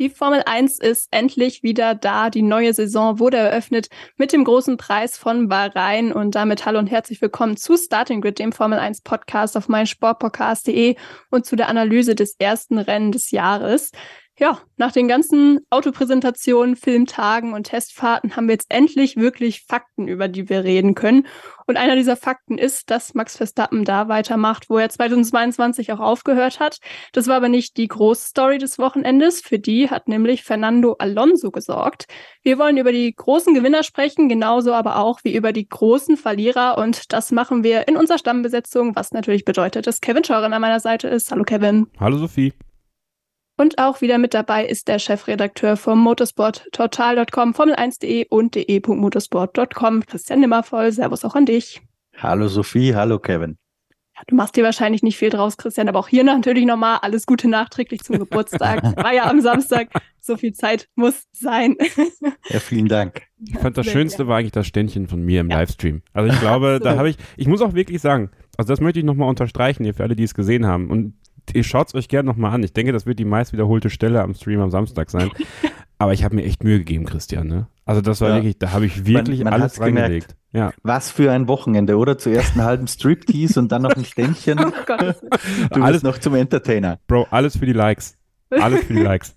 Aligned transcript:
Die 0.00 0.10
Formel 0.10 0.42
1 0.44 0.80
ist 0.80 1.06
endlich 1.12 1.62
wieder 1.62 1.94
da. 1.94 2.28
Die 2.28 2.42
neue 2.42 2.74
Saison 2.74 3.20
wurde 3.20 3.36
eröffnet 3.36 3.90
mit 4.16 4.32
dem 4.32 4.42
großen 4.42 4.76
Preis 4.76 5.16
von 5.16 5.46
Bahrain. 5.46 6.12
Und 6.12 6.34
damit 6.34 6.66
hallo 6.66 6.80
und 6.80 6.88
herzlich 6.88 7.22
willkommen 7.22 7.56
zu 7.56 7.76
Starting 7.76 8.20
Grid, 8.20 8.40
dem 8.40 8.50
Formel 8.50 8.80
1 8.80 9.02
Podcast 9.02 9.56
auf 9.56 9.68
meinsportpodcast.de 9.68 10.96
und 11.30 11.46
zu 11.46 11.54
der 11.54 11.68
Analyse 11.68 12.16
des 12.16 12.34
ersten 12.40 12.78
Rennen 12.78 13.12
des 13.12 13.30
Jahres 13.30 13.92
ja, 14.36 14.58
nach 14.76 14.90
den 14.90 15.06
ganzen 15.06 15.60
Autopräsentationen, 15.70 16.74
Filmtagen 16.74 17.52
und 17.52 17.68
Testfahrten 17.68 18.34
haben 18.34 18.48
wir 18.48 18.54
jetzt 18.54 18.66
endlich 18.68 19.16
wirklich 19.16 19.62
Fakten, 19.68 20.08
über 20.08 20.26
die 20.26 20.48
wir 20.48 20.64
reden 20.64 20.96
können. 20.96 21.28
Und 21.68 21.76
einer 21.76 21.94
dieser 21.94 22.16
Fakten 22.16 22.58
ist, 22.58 22.90
dass 22.90 23.14
Max 23.14 23.36
Verstappen 23.36 23.84
da 23.84 24.08
weitermacht, 24.08 24.68
wo 24.68 24.76
er 24.76 24.88
2022 24.88 25.92
auch 25.92 26.00
aufgehört 26.00 26.58
hat. 26.58 26.78
Das 27.12 27.28
war 27.28 27.36
aber 27.36 27.48
nicht 27.48 27.76
die 27.76 27.86
große 27.86 28.26
Story 28.26 28.58
des 28.58 28.78
Wochenendes. 28.78 29.40
Für 29.40 29.60
die 29.60 29.88
hat 29.88 30.08
nämlich 30.08 30.42
Fernando 30.42 30.96
Alonso 30.98 31.52
gesorgt. 31.52 32.06
Wir 32.42 32.58
wollen 32.58 32.76
über 32.76 32.90
die 32.90 33.14
großen 33.14 33.54
Gewinner 33.54 33.84
sprechen, 33.84 34.28
genauso 34.28 34.72
aber 34.72 34.96
auch 34.98 35.20
wie 35.22 35.36
über 35.36 35.52
die 35.52 35.68
großen 35.68 36.16
Verlierer. 36.16 36.76
Und 36.76 37.12
das 37.12 37.30
machen 37.30 37.62
wir 37.62 37.86
in 37.86 37.96
unserer 37.96 38.18
Stammbesetzung, 38.18 38.96
was 38.96 39.12
natürlich 39.12 39.44
bedeutet, 39.44 39.86
dass 39.86 40.00
Kevin 40.00 40.24
Scheuren 40.24 40.52
an 40.52 40.60
meiner 40.60 40.80
Seite 40.80 41.06
ist. 41.06 41.30
Hallo 41.30 41.44
Kevin. 41.44 41.86
Hallo 42.00 42.18
Sophie. 42.18 42.52
Und 43.56 43.78
auch 43.78 44.00
wieder 44.00 44.18
mit 44.18 44.34
dabei 44.34 44.66
ist 44.66 44.88
der 44.88 44.98
Chefredakteur 44.98 45.76
vom 45.76 46.00
motorsporttotal.com, 46.00 47.52
formel1.de 47.52 48.26
und 48.28 48.56
de.motorsport.com, 48.56 50.06
Christian 50.06 50.40
Nimmervoll. 50.40 50.90
Servus 50.90 51.24
auch 51.24 51.36
an 51.36 51.46
dich. 51.46 51.80
Hallo 52.16 52.48
Sophie, 52.48 52.94
hallo 52.94 53.20
Kevin. 53.20 53.56
Ja, 54.16 54.22
du 54.26 54.34
machst 54.34 54.56
dir 54.56 54.64
wahrscheinlich 54.64 55.04
nicht 55.04 55.18
viel 55.18 55.30
draus, 55.30 55.56
Christian, 55.56 55.88
aber 55.88 56.00
auch 56.00 56.08
hier 56.08 56.24
natürlich 56.24 56.66
nochmal 56.66 56.98
alles 57.02 57.26
Gute 57.26 57.48
nachträglich 57.48 58.02
zum 58.02 58.18
Geburtstag. 58.18 58.82
War 58.96 59.12
ja 59.12 59.30
am 59.30 59.40
Samstag, 59.40 59.88
so 60.20 60.36
viel 60.36 60.52
Zeit 60.52 60.88
muss 60.96 61.24
sein. 61.32 61.76
ja, 62.48 62.58
vielen 62.58 62.88
Dank. 62.88 63.22
Ich 63.38 63.56
fand 63.58 63.76
das 63.76 63.86
Schönste 63.86 64.26
war 64.26 64.38
eigentlich 64.38 64.52
das 64.52 64.66
Ständchen 64.66 65.06
von 65.06 65.22
mir 65.22 65.40
im 65.40 65.50
ja. 65.50 65.58
Livestream. 65.58 66.02
Also 66.12 66.32
ich 66.32 66.40
glaube, 66.40 66.78
so. 66.78 66.84
da 66.88 66.96
habe 66.96 67.08
ich, 67.08 67.18
ich 67.36 67.46
muss 67.46 67.60
auch 67.60 67.74
wirklich 67.74 68.00
sagen, 68.00 68.30
also 68.56 68.72
das 68.72 68.80
möchte 68.80 68.98
ich 68.98 69.04
nochmal 69.04 69.28
unterstreichen 69.28 69.84
hier 69.84 69.94
für 69.94 70.02
alle, 70.02 70.16
die 70.16 70.24
es 70.24 70.34
gesehen 70.34 70.66
haben. 70.66 70.90
Und 70.90 71.14
ihr 71.52 71.64
schaut 71.64 71.88
es 71.88 71.94
euch 71.94 72.08
gerne 72.08 72.26
nochmal 72.26 72.52
an. 72.52 72.62
Ich 72.62 72.72
denke, 72.72 72.92
das 72.92 73.06
wird 73.06 73.18
die 73.18 73.24
meist 73.24 73.52
wiederholte 73.52 73.90
Stelle 73.90 74.22
am 74.22 74.34
Stream 74.34 74.60
am 74.60 74.70
Samstag 74.70 75.10
sein. 75.10 75.30
Aber 75.98 76.12
ich 76.12 76.24
habe 76.24 76.34
mir 76.34 76.44
echt 76.44 76.64
Mühe 76.64 76.78
gegeben, 76.78 77.04
Christian. 77.04 77.46
Ne? 77.46 77.68
Also 77.84 78.00
das 78.00 78.20
war 78.20 78.30
ja. 78.30 78.34
wirklich, 78.36 78.58
da 78.58 78.72
habe 78.72 78.86
ich 78.86 79.06
wirklich 79.06 79.38
man, 79.38 79.52
man 79.52 79.62
alles 79.62 79.80
reingelegt. 79.80 80.36
Ja. 80.52 80.72
Was 80.82 81.10
für 81.10 81.30
ein 81.32 81.48
Wochenende, 81.48 81.96
oder? 81.96 82.18
Zuerst 82.18 82.52
einen 82.52 82.64
halben 82.64 82.86
Striptease 82.88 83.58
und 83.60 83.70
dann 83.70 83.82
noch 83.82 83.94
ein 83.96 84.04
Ständchen. 84.04 84.58
Oh 84.64 84.72
Gott. 84.86 85.16
Du 85.72 85.82
alles 85.82 86.02
noch 86.02 86.18
zum 86.18 86.34
Entertainer. 86.34 86.98
Bro, 87.06 87.26
alles 87.30 87.56
für 87.56 87.66
die 87.66 87.72
Likes. 87.72 88.16
Alles 88.50 88.84
für 88.84 88.94
die 88.94 89.02
Likes. 89.02 89.36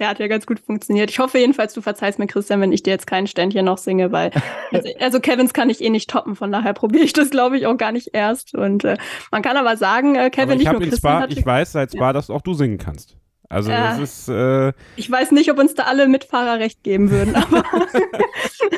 Ja, 0.00 0.08
hat 0.08 0.18
ja 0.18 0.28
ganz 0.28 0.46
gut 0.46 0.60
funktioniert. 0.60 1.10
Ich 1.10 1.18
hoffe 1.18 1.38
jedenfalls, 1.38 1.74
du 1.74 1.82
verzeihst 1.82 2.18
mir, 2.18 2.26
Christian, 2.26 2.62
wenn 2.62 2.72
ich 2.72 2.82
dir 2.82 2.90
jetzt 2.90 3.06
kein 3.06 3.26
Ständchen 3.26 3.66
noch 3.66 3.76
singe, 3.76 4.12
weil 4.12 4.30
also, 4.72 4.88
also 4.98 5.20
Kevins 5.20 5.52
kann 5.52 5.68
ich 5.68 5.82
eh 5.82 5.90
nicht 5.90 6.08
toppen, 6.08 6.36
von 6.36 6.50
daher 6.50 6.72
probiere 6.72 7.04
ich 7.04 7.12
das, 7.12 7.28
glaube 7.28 7.58
ich, 7.58 7.66
auch 7.66 7.76
gar 7.76 7.92
nicht 7.92 8.08
erst. 8.14 8.54
Und 8.54 8.84
äh, 8.84 8.96
man 9.30 9.42
kann 9.42 9.58
aber 9.58 9.76
sagen, 9.76 10.14
äh, 10.14 10.30
Kevin, 10.30 10.52
aber 10.52 10.56
nicht 10.56 10.72
nur 10.72 10.80
Christian 10.80 10.98
Spa, 10.98 11.20
hatte, 11.20 11.38
Ich 11.38 11.44
weiß 11.44 11.72
seit 11.72 11.92
Spa, 11.92 12.06
ja. 12.06 12.12
dass 12.14 12.30
auch 12.30 12.40
du 12.40 12.54
singen 12.54 12.78
kannst. 12.78 13.18
Also 13.50 13.70
äh, 13.70 13.74
das 13.74 13.98
ist. 13.98 14.28
Äh, 14.28 14.72
ich 14.96 15.10
weiß 15.10 15.32
nicht, 15.32 15.50
ob 15.50 15.58
uns 15.58 15.74
da 15.74 15.82
alle 15.82 16.08
Mitfahrer 16.08 16.58
recht 16.60 16.82
geben 16.82 17.10
würden, 17.10 17.34
aber 17.34 17.62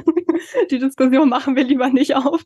die 0.73 0.81
Diskussion 0.81 1.29
machen 1.29 1.55
wir 1.55 1.63
lieber 1.63 1.89
nicht 1.91 2.17
auf. 2.17 2.43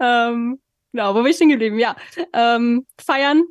Ähm, 0.00 0.60
genau, 0.92 1.14
wo 1.14 1.22
bin 1.22 1.28
ich 1.28 1.36
stehen 1.36 1.48
geblieben? 1.48 1.78
Ja, 1.78 1.96
ähm, 2.34 2.84
feiern 3.00 3.44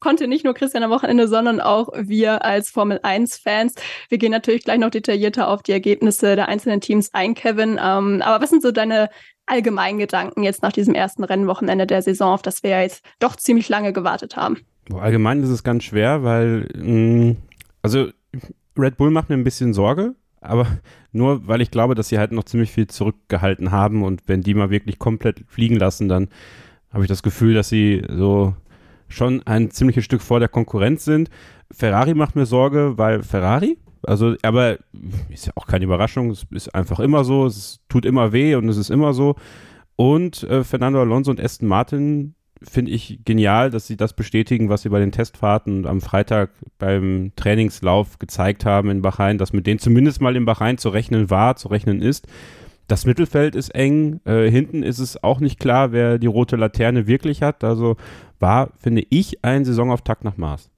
konnte 0.00 0.28
nicht 0.28 0.44
nur 0.44 0.54
Christian 0.54 0.82
am 0.82 0.90
Wochenende, 0.90 1.28
sondern 1.28 1.60
auch 1.60 1.88
wir 1.94 2.44
als 2.44 2.70
Formel 2.70 2.98
1-Fans. 2.98 3.74
Wir 4.08 4.18
gehen 4.18 4.30
natürlich 4.30 4.64
gleich 4.64 4.78
noch 4.78 4.90
detaillierter 4.90 5.48
auf 5.48 5.62
die 5.62 5.72
Ergebnisse 5.72 6.36
der 6.36 6.48
einzelnen 6.48 6.80
Teams 6.80 7.12
ein, 7.14 7.34
Kevin. 7.34 7.80
Ähm, 7.82 8.22
aber 8.22 8.42
was 8.42 8.50
sind 8.50 8.62
so 8.62 8.70
deine 8.70 9.10
allgemeinen 9.46 9.98
Gedanken 9.98 10.42
jetzt 10.42 10.62
nach 10.62 10.72
diesem 10.72 10.94
ersten 10.94 11.24
Rennwochenende 11.24 11.86
der 11.86 12.02
Saison, 12.02 12.32
auf 12.32 12.42
das 12.42 12.62
wir 12.62 12.70
ja 12.70 12.82
jetzt 12.82 13.04
doch 13.18 13.36
ziemlich 13.36 13.68
lange 13.68 13.92
gewartet 13.92 14.36
haben? 14.36 14.58
Allgemein 14.92 15.42
ist 15.42 15.50
es 15.50 15.64
ganz 15.64 15.84
schwer, 15.84 16.22
weil, 16.22 16.68
mh, 16.74 17.30
mm, 17.32 17.36
also 17.82 18.08
Red 18.76 18.96
Bull 18.96 19.10
macht 19.10 19.28
mir 19.28 19.36
ein 19.36 19.44
bisschen 19.44 19.74
Sorge, 19.74 20.14
aber 20.40 20.66
nur 21.12 21.46
weil 21.46 21.60
ich 21.60 21.70
glaube, 21.70 21.94
dass 21.94 22.08
sie 22.08 22.18
halt 22.18 22.32
noch 22.32 22.44
ziemlich 22.44 22.70
viel 22.70 22.86
zurückgehalten 22.86 23.70
haben 23.70 24.02
und 24.02 24.22
wenn 24.26 24.42
die 24.42 24.54
mal 24.54 24.70
wirklich 24.70 24.98
komplett 24.98 25.42
fliegen 25.48 25.76
lassen, 25.76 26.08
dann 26.08 26.28
habe 26.92 27.04
ich 27.04 27.08
das 27.08 27.22
Gefühl, 27.22 27.54
dass 27.54 27.68
sie 27.68 28.02
so 28.08 28.54
schon 29.08 29.42
ein 29.46 29.70
ziemliches 29.70 30.04
Stück 30.04 30.22
vor 30.22 30.40
der 30.40 30.48
Konkurrenz 30.48 31.04
sind. 31.04 31.30
Ferrari 31.70 32.14
macht 32.14 32.36
mir 32.36 32.46
Sorge, 32.46 32.94
weil 32.96 33.22
Ferrari, 33.22 33.78
also, 34.02 34.34
aber 34.42 34.78
ist 35.28 35.46
ja 35.46 35.52
auch 35.56 35.66
keine 35.66 35.84
Überraschung, 35.84 36.30
es 36.30 36.46
ist 36.50 36.74
einfach 36.74 37.00
immer 37.00 37.24
so, 37.24 37.46
es 37.46 37.80
tut 37.88 38.04
immer 38.04 38.32
weh 38.32 38.54
und 38.54 38.68
es 38.68 38.76
ist 38.76 38.90
immer 38.90 39.12
so. 39.12 39.36
Und 39.96 40.44
äh, 40.44 40.62
Fernando 40.62 41.00
Alonso 41.00 41.30
und 41.30 41.40
Aston 41.40 41.68
Martin 41.68 42.34
finde 42.62 42.90
ich 42.90 43.20
genial, 43.24 43.70
dass 43.70 43.86
sie 43.86 43.96
das 43.96 44.14
bestätigen, 44.14 44.68
was 44.68 44.82
sie 44.82 44.88
bei 44.88 44.98
den 44.98 45.12
Testfahrten 45.12 45.86
am 45.86 46.00
Freitag 46.00 46.50
beim 46.78 47.32
Trainingslauf 47.36 48.18
gezeigt 48.18 48.64
haben 48.64 48.90
in 48.90 49.02
Bahrain, 49.02 49.38
dass 49.38 49.52
mit 49.52 49.66
denen 49.66 49.78
zumindest 49.78 50.20
mal 50.20 50.36
in 50.36 50.44
Bahrain 50.44 50.78
zu 50.78 50.88
rechnen 50.88 51.30
war, 51.30 51.56
zu 51.56 51.68
rechnen 51.68 52.02
ist. 52.02 52.26
Das 52.88 53.04
Mittelfeld 53.04 53.54
ist 53.54 53.74
eng. 53.74 54.20
Äh, 54.24 54.50
hinten 54.50 54.82
ist 54.82 54.98
es 54.98 55.22
auch 55.22 55.40
nicht 55.40 55.60
klar, 55.60 55.92
wer 55.92 56.18
die 56.18 56.26
rote 56.26 56.56
Laterne 56.56 57.06
wirklich 57.06 57.42
hat. 57.42 57.62
Also 57.62 57.96
war, 58.40 58.70
finde 58.78 59.04
ich, 59.10 59.44
ein 59.44 59.64
Saisonauftakt 59.64 60.24
nach 60.24 60.36
Maß. 60.36 60.70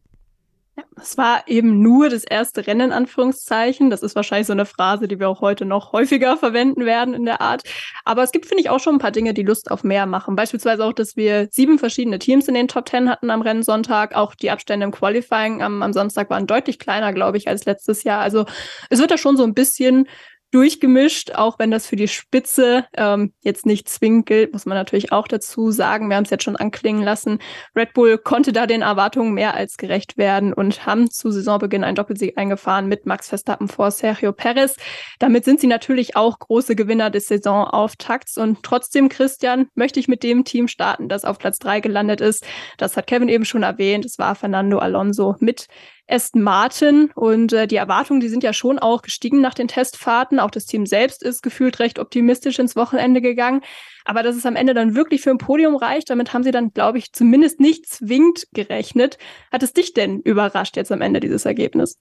Ja, 0.76 0.84
es 0.96 1.18
war 1.18 1.42
eben 1.46 1.82
nur 1.82 2.08
das 2.08 2.24
erste 2.24 2.66
Rennen, 2.66 2.86
in 2.88 2.92
Anführungszeichen. 2.92 3.90
Das 3.90 4.02
ist 4.02 4.14
wahrscheinlich 4.14 4.46
so 4.46 4.52
eine 4.52 4.66
Phrase, 4.66 5.08
die 5.08 5.18
wir 5.18 5.28
auch 5.28 5.40
heute 5.40 5.64
noch 5.64 5.92
häufiger 5.92 6.36
verwenden 6.38 6.86
werden 6.86 7.12
in 7.12 7.24
der 7.24 7.40
Art. 7.40 7.62
Aber 8.04 8.22
es 8.22 8.32
gibt, 8.32 8.46
finde 8.46 8.62
ich, 8.62 8.70
auch 8.70 8.78
schon 8.78 8.94
ein 8.94 9.00
paar 9.00 9.10
Dinge, 9.10 9.34
die 9.34 9.42
Lust 9.42 9.70
auf 9.70 9.84
mehr 9.84 10.06
machen. 10.06 10.36
Beispielsweise 10.36 10.84
auch, 10.84 10.92
dass 10.92 11.16
wir 11.16 11.48
sieben 11.50 11.78
verschiedene 11.78 12.18
Teams 12.18 12.48
in 12.48 12.54
den 12.54 12.68
Top 12.68 12.86
Ten 12.86 13.10
hatten 13.10 13.30
am 13.30 13.42
Rennsonntag. 13.42 14.14
Auch 14.14 14.34
die 14.34 14.50
Abstände 14.50 14.84
im 14.84 14.92
Qualifying 14.92 15.60
am, 15.62 15.82
am 15.82 15.92
Samstag 15.92 16.30
waren 16.30 16.46
deutlich 16.46 16.78
kleiner, 16.78 17.12
glaube 17.12 17.36
ich, 17.36 17.48
als 17.48 17.64
letztes 17.64 18.04
Jahr. 18.04 18.20
Also 18.20 18.46
es 18.88 19.00
wird 19.00 19.10
da 19.10 19.18
schon 19.18 19.36
so 19.36 19.44
ein 19.44 19.54
bisschen 19.54 20.06
durchgemischt, 20.50 21.32
auch 21.32 21.58
wenn 21.58 21.70
das 21.70 21.86
für 21.86 21.96
die 21.96 22.08
Spitze 22.08 22.86
ähm, 22.96 23.32
jetzt 23.42 23.66
nicht 23.66 23.88
zwingend 23.88 24.26
gilt, 24.26 24.52
muss 24.52 24.66
man 24.66 24.76
natürlich 24.76 25.12
auch 25.12 25.28
dazu 25.28 25.70
sagen. 25.70 26.08
Wir 26.08 26.16
haben 26.16 26.24
es 26.24 26.30
jetzt 26.30 26.44
schon 26.44 26.56
anklingen 26.56 27.02
lassen. 27.02 27.38
Red 27.76 27.92
Bull 27.94 28.18
konnte 28.18 28.52
da 28.52 28.66
den 28.66 28.82
Erwartungen 28.82 29.32
mehr 29.32 29.54
als 29.54 29.76
gerecht 29.76 30.18
werden 30.18 30.52
und 30.52 30.86
haben 30.86 31.10
zu 31.10 31.30
Saisonbeginn 31.30 31.84
einen 31.84 31.94
Doppelsieg 31.94 32.36
eingefahren 32.36 32.86
mit 32.86 33.06
Max 33.06 33.28
Verstappen 33.28 33.68
vor 33.68 33.90
Sergio 33.90 34.32
Perez. 34.32 34.76
Damit 35.18 35.44
sind 35.44 35.60
sie 35.60 35.66
natürlich 35.66 36.16
auch 36.16 36.38
große 36.38 36.74
Gewinner 36.74 37.10
des 37.10 37.28
Saisonauftakts 37.28 38.36
und 38.36 38.62
trotzdem, 38.62 39.08
Christian, 39.08 39.68
möchte 39.74 40.00
ich 40.00 40.08
mit 40.08 40.22
dem 40.22 40.44
Team 40.44 40.68
starten, 40.68 41.08
das 41.08 41.24
auf 41.24 41.38
Platz 41.38 41.58
drei 41.58 41.80
gelandet 41.80 42.20
ist. 42.20 42.44
Das 42.76 42.96
hat 42.96 43.06
Kevin 43.06 43.28
eben 43.28 43.44
schon 43.44 43.62
erwähnt. 43.62 44.04
Es 44.04 44.18
war 44.18 44.34
Fernando 44.34 44.78
Alonso 44.78 45.36
mit 45.38 45.68
Aston 46.10 46.42
Martin 46.42 47.10
und 47.14 47.52
äh, 47.52 47.66
die 47.66 47.76
Erwartungen, 47.76 48.20
die 48.20 48.28
sind 48.28 48.42
ja 48.42 48.52
schon 48.52 48.78
auch 48.78 49.02
gestiegen 49.02 49.40
nach 49.40 49.54
den 49.54 49.68
Testfahrten. 49.68 50.40
Auch 50.40 50.50
das 50.50 50.66
Team 50.66 50.86
selbst 50.86 51.22
ist 51.22 51.42
gefühlt 51.42 51.78
recht 51.78 51.98
optimistisch 51.98 52.58
ins 52.58 52.76
Wochenende 52.76 53.20
gegangen. 53.20 53.62
Aber 54.04 54.22
dass 54.22 54.36
es 54.36 54.46
am 54.46 54.56
Ende 54.56 54.74
dann 54.74 54.94
wirklich 54.94 55.20
für 55.20 55.30
ein 55.30 55.38
Podium 55.38 55.76
reicht, 55.76 56.10
damit 56.10 56.32
haben 56.32 56.42
sie 56.42 56.50
dann, 56.50 56.72
glaube 56.72 56.98
ich, 56.98 57.12
zumindest 57.12 57.60
nicht 57.60 57.86
zwingend 57.86 58.46
gerechnet. 58.52 59.18
Hat 59.52 59.62
es 59.62 59.72
dich 59.72 59.92
denn 59.92 60.20
überrascht 60.20 60.76
jetzt 60.76 60.92
am 60.92 61.00
Ende 61.00 61.20
dieses 61.20 61.44
Ergebnis? 61.44 61.98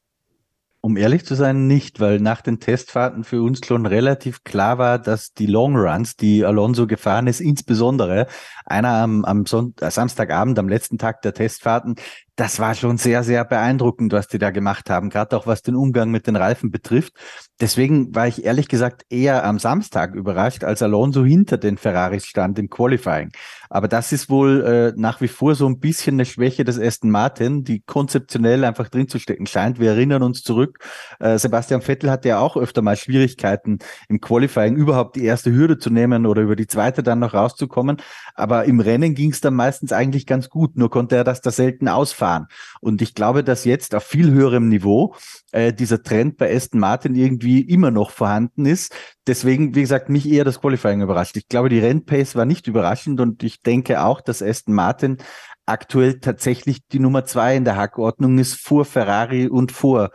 Um 0.81 0.95
ehrlich 0.95 1.25
zu 1.25 1.35
sein, 1.35 1.67
nicht, 1.67 1.99
weil 1.99 2.21
nach 2.21 2.39
den 2.39 2.61
Testfahrten 2.61 3.25
für 3.25 3.41
uns 3.41 3.59
schon 3.65 3.85
relativ 3.85 4.45
klar 4.45 4.77
war, 4.77 4.97
dass 4.97 5.33
die 5.33 5.45
Long 5.45 5.75
Runs, 5.75 6.15
die 6.15 6.45
Alonso 6.45 6.87
gefahren 6.87 7.27
ist, 7.27 7.41
insbesondere 7.41 8.27
einer 8.65 8.89
am, 8.89 9.25
am 9.25 9.43
äh, 9.43 9.91
Samstagabend, 9.91 10.57
am 10.57 10.69
letzten 10.69 10.97
Tag 10.97 11.21
der 11.21 11.33
Testfahrten, 11.33 11.95
das 12.37 12.59
war 12.59 12.73
schon 12.73 12.97
sehr, 12.97 13.23
sehr 13.23 13.43
beeindruckend, 13.43 14.13
was 14.13 14.29
die 14.29 14.37
da 14.37 14.51
gemacht 14.51 14.89
haben, 14.89 15.09
gerade 15.09 15.35
auch 15.35 15.45
was 15.45 15.61
den 15.61 15.75
Umgang 15.75 16.09
mit 16.11 16.25
den 16.25 16.37
Reifen 16.37 16.71
betrifft. 16.71 17.11
Deswegen 17.59 18.15
war 18.15 18.27
ich 18.27 18.45
ehrlich 18.45 18.69
gesagt 18.69 19.05
eher 19.09 19.43
am 19.43 19.59
Samstag 19.59 20.15
überrascht, 20.15 20.63
als 20.63 20.81
Alonso 20.81 21.25
hinter 21.25 21.57
den 21.57 21.77
Ferraris 21.77 22.25
stand 22.25 22.57
im 22.57 22.69
Qualifying. 22.69 23.31
Aber 23.69 23.87
das 23.87 24.11
ist 24.11 24.29
wohl 24.29 24.61
äh, 24.63 24.99
nach 24.99 25.21
wie 25.21 25.27
vor 25.27 25.53
so 25.53 25.67
ein 25.67 25.79
bisschen 25.79 26.15
eine 26.15 26.25
Schwäche 26.25 26.63
des 26.63 26.79
Aston 26.79 27.11
Martin, 27.11 27.63
die 27.63 27.81
konzeptionell 27.81 28.63
einfach 28.63 28.89
drin 28.89 29.07
zu 29.07 29.19
stecken 29.19 29.45
scheint. 29.45 29.79
Wir 29.79 29.91
erinnern 29.91 30.23
uns 30.23 30.41
zurück, 30.41 30.79
äh, 31.19 31.37
Sebastian 31.37 31.81
Vettel 31.81 32.09
hatte 32.09 32.29
ja 32.29 32.39
auch 32.39 32.57
öfter 32.57 32.81
mal 32.81 32.95
Schwierigkeiten 32.95 33.79
im 34.07 34.19
Qualifying 34.21 34.75
überhaupt 34.75 35.15
die 35.15 35.23
erste 35.23 35.53
Hürde 35.53 35.77
zu 35.77 35.91
nehmen 35.91 36.25
oder 36.25 36.41
über 36.41 36.55
die 36.55 36.67
zweite 36.67 37.03
dann 37.03 37.19
noch 37.19 37.33
rauszukommen. 37.33 37.97
Aber 38.33 38.65
im 38.65 38.79
Rennen 38.79 39.13
ging 39.13 39.31
es 39.31 39.41
dann 39.41 39.53
meistens 39.53 39.91
eigentlich 39.91 40.25
ganz 40.25 40.49
gut, 40.49 40.75
nur 40.75 40.89
konnte 40.89 41.15
er 41.15 41.23
das 41.23 41.41
da 41.41 41.51
selten 41.51 41.87
ausfahren. 41.87 42.47
Und 42.81 43.01
ich 43.01 43.13
glaube, 43.13 43.43
dass 43.43 43.65
jetzt 43.65 43.93
auf 43.93 44.03
viel 44.03 44.31
höherem 44.31 44.69
Niveau 44.69 45.13
äh, 45.51 45.73
dieser 45.73 46.01
Trend 46.01 46.37
bei 46.37 46.55
Aston 46.55 46.79
Martin 46.79 47.15
irgendwie 47.15 47.61
immer 47.61 47.91
noch 47.91 48.11
vorhanden 48.11 48.65
ist. 48.65 48.95
Deswegen, 49.27 49.75
wie 49.75 49.81
gesagt, 49.81 50.09
mich 50.09 50.27
eher 50.27 50.43
das 50.43 50.59
Qualifying 50.59 51.01
überrascht. 51.01 51.37
Ich 51.37 51.47
glaube, 51.47 51.69
die 51.69 51.79
Rennpace 51.79 52.35
war 52.35 52.45
nicht 52.45 52.67
überraschend 52.67 53.19
und 53.19 53.43
ich 53.43 53.58
denke 53.65 54.01
auch, 54.03 54.21
dass 54.21 54.41
Aston 54.41 54.73
Martin 54.73 55.17
aktuell 55.65 56.19
tatsächlich 56.19 56.79
die 56.91 56.99
Nummer 56.99 57.25
zwei 57.25 57.55
in 57.55 57.65
der 57.65 57.75
Hackordnung 57.75 58.39
ist 58.39 58.55
vor 58.55 58.85
Ferrari 58.85 59.47
und 59.47 59.71
vor 59.71 60.11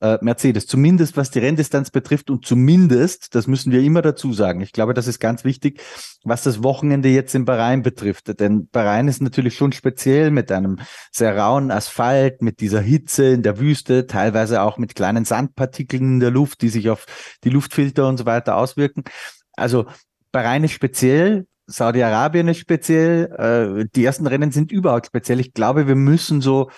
äh, 0.00 0.18
Mercedes, 0.20 0.66
zumindest 0.66 1.16
was 1.16 1.30
die 1.30 1.38
Renndistanz 1.38 1.90
betrifft 1.90 2.28
und 2.28 2.44
zumindest, 2.44 3.34
das 3.34 3.46
müssen 3.46 3.72
wir 3.72 3.80
immer 3.80 4.02
dazu 4.02 4.32
sagen, 4.32 4.60
ich 4.60 4.72
glaube, 4.72 4.92
das 4.92 5.06
ist 5.06 5.20
ganz 5.20 5.44
wichtig, 5.44 5.80
was 6.22 6.42
das 6.42 6.62
Wochenende 6.62 7.08
jetzt 7.08 7.34
in 7.34 7.44
Bahrain 7.44 7.82
betrifft. 7.82 8.38
Denn 8.38 8.68
Bahrain 8.68 9.08
ist 9.08 9.22
natürlich 9.22 9.56
schon 9.56 9.72
speziell 9.72 10.30
mit 10.30 10.52
einem 10.52 10.80
sehr 11.12 11.36
rauen 11.36 11.70
Asphalt, 11.70 12.42
mit 12.42 12.60
dieser 12.60 12.80
Hitze 12.80 13.28
in 13.28 13.42
der 13.42 13.58
Wüste, 13.58 14.06
teilweise 14.06 14.62
auch 14.62 14.76
mit 14.76 14.94
kleinen 14.94 15.24
Sandpartikeln 15.24 16.02
in 16.02 16.20
der 16.20 16.30
Luft, 16.30 16.60
die 16.62 16.68
sich 16.68 16.90
auf 16.90 17.06
die 17.44 17.50
Luftfilter 17.50 18.06
und 18.06 18.18
so 18.18 18.26
weiter 18.26 18.56
auswirken. 18.56 19.04
Also 19.52 19.86
Bahrain 20.30 20.64
ist 20.64 20.72
speziell, 20.72 21.46
Saudi-Arabien 21.66 22.48
ist 22.48 22.58
speziell, 22.58 23.26
äh, 23.82 23.86
die 23.94 24.04
ersten 24.04 24.26
Rennen 24.26 24.52
sind 24.52 24.70
überhaupt 24.70 25.06
speziell. 25.06 25.40
Ich 25.40 25.52
glaube, 25.52 25.88
wir 25.88 25.96
müssen 25.96 26.40
so 26.40 26.70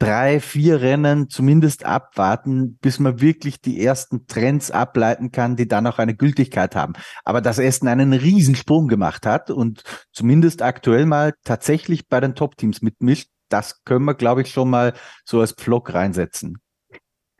drei, 0.00 0.40
vier 0.40 0.80
Rennen 0.80 1.28
zumindest 1.28 1.84
abwarten, 1.84 2.78
bis 2.78 2.98
man 2.98 3.20
wirklich 3.20 3.60
die 3.60 3.84
ersten 3.84 4.26
Trends 4.26 4.70
ableiten 4.70 5.30
kann, 5.30 5.56
die 5.56 5.68
dann 5.68 5.86
auch 5.86 5.98
eine 5.98 6.16
Gültigkeit 6.16 6.74
haben. 6.74 6.94
Aber 7.22 7.42
dass 7.42 7.58
Essen 7.58 7.86
einen 7.86 8.14
Riesensprung 8.14 8.88
gemacht 8.88 9.26
hat 9.26 9.50
und 9.50 9.82
zumindest 10.12 10.62
aktuell 10.62 11.04
mal 11.04 11.34
tatsächlich 11.44 12.08
bei 12.08 12.20
den 12.20 12.34
Top-Teams 12.34 12.80
mitmischt, 12.80 13.28
das 13.50 13.84
können 13.84 14.06
wir, 14.06 14.14
glaube 14.14 14.42
ich, 14.42 14.50
schon 14.50 14.70
mal 14.70 14.94
so 15.24 15.40
als 15.40 15.52
Pflock 15.52 15.92
reinsetzen. 15.92 16.58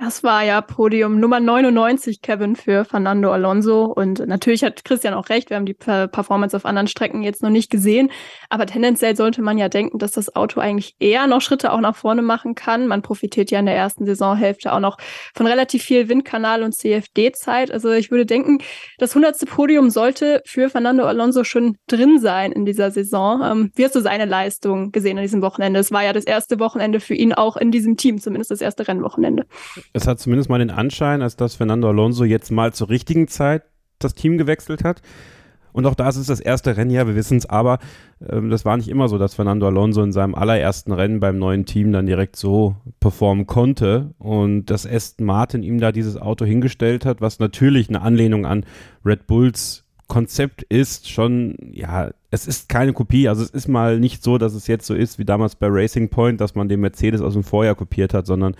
Das 0.02 0.22
war 0.24 0.42
ja 0.42 0.62
Podium 0.62 1.20
Nummer 1.20 1.40
99, 1.40 2.22
Kevin, 2.22 2.56
für 2.56 2.86
Fernando 2.86 3.30
Alonso. 3.32 3.84
Und 3.84 4.26
natürlich 4.26 4.64
hat 4.64 4.82
Christian 4.82 5.12
auch 5.12 5.28
recht, 5.28 5.50
wir 5.50 5.58
haben 5.58 5.66
die 5.66 5.74
Performance 5.74 6.56
auf 6.56 6.64
anderen 6.64 6.86
Strecken 6.86 7.22
jetzt 7.22 7.42
noch 7.42 7.50
nicht 7.50 7.70
gesehen. 7.70 8.10
Aber 8.48 8.64
tendenziell 8.64 9.14
sollte 9.14 9.42
man 9.42 9.58
ja 9.58 9.68
denken, 9.68 9.98
dass 9.98 10.12
das 10.12 10.34
Auto 10.34 10.58
eigentlich 10.58 10.96
eher 11.00 11.26
noch 11.26 11.42
Schritte 11.42 11.70
auch 11.70 11.82
nach 11.82 11.94
vorne 11.94 12.22
machen 12.22 12.54
kann. 12.54 12.86
Man 12.86 13.02
profitiert 13.02 13.50
ja 13.50 13.58
in 13.58 13.66
der 13.66 13.76
ersten 13.76 14.06
Saisonhälfte 14.06 14.72
auch 14.72 14.80
noch 14.80 14.96
von 15.34 15.46
relativ 15.46 15.82
viel 15.82 16.08
Windkanal 16.08 16.62
und 16.62 16.74
CFD-Zeit. 16.74 17.70
Also 17.70 17.90
ich 17.90 18.10
würde 18.10 18.24
denken, 18.24 18.62
das 18.96 19.14
100. 19.14 19.44
Podium 19.50 19.90
sollte 19.90 20.40
für 20.46 20.70
Fernando 20.70 21.04
Alonso 21.04 21.44
schon 21.44 21.76
drin 21.88 22.18
sein 22.18 22.52
in 22.52 22.64
dieser 22.64 22.90
Saison. 22.90 23.42
Ähm, 23.44 23.70
wie 23.74 23.84
hast 23.84 23.96
du 23.96 24.00
seine 24.00 24.24
Leistung 24.24 24.92
gesehen 24.92 25.18
an 25.18 25.24
diesem 25.24 25.42
Wochenende? 25.42 25.78
Es 25.78 25.92
war 25.92 26.04
ja 26.04 26.14
das 26.14 26.24
erste 26.24 26.58
Wochenende 26.58 27.00
für 27.00 27.14
ihn 27.14 27.34
auch 27.34 27.58
in 27.58 27.70
diesem 27.70 27.98
Team, 27.98 28.18
zumindest 28.18 28.50
das 28.50 28.62
erste 28.62 28.88
Rennwochenende 28.88 29.44
es 29.92 30.06
hat 30.06 30.20
zumindest 30.20 30.50
mal 30.50 30.58
den 30.58 30.70
Anschein, 30.70 31.22
als 31.22 31.36
dass 31.36 31.56
Fernando 31.56 31.88
Alonso 31.88 32.24
jetzt 32.24 32.50
mal 32.50 32.72
zur 32.72 32.88
richtigen 32.88 33.28
Zeit 33.28 33.62
das 33.98 34.14
Team 34.14 34.38
gewechselt 34.38 34.84
hat. 34.84 35.02
Und 35.72 35.86
auch 35.86 35.94
da 35.94 36.08
ist 36.08 36.28
das 36.28 36.40
erste 36.40 36.76
Rennjahr, 36.76 37.06
wir 37.06 37.14
wissen 37.14 37.38
es, 37.38 37.46
aber 37.46 37.78
ähm, 38.28 38.50
das 38.50 38.64
war 38.64 38.76
nicht 38.76 38.88
immer 38.88 39.08
so, 39.08 39.18
dass 39.18 39.34
Fernando 39.34 39.66
Alonso 39.66 40.02
in 40.02 40.12
seinem 40.12 40.34
allerersten 40.34 40.92
Rennen 40.92 41.20
beim 41.20 41.38
neuen 41.38 41.64
Team 41.64 41.92
dann 41.92 42.06
direkt 42.06 42.34
so 42.34 42.74
performen 42.98 43.46
konnte 43.46 44.14
und 44.18 44.66
dass 44.66 44.86
Aston 44.86 45.26
Martin 45.26 45.62
ihm 45.62 45.78
da 45.78 45.92
dieses 45.92 46.16
Auto 46.16 46.44
hingestellt 46.44 47.06
hat, 47.06 47.20
was 47.20 47.38
natürlich 47.38 47.88
eine 47.88 48.02
Anlehnung 48.02 48.46
an 48.46 48.64
Red 49.04 49.28
Bulls 49.28 49.84
Konzept 50.10 50.64
ist 50.64 51.08
schon, 51.08 51.54
ja, 51.72 52.10
es 52.32 52.48
ist 52.48 52.68
keine 52.68 52.92
Kopie. 52.92 53.28
Also 53.28 53.44
es 53.44 53.50
ist 53.50 53.68
mal 53.68 54.00
nicht 54.00 54.24
so, 54.24 54.38
dass 54.38 54.54
es 54.54 54.66
jetzt 54.66 54.84
so 54.84 54.94
ist 54.94 55.20
wie 55.20 55.24
damals 55.24 55.54
bei 55.54 55.68
Racing 55.70 56.08
Point, 56.08 56.40
dass 56.40 56.56
man 56.56 56.68
den 56.68 56.80
Mercedes 56.80 57.20
aus 57.22 57.34
dem 57.34 57.44
Vorjahr 57.44 57.76
kopiert 57.76 58.12
hat, 58.12 58.26
sondern 58.26 58.56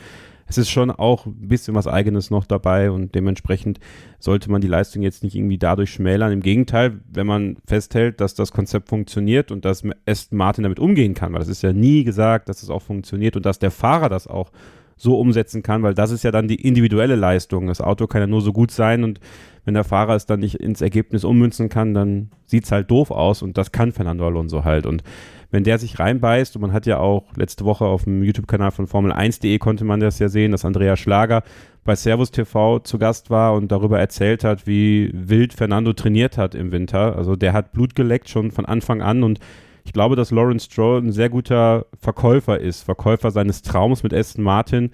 es 0.51 0.59
ist 0.59 0.69
schon 0.69 0.91
auch 0.91 1.27
ein 1.27 1.49
bisschen 1.49 1.77
was 1.77 1.87
Eigenes 1.87 2.31
noch 2.31 2.45
dabei 2.45 2.91
und 2.91 3.15
dementsprechend 3.15 3.79
sollte 4.19 4.51
man 4.51 4.61
die 4.61 4.67
Leistung 4.67 5.01
jetzt 5.01 5.23
nicht 5.23 5.37
irgendwie 5.37 5.59
dadurch 5.59 5.93
schmälern. 5.93 6.33
Im 6.33 6.41
Gegenteil, 6.41 7.01
wenn 7.09 7.27
man 7.29 7.57
festhält, 7.65 8.21
dass 8.21 8.35
das 8.35 8.51
Konzept 8.51 8.89
funktioniert 8.89 9.53
und 9.53 9.65
dass 9.65 9.85
Aston 10.07 10.37
Martin 10.37 10.65
damit 10.65 10.81
umgehen 10.81 11.15
kann, 11.15 11.33
weil 11.33 11.39
das 11.39 11.49
ist 11.49 11.63
ja 11.63 11.73
nie 11.73 12.03
gesagt, 12.03 12.49
dass 12.49 12.65
es 12.65 12.71
auch 12.71 12.83
funktioniert 12.83 13.37
und 13.37 13.47
dass 13.47 13.61
der 13.61 13.71
Fahrer 13.71 14.09
das 14.09 14.27
auch 14.27 14.51
so 14.97 15.21
umsetzen 15.21 15.63
kann, 15.63 15.85
weil 15.85 15.95
das 15.95 16.11
ist 16.11 16.25
ja 16.25 16.33
dann 16.33 16.49
die 16.49 16.61
individuelle 16.61 17.15
Leistung. 17.15 17.69
Das 17.69 17.81
Auto 17.81 18.09
kann 18.09 18.21
ja 18.21 18.27
nur 18.27 18.43
so 18.43 18.53
gut 18.53 18.73
sein 18.73 19.05
und 19.05 19.21
wenn 19.65 19.75
der 19.75 19.85
Fahrer 19.85 20.17
es 20.17 20.27
dann 20.27 20.41
nicht 20.41 20.57
ins 20.57 20.81
Ergebnis 20.81 21.23
ummünzen 21.23 21.69
kann, 21.69 21.95
dann 21.95 22.31
sieht 22.45 22.65
es 22.65 22.73
halt 22.73 22.91
doof 22.91 23.13
aus 23.13 23.41
und 23.43 23.57
das 23.57 23.71
kann 23.71 23.93
Fernando 23.93 24.27
Alonso 24.27 24.65
halt. 24.65 24.85
Und 24.85 25.05
wenn 25.51 25.65
der 25.65 25.79
sich 25.79 25.99
reinbeißt, 25.99 26.57
und 26.57 26.63
man 26.63 26.73
hat 26.73 26.87
ja 26.87 26.99
auch 26.99 27.25
letzte 27.37 27.65
Woche 27.65 27.85
auf 27.85 28.05
dem 28.05 28.23
YouTube-Kanal 28.23 28.71
von 28.71 28.87
Formel1.de 28.87 29.59
konnte 29.59 29.85
man 29.85 30.01
das 30.01 30.19
ja 30.19 30.29
sehen, 30.29 30.53
dass 30.53 30.65
Andrea 30.65 30.97
Schlager 30.97 31.43
bei 31.85 31.97
Servus 31.97 32.31
TV 32.31 32.79
zu 32.81 32.99
Gast 32.99 33.31
war 33.31 33.55
und 33.55 33.73
darüber 33.73 33.99
erzählt 33.99 34.45
hat, 34.45 34.67
wie 34.67 35.11
wild 35.13 35.53
Fernando 35.53 35.93
trainiert 35.93 36.39
hat 36.39 36.55
im 36.55 36.73
Winter. 36.73 37.17
Also 37.17 37.37
der 37.37 37.53
hat 37.53 37.73
Blut 37.73 37.95
geleckt 37.95 38.29
schon 38.29 38.51
von 38.51 38.67
Anfang 38.67 39.03
an 39.03 39.23
und 39.23 39.41
ich 39.85 39.93
glaube, 39.93 40.15
dass 40.15 40.31
Lawrence 40.31 40.67
Stroll 40.67 41.03
ein 41.03 41.13
sehr 41.13 41.31
guter 41.31 41.87
Verkäufer 41.99 42.61
ist, 42.61 42.83
Verkäufer 42.83 43.31
seines 43.31 43.63
Traums 43.63 44.03
mit 44.03 44.15
Aston 44.15 44.45
Martin. 44.45 44.91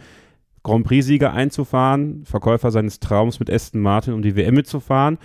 Grand 0.62 0.84
Prix-Sieger 0.84 1.32
einzufahren, 1.32 2.24
Verkäufer 2.24 2.72
seines 2.72 2.98
Traums 2.98 3.38
mit 3.38 3.50
Aston 3.50 3.80
Martin, 3.80 4.14
um 4.14 4.22
die 4.22 4.34
WM 4.34 4.54
mitzufahren. 4.54 5.18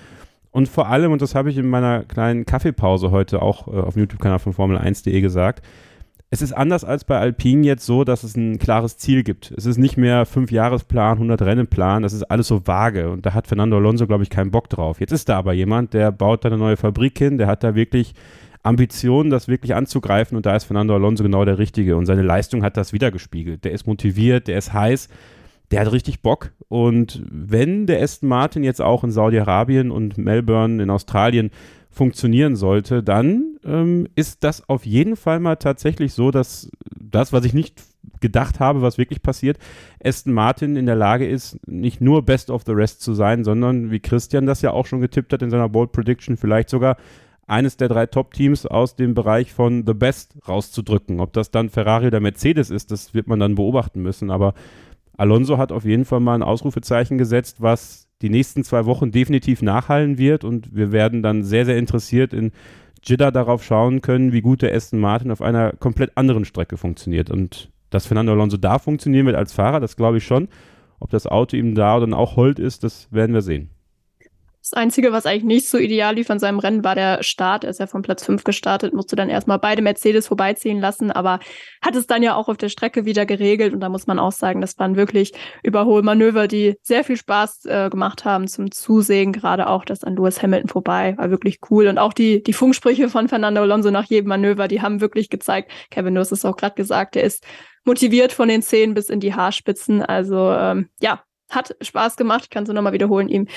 Und 0.51 0.68
vor 0.68 0.88
allem, 0.89 1.12
und 1.12 1.21
das 1.21 1.33
habe 1.33 1.50
ich 1.50 1.57
in 1.57 1.69
meiner 1.69 2.03
kleinen 2.03 2.45
Kaffeepause 2.45 3.12
heute 3.12 3.42
auch 3.42 3.68
äh, 3.68 3.80
auf 3.80 3.94
dem 3.94 4.01
YouTube-Kanal 4.01 4.39
von 4.39 4.53
Formel1.de 4.53 5.21
gesagt, 5.21 5.63
es 6.33 6.42
ist 6.42 6.53
anders 6.53 6.86
als 6.86 7.03
bei 7.03 7.19
Alpine 7.19 7.65
jetzt 7.65 7.86
so, 7.86 8.06
dass 8.06 8.24
es 8.24 8.38
ein 8.38 8.57
klares 8.57 8.95
Ziel 8.95 9.24
gibt. 9.24 9.51
Es 9.51 9.65
ist 9.65 9.77
nicht 9.77 9.98
mehr 9.98 10.25
fünf 10.25 10.50
Jahresplan, 10.50 11.18
100 11.18 11.42
Rennenplan, 11.42 12.03
das 12.03 12.13
ist 12.13 12.24
alles 12.24 12.48
so 12.48 12.65
vage 12.65 13.09
und 13.09 13.25
da 13.25 13.33
hat 13.33 13.48
Fernando 13.48 13.75
Alonso, 13.75 14.07
glaube 14.07 14.24
ich, 14.24 14.30
keinen 14.30 14.50
Bock 14.50 14.69
drauf. 14.69 15.01
Jetzt 15.01 15.12
ist 15.12 15.27
da 15.27 15.38
aber 15.38 15.51
jemand, 15.51 15.94
der 15.94 16.13
baut 16.13 16.45
da 16.45 16.50
eine 16.50 16.57
neue 16.57 16.77
Fabrik 16.77 17.18
hin, 17.18 17.38
der 17.38 17.48
hat 17.48 17.65
da 17.65 17.75
wirklich 17.75 18.13
Ambitionen, 18.63 19.30
das 19.30 19.50
wirklich 19.50 19.75
anzugreifen 19.75 20.38
und 20.38 20.45
da 20.45 20.56
ist 20.56 20.63
Fernando 20.63 20.95
Alonso 20.95 21.24
genau 21.24 21.44
der 21.44 21.57
Richtige 21.57 21.98
und 21.98 22.06
seine 22.06 22.21
Leistung 22.21 22.63
hat 22.63 22.77
das 22.77 22.94
wiedergespiegelt. 22.94 23.65
Der 23.65 23.74
ist 23.74 23.86
motiviert, 23.86 24.48
der 24.48 24.57
ist 24.57 24.71
heiß 24.71 25.09
der 25.72 25.82
hat 25.82 25.92
richtig 25.92 26.22
Bock. 26.22 26.52
Und 26.68 27.24
wenn 27.30 27.88
der 27.88 28.02
Aston 28.02 28.30
Martin 28.30 28.64
jetzt 28.64 28.82
auch 28.82 29.04
in 29.04 29.12
Saudi-Arabien 29.12 29.92
und 29.92 30.18
Melbourne 30.18 30.82
in 30.82 30.90
Australien 30.90 31.52
funktionieren 31.90 32.56
sollte, 32.56 33.04
dann 33.04 33.58
ähm, 33.66 34.08
ist 34.16 34.44
das 34.44 34.68
auf 34.70 34.86
jeden 34.86 35.16
Fall 35.16 35.40
mal 35.40 35.58
tatsächlich 35.58 36.14
so, 36.14 36.32
dass 36.32 36.72
das, 37.00 37.34
was 37.34 37.44
ich 37.44 37.54
nicht 37.54 37.82
gedacht 38.22 38.60
habe, 38.60 38.82
was 38.82 38.98
wirklich 38.98 39.22
passiert, 39.22 39.58
Aston 40.04 40.34
Martin 40.34 40.78
in 40.78 40.86
der 40.86 40.96
Lage 40.96 41.28
ist, 41.28 41.60
nicht 41.68 42.00
nur 42.00 42.24
Best 42.24 42.50
of 42.50 42.63
the 42.66 42.72
Rest 42.72 43.01
zu 43.01 43.13
sein, 43.13 43.44
sondern 43.44 43.92
wie 43.92 44.00
Christian 44.00 44.46
das 44.46 44.62
ja 44.62 44.72
auch 44.72 44.86
schon 44.86 45.01
getippt 45.01 45.34
hat 45.34 45.42
in 45.42 45.50
seiner 45.50 45.70
Bold 45.70 45.92
Prediction, 45.92 46.38
vielleicht 46.38 46.70
sogar 46.70 46.98
eines 47.48 47.75
der 47.75 47.90
drei 47.90 48.06
Top-Teams 48.06 48.66
aus 48.66 48.96
dem 48.96 49.13
Bereich 49.13 49.51
von 49.51 49.86
The 49.86 49.94
Best 49.94 50.36
rauszudrücken. 50.48 51.20
Ob 51.20 51.34
das 51.34 51.51
dann 51.51 51.70
Ferrari 51.70 52.08
oder 52.08 52.22
Mercedes 52.22 52.70
ist, 52.70 52.92
das 52.92 53.13
wird 53.13 53.28
man 53.28 53.42
dann 53.42 53.56
beobachten 53.56 54.01
müssen. 54.01 54.32
Aber 54.32 54.54
Alonso 55.18 55.58
hat 55.58 55.72
auf 55.72 55.86
jeden 55.86 56.06
Fall 56.06 56.20
mal 56.20 56.36
ein 56.36 56.44
Ausrufezeichen 56.44 57.18
gesetzt, 57.18 57.58
was 57.60 58.08
die 58.22 58.30
nächsten 58.30 58.63
zwei 58.63 58.86
Wochen 58.86 59.12
definitiv 59.12 59.62
nachhallen 59.62 60.18
wird 60.18 60.44
und 60.44 60.75
wir 60.75 60.91
werden 60.91 61.24
dann 61.24 61.44
sehr, 61.44 61.65
sehr 61.65 61.77
interessiert 61.77 62.34
in 62.34 62.51
Jeddah 63.03 63.32
darauf 63.32 63.63
schauen 63.63 64.01
können, 64.01 64.32
wie 64.32 64.41
gut 64.41 64.62
der 64.62 64.75
Aston 64.75 65.00
Martin 65.00 65.32
auf 65.32 65.41
einer 65.41 65.74
komplett 65.74 66.18
anderen 66.18 66.46
Strecke 66.46 66.77
funktioniert. 66.77 67.32
Und 67.32 67.72
dass 67.89 68.06
Fernando 68.06 68.32
Alonso 68.32 68.58
da 68.58 68.77
funktionieren 68.77 69.25
wird 69.25 69.36
als 69.36 69.53
Fahrer, 69.53 69.80
das 69.80 69.96
glaube 69.96 70.18
ich 70.18 70.24
schon. 70.24 70.48
Ob 71.00 71.10
das 71.10 71.25
Auto 71.25 71.58
ihm 71.58 71.74
da 71.74 72.00
dann 72.00 72.13
auch 72.13 72.36
hold 72.36 72.60
ist, 72.60 72.84
das 72.84 73.12
werden 73.12 73.34
wir 73.34 73.41
sehen. 73.41 73.72
Das 74.62 74.74
Einzige, 74.74 75.12
was 75.12 75.25
eigentlich 75.25 75.44
nicht 75.44 75.70
so 75.70 75.80
ideal 75.80 76.13
lief 76.13 76.30
an 76.30 76.38
seinem 76.38 76.60
Rennen, 76.60 76.84
war 76.84 76.94
der 76.94 77.24
Start. 77.24 77.63
Er 77.63 77.72
ist 77.72 77.80
ja 77.80 77.88
von 77.88 78.03
Platz 78.03 78.24
5 78.24 78.44
gestartet, 78.44 78.94
musste 78.94 79.15
dann 79.15 79.27
erstmal 79.27 79.58
beide 79.58 79.82
Mercedes 79.82 80.27
vorbeiziehen 80.27 80.80
lassen, 80.80 81.10
aber 81.10 81.39
hat 81.82 81.96
es 81.96 82.06
dann 82.06 82.22
ja 82.22 82.36
auch 82.36 82.48
auf 82.48 82.58
der 82.58 82.70
Strecke 82.70 83.03
wieder 83.06 83.25
geregelt. 83.25 83.74
Und 83.74 83.80
da 83.80 83.89
muss 83.89 84.06
man 84.06 84.20
auch 84.20 84.32
sagen, 84.32 84.62
das 84.62 84.77
waren 84.77 84.96
wirklich 84.96 85.34
Überholmanöver, 85.63 86.48
die 86.48 86.75
sehr 86.84 87.03
viel 87.03 87.18
Spaß 87.18 87.65
äh, 87.65 87.89
gemacht 87.89 88.24
haben 88.24 88.48
zum 88.48 88.70
Zusehen. 88.70 89.34
Gerade 89.34 89.68
auch 89.68 89.84
das 89.84 90.03
an 90.03 90.15
Lewis 90.15 90.44
Hamilton 90.44 90.70
vorbei 90.70 91.15
war 91.18 91.32
wirklich 91.32 91.60
cool. 91.72 91.88
Und 91.88 91.98
auch 91.98 92.13
die, 92.13 92.44
die 92.44 92.53
Funksprüche 92.53 93.10
von 93.10 93.30
Fernando 93.30 93.62
Alonso 93.62 93.89
nach 93.89 94.06
jedem 94.06 94.30
Manöver, 94.30 94.68
die 94.68 94.84
haben 94.84 95.01
wirklich 95.01 95.32
gezeigt, 95.32 95.72
Kevin, 95.89 96.13
du 96.13 96.22
hast 96.22 96.32
es 96.32 96.46
auch 96.46 96.56
gerade 96.56 96.75
gesagt, 96.75 97.15
er 97.15 97.24
ist 97.24 97.44
motiviert 97.84 98.32
von 98.32 98.48
den 98.48 98.62
Zehen 98.62 98.94
bis 98.94 99.10
in 99.10 99.20
die 99.20 99.34
Haarspitzen. 99.34 100.03
Also 100.03 100.51
ähm, 100.51 100.89
ja, 101.00 101.24
hat 101.51 101.75
Spaß 101.81 102.17
gemacht, 102.17 102.43
ich 102.46 102.50
kann 102.50 102.63
es 102.63 102.67
nur 102.67 102.75
nochmal 102.75 102.93
wiederholen, 102.93 103.27
ihm 103.27 103.48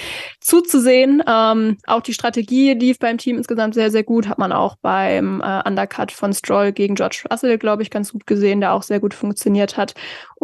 zuzusehen. 0.40 1.22
Ähm, 1.26 1.78
auch 1.86 2.00
die 2.00 2.14
Strategie 2.14 2.74
lief 2.74 2.98
beim 2.98 3.18
Team 3.18 3.38
insgesamt 3.38 3.74
sehr, 3.74 3.90
sehr 3.90 4.02
gut. 4.02 4.28
Hat 4.28 4.38
man 4.38 4.52
auch 4.52 4.76
beim 4.76 5.40
äh, 5.40 5.62
Undercut 5.66 6.12
von 6.12 6.32
Stroll 6.32 6.72
gegen 6.72 6.94
George 6.94 7.24
Russell, 7.30 7.58
glaube 7.58 7.82
ich, 7.82 7.90
ganz 7.90 8.12
gut 8.12 8.26
gesehen, 8.26 8.60
der 8.60 8.72
auch 8.72 8.82
sehr 8.82 9.00
gut 9.00 9.14
funktioniert 9.14 9.76
hat. 9.76 9.94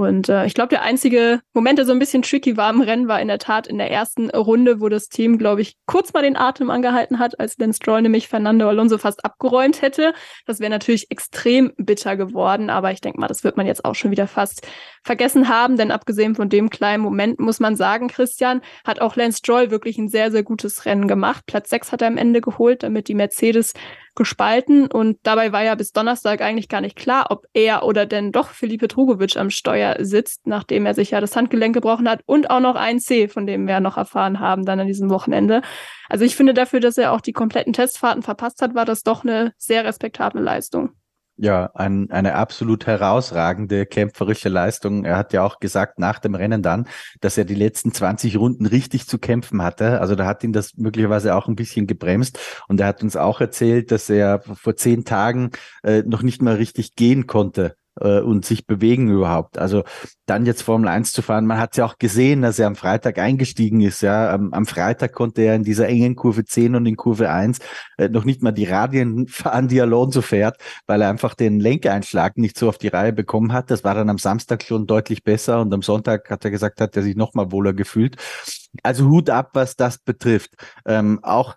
Und 0.01 0.31
äh, 0.31 0.47
ich 0.47 0.55
glaube, 0.55 0.71
der 0.71 0.81
einzige 0.81 1.43
Moment, 1.53 1.79
der 1.79 1.85
so 1.85 1.93
ein 1.93 1.99
bisschen 1.99 2.23
tricky 2.23 2.57
war 2.57 2.71
im 2.71 2.81
Rennen, 2.81 3.07
war 3.07 3.21
in 3.21 3.29
der 3.29 3.39
Tat 3.39 3.67
in 3.67 3.77
der 3.77 3.91
ersten 3.91 4.31
Runde, 4.31 4.81
wo 4.81 4.89
das 4.89 5.11
Team, 5.11 5.37
glaube 5.37 5.61
ich, 5.61 5.77
kurz 5.85 6.15
mal 6.15 6.23
den 6.23 6.39
Atem 6.39 6.71
angehalten 6.71 7.19
hat, 7.19 7.39
als 7.39 7.59
Lance 7.59 7.77
Stroll 7.77 8.01
nämlich 8.01 8.27
Fernando 8.27 8.67
Alonso 8.67 8.97
fast 8.97 9.27
abgeräumt 9.27 9.83
hätte. 9.83 10.15
Das 10.47 10.59
wäre 10.59 10.71
natürlich 10.71 11.11
extrem 11.11 11.75
bitter 11.77 12.17
geworden, 12.17 12.71
aber 12.71 12.93
ich 12.93 13.03
denke 13.03 13.21
mal, 13.21 13.27
das 13.27 13.45
wird 13.45 13.59
man 13.59 13.67
jetzt 13.67 13.85
auch 13.85 13.95
schon 13.95 14.11
wieder 14.11 14.27
fast 14.27 14.67
vergessen 15.03 15.51
haben, 15.51 15.77
denn 15.77 15.91
abgesehen 15.91 16.35
von 16.35 16.49
dem 16.49 16.71
kleinen 16.71 17.03
Moment 17.03 17.39
muss 17.39 17.61
man 17.61 17.77
sagen, 17.77 18.09
Christian, 18.09 18.63
hat 18.87 19.03
auch 19.03 19.17
Lance 19.17 19.37
Stroll 19.37 19.71
wirklich 19.71 19.99
ein 19.99 20.09
sehr, 20.09 20.31
sehr 20.31 20.43
gutes 20.43 20.87
Rennen 20.87 21.09
gemacht. 21.09 21.45
Platz 21.45 21.69
6 21.69 21.93
hat 21.93 22.01
er 22.01 22.09
am 22.09 22.17
Ende 22.17 22.41
geholt, 22.41 22.85
damit 22.85 23.09
die 23.09 23.15
Mercedes 23.15 23.75
gespalten 24.21 24.87
und 24.87 25.17
dabei 25.23 25.51
war 25.51 25.65
ja 25.65 25.75
bis 25.75 25.93
Donnerstag 25.93 26.43
eigentlich 26.43 26.69
gar 26.69 26.83
nicht 26.83 26.95
klar, 26.95 27.29
ob 27.31 27.47
er 27.55 27.85
oder 27.85 28.05
denn 28.05 28.33
doch 28.33 28.51
Felipe 28.51 28.87
Drugovic 28.87 29.39
am 29.39 29.49
Steuer 29.49 29.97
sitzt, 30.01 30.47
nachdem 30.47 30.85
er 30.85 30.93
sich 30.93 31.13
ja 31.13 31.23
das 31.23 31.35
Handgelenk 31.35 31.75
gebrochen 31.75 32.07
hat 32.07 32.21
und 32.27 32.51
auch 32.51 32.61
noch 32.61 32.75
ein 32.75 32.99
C, 32.99 33.29
von 33.29 33.47
dem 33.47 33.67
wir 33.67 33.81
noch 33.81 33.97
erfahren 33.97 34.39
haben 34.39 34.67
dann 34.67 34.79
an 34.79 34.87
diesem 34.87 35.09
Wochenende. 35.09 35.63
Also 36.11 36.27
ich 36.27 36.37
finde 36.37 36.53
dafür, 36.53 36.81
dass 36.81 36.99
er 36.99 37.13
auch 37.13 37.23
die 37.23 37.33
kompletten 37.33 37.73
Testfahrten 37.73 38.23
verpasst 38.23 38.61
hat, 38.61 38.75
war 38.75 38.85
das 38.85 39.05
doch 39.05 39.25
eine 39.25 39.55
sehr 39.57 39.87
respektable 39.87 40.43
Leistung. 40.43 40.91
Ja, 41.43 41.71
ein, 41.73 42.11
eine 42.11 42.35
absolut 42.35 42.87
herausragende 42.87 43.87
kämpferische 43.87 44.51
Leistung. 44.51 45.07
Er 45.07 45.17
hat 45.17 45.33
ja 45.33 45.43
auch 45.43 45.59
gesagt 45.59 45.99
nach 45.99 46.19
dem 46.19 46.35
Rennen 46.35 46.63
dann, 46.63 46.87
dass 47.23 47.39
er 47.39 47.47
die 47.47 47.55
letzten 47.55 47.95
20 47.95 48.37
Runden 48.37 48.67
richtig 48.67 49.09
zu 49.09 49.19
kämpfen 49.19 49.63
hatte. 49.63 50.03
Also 50.03 50.17
da 50.17 50.27
hat 50.27 50.45
ihn 50.45 50.53
das 50.53 50.77
möglicherweise 50.77 51.35
auch 51.35 51.49
ein 51.49 51.57
bisschen 51.57 51.87
gebremst. 51.87 52.39
Und 52.69 52.79
er 52.79 52.89
hat 52.89 53.03
uns 53.03 53.17
auch 53.17 53.41
erzählt, 53.41 53.91
dass 53.91 54.11
er 54.11 54.43
vor 54.43 54.77
zehn 54.77 55.07
Tagen 55.07 55.53
äh, 55.83 56.03
noch 56.03 56.21
nicht 56.21 56.43
mal 56.43 56.57
richtig 56.57 56.95
gehen 56.95 57.27
konnte 57.27 57.75
äh, 58.01 58.21
und 58.21 58.45
sich 58.45 58.67
bewegen 58.67 59.11
überhaupt. 59.11 59.59
Also 59.59 59.85
dann 60.27 60.47
jetzt 60.47 60.63
Formel 60.63 60.89
1 60.89 61.13
zu 61.13 61.23
fahren, 61.23 61.47
man 61.47 61.59
hat 61.59 61.77
ja 61.77 61.85
auch 61.85 61.99
gesehen, 61.99 62.43
dass 62.43 62.59
er 62.59 62.67
am 62.67 62.77
Freitag 62.77 63.19
eingestiegen 63.19 63.81
ist. 63.81 64.01
Ja, 64.01 64.33
am, 64.33 64.53
am 64.53 64.67
Freitag 64.67 65.13
konnte 65.13 65.43
er 65.43 65.57
in 65.57 65.65
dieser 65.65 65.89
engen 65.89 66.15
Kurve 66.17 66.45
10 66.45 66.77
und 66.77 66.87
in 66.87 66.97
Kurve 66.97 67.31
1 67.31 67.59
äh, 67.99 68.09
noch 68.09 68.25
nicht 68.25 68.43
mal 68.43 68.53
die 68.53 68.67
Radien 68.67 69.27
fahren, 69.29 69.69
die 69.69 69.81
Alonso 69.81 70.23
fährt, 70.23 70.57
weil 70.87 71.03
er 71.03 71.11
einfach 71.11 71.35
den 71.35 71.61
Lenkeinschlag 71.61 72.37
nicht 72.37 72.59
so 72.59 72.69
auf 72.69 72.79
die 72.79 72.89
Reihe 72.89 73.13
bekommen 73.13 73.53
hat. 73.53 73.71
Das 73.71 73.85
war 73.85 73.95
dann 73.95 74.09
am 74.09 74.19
Samstag 74.19 74.63
schon 74.63 74.87
deutlich 74.87 75.25
besser 75.25 75.61
und 75.61 75.73
am 75.75 75.83
Sonntag 75.83 76.31
hat 76.31 76.45
er 76.45 76.51
gesagt, 76.51 76.81
hat 76.81 76.97
er 76.97 77.03
sich 77.03 77.17
noch 77.17 77.35
mal 77.35 77.51
wohler 77.53 77.73
gefühlt. 77.73 78.17
Also 78.83 79.09
Hut 79.09 79.31
ab, 79.31 79.51
was 79.55 79.77
das 79.77 79.99
betrifft. 79.99 80.55
Ähm, 80.87 81.19
auch 81.23 81.57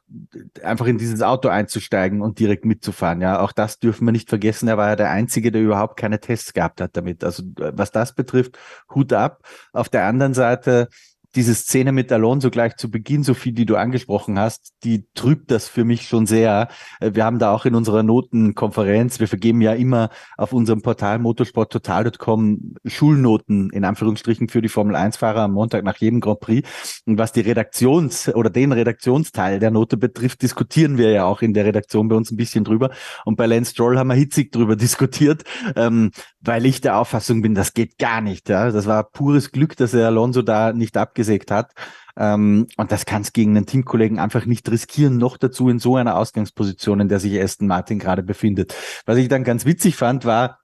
einfach 0.63 0.88
in 0.88 0.98
dieses 0.98 1.22
Auto 1.22 1.48
einzusteigen 1.48 2.22
und 2.22 2.39
direkt 2.39 2.65
mitzufahren. 2.65 3.22
Ja, 3.22 3.39
auch 3.39 3.51
das 3.51 3.79
dürfen 3.79 4.05
wir 4.05 4.12
nicht 4.12 4.29
vergessen. 4.29 4.67
Er 4.67 4.77
war 4.77 4.89
ja 4.89 4.96
der 4.96 5.12
Einzige, 5.12 5.51
der 5.51 5.62
überhaupt 5.62 5.98
keine 5.98 6.20
Tests 6.20 6.53
gehabt 6.53 6.82
hat 6.82 6.98
damit. 6.98 7.24
Also 7.24 7.43
was 7.55 7.91
das 7.91 8.15
betrifft, 8.15 8.58
Hut 8.93 9.13
ab. 9.13 9.43
Auf 9.74 9.89
der 9.89 10.05
anderen 10.05 10.34
Seite 10.34 10.89
diese 11.35 11.55
Szene 11.55 11.91
mit 11.91 12.11
Alonso 12.11 12.49
gleich 12.49 12.75
zu 12.75 12.91
Beginn, 12.91 13.23
Sophie, 13.23 13.51
die 13.51 13.65
du 13.65 13.75
angesprochen 13.75 14.37
hast, 14.37 14.73
die 14.83 15.07
trübt 15.15 15.49
das 15.51 15.67
für 15.67 15.83
mich 15.83 16.07
schon 16.07 16.25
sehr. 16.25 16.67
Äh, 16.99 17.11
wir 17.13 17.25
haben 17.25 17.39
da 17.39 17.51
auch 17.51 17.65
in 17.65 17.75
unserer 17.75 18.03
Notenkonferenz, 18.03 19.19
wir 19.19 19.27
vergeben 19.27 19.61
ja 19.61 19.73
immer 19.73 20.09
auf 20.37 20.53
unserem 20.53 20.81
Portal 20.81 21.19
motorsporttotal.com 21.19 22.75
Schulnoten 22.85 23.69
in 23.71 23.83
Anführungsstrichen 23.83 24.49
für 24.49 24.61
die 24.61 24.69
Formel 24.69 24.95
1 24.95 25.17
Fahrer 25.17 25.41
am 25.41 25.53
Montag 25.53 25.83
nach 25.83 25.97
jedem 25.97 26.19
Grand 26.19 26.39
Prix. 26.39 27.01
Und 27.05 27.17
was 27.17 27.31
die 27.31 27.41
Redaktions- 27.41 28.33
oder 28.33 28.49
den 28.49 28.71
Redaktionsteil 28.71 29.59
der 29.59 29.71
Note 29.71 29.97
betrifft, 29.97 30.41
diskutieren 30.41 30.97
wir 30.97 31.11
ja 31.11 31.25
auch 31.25 31.41
in 31.41 31.53
der 31.53 31.65
Redaktion 31.65 32.07
bei 32.07 32.15
uns 32.15 32.31
ein 32.31 32.37
bisschen 32.37 32.63
drüber. 32.63 32.91
Und 33.25 33.37
bei 33.37 33.47
Lance 33.47 33.71
Stroll 33.71 33.97
haben 33.97 34.07
wir 34.07 34.15
hitzig 34.15 34.51
drüber 34.51 34.75
diskutiert, 34.83 35.43
ähm, 35.75 36.11
weil 36.41 36.65
ich 36.65 36.81
der 36.81 36.97
Auffassung 36.97 37.41
bin, 37.41 37.55
das 37.55 37.73
geht 37.73 37.97
gar 37.97 38.21
nicht. 38.21 38.49
Ja. 38.49 38.69
Das 38.69 38.85
war 38.85 39.03
pures 39.03 39.51
Glück, 39.51 39.75
dass 39.77 39.93
er 39.93 40.07
Alonso 40.07 40.41
da 40.41 40.73
nicht 40.73 40.95
abgesehen 40.97 41.23
abgesägt 41.24 41.51
hat. 41.51 41.72
Ähm, 42.15 42.68
und 42.77 42.92
das 42.92 43.06
kann 43.06 43.24
gegen 43.34 43.58
einen 43.58 43.65
Teamkollegen 43.65 44.20
einfach 44.20 44.46
nicht 44.46 44.70
riskieren, 44.70 45.18
noch 45.18 45.38
dazu 45.38 45.70
in 45.70 45.80
so 45.80 45.96
einer 45.96 46.15
Ausgangsposition, 46.15 47.00
in 47.00 47.10
der 47.10 47.20
sich 47.20 47.42
Aston 47.42 47.68
Martin 47.68 47.98
gerade 47.98 48.22
befindet. 48.22 48.75
Was 49.06 49.18
ich 49.18 49.30
dann 49.30 49.44
ganz 49.44 49.65
witzig 49.65 49.96
fand, 49.96 50.25
war, 50.25 50.60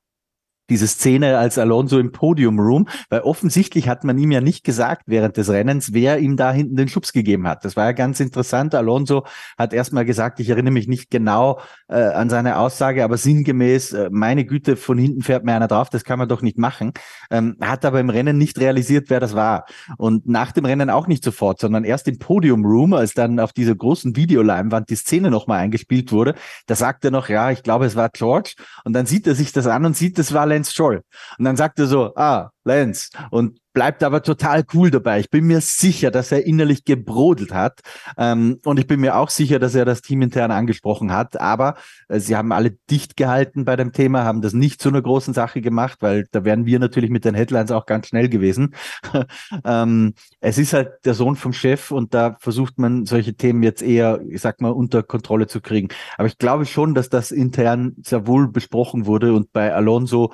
diese 0.69 0.87
Szene 0.87 1.37
als 1.37 1.57
Alonso 1.57 1.99
im 1.99 2.11
Podium 2.11 2.59
Room, 2.59 2.87
weil 3.09 3.21
offensichtlich 3.21 3.89
hat 3.89 4.03
man 4.03 4.17
ihm 4.17 4.31
ja 4.31 4.41
nicht 4.41 4.63
gesagt 4.63 5.03
während 5.07 5.37
des 5.37 5.49
Rennens, 5.49 5.93
wer 5.93 6.19
ihm 6.19 6.37
da 6.37 6.51
hinten 6.51 6.75
den 6.75 6.87
Schubs 6.87 7.13
gegeben 7.13 7.47
hat. 7.47 7.65
Das 7.65 7.75
war 7.75 7.85
ja 7.85 7.91
ganz 7.91 8.19
interessant. 8.19 8.75
Alonso 8.75 9.25
hat 9.57 9.73
erstmal 9.73 10.05
gesagt, 10.05 10.39
ich 10.39 10.49
erinnere 10.49 10.73
mich 10.73 10.87
nicht 10.87 11.09
genau 11.09 11.59
äh, 11.87 11.95
an 11.95 12.29
seine 12.29 12.57
Aussage, 12.57 13.03
aber 13.03 13.17
sinngemäß, 13.17 13.93
äh, 13.93 14.09
meine 14.11 14.45
Güte, 14.45 14.75
von 14.75 14.97
hinten 14.97 15.21
fährt 15.21 15.43
mir 15.43 15.53
einer 15.53 15.67
drauf, 15.67 15.89
das 15.89 16.03
kann 16.03 16.19
man 16.19 16.29
doch 16.29 16.41
nicht 16.41 16.57
machen. 16.57 16.93
Ähm, 17.31 17.57
hat 17.61 17.85
aber 17.85 17.99
im 17.99 18.09
Rennen 18.09 18.37
nicht 18.37 18.59
realisiert, 18.59 19.09
wer 19.09 19.19
das 19.19 19.35
war. 19.35 19.65
Und 19.97 20.27
nach 20.27 20.51
dem 20.51 20.65
Rennen 20.65 20.89
auch 20.89 21.07
nicht 21.07 21.23
sofort, 21.23 21.59
sondern 21.59 21.83
erst 21.83 22.07
im 22.07 22.19
Podium 22.19 22.65
Room, 22.65 22.93
als 22.93 23.13
dann 23.13 23.39
auf 23.39 23.53
dieser 23.53 23.75
großen 23.75 24.15
Videoleinwand 24.15 24.89
die 24.89 24.95
Szene 24.95 25.31
nochmal 25.31 25.59
eingespielt 25.59 26.11
wurde, 26.11 26.35
da 26.67 26.75
sagt 26.75 27.05
er 27.05 27.11
noch, 27.11 27.29
ja, 27.29 27.51
ich 27.51 27.63
glaube, 27.63 27.85
es 27.85 27.95
war 27.95 28.09
George. 28.09 28.55
Und 28.83 28.93
dann 28.93 29.05
sieht 29.05 29.27
er 29.27 29.35
sich 29.35 29.51
das 29.51 29.67
an 29.67 29.85
und 29.85 29.95
sieht, 29.95 30.19
es 30.19 30.33
war 30.33 30.45
Lance 30.59 30.71
Stroll. 30.71 31.01
Und 31.37 31.45
dann 31.45 31.55
sagt 31.55 31.79
er 31.79 31.87
so, 31.87 32.13
ah, 32.15 32.51
Lance. 32.69 33.09
Und 33.31 33.59
bleibt 33.73 34.03
aber 34.03 34.23
total 34.23 34.65
cool 34.73 34.91
dabei. 34.91 35.19
Ich 35.19 35.29
bin 35.29 35.45
mir 35.45 35.61
sicher, 35.61 36.11
dass 36.11 36.31
er 36.31 36.45
innerlich 36.45 36.85
gebrodelt 36.85 37.53
hat. 37.53 37.79
Ähm, 38.17 38.59
und 38.65 38.79
ich 38.79 38.87
bin 38.87 38.99
mir 38.99 39.15
auch 39.15 39.29
sicher, 39.29 39.59
dass 39.59 39.75
er 39.75 39.85
das 39.85 40.01
Team 40.01 40.21
intern 40.21 40.51
angesprochen 40.51 41.11
hat. 41.13 41.39
Aber 41.39 41.75
äh, 42.07 42.19
sie 42.19 42.35
haben 42.35 42.51
alle 42.51 42.71
dicht 42.89 43.15
gehalten 43.15 43.65
bei 43.65 43.75
dem 43.75 43.93
Thema, 43.93 44.23
haben 44.23 44.41
das 44.41 44.53
nicht 44.53 44.81
zu 44.81 44.89
einer 44.89 45.01
großen 45.01 45.33
Sache 45.33 45.61
gemacht, 45.61 45.99
weil 46.01 46.25
da 46.31 46.43
wären 46.43 46.65
wir 46.65 46.79
natürlich 46.79 47.09
mit 47.09 47.25
den 47.25 47.35
Headlines 47.35 47.71
auch 47.71 47.85
ganz 47.85 48.07
schnell 48.07 48.27
gewesen. 48.27 48.75
ähm, 49.63 50.13
es 50.41 50.57
ist 50.57 50.73
halt 50.73 50.89
der 51.05 51.13
Sohn 51.13 51.35
vom 51.35 51.53
Chef 51.53 51.91
und 51.91 52.13
da 52.13 52.35
versucht 52.39 52.79
man 52.79 53.05
solche 53.05 53.35
Themen 53.35 53.63
jetzt 53.63 53.81
eher, 53.81 54.19
ich 54.27 54.41
sag 54.41 54.61
mal, 54.61 54.71
unter 54.71 55.03
Kontrolle 55.03 55.47
zu 55.47 55.61
kriegen. 55.61 55.89
Aber 56.17 56.27
ich 56.27 56.37
glaube 56.37 56.65
schon, 56.65 56.95
dass 56.95 57.09
das 57.09 57.31
intern 57.31 57.95
sehr 58.03 58.27
wohl 58.27 58.49
besprochen 58.49 59.05
wurde 59.05 59.33
und 59.33 59.53
bei 59.53 59.73
Alonso 59.73 60.33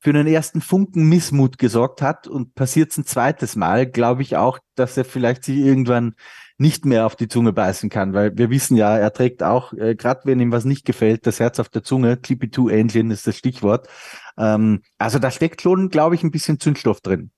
für 0.00 0.10
einen 0.10 0.26
ersten 0.26 0.60
Funken 0.60 1.08
Missmut 1.08 1.58
gesorgt 1.58 2.02
hat 2.02 2.28
und 2.28 2.54
passiert 2.54 2.92
es 2.92 2.98
ein 2.98 3.06
zweites 3.06 3.56
Mal, 3.56 3.86
glaube 3.86 4.22
ich 4.22 4.36
auch, 4.36 4.58
dass 4.74 4.96
er 4.96 5.04
vielleicht 5.04 5.44
sich 5.44 5.58
irgendwann 5.58 6.14
nicht 6.56 6.84
mehr 6.84 7.06
auf 7.06 7.16
die 7.16 7.28
Zunge 7.28 7.52
beißen 7.52 7.88
kann, 7.88 8.14
weil 8.14 8.36
wir 8.36 8.50
wissen 8.50 8.76
ja, 8.76 8.96
er 8.96 9.12
trägt 9.12 9.42
auch, 9.42 9.72
äh, 9.72 9.94
gerade 9.94 10.22
wenn 10.24 10.40
ihm 10.40 10.52
was 10.52 10.64
nicht 10.64 10.84
gefällt, 10.84 11.26
das 11.26 11.40
Herz 11.40 11.60
auf 11.60 11.68
der 11.68 11.84
Zunge, 11.84 12.16
Clippy 12.16 12.50
2 12.50 12.72
Engine 12.72 13.14
ist 13.14 13.26
das 13.26 13.36
Stichwort. 13.36 13.88
Ähm, 14.36 14.82
also 14.98 15.18
da 15.18 15.30
steckt 15.30 15.62
schon, 15.62 15.88
glaube 15.88 16.16
ich, 16.16 16.24
ein 16.24 16.32
bisschen 16.32 16.58
Zündstoff 16.58 17.00
drin. 17.00 17.30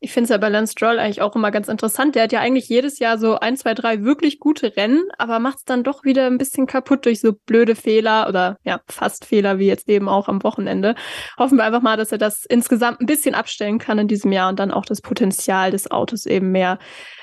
Ich 0.00 0.12
finde 0.12 0.24
es 0.24 0.30
ja 0.30 0.38
bei 0.38 0.48
Lance 0.48 0.72
Stroll 0.72 0.98
eigentlich 0.98 1.22
auch 1.22 1.36
immer 1.36 1.50
ganz 1.50 1.68
interessant. 1.68 2.14
Der 2.14 2.24
hat 2.24 2.32
ja 2.32 2.40
eigentlich 2.40 2.68
jedes 2.68 2.98
Jahr 2.98 3.18
so 3.18 3.38
ein, 3.38 3.56
zwei, 3.56 3.74
drei 3.74 4.02
wirklich 4.02 4.38
gute 4.38 4.76
Rennen, 4.76 5.04
aber 5.18 5.38
macht 5.38 5.58
es 5.58 5.64
dann 5.64 5.84
doch 5.84 6.04
wieder 6.04 6.26
ein 6.26 6.38
bisschen 6.38 6.66
kaputt 6.66 7.04
durch 7.04 7.20
so 7.20 7.32
blöde 7.46 7.74
Fehler 7.74 8.28
oder 8.28 8.58
ja, 8.64 8.80
fast 8.88 9.24
Fehler, 9.24 9.58
wie 9.58 9.66
jetzt 9.66 9.88
eben 9.88 10.08
auch 10.08 10.28
am 10.28 10.42
Wochenende. 10.42 10.94
Hoffen 11.38 11.58
wir 11.58 11.64
einfach 11.64 11.82
mal, 11.82 11.96
dass 11.96 12.12
er 12.12 12.18
das 12.18 12.44
insgesamt 12.48 13.00
ein 13.00 13.06
bisschen 13.06 13.34
abstellen 13.34 13.78
kann 13.78 13.98
in 13.98 14.08
diesem 14.08 14.32
Jahr 14.32 14.48
und 14.48 14.58
dann 14.58 14.70
auch 14.70 14.84
das 14.84 15.00
Potenzial 15.00 15.70
des 15.70 15.90
Autos 15.90 16.26
eben 16.26 16.50
mehr 16.52 16.78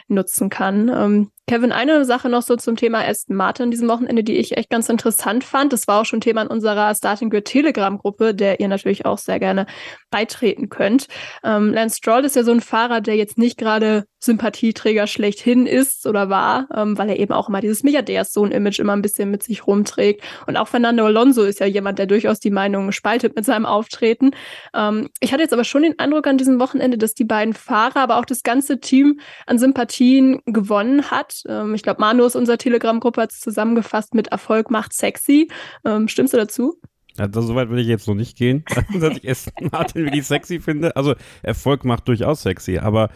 nutzen 0.07 0.49
kann. 0.49 0.89
Ähm, 0.89 1.31
Kevin, 1.49 1.71
eine 1.71 2.05
Sache 2.05 2.29
noch 2.29 2.43
so 2.43 2.57
zum 2.57 2.75
Thema 2.75 3.03
Aston 3.07 3.35
Martin 3.35 3.71
diesem 3.71 3.87
Wochenende, 3.87 4.23
die 4.23 4.37
ich 4.37 4.55
echt 4.55 4.69
ganz 4.69 4.87
interessant 4.87 5.43
fand. 5.43 5.73
Das 5.73 5.87
war 5.87 5.99
auch 5.99 6.05
schon 6.05 6.21
Thema 6.21 6.43
in 6.43 6.47
unserer 6.47 6.93
Starting 6.93 7.31
Grid 7.31 7.45
Telegram-Gruppe, 7.45 8.35
der 8.35 8.59
ihr 8.59 8.67
natürlich 8.67 9.07
auch 9.07 9.17
sehr 9.17 9.39
gerne 9.39 9.65
beitreten 10.11 10.69
könnt. 10.69 11.07
Ähm, 11.43 11.73
Lance 11.73 11.97
Stroll 11.97 12.23
ist 12.23 12.35
ja 12.35 12.43
so 12.43 12.51
ein 12.51 12.61
Fahrer, 12.61 13.01
der 13.01 13.15
jetzt 13.15 13.39
nicht 13.39 13.57
gerade 13.57 14.05
Sympathieträger 14.19 15.07
schlechthin 15.07 15.65
ist 15.65 16.05
oder 16.05 16.29
war, 16.29 16.67
ähm, 16.75 16.97
weil 16.97 17.09
er 17.09 17.19
eben 17.19 17.33
auch 17.33 17.49
immer 17.49 17.61
dieses 17.61 17.83
Milliardärssohn-Image 17.83 18.79
immer 18.79 18.93
ein 18.93 19.01
bisschen 19.01 19.31
mit 19.31 19.43
sich 19.43 19.65
rumträgt. 19.65 20.23
Und 20.45 20.57
auch 20.57 20.67
Fernando 20.67 21.05
Alonso 21.05 21.43
ist 21.43 21.59
ja 21.59 21.65
jemand, 21.65 21.99
der 21.99 22.05
durchaus 22.05 22.39
die 22.39 22.51
Meinung 22.51 22.91
spaltet 22.91 23.35
mit 23.35 23.45
seinem 23.45 23.65
Auftreten. 23.65 24.31
Ähm, 24.75 25.09
ich 25.19 25.31
hatte 25.31 25.41
jetzt 25.41 25.53
aber 25.53 25.63
schon 25.63 25.83
den 25.83 25.97
Eindruck 25.97 26.27
an 26.27 26.37
diesem 26.37 26.59
Wochenende, 26.59 26.97
dass 26.97 27.13
die 27.13 27.23
beiden 27.23 27.53
Fahrer, 27.53 28.01
aber 28.01 28.17
auch 28.17 28.25
das 28.25 28.43
ganze 28.43 28.79
Team 28.79 29.19
an 29.45 29.57
Sympathien 29.57 30.41
gewonnen 30.45 31.09
hat. 31.09 31.38
Ähm, 31.47 31.73
ich 31.75 31.83
glaube, 31.83 32.01
Manu 32.01 32.23
aus 32.23 32.35
unserer 32.35 32.57
Telegram-Gruppe 32.57 33.21
hat 33.21 33.31
es 33.31 33.39
zusammengefasst 33.39 34.13
mit 34.13 34.27
Erfolg 34.27 34.71
macht 34.71 34.93
sexy. 34.93 35.49
Ähm, 35.85 36.07
stimmst 36.07 36.33
du 36.33 36.37
dazu? 36.37 36.79
Ja, 37.17 37.27
das, 37.27 37.45
so 37.45 37.55
weit 37.55 37.69
würde 37.69 37.81
ich 37.81 37.87
jetzt 37.87 38.07
noch 38.07 38.15
nicht 38.15 38.37
gehen, 38.37 38.63
dass 38.99 39.17
ich 39.17 39.29
Aston 39.29 39.69
Martin 39.71 40.05
wirklich 40.05 40.25
sexy 40.25 40.59
finde. 40.59 40.95
Also 40.95 41.15
Erfolg 41.43 41.85
macht 41.85 42.07
durchaus 42.07 42.41
sexy, 42.41 42.77
aber 42.77 43.09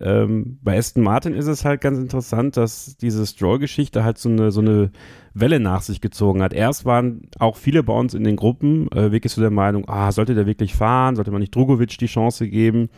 ähm, 0.00 0.58
bei 0.62 0.78
Aston 0.78 1.02
Martin 1.02 1.34
ist 1.34 1.46
es 1.46 1.64
halt 1.64 1.82
ganz 1.82 1.98
interessant, 1.98 2.56
dass 2.56 2.96
diese 2.96 3.26
Stroll-Geschichte 3.26 4.04
halt 4.04 4.16
so 4.16 4.30
eine, 4.30 4.50
so 4.50 4.60
eine 4.60 4.90
Welle 5.34 5.60
nach 5.60 5.82
sich 5.82 6.00
gezogen 6.00 6.42
hat. 6.42 6.54
Erst 6.54 6.84
waren 6.84 7.28
auch 7.38 7.56
viele 7.56 7.82
bei 7.82 7.92
uns 7.92 8.14
in 8.14 8.24
den 8.24 8.36
Gruppen 8.36 8.90
äh, 8.92 9.12
wirklich 9.12 9.32
so 9.32 9.42
der 9.42 9.50
Meinung, 9.50 9.86
ah, 9.88 10.10
sollte 10.10 10.34
der 10.34 10.46
wirklich 10.46 10.74
fahren? 10.74 11.16
Sollte 11.16 11.30
man 11.30 11.40
nicht 11.40 11.54
Drogovic 11.54 11.98
die 11.98 12.06
Chance 12.06 12.48
geben? 12.48 12.88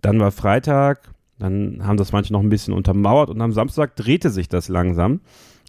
Dann 0.00 0.18
war 0.20 0.30
Freitag, 0.30 1.10
Dann 1.38 1.86
haben 1.86 1.96
das 1.96 2.12
manche 2.12 2.32
noch 2.32 2.42
ein 2.42 2.48
bisschen 2.48 2.74
untermauert 2.74 3.30
und 3.30 3.40
am 3.40 3.52
Samstag 3.52 3.96
drehte 3.96 4.30
sich 4.30 4.48
das 4.48 4.68
langsam, 4.68 5.20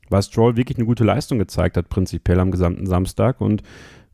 weil 0.09 0.23
Stroll 0.23 0.57
wirklich 0.57 0.77
eine 0.77 0.87
gute 0.87 1.03
Leistung 1.03 1.37
gezeigt 1.37 1.77
hat, 1.77 1.89
prinzipiell 1.89 2.39
am 2.39 2.51
gesamten 2.51 2.87
Samstag. 2.87 3.39
Und 3.39 3.61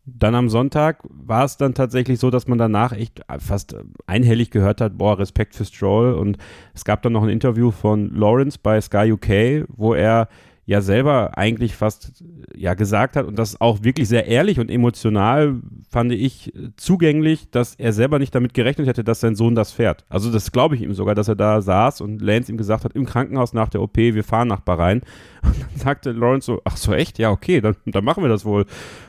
dann 0.06 0.36
am 0.36 0.50
Sonntag 0.50 1.00
war 1.10 1.46
es 1.46 1.58
dann 1.58 1.74
tatsächlich 1.74 2.20
so, 2.20 2.30
dass 2.30 2.48
man 2.48 2.58
danach 2.58 2.92
echt 2.92 3.22
fast 3.40 3.76
einhellig 4.06 4.52
gehört 4.52 4.82
hat, 4.82 4.98
boah, 4.98 5.18
Respekt 5.18 5.56
für 5.56 5.66
Stroll. 5.66 6.14
Und 6.14 6.38
es 6.74 6.86
gab 6.86 7.02
dann 7.02 7.14
noch 7.14 7.24
ein 7.24 7.30
Interview 7.30 7.72
von 7.72 8.14
Lawrence 8.14 8.60
bei 8.62 8.80
Sky 8.82 9.14
UK, 9.14 9.68
wo 9.70 9.94
er 9.94 10.28
ja 10.66 10.82
selber 10.82 11.38
eigentlich 11.38 11.76
fast 11.76 12.24
ja 12.56 12.74
gesagt 12.74 13.16
hat 13.16 13.26
und 13.26 13.38
das 13.38 13.62
auch 13.62 13.84
wirklich 13.84 14.08
sehr 14.08 14.26
ehrlich 14.26 14.60
und 14.60 14.72
emotional 14.72 15.56
fand 15.90 16.12
ich 16.12 16.54
zugänglich, 16.76 17.52
dass 17.52 17.76
er 17.76 17.94
selber 17.94 18.18
nicht 18.18 18.34
damit 18.34 18.56
gerechnet 18.56 18.88
hätte, 18.88 19.04
dass 19.04 19.20
sein 19.20 19.36
Sohn 19.36 19.54
das 19.54 19.72
fährt. 19.72 20.06
Also 20.10 20.32
das 20.32 20.52
glaube 20.52 20.76
ich 20.76 20.82
ihm 20.82 20.94
sogar, 20.96 21.14
dass 21.14 21.28
er 21.28 21.36
da 21.36 21.62
saß 21.62 22.02
und 22.02 22.20
Lance 22.20 22.52
ihm 22.52 22.58
gesagt 22.58 22.84
hat 22.84 22.94
im 22.94 23.06
Krankenhaus 23.06 23.54
nach 23.54 23.70
der 23.70 23.82
OP, 23.82 23.96
wir 23.98 24.24
fahren 24.24 24.48
nach 24.48 24.62
Bahrain 24.62 25.02
und 25.44 25.56
dann 25.62 25.80
sagte 25.80 26.12
Lawrence 26.12 26.48
so, 26.48 26.62
ach 26.64 26.78
so 26.78 26.94
echt, 26.94 27.20
ja 27.20 27.30
okay, 27.30 27.62
dann, 27.62 27.76
dann 27.86 28.04
machen 28.04 28.24
wir 28.24 28.30
das 28.30 28.44
wohl. 28.44 28.66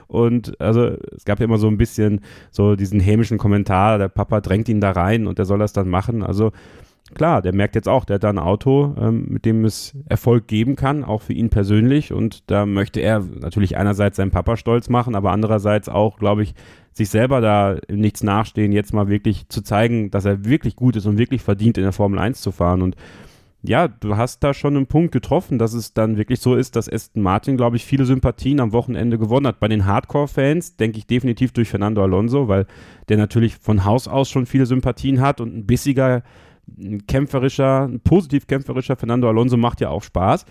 Und 0.09 0.61
also 0.61 0.95
es 1.17 1.25
gab 1.25 1.41
ja 1.41 1.47
immer 1.47 1.59
so 1.59 1.69
ein 1.69 1.79
bisschen 1.79 2.21
so 2.51 2.77
diesen 2.77 3.01
hämischen 3.01 3.39
Kommentar, 3.39 3.99
der 3.99 4.09
Papa 4.09 4.43
drängt 4.43 4.69
ihn 4.69 4.81
da 4.81 4.91
rein 4.91 5.27
und 5.27 5.39
der 5.39 5.47
soll 5.47 5.59
das 5.59 5.73
dann 5.73 5.89
machen. 5.89 6.23
Also 6.23 6.53
klar, 7.15 7.43
der 7.43 7.55
merkt 7.55 7.75
jetzt 7.75 7.89
auch, 7.89 8.05
der 8.05 8.15
hat 8.15 8.25
da 8.25 8.31
ein 8.31 8.39
Auto, 8.39 8.95
ähm, 8.99 9.27
mit 9.29 9.45
dem 9.45 9.65
es 9.65 9.97
Erfolg 10.09 10.47
geben 10.47 10.77
kann, 10.77 11.05
auch 11.05 11.23
für 11.23 11.33
ihn 11.33 11.51
persönlich. 11.51 12.13
Und 12.13 12.51
da 12.51 12.67
möchte 12.67 13.01
er 13.01 13.21
natürlich 13.21 13.77
einerseits 13.77 14.17
seinen 14.17 14.31
Papa 14.31 14.57
stolz 14.57 14.89
machen, 14.89 15.15
aber 15.15 15.33
andererseits 15.33 15.89
auch, 15.89 16.19
glaube 16.19 16.43
ich, 16.43 16.55
sich 16.93 17.11
selber 17.11 17.41
da 17.41 17.77
nichts 17.91 18.23
nachstehen, 18.23 18.73
jetzt 18.73 18.95
mal 18.95 19.09
wirklich 19.09 19.49
zu 19.49 19.63
zeigen, 19.63 20.11
dass 20.11 20.25
er 20.25 20.45
wirklich 20.47 20.77
gut 20.77 20.97
ist 20.97 21.07
und 21.07 21.19
wirklich 21.19 21.43
verdient, 21.43 21.77
in 21.77 21.85
der 21.85 21.93
Formel 21.93 22.19
1 22.19 22.41
zu 22.41 22.53
fahren. 22.53 22.81
Und 22.81 22.97
ja, 23.63 23.89
du 23.89 24.17
hast 24.17 24.43
da 24.45 24.55
schon 24.55 24.77
einen 24.77 24.87
Punkt 24.87 25.13
getroffen, 25.13 25.59
dass 25.59 25.73
es 25.73 25.93
dann 25.93 26.17
wirklich 26.17 26.41
so 26.41 26.55
ist, 26.55 26.77
dass 26.77 26.91
Aston 26.91 27.23
Martin, 27.23 27.57
glaube 27.57 27.77
ich, 27.77 27.85
viele 27.85 28.05
Sympathien 28.05 28.61
am 28.61 28.73
Wochenende 28.73 29.19
gewonnen 29.19 29.47
hat. 29.47 29.61
Bei 29.61 29.69
den 29.69 29.87
Hardcore-Fans 29.87 30.77
denke 30.77 30.99
ich 30.99 31.07
definitiv 31.07 31.53
durch 31.53 31.69
Fernando 31.69 32.03
Alonso, 32.03 32.49
weil 32.49 32.67
der 33.09 33.17
natürlich 33.17 33.57
von 33.57 33.85
Haus 33.85 34.09
aus 34.09 34.31
schon 34.31 34.47
viele 34.47 34.67
Sympathien 34.67 35.21
hat 35.21 35.41
und 35.41 35.55
ein 35.55 35.67
bissiger 35.67 36.23
ein 36.69 37.07
kämpferischer, 37.07 37.85
ein 37.85 38.01
positiv 38.01 38.47
kämpferischer 38.47 38.97
Fernando 38.97 39.29
Alonso 39.29 39.57
macht 39.57 39.81
ja 39.81 39.91
auch 39.91 40.03
Spaß. 40.03 40.45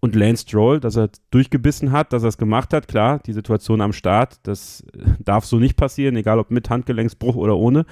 Und 0.00 0.14
Lance 0.14 0.42
Stroll, 0.42 0.78
dass 0.78 0.96
er 0.96 1.10
durchgebissen 1.30 1.90
hat, 1.90 2.12
dass 2.12 2.22
er 2.22 2.28
es 2.28 2.38
gemacht 2.38 2.72
hat, 2.72 2.86
klar, 2.86 3.18
die 3.26 3.32
Situation 3.32 3.80
am 3.80 3.92
Start, 3.92 4.38
das 4.46 4.84
darf 5.18 5.46
so 5.46 5.58
nicht 5.58 5.76
passieren, 5.76 6.16
egal 6.16 6.38
ob 6.38 6.50
mit 6.50 6.68
Handgelenksbruch 6.68 7.34
oder 7.34 7.56
ohne. 7.56 7.86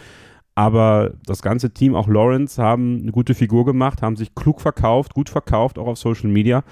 Aber 0.54 1.14
das 1.26 1.42
ganze 1.42 1.72
Team, 1.72 1.94
auch 1.94 2.06
Lawrence, 2.06 2.62
haben 2.62 3.00
eine 3.02 3.10
gute 3.10 3.34
Figur 3.34 3.64
gemacht, 3.64 4.02
haben 4.02 4.16
sich 4.16 4.34
klug 4.34 4.60
verkauft, 4.60 5.14
gut 5.14 5.28
verkauft, 5.28 5.78
auch 5.78 5.88
auf 5.88 5.98
Social 5.98 6.30
Media. 6.30 6.62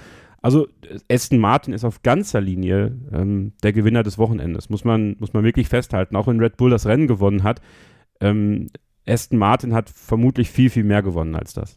Also 0.40 0.68
Aston 1.10 1.38
Martin 1.38 1.72
ist 1.72 1.84
auf 1.84 2.02
ganzer 2.02 2.40
Linie 2.40 2.96
ähm, 3.12 3.52
der 3.62 3.72
Gewinner 3.72 4.02
des 4.02 4.18
Wochenendes, 4.18 4.70
muss 4.70 4.84
man, 4.84 5.16
muss 5.18 5.32
man 5.32 5.44
wirklich 5.44 5.68
festhalten. 5.68 6.16
Auch 6.16 6.26
wenn 6.26 6.40
Red 6.40 6.56
Bull 6.56 6.70
das 6.70 6.86
Rennen 6.86 7.06
gewonnen 7.06 7.42
hat, 7.42 7.60
ähm, 8.20 8.68
Aston 9.06 9.38
Martin 9.38 9.74
hat 9.74 9.90
vermutlich 9.90 10.50
viel, 10.50 10.70
viel 10.70 10.84
mehr 10.84 11.02
gewonnen 11.02 11.34
als 11.34 11.52
das. 11.52 11.74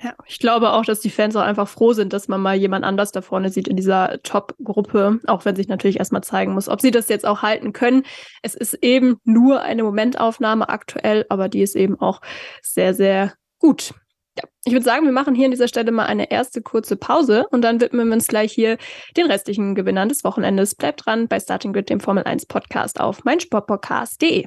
Ja, 0.00 0.14
ich 0.26 0.38
glaube 0.38 0.72
auch, 0.74 0.84
dass 0.84 1.00
die 1.00 1.10
Fans 1.10 1.34
auch 1.34 1.42
einfach 1.42 1.66
froh 1.66 1.92
sind, 1.92 2.12
dass 2.12 2.28
man 2.28 2.40
mal 2.40 2.54
jemand 2.54 2.84
anders 2.84 3.10
da 3.10 3.20
vorne 3.20 3.50
sieht 3.50 3.66
in 3.66 3.74
dieser 3.74 4.22
Top-Gruppe, 4.22 5.18
auch 5.26 5.44
wenn 5.44 5.56
sich 5.56 5.66
natürlich 5.66 5.98
erstmal 5.98 6.22
zeigen 6.22 6.52
muss, 6.52 6.68
ob 6.68 6.80
sie 6.80 6.92
das 6.92 7.08
jetzt 7.08 7.26
auch 7.26 7.42
halten 7.42 7.72
können. 7.72 8.04
Es 8.42 8.54
ist 8.54 8.74
eben 8.74 9.16
nur 9.24 9.62
eine 9.62 9.82
Momentaufnahme 9.82 10.68
aktuell, 10.68 11.26
aber 11.30 11.48
die 11.48 11.62
ist 11.62 11.74
eben 11.74 12.00
auch 12.00 12.20
sehr, 12.62 12.94
sehr 12.94 13.34
gut. 13.58 13.92
Ja, 14.38 14.44
ich 14.64 14.72
würde 14.72 14.84
sagen, 14.84 15.04
wir 15.04 15.12
machen 15.12 15.34
hier 15.34 15.46
an 15.46 15.50
dieser 15.50 15.66
Stelle 15.66 15.90
mal 15.90 16.06
eine 16.06 16.30
erste 16.30 16.62
kurze 16.62 16.96
Pause 16.96 17.48
und 17.50 17.62
dann 17.62 17.80
widmen 17.80 18.06
wir 18.06 18.14
uns 18.14 18.28
gleich 18.28 18.52
hier 18.52 18.78
den 19.16 19.26
restlichen 19.26 19.74
Gewinnern 19.74 20.08
des 20.08 20.22
Wochenendes. 20.22 20.76
Bleibt 20.76 21.06
dran 21.06 21.26
bei 21.26 21.40
Starting 21.40 21.72
Grid, 21.72 21.90
dem 21.90 21.98
Formel 21.98 22.22
1 22.22 22.46
Podcast 22.46 23.00
auf 23.00 23.24
meinsportpodcast.de. 23.24 24.46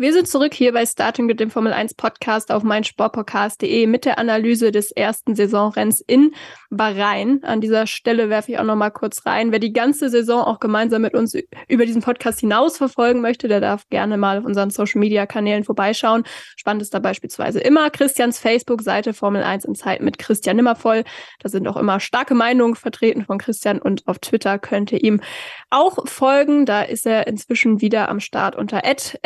Wir 0.00 0.14
sind 0.14 0.28
zurück 0.28 0.54
hier 0.54 0.72
bei 0.72 0.86
Starting 0.86 1.26
mit 1.26 1.40
dem 1.40 1.50
Formel 1.50 1.74
1 1.74 1.92
Podcast 1.92 2.50
auf 2.50 2.62
meinsportpodcast.de 2.62 3.86
mit 3.86 4.06
der 4.06 4.18
Analyse 4.18 4.72
des 4.72 4.92
ersten 4.92 5.36
Saisonrenns 5.36 6.00
in 6.00 6.34
Bahrain. 6.70 7.44
An 7.44 7.60
dieser 7.60 7.86
Stelle 7.86 8.30
werfe 8.30 8.52
ich 8.52 8.58
auch 8.58 8.64
noch 8.64 8.76
mal 8.76 8.88
kurz 8.88 9.26
rein. 9.26 9.52
Wer 9.52 9.58
die 9.58 9.74
ganze 9.74 10.08
Saison 10.08 10.40
auch 10.40 10.58
gemeinsam 10.58 11.02
mit 11.02 11.12
uns 11.12 11.36
über 11.68 11.84
diesen 11.84 12.00
Podcast 12.00 12.40
hinaus 12.40 12.78
verfolgen 12.78 13.20
möchte, 13.20 13.46
der 13.46 13.60
darf 13.60 13.90
gerne 13.90 14.16
mal 14.16 14.38
auf 14.38 14.46
unseren 14.46 14.70
Social 14.70 15.00
Media 15.00 15.26
Kanälen 15.26 15.64
vorbeischauen. 15.64 16.24
Spannend 16.56 16.80
ist 16.80 16.94
da 16.94 16.98
beispielsweise 16.98 17.60
immer 17.60 17.90
Christians 17.90 18.38
Facebook-Seite 18.38 19.12
Formel 19.12 19.42
1 19.42 19.66
in 19.66 19.74
Zeit 19.74 20.00
mit 20.00 20.16
Christian 20.16 20.56
Nimmervoll. 20.56 21.04
Da 21.40 21.50
sind 21.50 21.68
auch 21.68 21.76
immer 21.76 22.00
starke 22.00 22.34
Meinungen 22.34 22.74
vertreten 22.74 23.26
von 23.26 23.36
Christian 23.36 23.78
und 23.78 24.08
auf 24.08 24.18
Twitter 24.18 24.58
könnt 24.58 24.92
ihr 24.92 25.04
ihm 25.04 25.20
auch 25.68 26.08
folgen. 26.08 26.64
Da 26.64 26.80
ist 26.80 27.04
er 27.04 27.26
inzwischen 27.26 27.82
wieder 27.82 28.08
am 28.08 28.20
Start 28.20 28.56
unter 28.56 28.80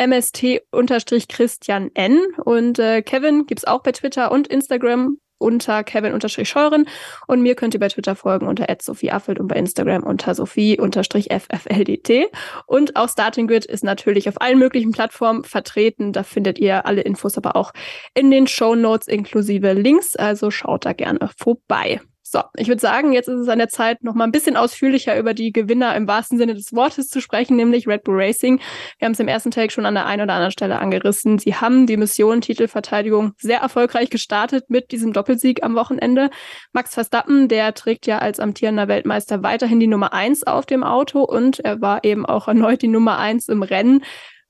mst 0.05 0.64
unterstrich 0.71 1.27
Christian 1.27 1.91
N. 1.93 2.19
Und 2.43 2.79
äh, 2.79 3.01
Kevin 3.01 3.45
gibt's 3.45 3.65
auch 3.65 3.83
bei 3.83 3.91
Twitter 3.91 4.31
und 4.31 4.47
Instagram 4.47 5.17
unter 5.37 5.83
Kevin 5.83 6.13
unterstrich 6.13 6.49
Scheuren 6.49 6.87
und 7.27 7.41
mir 7.41 7.55
könnt 7.55 7.73
ihr 7.73 7.79
bei 7.79 7.89
Twitter 7.89 8.15
folgen 8.15 8.47
unter 8.47 8.67
Affelt 8.69 9.39
und 9.39 9.47
bei 9.47 9.55
Instagram 9.55 10.03
unter 10.03 10.33
Sophie 10.33 10.79
unterstrich 10.79 11.27
FFLDT 11.29 12.29
und 12.65 12.95
auch 12.95 13.09
Starting 13.09 13.47
Grid 13.47 13.65
ist 13.65 13.83
natürlich 13.83 14.29
auf 14.29 14.41
allen 14.41 14.59
möglichen 14.59 14.91
Plattformen 14.91 15.43
vertreten. 15.43 16.13
Da 16.13 16.23
findet 16.23 16.57
ihr 16.57 16.85
alle 16.85 17.01
Infos 17.01 17.37
aber 17.37 17.55
auch 17.55 17.73
in 18.13 18.31
den 18.31 18.47
Show 18.47 18.75
Notes 18.75 19.07
inklusive 19.07 19.73
Links, 19.73 20.15
also 20.15 20.51
schaut 20.51 20.85
da 20.85 20.93
gerne 20.93 21.29
vorbei. 21.37 21.99
So, 22.35 22.43
ich 22.57 22.67
würde 22.67 22.81
sagen, 22.81 23.13
jetzt 23.13 23.29
ist 23.29 23.39
es 23.39 23.47
an 23.47 23.59
der 23.59 23.69
Zeit, 23.69 24.03
noch 24.03 24.13
mal 24.13 24.25
ein 24.25 24.31
bisschen 24.33 24.57
ausführlicher 24.57 25.17
über 25.17 25.33
die 25.33 25.53
Gewinner 25.53 25.95
im 25.95 26.05
wahrsten 26.05 26.37
Sinne 26.37 26.53
des 26.53 26.73
Wortes 26.73 27.07
zu 27.07 27.21
sprechen, 27.21 27.55
nämlich 27.55 27.87
Red 27.87 28.03
Bull 28.03 28.21
Racing. 28.21 28.59
Wir 28.99 29.05
haben 29.05 29.13
es 29.13 29.21
im 29.21 29.29
ersten 29.29 29.51
Take 29.51 29.71
schon 29.71 29.85
an 29.85 29.93
der 29.93 30.05
einen 30.05 30.23
oder 30.23 30.33
anderen 30.33 30.51
Stelle 30.51 30.79
angerissen. 30.79 31.39
Sie 31.39 31.55
haben 31.55 31.87
die 31.87 31.95
Mission 31.95 32.41
Titelverteidigung 32.41 33.35
sehr 33.37 33.59
erfolgreich 33.59 34.09
gestartet 34.09 34.65
mit 34.67 34.91
diesem 34.91 35.13
Doppelsieg 35.13 35.63
am 35.63 35.75
Wochenende. 35.75 36.29
Max 36.73 36.93
Verstappen, 36.93 37.47
der 37.47 37.73
trägt 37.73 38.05
ja 38.05 38.17
als 38.17 38.41
amtierender 38.41 38.89
Weltmeister 38.89 39.41
weiterhin 39.41 39.79
die 39.79 39.87
Nummer 39.87 40.11
eins 40.11 40.43
auf 40.43 40.65
dem 40.65 40.83
Auto 40.83 41.23
und 41.23 41.61
er 41.61 41.79
war 41.79 42.03
eben 42.03 42.25
auch 42.25 42.49
erneut 42.49 42.81
die 42.81 42.89
Nummer 42.89 43.17
eins 43.17 43.47
im 43.47 43.63
Rennen. 43.63 44.03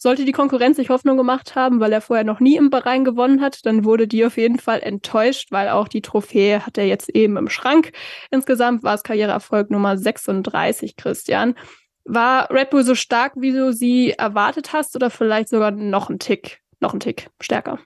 Sollte 0.06 0.24
die 0.24 0.34
Konkurrenz 0.34 0.78
sich 0.78 0.89
Hoffnung 0.89 1.18
gemacht 1.18 1.56
haben, 1.56 1.80
weil 1.80 1.91
er 1.91 2.00
vorher 2.00 2.24
noch 2.24 2.39
nie 2.39 2.58
im 2.58 2.70
Bahrain 2.70 3.04
gewonnen 3.04 3.41
hat, 3.41 3.65
dann 3.65 3.86
wurde 3.86 4.08
die 4.08 4.24
auf 4.24 4.38
jeden 4.38 4.60
Fall 4.60 4.82
enttäuscht, 4.82 5.52
weil 5.52 5.68
auch 5.68 5.88
die 5.88 6.04
Trophäe 6.04 6.63
hat 6.63 6.78
er 6.78 6.86
jetzt 6.86 7.10
eben 7.10 7.38
im 7.38 7.50
Schrank. 7.50 7.91
Insgesamt 8.30 8.84
war 8.84 8.94
es 8.94 9.02
Karriereerfolg 9.02 9.72
Nummer 9.72 9.98
36, 9.98 10.96
Christian. 10.96 11.56
War 12.04 12.52
Red 12.52 12.70
Bull 12.70 12.84
so 12.84 12.94
stark, 12.94 13.34
wie 13.38 13.52
du 13.52 13.74
sie 13.74 14.12
erwartet 14.12 14.74
hast, 14.74 14.96
oder 14.96 15.10
vielleicht 15.10 15.50
sogar 15.50 15.72
noch 15.72 16.12
ein 16.12 16.20
Tick, 16.20 16.62
noch 16.80 16.94
ein 16.94 17.00
Tick 17.00 17.32
stärker? 17.41 17.80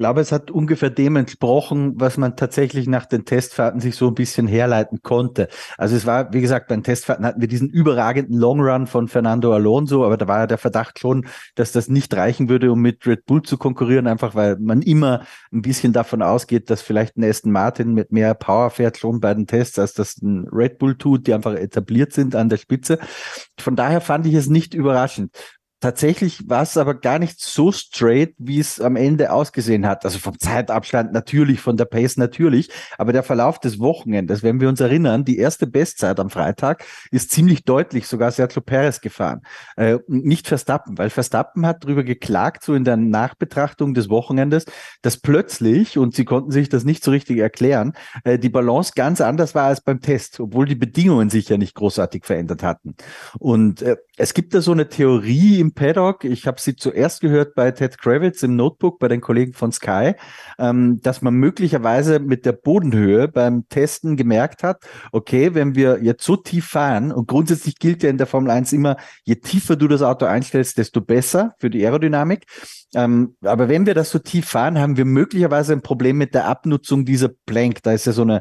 Glaube, 0.00 0.22
es 0.22 0.32
hat 0.32 0.50
ungefähr 0.50 0.88
dem 0.88 1.16
entsprochen, 1.16 1.92
was 1.96 2.16
man 2.16 2.34
tatsächlich 2.34 2.88
nach 2.88 3.04
den 3.04 3.26
Testfahrten 3.26 3.80
sich 3.80 3.96
so 3.96 4.08
ein 4.08 4.14
bisschen 4.14 4.46
herleiten 4.46 5.02
konnte. 5.02 5.48
Also 5.76 5.94
es 5.94 6.06
war, 6.06 6.32
wie 6.32 6.40
gesagt, 6.40 6.68
bei 6.68 6.74
den 6.74 6.82
Testfahrten 6.82 7.26
hatten 7.26 7.42
wir 7.42 7.48
diesen 7.48 7.68
überragenden 7.68 8.38
Long 8.38 8.62
Run 8.62 8.86
von 8.86 9.08
Fernando 9.08 9.52
Alonso, 9.52 10.06
aber 10.06 10.16
da 10.16 10.26
war 10.26 10.38
ja 10.38 10.46
der 10.46 10.56
Verdacht 10.56 10.98
schon, 10.98 11.26
dass 11.54 11.72
das 11.72 11.88
nicht 11.88 12.14
reichen 12.14 12.48
würde, 12.48 12.72
um 12.72 12.80
mit 12.80 13.06
Red 13.06 13.26
Bull 13.26 13.42
zu 13.42 13.58
konkurrieren, 13.58 14.06
einfach 14.06 14.34
weil 14.34 14.56
man 14.58 14.80
immer 14.80 15.26
ein 15.52 15.60
bisschen 15.60 15.92
davon 15.92 16.22
ausgeht, 16.22 16.70
dass 16.70 16.80
vielleicht 16.80 17.18
ein 17.18 17.24
Aston 17.24 17.52
Martin 17.52 17.92
mit 17.92 18.10
mehr 18.10 18.32
Power 18.32 18.70
fährt 18.70 18.96
schon 18.96 19.20
bei 19.20 19.34
den 19.34 19.46
Tests, 19.46 19.78
als 19.78 19.92
das 19.92 20.16
ein 20.22 20.48
Red 20.50 20.78
Bull 20.78 20.96
tut, 20.96 21.26
die 21.26 21.34
einfach 21.34 21.52
etabliert 21.52 22.14
sind 22.14 22.34
an 22.34 22.48
der 22.48 22.56
Spitze. 22.56 22.98
Von 23.58 23.76
daher 23.76 24.00
fand 24.00 24.26
ich 24.26 24.32
es 24.32 24.48
nicht 24.48 24.72
überraschend. 24.72 25.36
Tatsächlich 25.80 26.48
war 26.48 26.62
es 26.62 26.76
aber 26.76 26.94
gar 26.94 27.18
nicht 27.18 27.40
so 27.40 27.72
straight, 27.72 28.34
wie 28.38 28.60
es 28.60 28.80
am 28.80 28.96
Ende 28.96 29.32
ausgesehen 29.32 29.86
hat. 29.86 30.04
Also 30.04 30.18
vom 30.18 30.38
Zeitabstand 30.38 31.12
natürlich, 31.12 31.60
von 31.60 31.76
der 31.76 31.86
Pace 31.86 32.18
natürlich, 32.18 32.70
aber 32.98 33.12
der 33.12 33.22
Verlauf 33.22 33.58
des 33.58 33.78
Wochenendes, 33.80 34.42
wenn 34.42 34.60
wir 34.60 34.68
uns 34.68 34.80
erinnern, 34.80 35.24
die 35.24 35.38
erste 35.38 35.66
Bestzeit 35.66 36.20
am 36.20 36.30
Freitag 36.30 36.84
ist 37.10 37.30
ziemlich 37.30 37.64
deutlich 37.64 38.06
sogar 38.06 38.30
Sergio 38.30 38.60
Perez 38.60 39.00
gefahren. 39.00 39.40
Äh, 39.76 39.98
nicht 40.06 40.46
Verstappen, 40.46 40.98
weil 40.98 41.10
Verstappen 41.10 41.66
hat 41.66 41.84
darüber 41.84 42.04
geklagt, 42.04 42.62
so 42.62 42.74
in 42.74 42.84
der 42.84 42.96
Nachbetrachtung 42.96 43.94
des 43.94 44.10
Wochenendes, 44.10 44.66
dass 45.02 45.16
plötzlich, 45.16 45.96
und 45.96 46.14
sie 46.14 46.24
konnten 46.24 46.50
sich 46.50 46.68
das 46.68 46.84
nicht 46.84 47.02
so 47.02 47.10
richtig 47.10 47.38
erklären, 47.38 47.94
äh, 48.24 48.38
die 48.38 48.50
Balance 48.50 48.92
ganz 48.94 49.20
anders 49.20 49.54
war 49.54 49.64
als 49.64 49.80
beim 49.80 50.00
Test, 50.00 50.40
obwohl 50.40 50.66
die 50.66 50.74
Bedingungen 50.74 51.30
sich 51.30 51.48
ja 51.48 51.56
nicht 51.56 51.74
großartig 51.74 52.26
verändert 52.26 52.62
hatten. 52.62 52.94
Und 53.38 53.82
äh, 53.82 53.96
es 54.16 54.34
gibt 54.34 54.52
da 54.52 54.60
so 54.60 54.72
eine 54.72 54.88
Theorie 54.88 55.60
im 55.60 55.69
Paddock, 55.74 56.24
ich 56.24 56.46
habe 56.46 56.60
sie 56.60 56.76
zuerst 56.76 57.20
gehört 57.20 57.54
bei 57.54 57.70
Ted 57.70 57.98
Kravitz 57.98 58.42
im 58.42 58.56
Notebook 58.56 58.98
bei 58.98 59.08
den 59.08 59.20
Kollegen 59.20 59.52
von 59.52 59.72
Sky, 59.72 60.14
ähm, 60.58 61.00
dass 61.02 61.22
man 61.22 61.34
möglicherweise 61.34 62.20
mit 62.20 62.46
der 62.46 62.52
Bodenhöhe 62.52 63.28
beim 63.28 63.68
Testen 63.68 64.16
gemerkt 64.16 64.62
hat, 64.62 64.82
okay, 65.12 65.54
wenn 65.54 65.74
wir 65.74 66.02
jetzt 66.02 66.24
so 66.24 66.36
tief 66.36 66.66
fahren, 66.66 67.12
und 67.12 67.28
grundsätzlich 67.28 67.76
gilt 67.78 68.02
ja 68.02 68.10
in 68.10 68.18
der 68.18 68.26
Formel 68.26 68.50
1 68.50 68.72
immer, 68.72 68.96
je 69.24 69.36
tiefer 69.36 69.76
du 69.76 69.88
das 69.88 70.02
Auto 70.02 70.26
einstellst, 70.26 70.78
desto 70.78 71.00
besser 71.00 71.54
für 71.58 71.70
die 71.70 71.84
Aerodynamik. 71.84 72.46
Ähm, 72.94 73.36
aber 73.42 73.68
wenn 73.68 73.86
wir 73.86 73.94
das 73.94 74.10
so 74.10 74.18
tief 74.18 74.46
fahren, 74.48 74.78
haben 74.78 74.96
wir 74.96 75.04
möglicherweise 75.04 75.72
ein 75.72 75.82
Problem 75.82 76.18
mit 76.18 76.34
der 76.34 76.46
Abnutzung 76.46 77.04
dieser 77.04 77.28
Plank. 77.46 77.82
Da 77.82 77.92
ist 77.92 78.06
ja 78.06 78.12
so 78.12 78.22
eine 78.22 78.40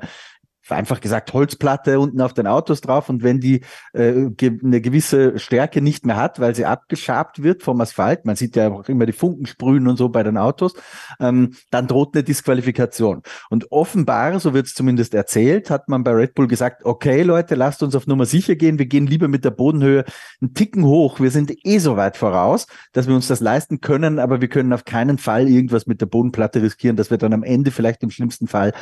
einfach 0.72 1.02
gesagt 1.02 1.34
Holzplatte 1.34 2.00
unten 2.00 2.22
auf 2.22 2.34
den 2.34 2.48
Autos 2.48 2.82
drauf 2.82 3.10
und 3.10 3.24
wenn 3.24 3.40
die 3.40 3.62
äh, 3.94 4.30
ge 4.30 4.60
eine 4.64 4.82
gewisse 4.82 5.38
Stärke 5.40 5.82
nicht 5.82 6.06
mehr 6.06 6.16
hat, 6.16 6.40
weil 6.40 6.56
sie 6.56 6.66
abgeschabt 6.66 7.44
wird 7.44 7.64
vom 7.64 7.80
Asphalt, 7.82 8.26
man 8.26 8.36
sieht 8.36 8.56
ja 8.56 8.70
auch 8.70 8.90
immer 8.90 9.06
die 9.06 9.14
Funken 9.14 9.46
sprühen 9.46 9.88
und 9.88 9.98
so 9.98 10.10
bei 10.10 10.24
den 10.24 10.38
Autos, 10.38 10.74
ähm, 11.20 11.54
dann 11.72 11.88
droht 11.88 12.16
eine 12.16 12.24
Disqualifikation. 12.24 13.22
Und 13.50 13.72
offenbar, 13.72 14.40
so 14.40 14.54
wird 14.54 14.68
es 14.68 14.74
zumindest 14.74 15.14
erzählt, 15.14 15.70
hat 15.70 15.90
man 15.90 16.04
bei 16.04 16.12
Red 16.12 16.36
Bull 16.36 16.48
gesagt, 16.48 16.86
okay 16.86 17.24
Leute, 17.24 17.56
lasst 17.56 17.84
uns 17.84 17.96
auf 17.96 18.08
Nummer 18.08 18.26
sicher 18.26 18.56
gehen, 18.56 18.80
wir 18.80 18.86
gehen 18.86 19.08
lieber 19.08 19.28
mit 19.28 19.46
der 19.46 19.52
Bodenhöhe 19.52 20.06
einen 20.42 20.54
Ticken 20.54 20.86
hoch, 20.86 21.20
wir 21.20 21.32
sind 21.32 21.54
eh 21.66 21.80
so 21.80 21.98
weit 21.98 22.18
voraus, 22.18 22.68
dass 22.94 23.08
wir 23.08 23.16
uns 23.16 23.28
das 23.28 23.40
leisten 23.40 23.82
können, 23.82 24.20
aber 24.20 24.42
wir 24.42 24.48
können 24.48 24.74
auf 24.74 24.86
keinen 24.86 25.18
Fall 25.18 25.48
irgendwas 25.48 25.88
mit 25.88 26.02
der 26.02 26.06
Bodenplatte 26.06 26.62
riskieren, 26.62 26.96
dass 26.96 27.10
wir 27.10 27.18
dann 27.18 27.34
am 27.34 27.44
Ende 27.44 27.72
vielleicht 27.72 28.04
im 28.04 28.12
schlimmsten 28.12 28.48
Fall 28.48 28.74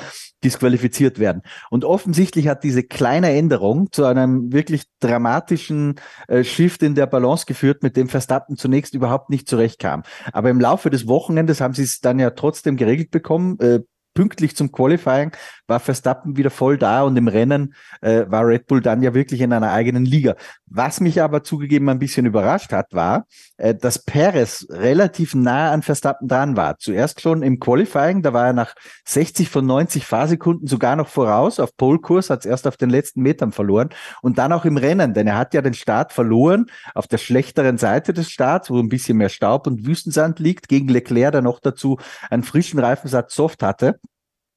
disqualifiziert 0.43 1.19
werden. 1.19 1.41
Und 1.69 1.77
offensichtlich 1.86 2.48
hat 2.48 2.63
diese 2.63 2.84
kleine 2.84 3.32
Änderung 3.32 3.92
zu 3.92 4.06
einem 4.06 4.52
wirklich 4.52 4.84
dramatischen 5.00 5.96
äh, 6.28 6.44
Shift 6.44 6.84
in 6.84 6.96
der 6.96 7.08
Balance 7.08 7.46
geführt, 7.46 7.84
mit 7.84 7.98
dem 7.98 8.10
Verstappen 8.10 8.58
zunächst 8.58 8.94
überhaupt 8.94 9.30
nicht 9.30 9.48
zurechtkam. 9.48 10.04
Aber 10.32 10.50
im 10.50 10.60
Laufe 10.60 10.90
des 10.90 11.08
Wochenendes 11.08 11.62
haben 11.62 11.74
sie 11.74 11.84
es 11.84 12.00
dann 12.00 12.20
ja 12.20 12.32
trotzdem 12.32 12.78
geregelt 12.78 13.12
bekommen. 13.12 13.60
Äh, 13.60 13.80
pünktlich 14.18 14.56
zum 14.56 14.72
Qualifying 14.72 15.32
war 15.68 15.80
Verstappen 15.80 16.38
wieder 16.38 16.50
voll 16.50 16.80
da 16.80 17.04
und 17.04 17.16
im 17.18 17.28
Rennen 17.28 17.76
äh, 18.02 18.26
war 18.28 18.48
Red 18.48 18.66
Bull 18.66 18.82
dann 18.82 19.04
ja 19.04 19.14
wirklich 19.14 19.42
in 19.42 19.54
einer 19.54 19.72
eigenen 19.72 20.06
Liga. 20.06 20.36
Was 20.66 21.02
mich 21.02 21.22
aber 21.22 21.44
zugegeben 21.44 21.88
ein 21.88 22.00
bisschen 22.00 22.26
überrascht 22.26 22.72
hat, 22.72 22.94
war, 22.94 23.28
äh, 23.58 23.76
dass 23.76 24.00
Perez 24.00 24.66
relativ 24.72 25.36
nah 25.36 25.72
an 25.72 25.84
Verstappen 25.84 26.28
dran 26.28 26.58
war. 26.58 26.80
Zuerst 26.80 27.22
schon 27.22 27.44
im 27.44 27.60
Qualifying, 27.60 28.24
da 28.24 28.34
war 28.34 28.48
er 28.48 28.54
nach 28.54 28.74
60 29.06 29.50
von 29.50 29.68
90 29.68 30.04
Fahrsekunden 30.04 30.68
sogar 30.68 30.96
noch 30.96 31.10
voraus. 31.10 31.60
Auf 31.60 31.78
Polkurs 31.78 32.32
hat 32.32 32.40
es 32.40 32.46
erst 32.48 32.66
auf 32.66 32.78
den 32.78 32.90
letzten 32.90 33.22
Metern 33.22 33.52
verloren 33.52 33.90
und 34.24 34.40
dann 34.40 34.52
auch 34.52 34.66
im 34.66 34.78
Rennen, 34.78 35.14
denn 35.14 35.28
er 35.28 35.38
hat 35.38 35.54
ja 35.54 35.62
den 35.62 35.76
Start 35.76 36.12
verloren 36.12 36.72
auf 36.96 37.06
der 37.06 37.20
schlechteren 37.20 37.78
Seite 37.78 38.14
des 38.14 38.32
Starts, 38.32 38.72
wo 38.72 38.80
ein 38.80 38.90
bisschen 38.90 39.20
mehr 39.20 39.30
Staub 39.30 39.68
und 39.68 39.86
Wüstensand 39.86 40.40
liegt, 40.40 40.70
gegen 40.70 40.88
Leclerc, 40.88 41.34
der 41.34 41.44
noch 41.44 41.60
dazu 41.60 42.00
einen 42.32 42.42
frischen 42.42 42.80
Reifensatz 42.80 43.36
Soft 43.36 43.62
hatte 43.62 44.00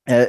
äh, 0.05 0.29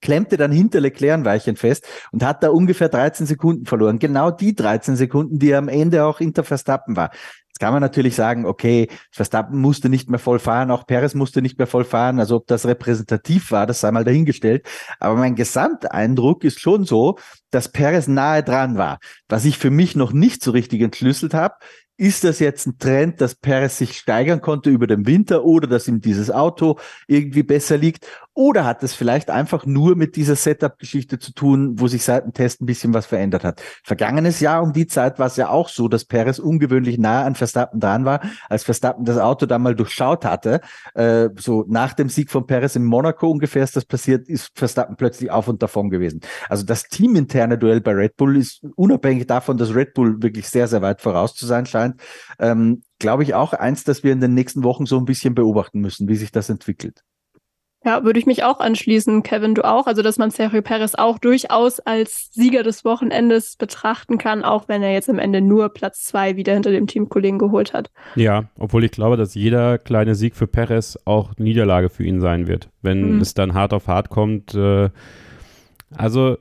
klemmte 0.00 0.36
dann 0.36 0.52
hinter 0.52 0.80
Leclerc 0.80 1.18
ein 1.18 1.24
Weilchen 1.24 1.56
fest 1.56 1.86
und 2.12 2.22
hat 2.22 2.42
da 2.42 2.50
ungefähr 2.50 2.88
13 2.88 3.26
Sekunden 3.26 3.66
verloren. 3.66 3.98
Genau 3.98 4.30
die 4.30 4.54
13 4.54 4.96
Sekunden, 4.96 5.38
die 5.38 5.54
am 5.54 5.68
Ende 5.68 6.04
auch 6.04 6.18
hinter 6.18 6.44
Verstappen 6.44 6.96
war. 6.96 7.10
Jetzt 7.54 7.60
kann 7.60 7.72
man 7.72 7.82
natürlich 7.82 8.16
sagen, 8.16 8.46
okay, 8.46 8.88
Verstappen 9.12 9.60
musste 9.60 9.88
nicht 9.88 10.10
mehr 10.10 10.18
voll 10.18 10.40
fahren, 10.40 10.72
auch 10.72 10.88
Perez 10.88 11.14
musste 11.14 11.40
nicht 11.40 11.56
mehr 11.56 11.68
voll 11.68 11.84
fahren. 11.84 12.18
Also 12.18 12.36
ob 12.36 12.48
das 12.48 12.66
repräsentativ 12.66 13.52
war, 13.52 13.66
das 13.66 13.80
sei 13.80 13.92
mal 13.92 14.02
dahingestellt. 14.02 14.66
Aber 14.98 15.14
mein 15.14 15.36
Gesamteindruck 15.36 16.42
ist 16.42 16.58
schon 16.58 16.84
so, 16.84 17.16
dass 17.52 17.70
Perez 17.70 18.08
nahe 18.08 18.42
dran 18.42 18.76
war. 18.76 18.98
Was 19.28 19.44
ich 19.44 19.56
für 19.56 19.70
mich 19.70 19.94
noch 19.94 20.12
nicht 20.12 20.42
so 20.42 20.50
richtig 20.50 20.80
entschlüsselt 20.80 21.32
habe, 21.32 21.54
ist 21.96 22.24
das 22.24 22.40
jetzt 22.40 22.66
ein 22.66 22.78
Trend, 22.78 23.20
dass 23.20 23.36
Perez 23.36 23.78
sich 23.78 23.96
steigern 23.98 24.40
konnte 24.40 24.70
über 24.70 24.88
den 24.88 25.06
Winter 25.06 25.44
oder 25.44 25.68
dass 25.68 25.86
ihm 25.86 26.00
dieses 26.00 26.30
Auto 26.30 26.78
irgendwie 27.06 27.44
besser 27.44 27.76
liegt? 27.76 28.08
Oder 28.36 28.64
hat 28.64 28.82
es 28.82 28.94
vielleicht 28.94 29.30
einfach 29.30 29.64
nur 29.64 29.94
mit 29.94 30.16
dieser 30.16 30.34
Setup-Geschichte 30.34 31.20
zu 31.20 31.32
tun, 31.32 31.78
wo 31.78 31.86
sich 31.86 32.02
seit 32.02 32.24
dem 32.24 32.32
Test 32.32 32.60
ein 32.60 32.66
bisschen 32.66 32.92
was 32.92 33.06
verändert 33.06 33.44
hat? 33.44 33.62
Vergangenes 33.84 34.40
Jahr 34.40 34.60
um 34.60 34.72
die 34.72 34.88
Zeit 34.88 35.20
war 35.20 35.28
es 35.28 35.36
ja 35.36 35.50
auch 35.50 35.68
so, 35.68 35.86
dass 35.86 36.04
Perez 36.04 36.40
ungewöhnlich 36.40 36.98
nah 36.98 37.24
an 37.24 37.36
Verstappen 37.36 37.78
dran 37.78 38.04
war, 38.04 38.20
als 38.48 38.64
Verstappen 38.64 39.04
das 39.04 39.18
Auto 39.18 39.46
da 39.46 39.60
mal 39.60 39.76
durchschaut 39.76 40.24
hatte. 40.24 40.60
Äh, 40.94 41.28
so 41.38 41.64
nach 41.68 41.92
dem 41.92 42.08
Sieg 42.08 42.28
von 42.28 42.44
Perez 42.44 42.74
in 42.74 42.84
Monaco 42.84 43.30
ungefähr 43.30 43.62
ist 43.62 43.76
das 43.76 43.84
passiert, 43.84 44.28
ist 44.28 44.50
Verstappen 44.56 44.96
plötzlich 44.96 45.30
auf 45.30 45.46
und 45.46 45.62
davon 45.62 45.88
gewesen. 45.88 46.20
Also 46.48 46.64
das 46.64 46.82
teaminterne 46.84 47.56
Duell 47.56 47.80
bei 47.80 47.92
Red 47.92 48.16
Bull 48.16 48.36
ist 48.36 48.64
unabhängig 48.74 49.28
davon, 49.28 49.58
dass 49.58 49.72
Red 49.76 49.94
Bull 49.94 50.20
wirklich 50.24 50.48
sehr, 50.48 50.66
sehr 50.66 50.82
weit 50.82 51.00
voraus 51.00 51.36
zu 51.36 51.46
sein 51.46 51.66
scheint, 51.66 52.00
ähm, 52.40 52.82
glaube 52.98 53.22
ich 53.22 53.34
auch 53.34 53.52
eins, 53.52 53.84
dass 53.84 54.02
wir 54.02 54.12
in 54.12 54.20
den 54.20 54.34
nächsten 54.34 54.64
Wochen 54.64 54.86
so 54.86 54.98
ein 54.98 55.04
bisschen 55.04 55.36
beobachten 55.36 55.80
müssen, 55.80 56.08
wie 56.08 56.16
sich 56.16 56.32
das 56.32 56.48
entwickelt. 56.48 57.04
Ja, 57.84 58.02
würde 58.02 58.18
ich 58.18 58.24
mich 58.24 58.44
auch 58.44 58.60
anschließen, 58.60 59.22
Kevin, 59.22 59.54
du 59.54 59.62
auch. 59.62 59.86
Also, 59.86 60.00
dass 60.00 60.16
man 60.16 60.30
Sergio 60.30 60.62
Perez 60.62 60.94
auch 60.94 61.18
durchaus 61.18 61.80
als 61.80 62.30
Sieger 62.32 62.62
des 62.62 62.84
Wochenendes 62.84 63.56
betrachten 63.56 64.16
kann, 64.16 64.42
auch 64.42 64.68
wenn 64.68 64.82
er 64.82 64.92
jetzt 64.92 65.10
am 65.10 65.18
Ende 65.18 65.42
nur 65.42 65.68
Platz 65.68 66.02
zwei 66.02 66.36
wieder 66.36 66.54
hinter 66.54 66.70
dem 66.70 66.86
Teamkollegen 66.86 67.38
geholt 67.38 67.74
hat. 67.74 67.90
Ja, 68.16 68.44
obwohl 68.58 68.84
ich 68.84 68.90
glaube, 68.90 69.18
dass 69.18 69.34
jeder 69.34 69.76
kleine 69.76 70.14
Sieg 70.14 70.34
für 70.34 70.46
Perez 70.46 70.98
auch 71.04 71.36
Niederlage 71.36 71.90
für 71.90 72.04
ihn 72.04 72.20
sein 72.20 72.46
wird, 72.46 72.70
wenn 72.80 73.16
mhm. 73.16 73.20
es 73.20 73.34
dann 73.34 73.52
hart 73.52 73.74
auf 73.74 73.86
hart 73.86 74.08
kommt. 74.08 74.54
Äh, 74.54 74.88
also, 75.94 76.38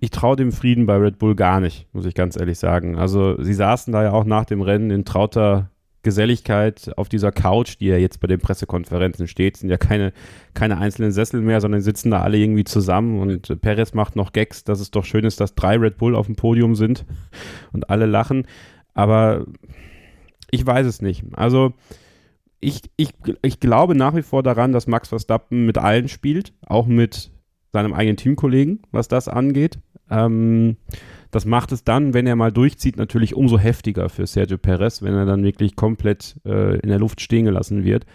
ich 0.00 0.10
traue 0.10 0.34
dem 0.34 0.50
Frieden 0.50 0.86
bei 0.86 0.96
Red 0.96 1.18
Bull 1.20 1.36
gar 1.36 1.60
nicht, 1.60 1.86
muss 1.92 2.06
ich 2.06 2.14
ganz 2.14 2.36
ehrlich 2.36 2.58
sagen. 2.58 2.98
Also, 2.98 3.40
sie 3.40 3.54
saßen 3.54 3.92
da 3.92 4.02
ja 4.02 4.12
auch 4.12 4.24
nach 4.24 4.46
dem 4.46 4.62
Rennen 4.62 4.90
in 4.90 5.04
trauter 5.04 5.70
Geselligkeit 6.04 6.92
auf 6.96 7.08
dieser 7.08 7.32
Couch, 7.32 7.76
die 7.80 7.86
ja 7.86 7.96
jetzt 7.96 8.20
bei 8.20 8.28
den 8.28 8.40
Pressekonferenzen 8.40 9.26
steht, 9.26 9.56
sind 9.56 9.70
ja 9.70 9.76
keine, 9.76 10.12
keine 10.54 10.78
einzelnen 10.78 11.10
Sessel 11.12 11.40
mehr, 11.40 11.60
sondern 11.60 11.80
sitzen 11.80 12.10
da 12.10 12.22
alle 12.22 12.38
irgendwie 12.38 12.64
zusammen 12.64 13.18
und 13.18 13.60
Perez 13.60 13.94
macht 13.94 14.14
noch 14.14 14.32
Gags, 14.32 14.62
dass 14.64 14.80
es 14.80 14.90
doch 14.90 15.04
schön 15.04 15.24
ist, 15.24 15.40
dass 15.40 15.54
drei 15.54 15.76
Red 15.76 15.98
Bull 15.98 16.14
auf 16.14 16.26
dem 16.26 16.36
Podium 16.36 16.76
sind 16.76 17.04
und 17.72 17.90
alle 17.90 18.06
lachen. 18.06 18.46
Aber 18.94 19.46
ich 20.50 20.64
weiß 20.64 20.86
es 20.86 21.02
nicht. 21.02 21.24
Also 21.32 21.72
ich, 22.60 22.82
ich, 22.96 23.10
ich 23.42 23.60
glaube 23.60 23.94
nach 23.94 24.14
wie 24.14 24.22
vor 24.22 24.42
daran, 24.42 24.72
dass 24.72 24.86
Max 24.86 25.08
Verstappen 25.08 25.66
mit 25.66 25.78
allen 25.78 26.08
spielt, 26.08 26.52
auch 26.64 26.86
mit 26.86 27.30
seinem 27.72 27.92
eigenen 27.92 28.16
Teamkollegen, 28.16 28.82
was 28.92 29.08
das 29.08 29.28
angeht. 29.28 29.78
Ähm, 30.10 30.76
das 31.34 31.46
macht 31.46 31.72
es 31.72 31.82
dann, 31.82 32.14
wenn 32.14 32.28
er 32.28 32.36
mal 32.36 32.52
durchzieht, 32.52 32.96
natürlich 32.96 33.34
umso 33.34 33.58
heftiger 33.58 34.08
für 34.08 34.24
Sergio 34.24 34.56
Perez, 34.56 35.02
wenn 35.02 35.14
er 35.14 35.26
dann 35.26 35.42
wirklich 35.42 35.74
komplett 35.74 36.36
äh, 36.46 36.78
in 36.78 36.88
der 36.88 37.00
Luft 37.00 37.20
stehen 37.20 37.44
gelassen 37.44 37.82
wird. 37.82 38.06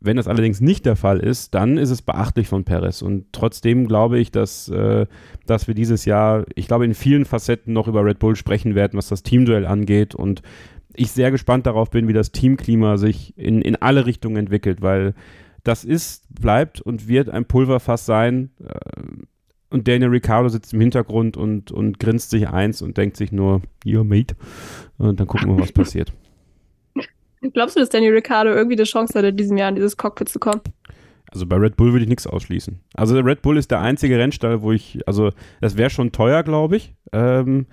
Wenn 0.00 0.16
das 0.16 0.26
allerdings 0.26 0.60
nicht 0.60 0.84
der 0.84 0.96
Fall 0.96 1.20
ist, 1.20 1.54
dann 1.54 1.78
ist 1.78 1.90
es 1.90 2.02
beachtlich 2.02 2.48
von 2.48 2.64
Perez. 2.64 3.00
Und 3.00 3.26
trotzdem 3.30 3.86
glaube 3.86 4.18
ich, 4.18 4.32
dass, 4.32 4.68
äh, 4.70 5.06
dass 5.46 5.68
wir 5.68 5.74
dieses 5.76 6.04
Jahr, 6.04 6.46
ich 6.56 6.66
glaube, 6.66 6.84
in 6.84 6.94
vielen 6.94 7.26
Facetten 7.26 7.72
noch 7.72 7.86
über 7.86 8.04
Red 8.04 8.18
Bull 8.18 8.34
sprechen 8.34 8.74
werden, 8.74 8.98
was 8.98 9.06
das 9.06 9.22
Teamduell 9.22 9.64
angeht. 9.64 10.16
Und 10.16 10.42
ich 10.94 11.12
sehr 11.12 11.30
gespannt 11.30 11.64
darauf 11.64 11.90
bin, 11.90 12.08
wie 12.08 12.12
das 12.12 12.32
Teamklima 12.32 12.96
sich 12.96 13.38
in, 13.38 13.62
in 13.62 13.76
alle 13.76 14.04
Richtungen 14.04 14.36
entwickelt, 14.36 14.82
weil 14.82 15.14
das 15.62 15.84
ist, 15.84 16.24
bleibt 16.34 16.80
und 16.80 17.06
wird 17.06 17.30
ein 17.30 17.44
Pulverfass 17.44 18.04
sein. 18.04 18.50
Und 19.70 19.86
Daniel 19.86 20.10
Ricciardo 20.10 20.48
sitzt 20.48 20.72
im 20.72 20.80
Hintergrund 20.80 21.36
und, 21.36 21.70
und 21.70 21.98
grinst 21.98 22.30
sich 22.30 22.48
eins 22.48 22.80
und 22.80 22.96
denkt 22.96 23.16
sich 23.16 23.32
nur, 23.32 23.60
you're 23.84 24.04
mate. 24.04 24.34
Und 24.96 25.20
dann 25.20 25.26
gucken 25.26 25.48
wir, 25.48 25.62
was 25.62 25.72
passiert. 25.72 26.12
Glaubst 27.52 27.76
du, 27.76 27.80
dass 27.80 27.90
Daniel 27.90 28.14
Ricciardo 28.14 28.50
irgendwie 28.50 28.76
die 28.76 28.84
Chance 28.84 29.18
hat, 29.18 29.24
in 29.24 29.36
diesem 29.36 29.56
Jahr 29.56 29.68
in 29.68 29.74
dieses 29.74 29.96
Cockpit 29.96 30.28
zu 30.28 30.38
kommen? 30.38 30.62
Also 31.30 31.46
bei 31.46 31.56
Red 31.56 31.76
Bull 31.76 31.92
würde 31.92 32.04
ich 32.04 32.08
nichts 32.08 32.26
ausschließen. 32.26 32.80
Also 32.94 33.18
Red 33.20 33.42
Bull 33.42 33.58
ist 33.58 33.70
der 33.70 33.80
einzige 33.80 34.18
Rennstall, 34.18 34.62
wo 34.62 34.72
ich, 34.72 35.06
also 35.06 35.30
das 35.60 35.76
wäre 35.76 35.90
schon 35.90 36.12
teuer, 36.12 36.42
glaube 36.42 36.76
ich. 36.76 36.94
Ähm, 37.12 37.66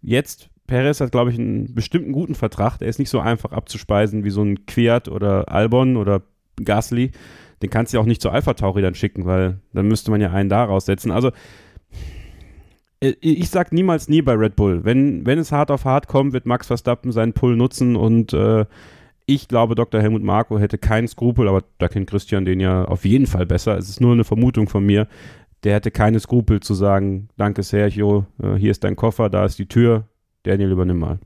jetzt, 0.00 0.48
Perez 0.66 1.00
hat, 1.00 1.12
glaube 1.12 1.30
ich, 1.30 1.38
einen 1.38 1.74
bestimmten 1.74 2.12
guten 2.12 2.34
Vertrag. 2.34 2.78
Der 2.78 2.88
ist 2.88 2.98
nicht 2.98 3.10
so 3.10 3.20
einfach 3.20 3.52
abzuspeisen 3.52 4.24
wie 4.24 4.30
so 4.30 4.42
ein 4.42 4.64
Quiert 4.64 5.08
oder 5.08 5.52
Albon 5.52 5.98
oder 5.98 6.22
Gasly 6.64 7.10
den 7.62 7.70
kannst 7.70 7.92
du 7.92 7.96
ja 7.96 8.02
auch 8.02 8.06
nicht 8.06 8.20
zu 8.20 8.30
Alpha 8.30 8.54
Tauri 8.54 8.82
dann 8.82 8.94
schicken, 8.94 9.24
weil 9.24 9.58
dann 9.72 9.86
müsste 9.86 10.10
man 10.10 10.20
ja 10.20 10.30
einen 10.32 10.48
da 10.48 10.64
raussetzen. 10.64 11.10
Also 11.10 11.30
äh, 13.00 13.14
ich 13.20 13.50
sag 13.50 13.72
niemals 13.72 14.08
nie 14.08 14.22
bei 14.22 14.34
Red 14.34 14.56
Bull. 14.56 14.84
Wenn, 14.84 15.24
wenn 15.26 15.38
es 15.38 15.52
hart 15.52 15.70
auf 15.70 15.84
hart 15.84 16.08
kommt, 16.08 16.32
wird 16.32 16.46
Max 16.46 16.66
Verstappen 16.66 17.12
seinen 17.12 17.32
Pull 17.32 17.56
nutzen 17.56 17.96
und 17.96 18.32
äh, 18.32 18.64
ich 19.26 19.48
glaube, 19.48 19.76
Dr. 19.76 20.00
Helmut 20.00 20.22
Marko 20.22 20.58
hätte 20.58 20.78
keinen 20.78 21.06
Skrupel, 21.06 21.48
aber 21.48 21.62
da 21.78 21.88
kennt 21.88 22.10
Christian 22.10 22.44
den 22.44 22.60
ja 22.60 22.84
auf 22.84 23.04
jeden 23.04 23.26
Fall 23.26 23.46
besser. 23.46 23.78
Es 23.78 23.88
ist 23.88 24.00
nur 24.00 24.12
eine 24.12 24.24
Vermutung 24.24 24.68
von 24.68 24.84
mir. 24.84 25.06
Der 25.62 25.74
hätte 25.74 25.92
keine 25.92 26.18
Skrupel 26.18 26.58
zu 26.60 26.74
sagen, 26.74 27.28
danke 27.36 27.62
Sergio, 27.62 28.26
äh, 28.42 28.54
hier 28.54 28.72
ist 28.72 28.82
dein 28.82 28.96
Koffer, 28.96 29.30
da 29.30 29.44
ist 29.44 29.58
die 29.58 29.66
Tür, 29.66 30.08
Daniel 30.42 30.72
übernimm 30.72 30.98
mal. 30.98 31.20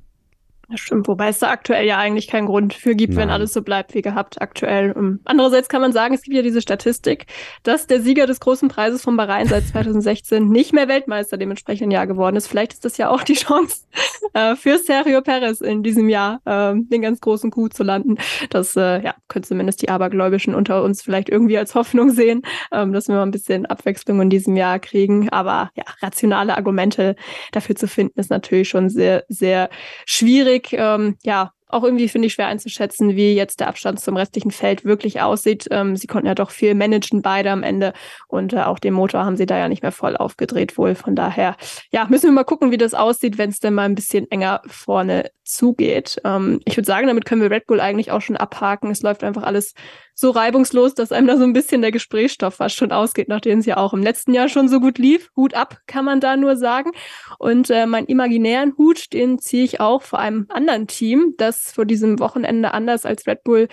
Das 0.69 0.81
stimmt, 0.81 1.07
wobei 1.07 1.29
es 1.29 1.39
da 1.39 1.51
aktuell 1.51 1.87
ja 1.87 1.99
eigentlich 1.99 2.27
keinen 2.27 2.47
Grund 2.47 2.75
für 2.75 2.95
gibt, 2.95 3.15
Nein. 3.15 3.23
wenn 3.23 3.31
alles 3.31 3.53
so 3.53 3.63
bleibt 3.63 3.95
wie 3.95 4.03
gehabt 4.03 4.41
aktuell. 4.43 4.93
Um, 4.93 5.21
andererseits 5.25 5.69
kann 5.69 5.81
man 5.81 5.93
sagen, 5.93 6.15
es 6.15 6.23
gibt 6.23 6.37
ja 6.37 6.43
diese 6.43 6.61
Statistik, 6.61 7.27
dass 7.63 7.87
der 7.87 8.01
Sieger 8.01 8.27
des 8.27 8.41
großen 8.41 8.69
Preises 8.69 9.03
von 9.03 9.17
Bahrain 9.17 9.47
seit 9.47 9.67
2016 9.69 10.49
nicht 10.49 10.73
mehr 10.73 10.89
Weltmeister 10.89 11.37
dementsprechend 11.37 11.77
entsprechenden 11.77 11.91
Jahr 11.91 12.07
geworden 12.07 12.37
ist. 12.37 12.49
Vielleicht 12.49 12.73
ist 12.73 12.85
das 12.85 12.97
ja 12.97 13.11
auch 13.11 13.23
die 13.23 13.35
Chance 13.47 13.83
äh, 14.35 14.57
für 14.57 14.79
Sergio 14.79 15.21
Perez 15.21 15.61
in 15.61 15.83
diesem 15.83 16.09
Jahr, 16.09 16.41
äh, 16.45 16.75
den 16.75 17.03
ganz 17.03 17.21
großen 17.21 17.51
Coup 17.51 17.73
zu 17.73 17.83
landen. 17.83 18.17
Das 18.51 18.77
äh, 18.77 19.03
ja, 19.03 19.15
können 19.29 19.45
zumindest 19.45 19.83
die 19.83 19.89
Abergläubischen 19.89 20.55
unter 20.55 20.83
uns 20.83 21.03
vielleicht 21.03 21.29
irgendwie 21.29 21.59
als 21.59 21.75
Hoffnung 21.75 22.11
sehen, 22.11 22.43
ähm, 22.73 22.93
dass 22.93 23.09
wir 23.09 23.17
mal 23.17 23.23
ein 23.23 23.31
bisschen 23.31 23.67
Abwechslung 23.67 24.21
in 24.21 24.31
diesem 24.31 24.57
Jahr 24.57 24.79
kriegen. 24.79 25.29
Aber 25.31 25.71
ja, 25.75 25.85
rationale 26.01 26.57
Argumente 26.57 27.17
dafür 27.53 27.77
zu 27.77 27.89
finden, 27.89 28.19
ist 28.21 28.31
natürlich 28.31 28.69
schon 28.69 28.89
sehr, 28.89 29.25
sehr 29.29 29.69
schwierig 30.05 30.56
schwierig, 30.57 30.73
ähm, 30.73 31.17
ja, 31.23 31.53
auch 31.69 31.83
irgendwie 31.83 32.09
finde 32.09 32.27
ich 32.27 32.35
schwer 32.35 32.47
einzuschätzen, 32.47 33.17
wie 33.17 33.35
jetzt 33.35 33.59
der 33.59 33.67
Abstand 33.67 33.99
zum 33.99 34.17
restlichen 34.17 34.53
Feld 34.53 34.85
wirklich 34.85 35.21
aussieht. 35.21 35.67
Ähm, 35.73 35.97
sie 35.97 36.07
konnten 36.07 36.29
ja 36.29 36.37
doch 36.37 36.51
viel 36.51 36.75
managen, 36.75 37.23
beide 37.23 37.51
am 37.51 37.65
Ende. 37.65 37.93
Und 38.29 38.53
äh, 38.53 38.63
auch 38.63 38.79
den 38.79 38.95
Motor 38.95 39.25
haben 39.25 39.37
sie 39.37 39.47
da 39.47 39.59
ja 39.59 39.69
nicht 39.69 39.83
mehr 39.83 39.91
voll 39.91 40.17
aufgedreht 40.17 40.79
wohl. 40.79 40.95
Von 40.95 41.17
daher, 41.17 41.57
ja, 41.91 42.07
müssen 42.09 42.27
wir 42.27 42.33
mal 42.33 42.45
gucken, 42.45 42.71
wie 42.71 42.79
das 42.79 42.95
aussieht, 42.95 43.37
wenn 43.37 43.51
es 43.51 43.59
denn 43.59 43.75
mal 43.75 43.83
ein 43.83 43.97
bisschen 43.97 44.31
enger 44.31 44.63
vorne 44.69 45.31
zugeht. 45.47 46.21
Ähm, 46.25 46.61
ich 46.65 46.77
würde 46.77 46.87
sagen, 46.87 47.07
damit 47.07 47.25
können 47.25 47.43
wir 47.43 47.51
Red 47.51 47.67
Bull 47.67 47.81
eigentlich 47.81 48.11
auch 48.11 48.21
schon 48.21 48.37
abhaken. 48.37 48.91
Es 48.91 49.03
läuft 49.03 49.25
einfach 49.25 49.43
alles 49.43 49.75
so 50.15 50.31
reibungslos, 50.31 50.95
dass 50.95 51.13
einem 51.13 51.27
da 51.27 51.37
so 51.37 51.45
ein 51.45 51.53
bisschen 51.53 51.83
der 51.83 51.93
Gesprächsstoff 51.93 52.57
fast 52.57 52.77
schon 52.77 52.93
ausgeht, 52.93 53.29
nachdem 53.29 53.61
es 53.61 53.67
ja 53.67 53.77
auch 53.77 53.93
im 53.95 54.03
letzten 54.03 54.35
Jahr 54.35 54.49
schon 54.49 54.69
so 54.69 54.81
gut 54.81 54.99
lief. 54.99 55.31
Hut 55.37 55.55
ab, 55.55 55.79
kann 55.87 56.05
man 56.05 56.21
da 56.21 56.37
nur 56.37 56.57
sagen. 56.57 56.91
Und 57.39 57.71
äh, 57.71 57.87
meinen 57.87 58.07
imaginären 58.07 58.75
Hut, 58.77 59.13
den 59.13 59.39
ziehe 59.39 59.65
ich 59.65 59.81
auch 59.81 60.03
vor 60.03 60.19
einem 60.19 60.47
anderen 60.49 60.87
Team, 60.87 61.35
das 61.39 61.73
vor 61.73 61.85
diesem 61.85 62.19
Wochenende 62.19 62.75
anders 62.75 63.05
als 63.05 63.27
Red 63.27 63.45
Bull 63.45 63.69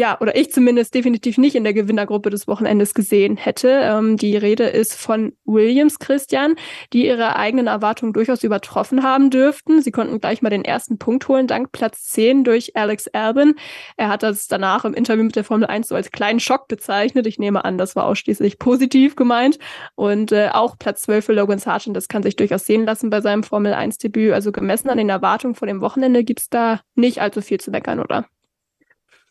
ja, 0.00 0.18
oder 0.18 0.34
ich 0.34 0.50
zumindest 0.50 0.94
definitiv 0.94 1.36
nicht 1.36 1.54
in 1.54 1.62
der 1.62 1.74
Gewinnergruppe 1.74 2.30
des 2.30 2.48
Wochenendes 2.48 2.94
gesehen 2.94 3.36
hätte. 3.36 3.68
Ähm, 3.68 4.16
die 4.16 4.34
Rede 4.34 4.64
ist 4.64 4.94
von 4.94 5.34
Williams 5.44 5.98
Christian, 5.98 6.54
die 6.94 7.04
ihre 7.04 7.36
eigenen 7.36 7.66
Erwartungen 7.66 8.14
durchaus 8.14 8.42
übertroffen 8.42 9.02
haben 9.02 9.28
dürften. 9.28 9.82
Sie 9.82 9.90
konnten 9.90 10.18
gleich 10.18 10.40
mal 10.40 10.48
den 10.48 10.64
ersten 10.64 10.96
Punkt 10.96 11.28
holen, 11.28 11.46
dank 11.46 11.70
Platz 11.72 12.04
10 12.04 12.44
durch 12.44 12.74
Alex 12.76 13.08
Albin. 13.08 13.56
Er 13.98 14.08
hat 14.08 14.22
das 14.22 14.48
danach 14.48 14.86
im 14.86 14.94
Interview 14.94 15.22
mit 15.22 15.36
der 15.36 15.44
Formel 15.44 15.66
1 15.66 15.88
so 15.88 15.94
als 15.94 16.10
kleinen 16.10 16.40
Schock 16.40 16.66
bezeichnet. 16.66 17.26
Ich 17.26 17.38
nehme 17.38 17.66
an, 17.66 17.76
das 17.76 17.94
war 17.94 18.06
ausschließlich 18.06 18.58
positiv 18.58 19.16
gemeint. 19.16 19.58
Und 19.96 20.32
äh, 20.32 20.48
auch 20.50 20.78
Platz 20.78 21.02
12 21.02 21.26
für 21.26 21.32
Logan 21.34 21.58
Sargent, 21.58 21.94
das 21.94 22.08
kann 22.08 22.22
sich 22.22 22.36
durchaus 22.36 22.64
sehen 22.64 22.86
lassen 22.86 23.10
bei 23.10 23.20
seinem 23.20 23.42
Formel 23.42 23.74
1 23.74 23.98
Debüt. 23.98 24.32
Also 24.32 24.50
gemessen 24.50 24.88
an 24.88 24.96
den 24.96 25.10
Erwartungen 25.10 25.54
vor 25.54 25.68
dem 25.68 25.82
Wochenende 25.82 26.24
gibt's 26.24 26.48
da 26.48 26.80
nicht 26.94 27.20
allzu 27.20 27.42
viel 27.42 27.60
zu 27.60 27.70
meckern, 27.70 28.00
oder? 28.00 28.24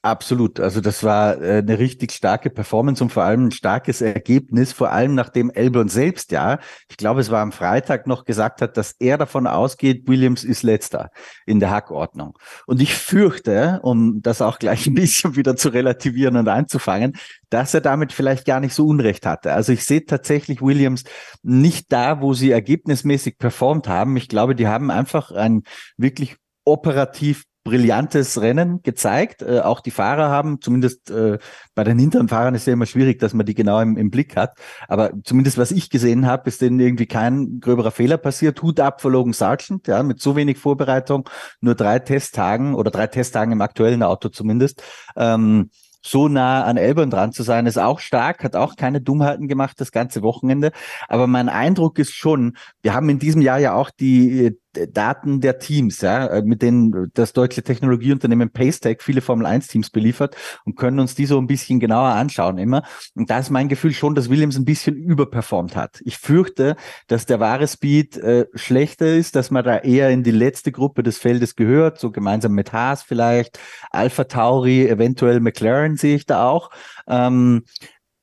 Absolut. 0.01 0.61
Also 0.61 0.79
das 0.79 1.03
war 1.03 1.41
äh, 1.41 1.57
eine 1.57 1.77
richtig 1.77 2.13
starke 2.13 2.49
Performance 2.49 3.03
und 3.03 3.09
vor 3.09 3.23
allem 3.23 3.47
ein 3.47 3.51
starkes 3.51 3.99
Ergebnis, 3.99 4.71
vor 4.71 4.93
allem 4.93 5.13
nachdem 5.13 5.49
Elbron 5.49 5.89
selbst 5.89 6.31
ja, 6.31 6.59
ich 6.89 6.95
glaube, 6.95 7.19
es 7.19 7.29
war 7.31 7.41
am 7.41 7.51
Freitag 7.51 8.07
noch 8.07 8.23
gesagt 8.23 8.61
hat, 8.61 8.77
dass 8.77 8.95
er 8.99 9.17
davon 9.17 9.45
ausgeht, 9.45 10.07
Williams 10.07 10.45
ist 10.45 10.63
letzter 10.63 11.11
in 11.45 11.59
der 11.59 11.71
Hackordnung. 11.71 12.37
Und 12.65 12.81
ich 12.81 12.95
fürchte, 12.95 13.81
um 13.83 14.21
das 14.21 14.41
auch 14.41 14.57
gleich 14.59 14.87
ein 14.87 14.93
bisschen 14.93 15.35
wieder 15.35 15.57
zu 15.57 15.67
relativieren 15.67 16.37
und 16.37 16.47
einzufangen, 16.47 17.17
dass 17.49 17.73
er 17.73 17.81
damit 17.81 18.13
vielleicht 18.13 18.45
gar 18.45 18.61
nicht 18.61 18.73
so 18.73 18.85
Unrecht 18.87 19.25
hatte. 19.25 19.51
Also 19.51 19.73
ich 19.73 19.83
sehe 19.83 20.05
tatsächlich 20.05 20.61
Williams 20.61 21.03
nicht 21.43 21.91
da, 21.91 22.21
wo 22.21 22.33
sie 22.33 22.51
ergebnismäßig 22.51 23.37
performt 23.37 23.89
haben. 23.89 24.15
Ich 24.15 24.29
glaube, 24.29 24.55
die 24.55 24.67
haben 24.67 24.91
einfach 24.91 25.31
ein 25.31 25.63
wirklich 25.97 26.37
operativ 26.63 27.43
brillantes 27.63 28.41
Rennen 28.41 28.81
gezeigt. 28.83 29.41
Äh, 29.41 29.59
auch 29.61 29.81
die 29.81 29.91
Fahrer 29.91 30.29
haben, 30.29 30.61
zumindest 30.61 31.11
äh, 31.11 31.37
bei 31.75 31.83
den 31.83 31.99
hinteren 31.99 32.27
Fahrern 32.27 32.55
ist 32.55 32.67
ja 32.67 32.73
immer 32.73 32.85
schwierig, 32.85 33.19
dass 33.19 33.33
man 33.33 33.45
die 33.45 33.53
genau 33.53 33.79
im, 33.79 33.97
im 33.97 34.09
Blick 34.09 34.35
hat. 34.35 34.57
Aber 34.87 35.11
zumindest 35.23 35.57
was 35.57 35.71
ich 35.71 35.89
gesehen 35.89 36.25
habe, 36.25 36.49
ist 36.49 36.61
denen 36.61 36.79
irgendwie 36.79 37.05
kein 37.05 37.59
gröberer 37.59 37.91
Fehler 37.91 38.17
passiert. 38.17 38.61
Hut 38.61 38.79
ab 38.79 39.01
für 39.01 39.09
Logan 39.09 39.33
Sargent, 39.33 39.87
ja, 39.87 40.01
mit 40.03 40.21
so 40.21 40.35
wenig 40.35 40.57
Vorbereitung, 40.57 41.29
nur 41.61 41.75
drei 41.75 41.99
Testtagen 41.99 42.75
oder 42.75 42.91
drei 42.91 43.07
Testtagen 43.07 43.51
im 43.51 43.61
aktuellen 43.61 44.03
Auto 44.03 44.29
zumindest. 44.29 44.81
Ähm, 45.15 45.69
so 46.01 46.27
nah 46.27 46.63
an 46.63 46.77
Elbern 46.77 47.09
dran 47.09 47.33
zu 47.33 47.43
sein, 47.43 47.65
ist 47.65 47.77
auch 47.77 47.99
stark, 47.99 48.43
hat 48.43 48.55
auch 48.55 48.75
keine 48.75 49.01
Dummheiten 49.01 49.47
gemacht 49.47 49.79
das 49.81 49.91
ganze 49.91 50.21
Wochenende. 50.21 50.71
Aber 51.07 51.27
mein 51.27 51.49
Eindruck 51.49 51.99
ist 51.99 52.13
schon, 52.13 52.55
wir 52.81 52.93
haben 52.93 53.09
in 53.09 53.19
diesem 53.19 53.41
Jahr 53.41 53.59
ja 53.59 53.73
auch 53.73 53.89
die 53.89 54.45
äh, 54.45 54.57
Daten 54.87 55.41
der 55.41 55.59
Teams, 55.59 56.01
ja, 56.01 56.27
äh, 56.27 56.41
mit 56.41 56.61
denen 56.61 57.11
das 57.13 57.33
deutsche 57.33 57.63
Technologieunternehmen 57.63 58.51
Paystack 58.51 59.01
viele 59.03 59.21
Formel 59.21 59.45
1 59.45 59.67
Teams 59.67 59.89
beliefert 59.89 60.35
und 60.65 60.75
können 60.75 60.99
uns 60.99 61.15
die 61.15 61.25
so 61.25 61.37
ein 61.37 61.47
bisschen 61.47 61.79
genauer 61.79 62.09
anschauen 62.09 62.57
immer. 62.57 62.83
Und 63.15 63.29
da 63.29 63.39
ist 63.39 63.49
mein 63.49 63.69
Gefühl 63.69 63.93
schon, 63.93 64.15
dass 64.15 64.29
Williams 64.29 64.57
ein 64.57 64.65
bisschen 64.65 64.95
überperformt 64.95 65.75
hat. 65.75 66.01
Ich 66.05 66.17
fürchte, 66.17 66.75
dass 67.07 67.25
der 67.25 67.39
wahre 67.39 67.67
Speed 67.67 68.17
äh, 68.17 68.45
schlechter 68.53 69.15
ist, 69.15 69.35
dass 69.35 69.51
man 69.51 69.63
da 69.63 69.77
eher 69.77 70.09
in 70.09 70.23
die 70.23 70.31
letzte 70.31 70.71
Gruppe 70.71 71.03
des 71.03 71.17
Feldes 71.17 71.55
gehört, 71.55 71.99
so 71.99 72.11
gemeinsam 72.11 72.53
mit 72.53 72.73
Haas 72.73 73.03
vielleicht, 73.03 73.59
Alpha 73.91 74.23
Tauri, 74.25 74.87
eventuell 74.87 75.39
McLaren 75.39 75.97
sehe 75.97 76.15
ich 76.15 76.25
da 76.25 76.47
auch. 76.47 76.69
Ähm, 77.07 77.63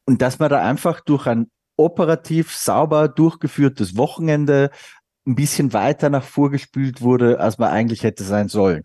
und 0.07 0.23
dass 0.23 0.39
man 0.39 0.51
da 0.51 0.63
einfach 0.63 1.01
durch 1.01 1.27
ein 1.27 1.51
operativ 1.77 2.55
sauber 2.57 3.09
durchgeführtes 3.09 3.97
Wochenende 3.97 4.71
ein 5.27 5.35
bisschen 5.35 5.73
weiter 5.73 6.11
nach 6.11 6.25
vorgespült 6.25 7.01
wurde, 7.03 7.41
als 7.41 7.59
man 7.59 7.71
eigentlich 7.71 8.03
hätte 8.03 8.25
sein 8.25 8.49
sollen. 8.49 8.83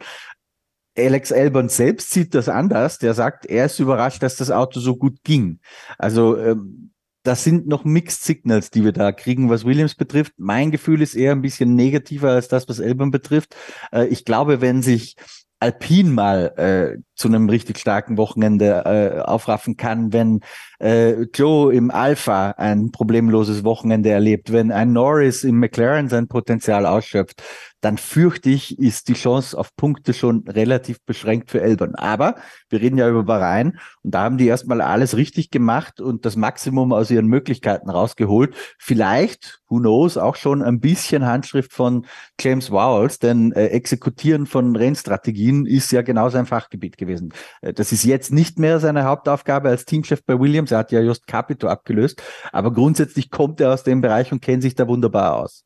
Alex 0.97 1.31
Elbern 1.31 1.69
selbst 1.69 2.11
sieht 2.11 2.35
das 2.35 2.49
anders. 2.49 2.97
Der 2.97 3.13
sagt, 3.13 3.45
er 3.45 3.65
ist 3.65 3.79
überrascht, 3.79 4.21
dass 4.23 4.35
das 4.35 4.51
Auto 4.51 4.79
so 4.79 4.97
gut 4.97 5.23
ging. 5.23 5.59
Also 5.97 6.37
ähm, 6.37 6.91
das 7.23 7.43
sind 7.43 7.67
noch 7.67 7.85
Mixed 7.85 8.23
Signals, 8.23 8.71
die 8.71 8.83
wir 8.83 8.91
da 8.91 9.11
kriegen, 9.11 9.49
was 9.49 9.63
Williams 9.63 9.95
betrifft. 9.95 10.33
Mein 10.37 10.71
Gefühl 10.71 11.01
ist 11.01 11.15
eher 11.15 11.31
ein 11.33 11.41
bisschen 11.41 11.75
negativer 11.75 12.31
als 12.31 12.47
das, 12.47 12.67
was 12.67 12.79
Elbern 12.79 13.11
betrifft. 13.11 13.55
Äh, 13.91 14.07
ich 14.07 14.25
glaube, 14.25 14.59
wenn 14.61 14.81
sich 14.81 15.15
Alpin 15.59 16.13
mal 16.13 16.53
äh, 16.57 17.01
zu 17.21 17.27
einem 17.27 17.47
richtig 17.47 17.77
starken 17.77 18.17
Wochenende 18.17 18.83
äh, 18.85 19.21
aufraffen 19.21 19.77
kann, 19.77 20.11
wenn 20.11 20.41
äh, 20.79 21.21
Joe 21.33 21.73
im 21.73 21.91
Alpha 21.91 22.51
ein 22.57 22.91
problemloses 22.91 23.63
Wochenende 23.63 24.09
erlebt, 24.09 24.51
wenn 24.51 24.71
ein 24.71 24.91
Norris 24.91 25.43
im 25.43 25.59
McLaren 25.59 26.09
sein 26.09 26.27
Potenzial 26.27 26.85
ausschöpft, 26.85 27.43
dann 27.81 27.97
fürchte 27.97 28.49
ich, 28.49 28.77
ist 28.79 29.07
die 29.07 29.13
Chance 29.13 29.57
auf 29.57 29.75
Punkte 29.75 30.13
schon 30.13 30.47
relativ 30.47 31.03
beschränkt 31.03 31.49
für 31.49 31.61
Elbern. 31.61 31.95
Aber 31.95 32.35
wir 32.69 32.79
reden 32.79 32.97
ja 32.97 33.09
über 33.09 33.23
Bahrain 33.23 33.79
und 34.03 34.13
da 34.13 34.21
haben 34.21 34.37
die 34.37 34.47
erstmal 34.47 34.81
alles 34.81 35.17
richtig 35.17 35.49
gemacht 35.49 35.99
und 35.99 36.25
das 36.25 36.35
Maximum 36.35 36.93
aus 36.93 37.09
ihren 37.09 37.27
Möglichkeiten 37.27 37.89
rausgeholt. 37.89 38.55
Vielleicht, 38.77 39.61
who 39.67 39.79
knows, 39.79 40.17
auch 40.17 40.35
schon 40.35 40.61
ein 40.61 40.79
bisschen 40.79 41.25
Handschrift 41.25 41.73
von 41.73 42.05
James 42.39 42.71
Wowles, 42.71 43.19
denn 43.19 43.51
äh, 43.51 43.67
Exekutieren 43.67 44.45
von 44.45 44.75
Rennstrategien 44.75 45.65
ist 45.65 45.91
ja 45.91 46.03
genau 46.03 46.29
sein 46.29 46.45
Fachgebiet 46.45 46.97
gewesen. 46.97 47.10
Äh, 47.61 47.73
das 47.73 47.91
ist 47.91 48.03
jetzt 48.03 48.31
nicht 48.31 48.59
mehr 48.59 48.79
seine 48.79 49.05
Hauptaufgabe 49.05 49.69
als 49.69 49.85
Teamchef 49.85 50.23
bei 50.23 50.39
Williams. 50.39 50.71
Er 50.71 50.79
hat 50.79 50.91
ja 50.91 51.01
just 51.01 51.27
Capito 51.27 51.67
abgelöst, 51.67 52.21
aber 52.51 52.71
grundsätzlich 52.71 53.29
kommt 53.29 53.59
er 53.61 53.73
aus 53.73 53.83
dem 53.83 54.01
Bereich 54.01 54.31
und 54.31 54.41
kennt 54.41 54.63
sich 54.63 54.75
da 54.75 54.87
wunderbar 54.87 55.37
aus. 55.37 55.65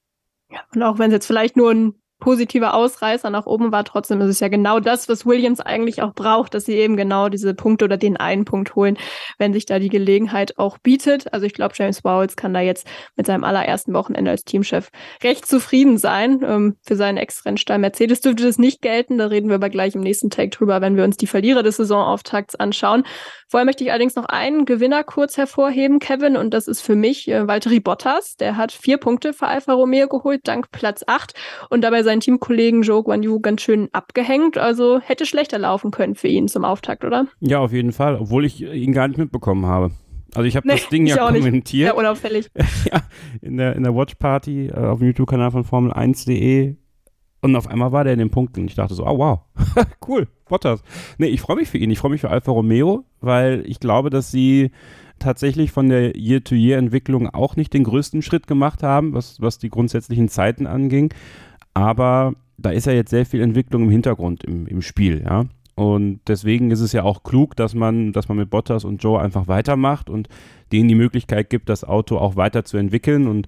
Ja, 0.49 0.59
und 0.73 0.83
auch 0.83 0.99
wenn 0.99 1.11
es 1.11 1.15
jetzt 1.15 1.27
vielleicht 1.27 1.57
nur 1.57 1.71
ein 1.71 1.95
positiver 2.25 2.73
Ausreißer 2.73 3.29
nach 3.29 3.45
oben 3.45 3.71
war. 3.71 3.83
Trotzdem 3.83 4.19
ist 4.19 4.29
es 4.29 4.39
ja 4.39 4.47
genau 4.47 4.79
das, 4.79 5.07
was 5.07 5.27
Williams 5.27 5.59
eigentlich 5.59 6.01
auch 6.01 6.15
braucht, 6.15 6.55
dass 6.55 6.65
sie 6.65 6.73
eben 6.73 6.97
genau 6.97 7.29
diese 7.29 7.53
Punkte 7.53 7.85
oder 7.85 7.97
den 7.97 8.17
einen 8.17 8.45
Punkt 8.45 8.73
holen, 8.73 8.97
wenn 9.37 9.53
sich 9.53 9.67
da 9.67 9.77
die 9.77 9.89
Gelegenheit 9.89 10.57
auch 10.57 10.79
bietet. 10.79 11.31
Also 11.31 11.45
ich 11.45 11.53
glaube, 11.53 11.75
James 11.77 12.01
Bowles 12.01 12.35
kann 12.35 12.51
da 12.51 12.61
jetzt 12.61 12.87
mit 13.15 13.27
seinem 13.27 13.43
allerersten 13.43 13.93
Wochenende 13.93 14.31
als 14.31 14.43
Teamchef 14.43 14.89
recht 15.21 15.45
zufrieden 15.45 15.99
sein. 15.99 16.41
Ähm, 16.43 16.77
für 16.81 16.95
seinen 16.95 17.17
Ex-Rennstall 17.17 17.77
Mercedes 17.77 18.21
dürfte 18.21 18.43
das 18.43 18.57
nicht 18.57 18.81
gelten. 18.81 19.19
Da 19.19 19.27
reden 19.27 19.49
wir 19.49 19.55
aber 19.57 19.69
gleich 19.69 19.93
im 19.93 20.01
nächsten 20.01 20.31
Take 20.31 20.49
drüber, 20.49 20.81
wenn 20.81 20.97
wir 20.97 21.03
uns 21.03 21.17
die 21.17 21.27
Verlierer 21.27 21.61
des 21.61 21.77
Saisonauftakts 21.77 22.55
anschauen. 22.55 23.03
Vorher 23.47 23.65
möchte 23.65 23.83
ich 23.83 23.91
allerdings 23.91 24.15
noch 24.15 24.25
einen 24.25 24.65
Gewinner 24.65 25.03
kurz 25.03 25.37
hervorheben, 25.37 25.99
Kevin, 25.99 26.35
und 26.35 26.55
das 26.55 26.67
ist 26.67 26.81
für 26.81 26.95
mich 26.95 27.27
äh, 27.27 27.47
Valtteri 27.47 27.79
Bottas. 27.79 28.35
Der 28.37 28.57
hat 28.57 28.71
vier 28.71 28.97
Punkte 28.97 29.33
für 29.33 29.45
Alfa 29.45 29.73
Romeo 29.73 30.07
geholt, 30.07 30.41
dank 30.45 30.71
Platz 30.71 31.03
acht 31.05 31.35
und 31.69 31.81
dabei 31.81 32.01
seinen 32.15 32.21
Teamkollegen 32.21 32.81
Joe 32.81 33.03
Guan 33.03 33.23
Yu 33.23 33.39
ganz 33.39 33.61
schön 33.61 33.89
abgehängt. 33.91 34.57
Also 34.57 34.99
hätte 34.99 35.25
schlechter 35.25 35.59
laufen 35.59 35.91
können 35.91 36.15
für 36.15 36.27
ihn 36.27 36.47
zum 36.47 36.63
Auftakt, 36.65 37.03
oder? 37.03 37.27
Ja, 37.41 37.59
auf 37.59 37.73
jeden 37.73 37.91
Fall, 37.91 38.15
obwohl 38.15 38.45
ich 38.45 38.61
ihn 38.61 38.93
gar 38.93 39.07
nicht 39.07 39.17
mitbekommen 39.17 39.65
habe. 39.65 39.91
Also 40.33 40.47
ich 40.47 40.55
habe 40.55 40.67
nee, 40.67 40.75
das 40.75 40.89
Ding 40.89 41.05
ja 41.05 41.17
kommentiert. 41.17 41.89
Ja, 41.89 41.93
unauffällig. 41.93 42.49
ja, 42.91 43.01
in 43.41 43.57
der, 43.57 43.75
in 43.75 43.83
der 43.83 43.95
Watch 43.95 44.15
Party 44.15 44.67
äh, 44.67 44.73
auf 44.73 44.99
dem 44.99 45.07
YouTube-Kanal 45.07 45.51
von 45.51 45.63
Formel1.de 45.63 46.75
und 47.41 47.55
auf 47.55 47.67
einmal 47.67 47.91
war 47.91 48.03
der 48.03 48.13
in 48.13 48.19
den 48.19 48.31
Punkten. 48.31 48.65
Ich 48.65 48.75
dachte 48.75 48.95
so, 48.95 49.05
oh 49.05 49.17
wow, 49.17 49.39
cool, 50.07 50.27
Bottas. 50.49 50.81
Nee, 51.17 51.27
ich 51.27 51.41
freue 51.41 51.57
mich 51.57 51.69
für 51.69 51.77
ihn. 51.77 51.91
Ich 51.91 51.99
freue 51.99 52.11
mich 52.11 52.21
für 52.21 52.29
Alfa 52.29 52.51
Romeo, 52.51 53.05
weil 53.21 53.63
ich 53.65 53.79
glaube, 53.79 54.09
dass 54.09 54.31
sie 54.31 54.71
tatsächlich 55.19 55.71
von 55.71 55.87
der 55.87 56.17
Year-to-Year-Entwicklung 56.17 57.29
auch 57.29 57.55
nicht 57.55 57.73
den 57.73 57.85
größten 57.85 58.21
Schritt 58.21 58.47
gemacht 58.47 58.83
haben, 58.83 59.13
was, 59.13 59.39
was 59.39 59.57
die 59.57 59.69
grundsätzlichen 59.69 60.27
Zeiten 60.27 60.67
anging. 60.67 61.13
Aber 61.75 62.33
da 62.57 62.71
ist 62.71 62.87
ja 62.87 62.93
jetzt 62.93 63.11
sehr 63.11 63.25
viel 63.25 63.41
Entwicklung 63.41 63.83
im 63.83 63.89
Hintergrund 63.91 64.43
im, 64.43 64.65
im 64.65 64.81
Spiel, 64.81 65.21
ja. 65.23 65.45
Und 65.75 66.21
deswegen 66.27 66.71
ist 66.71 66.79
es 66.79 66.93
ja 66.93 67.03
auch 67.03 67.23
klug, 67.23 67.57
dass 67.57 67.75
man, 67.75 68.13
dass 68.13 68.29
man 68.29 68.37
mit 68.37 68.49
Bottas 68.49 68.85
und 68.85 69.03
Joe 69.03 69.19
einfach 69.21 69.49
weitermacht 69.49 70.09
und 70.09 70.29
denen 70.71 70.87
die 70.87 70.95
Möglichkeit 70.95 71.49
gibt, 71.49 71.67
das 71.67 71.83
Auto 71.83 72.17
auch 72.17 72.37
weiterzuentwickeln. 72.37 73.27
Und 73.27 73.47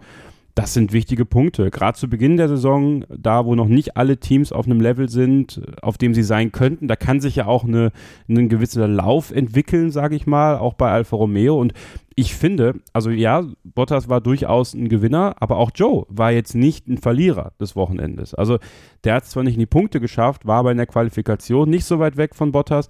das 0.54 0.74
sind 0.74 0.92
wichtige 0.92 1.24
Punkte. 1.24 1.72
Gerade 1.72 1.98
zu 1.98 2.10
Beginn 2.10 2.36
der 2.36 2.50
Saison, 2.50 3.06
da 3.10 3.46
wo 3.46 3.56
noch 3.56 3.70
nicht 3.70 3.96
alle 3.96 4.18
Teams 4.18 4.52
auf 4.52 4.66
einem 4.66 4.82
Level 4.82 5.08
sind, 5.08 5.62
auf 5.82 5.98
dem 5.98 6.14
sie 6.14 6.24
sein 6.24 6.52
könnten, 6.52 6.90
da 6.90 6.98
kann 6.98 7.22
sich 7.22 7.38
ja 7.38 7.46
auch 7.46 7.64
eine, 7.64 7.94
ein 8.28 8.50
gewisser 8.50 8.90
Lauf 8.90 9.32
entwickeln, 9.32 9.92
sage 9.92 10.18
ich 10.18 10.28
mal, 10.28 10.58
auch 10.58 10.74
bei 10.74 10.92
Alfa 10.92 11.16
Romeo. 11.16 11.58
Und 11.58 11.74
ich 12.20 12.34
finde, 12.34 12.74
also 12.94 13.12
ja, 13.12 13.46
Bottas 13.64 14.10
war 14.10 14.22
durchaus 14.22 14.74
ein 14.74 14.90
Gewinner, 14.90 15.36
aber 15.40 15.58
auch 15.58 15.70
Joe 15.76 16.08
war 16.10 16.32
jetzt 16.32 16.56
nicht 16.56 16.88
ein 16.88 16.98
Verlierer 16.98 17.54
des 17.62 17.76
Wochenendes. 17.76 18.34
Also 18.34 18.58
der 19.04 19.14
hat 19.14 19.26
zwar 19.26 19.44
nicht 19.44 19.54
in 19.54 19.60
die 19.60 19.68
Punkte 19.68 20.00
geschafft, 20.00 20.48
war 20.48 20.58
aber 20.58 20.72
in 20.72 20.78
der 20.78 20.88
Qualifikation 20.88 21.70
nicht 21.70 21.86
so 21.86 22.00
weit 22.00 22.18
weg 22.18 22.34
von 22.34 22.52
Bottas 22.52 22.90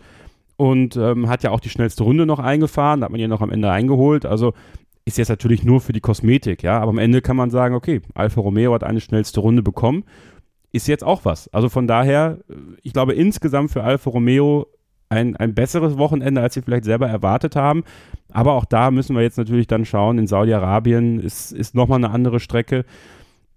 und 0.56 0.96
ähm, 0.96 1.28
hat 1.28 1.44
ja 1.44 1.52
auch 1.52 1.60
die 1.60 1.68
schnellste 1.68 2.06
Runde 2.06 2.26
noch 2.26 2.40
eingefahren, 2.40 3.04
hat 3.04 3.12
man 3.12 3.20
ihn 3.20 3.30
noch 3.30 3.42
am 3.42 3.52
Ende 3.52 3.70
eingeholt. 3.70 4.26
Also 4.26 4.54
ist 5.04 5.18
jetzt 5.18 5.28
natürlich 5.28 5.62
nur 5.62 5.82
für 5.82 5.92
die 5.92 6.00
Kosmetik, 6.00 6.64
ja, 6.64 6.80
aber 6.80 6.92
am 6.92 6.98
Ende 6.98 7.22
kann 7.22 7.36
man 7.36 7.50
sagen, 7.50 7.76
okay, 7.76 8.02
Alfa 8.14 8.40
Romeo 8.40 8.74
hat 8.74 8.86
eine 8.86 9.02
schnellste 9.02 9.42
Runde 9.42 9.62
bekommen, 9.62 10.06
ist 10.72 10.88
jetzt 10.88 11.04
auch 11.04 11.26
was. 11.26 11.50
Also 11.54 11.68
von 11.68 11.86
daher, 11.86 12.40
ich 12.82 12.94
glaube 12.94 13.14
insgesamt 13.14 13.72
für 13.72 13.84
Alfa 13.84 14.10
Romeo 14.10 14.68
ein, 15.10 15.36
ein 15.36 15.54
besseres 15.54 15.98
Wochenende, 15.98 16.42
als 16.42 16.54
sie 16.54 16.62
vielleicht 16.62 16.86
selber 16.86 17.08
erwartet 17.08 17.56
haben. 17.56 17.84
Aber 18.32 18.54
auch 18.54 18.66
da 18.66 18.92
müssen 18.92 19.16
wir 19.16 19.24
jetzt 19.24 19.38
natürlich 19.38 19.68
dann 19.68 19.86
schauen, 19.86 20.18
in 20.18 20.28
Saudi-Arabien 20.28 21.20
ist, 21.20 21.52
ist 21.52 21.76
nochmal 21.76 21.98
eine 21.98 22.12
andere 22.12 22.40
Strecke. 22.40 22.86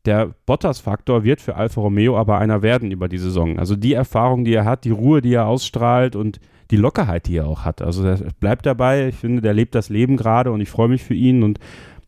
Der 0.07 0.35
Bottas-Faktor 0.47 1.25
wird 1.25 1.41
für 1.41 1.57
Alfa 1.57 1.81
Romeo 1.81 2.17
aber 2.17 2.39
einer 2.39 2.63
werden 2.63 2.91
über 2.91 3.09
die 3.09 3.19
Saison. 3.19 3.59
Also 3.59 3.77
die 3.77 3.93
Erfahrung, 3.93 4.45
die 4.45 4.55
er 4.55 4.65
hat, 4.65 4.85
die 4.85 4.91
Ruhe, 4.91 5.21
die 5.21 5.35
er 5.35 5.47
ausstrahlt 5.47 6.17
und 6.17 6.41
die 6.71 6.77
Lockerheit, 6.77 7.27
die 7.27 7.37
er 7.37 7.49
auch 7.49 7.65
hat. 7.65 7.83
Also 7.83 8.07
er 8.07 8.17
bleibt 8.39 8.65
dabei. 8.65 9.09
Ich 9.09 9.17
finde, 9.17 9.43
der 9.43 9.53
lebt 9.53 9.75
das 9.75 9.89
Leben 9.89 10.17
gerade 10.17 10.53
und 10.53 10.61
ich 10.61 10.71
freue 10.71 10.89
mich 10.89 11.03
für 11.03 11.15
ihn 11.15 11.43
und 11.43 11.59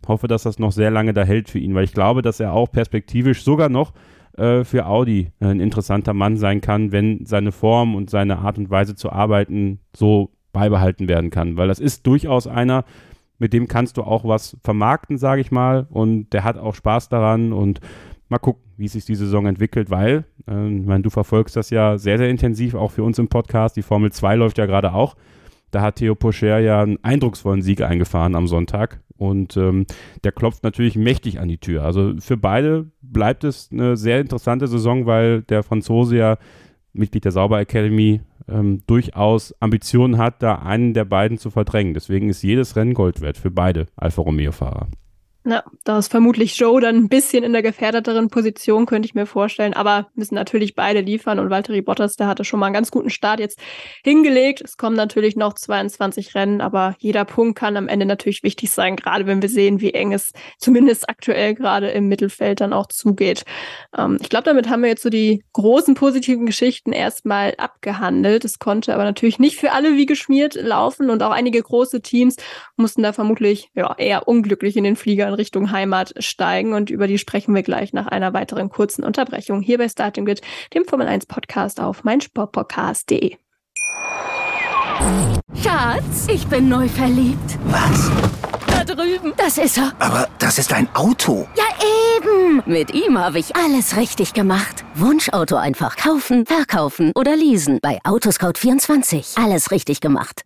hoffe, 0.06 0.28
dass 0.28 0.44
das 0.44 0.58
noch 0.58 0.72
sehr 0.72 0.90
lange 0.90 1.12
da 1.12 1.22
hält 1.24 1.50
für 1.50 1.58
ihn, 1.58 1.74
weil 1.74 1.84
ich 1.84 1.92
glaube, 1.92 2.22
dass 2.22 2.40
er 2.40 2.52
auch 2.52 2.70
perspektivisch 2.70 3.44
sogar 3.44 3.68
noch 3.68 3.92
äh, 4.36 4.64
für 4.64 4.86
Audi 4.86 5.30
ein 5.40 5.60
interessanter 5.60 6.14
Mann 6.14 6.36
sein 6.36 6.60
kann, 6.60 6.92
wenn 6.92 7.26
seine 7.26 7.52
Form 7.52 7.94
und 7.94 8.10
seine 8.10 8.38
Art 8.38 8.58
und 8.58 8.70
Weise 8.70 8.94
zu 8.94 9.10
arbeiten 9.10 9.80
so 9.94 10.30
beibehalten 10.52 11.08
werden 11.08 11.30
kann. 11.30 11.56
Weil 11.56 11.68
das 11.68 11.80
ist 11.80 12.06
durchaus 12.06 12.46
einer, 12.46 12.84
mit 13.38 13.52
dem 13.52 13.68
kannst 13.68 13.96
du 13.96 14.02
auch 14.02 14.24
was 14.24 14.56
vermarkten, 14.62 15.18
sage 15.18 15.40
ich 15.40 15.50
mal. 15.50 15.86
Und 15.90 16.30
der 16.32 16.44
hat 16.44 16.58
auch 16.58 16.74
Spaß 16.74 17.08
daran 17.08 17.52
und 17.52 17.80
mal 18.28 18.38
gucken, 18.38 18.62
wie 18.76 18.88
sich 18.88 19.04
die 19.04 19.14
Saison 19.14 19.46
entwickelt, 19.46 19.90
weil, 19.90 20.24
äh, 20.48 20.68
ich 20.68 20.86
meine, 20.86 21.02
du 21.02 21.10
verfolgst 21.10 21.56
das 21.56 21.70
ja 21.70 21.98
sehr, 21.98 22.18
sehr 22.18 22.28
intensiv, 22.28 22.74
auch 22.74 22.90
für 22.90 23.04
uns 23.04 23.18
im 23.18 23.28
Podcast. 23.28 23.76
Die 23.76 23.82
Formel 23.82 24.12
2 24.12 24.36
läuft 24.36 24.58
ja 24.58 24.66
gerade 24.66 24.92
auch. 24.92 25.16
Da 25.72 25.80
hat 25.80 25.96
Theo 25.96 26.14
Pocher 26.14 26.58
ja 26.60 26.82
einen 26.82 27.02
eindrucksvollen 27.02 27.62
Sieg 27.62 27.80
eingefahren 27.80 28.36
am 28.36 28.46
Sonntag. 28.46 29.00
Und 29.16 29.56
ähm, 29.56 29.86
der 30.24 30.32
klopft 30.32 30.64
natürlich 30.64 30.96
mächtig 30.96 31.40
an 31.40 31.48
die 31.48 31.58
Tür. 31.58 31.84
Also 31.84 32.14
für 32.18 32.36
beide 32.36 32.90
bleibt 33.00 33.44
es 33.44 33.70
eine 33.72 33.96
sehr 33.96 34.20
interessante 34.20 34.66
Saison, 34.66 35.06
weil 35.06 35.42
der 35.42 35.62
Franzose 35.62 36.16
ja 36.16 36.38
Mitglied 36.92 37.24
der 37.24 37.32
Sauber 37.32 37.60
Academy 37.60 38.20
ähm, 38.48 38.82
durchaus 38.86 39.54
Ambitionen 39.60 40.18
hat, 40.18 40.42
da 40.42 40.56
einen 40.56 40.92
der 40.92 41.04
beiden 41.04 41.38
zu 41.38 41.50
verdrängen. 41.50 41.94
Deswegen 41.94 42.28
ist 42.28 42.42
jedes 42.42 42.76
Rennen 42.76 42.94
Gold 42.94 43.20
wert 43.20 43.38
für 43.38 43.50
beide 43.50 43.86
Alfa 43.96 44.22
Romeo-Fahrer. 44.22 44.88
Ja, 45.44 45.64
da 45.82 45.98
ist 45.98 46.08
vermutlich 46.08 46.56
Joe 46.56 46.80
dann 46.80 46.94
ein 46.94 47.08
bisschen 47.08 47.42
in 47.42 47.52
der 47.52 47.62
gefährdeteren 47.62 48.28
Position, 48.28 48.86
könnte 48.86 49.06
ich 49.06 49.14
mir 49.16 49.26
vorstellen. 49.26 49.74
Aber 49.74 50.06
müssen 50.14 50.36
natürlich 50.36 50.76
beide 50.76 51.00
liefern 51.00 51.40
und 51.40 51.50
Valtteri 51.50 51.82
Bottas, 51.82 52.14
der 52.14 52.28
hatte 52.28 52.44
schon 52.44 52.60
mal 52.60 52.66
einen 52.66 52.74
ganz 52.74 52.92
guten 52.92 53.10
Start 53.10 53.40
jetzt 53.40 53.58
hingelegt. 54.04 54.60
Es 54.64 54.76
kommen 54.76 54.94
natürlich 54.94 55.34
noch 55.34 55.54
22 55.54 56.36
Rennen, 56.36 56.60
aber 56.60 56.94
jeder 57.00 57.24
Punkt 57.24 57.58
kann 57.58 57.76
am 57.76 57.88
Ende 57.88 58.06
natürlich 58.06 58.44
wichtig 58.44 58.70
sein, 58.70 58.94
gerade 58.94 59.26
wenn 59.26 59.42
wir 59.42 59.48
sehen, 59.48 59.80
wie 59.80 59.92
eng 59.92 60.12
es 60.12 60.32
zumindest 60.58 61.08
aktuell 61.08 61.56
gerade 61.56 61.90
im 61.90 62.06
Mittelfeld 62.06 62.60
dann 62.60 62.72
auch 62.72 62.86
zugeht. 62.86 63.44
Ähm, 63.98 64.18
ich 64.20 64.28
glaube, 64.28 64.44
damit 64.44 64.68
haben 64.68 64.82
wir 64.82 64.90
jetzt 64.90 65.02
so 65.02 65.10
die 65.10 65.42
großen 65.54 65.94
positiven 65.94 66.46
Geschichten 66.46 66.92
erstmal 66.92 67.54
abgehandelt. 67.56 68.44
Es 68.44 68.60
konnte 68.60 68.94
aber 68.94 69.02
natürlich 69.02 69.40
nicht 69.40 69.56
für 69.56 69.72
alle 69.72 69.96
wie 69.96 70.06
geschmiert 70.06 70.54
laufen 70.54 71.10
und 71.10 71.20
auch 71.24 71.32
einige 71.32 71.60
große 71.60 72.00
Teams 72.00 72.36
mussten 72.76 73.02
da 73.02 73.12
vermutlich 73.12 73.70
ja, 73.74 73.92
eher 73.98 74.28
unglücklich 74.28 74.76
in 74.76 74.84
den 74.84 74.94
Flieger 74.94 75.31
in 75.32 75.36
Richtung 75.36 75.72
Heimat 75.72 76.14
steigen. 76.18 76.74
Und 76.74 76.90
über 76.90 77.06
die 77.06 77.18
sprechen 77.18 77.54
wir 77.54 77.62
gleich 77.62 77.92
nach 77.92 78.06
einer 78.06 78.32
weiteren 78.34 78.68
kurzen 78.68 79.02
Unterbrechung 79.04 79.62
hier 79.62 79.78
bei 79.78 79.88
Starting 79.88 80.24
Grid, 80.24 80.42
dem 80.74 80.84
Formel 80.84 81.08
1 81.08 81.26
Podcast 81.26 81.80
auf 81.80 82.04
meinsportpodcast.de. 82.04 83.36
Schatz, 85.62 86.28
ich 86.28 86.46
bin 86.46 86.68
neu 86.68 86.88
verliebt. 86.88 87.58
Was? 87.64 88.10
Da 88.66 88.84
drüben. 88.84 89.32
Das 89.36 89.58
ist 89.58 89.78
er. 89.78 89.92
Aber 89.98 90.28
das 90.38 90.58
ist 90.58 90.72
ein 90.72 90.88
Auto. 90.94 91.48
Ja, 91.56 91.64
eben. 92.16 92.62
Mit 92.66 92.94
ihm 92.94 93.18
habe 93.18 93.38
ich 93.38 93.56
alles 93.56 93.96
richtig 93.96 94.32
gemacht. 94.32 94.84
Wunschauto 94.94 95.56
einfach 95.56 95.96
kaufen, 95.96 96.46
verkaufen 96.46 97.12
oder 97.14 97.34
leasen. 97.36 97.78
Bei 97.82 97.98
Autoscout24. 98.04 99.42
Alles 99.42 99.70
richtig 99.70 100.00
gemacht. 100.00 100.42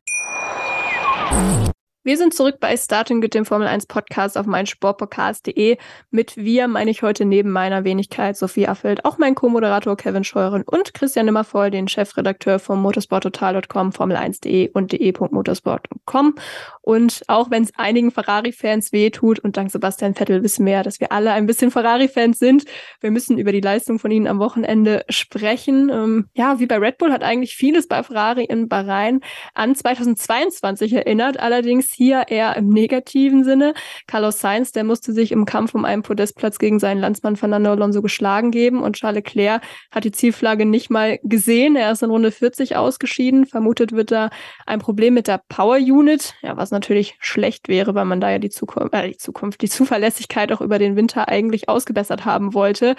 Wir 2.06 2.16
sind 2.16 2.32
zurück 2.32 2.58
bei 2.60 2.76
Starting 2.76 3.18
mit 3.18 3.34
dem 3.34 3.44
Formel 3.44 3.66
1 3.66 3.86
Podcast 3.86 4.38
auf 4.38 4.46
meinsportpodcast.de. 4.46 5.76
Mit 6.12 6.36
wir 6.36 6.68
meine 6.68 6.92
ich 6.92 7.02
heute 7.02 7.24
neben 7.24 7.50
meiner 7.50 7.82
Wenigkeit 7.82 8.36
Sophie 8.36 8.68
Affeld 8.68 9.04
auch 9.04 9.18
mein 9.18 9.34
Co-Moderator 9.34 9.96
Kevin 9.96 10.22
Scheuren 10.22 10.62
und 10.62 10.94
Christian 10.94 11.26
Nimmervoll, 11.26 11.72
den 11.72 11.88
Chefredakteur 11.88 12.60
von 12.60 12.80
motorsporttotal.com, 12.80 13.90
formel1.de 13.90 14.70
und 14.72 14.92
de.motorsport.com. 14.92 16.36
Und 16.80 17.24
auch 17.26 17.50
wenn 17.50 17.64
es 17.64 17.76
einigen 17.76 18.12
Ferrari-Fans 18.12 18.92
wehtut 18.92 19.40
und 19.40 19.56
dank 19.56 19.72
Sebastian 19.72 20.14
Vettel 20.14 20.44
wissen 20.44 20.64
wir 20.64 20.74
ja, 20.74 20.82
dass 20.84 21.00
wir 21.00 21.10
alle 21.10 21.32
ein 21.32 21.46
bisschen 21.46 21.72
Ferrari-Fans 21.72 22.38
sind, 22.38 22.66
wir 23.00 23.10
müssen 23.10 23.36
über 23.36 23.50
die 23.50 23.60
Leistung 23.60 23.98
von 23.98 24.12
ihnen 24.12 24.28
am 24.28 24.38
Wochenende 24.38 25.04
sprechen. 25.08 25.88
Ähm, 25.88 26.28
ja, 26.34 26.60
wie 26.60 26.66
bei 26.66 26.78
Red 26.78 26.98
Bull 26.98 27.10
hat 27.10 27.24
eigentlich 27.24 27.56
vieles 27.56 27.88
bei 27.88 28.00
Ferrari 28.04 28.44
in 28.44 28.68
Bahrain 28.68 29.22
an 29.54 29.74
2022 29.74 30.92
erinnert, 30.92 31.40
allerdings 31.40 31.95
hier 31.96 32.24
eher 32.28 32.56
im 32.56 32.68
negativen 32.68 33.44
Sinne. 33.44 33.74
Carlos 34.06 34.40
Sainz, 34.40 34.72
der 34.72 34.84
musste 34.84 35.12
sich 35.12 35.32
im 35.32 35.44
Kampf 35.46 35.74
um 35.74 35.84
einen 35.84 36.02
Podestplatz 36.02 36.58
gegen 36.58 36.78
seinen 36.78 37.00
Landsmann 37.00 37.36
Fernando 37.36 37.70
Alonso 37.70 38.02
geschlagen 38.02 38.50
geben 38.50 38.82
und 38.82 38.96
Charles 38.96 39.16
Leclerc 39.16 39.62
hat 39.90 40.04
die 40.04 40.12
Zielflagge 40.12 40.66
nicht 40.66 40.90
mal 40.90 41.18
gesehen. 41.22 41.76
Er 41.76 41.92
ist 41.92 42.02
in 42.02 42.10
Runde 42.10 42.30
40 42.30 42.76
ausgeschieden. 42.76 43.46
Vermutet 43.46 43.92
wird 43.92 44.10
da 44.10 44.30
ein 44.66 44.78
Problem 44.78 45.14
mit 45.14 45.26
der 45.26 45.40
Power 45.48 45.76
Unit, 45.76 46.34
ja, 46.42 46.56
was 46.56 46.70
natürlich 46.70 47.16
schlecht 47.18 47.68
wäre, 47.68 47.94
weil 47.94 48.04
man 48.04 48.20
da 48.20 48.30
ja 48.30 48.38
die 48.38 48.50
Zukunft, 48.50 48.92
äh, 48.94 49.08
die 49.08 49.16
Zukunft, 49.16 49.62
die 49.62 49.68
Zuverlässigkeit 49.68 50.52
auch 50.52 50.60
über 50.60 50.78
den 50.78 50.96
Winter 50.96 51.28
eigentlich 51.28 51.68
ausgebessert 51.68 52.24
haben 52.24 52.54
wollte 52.54 52.94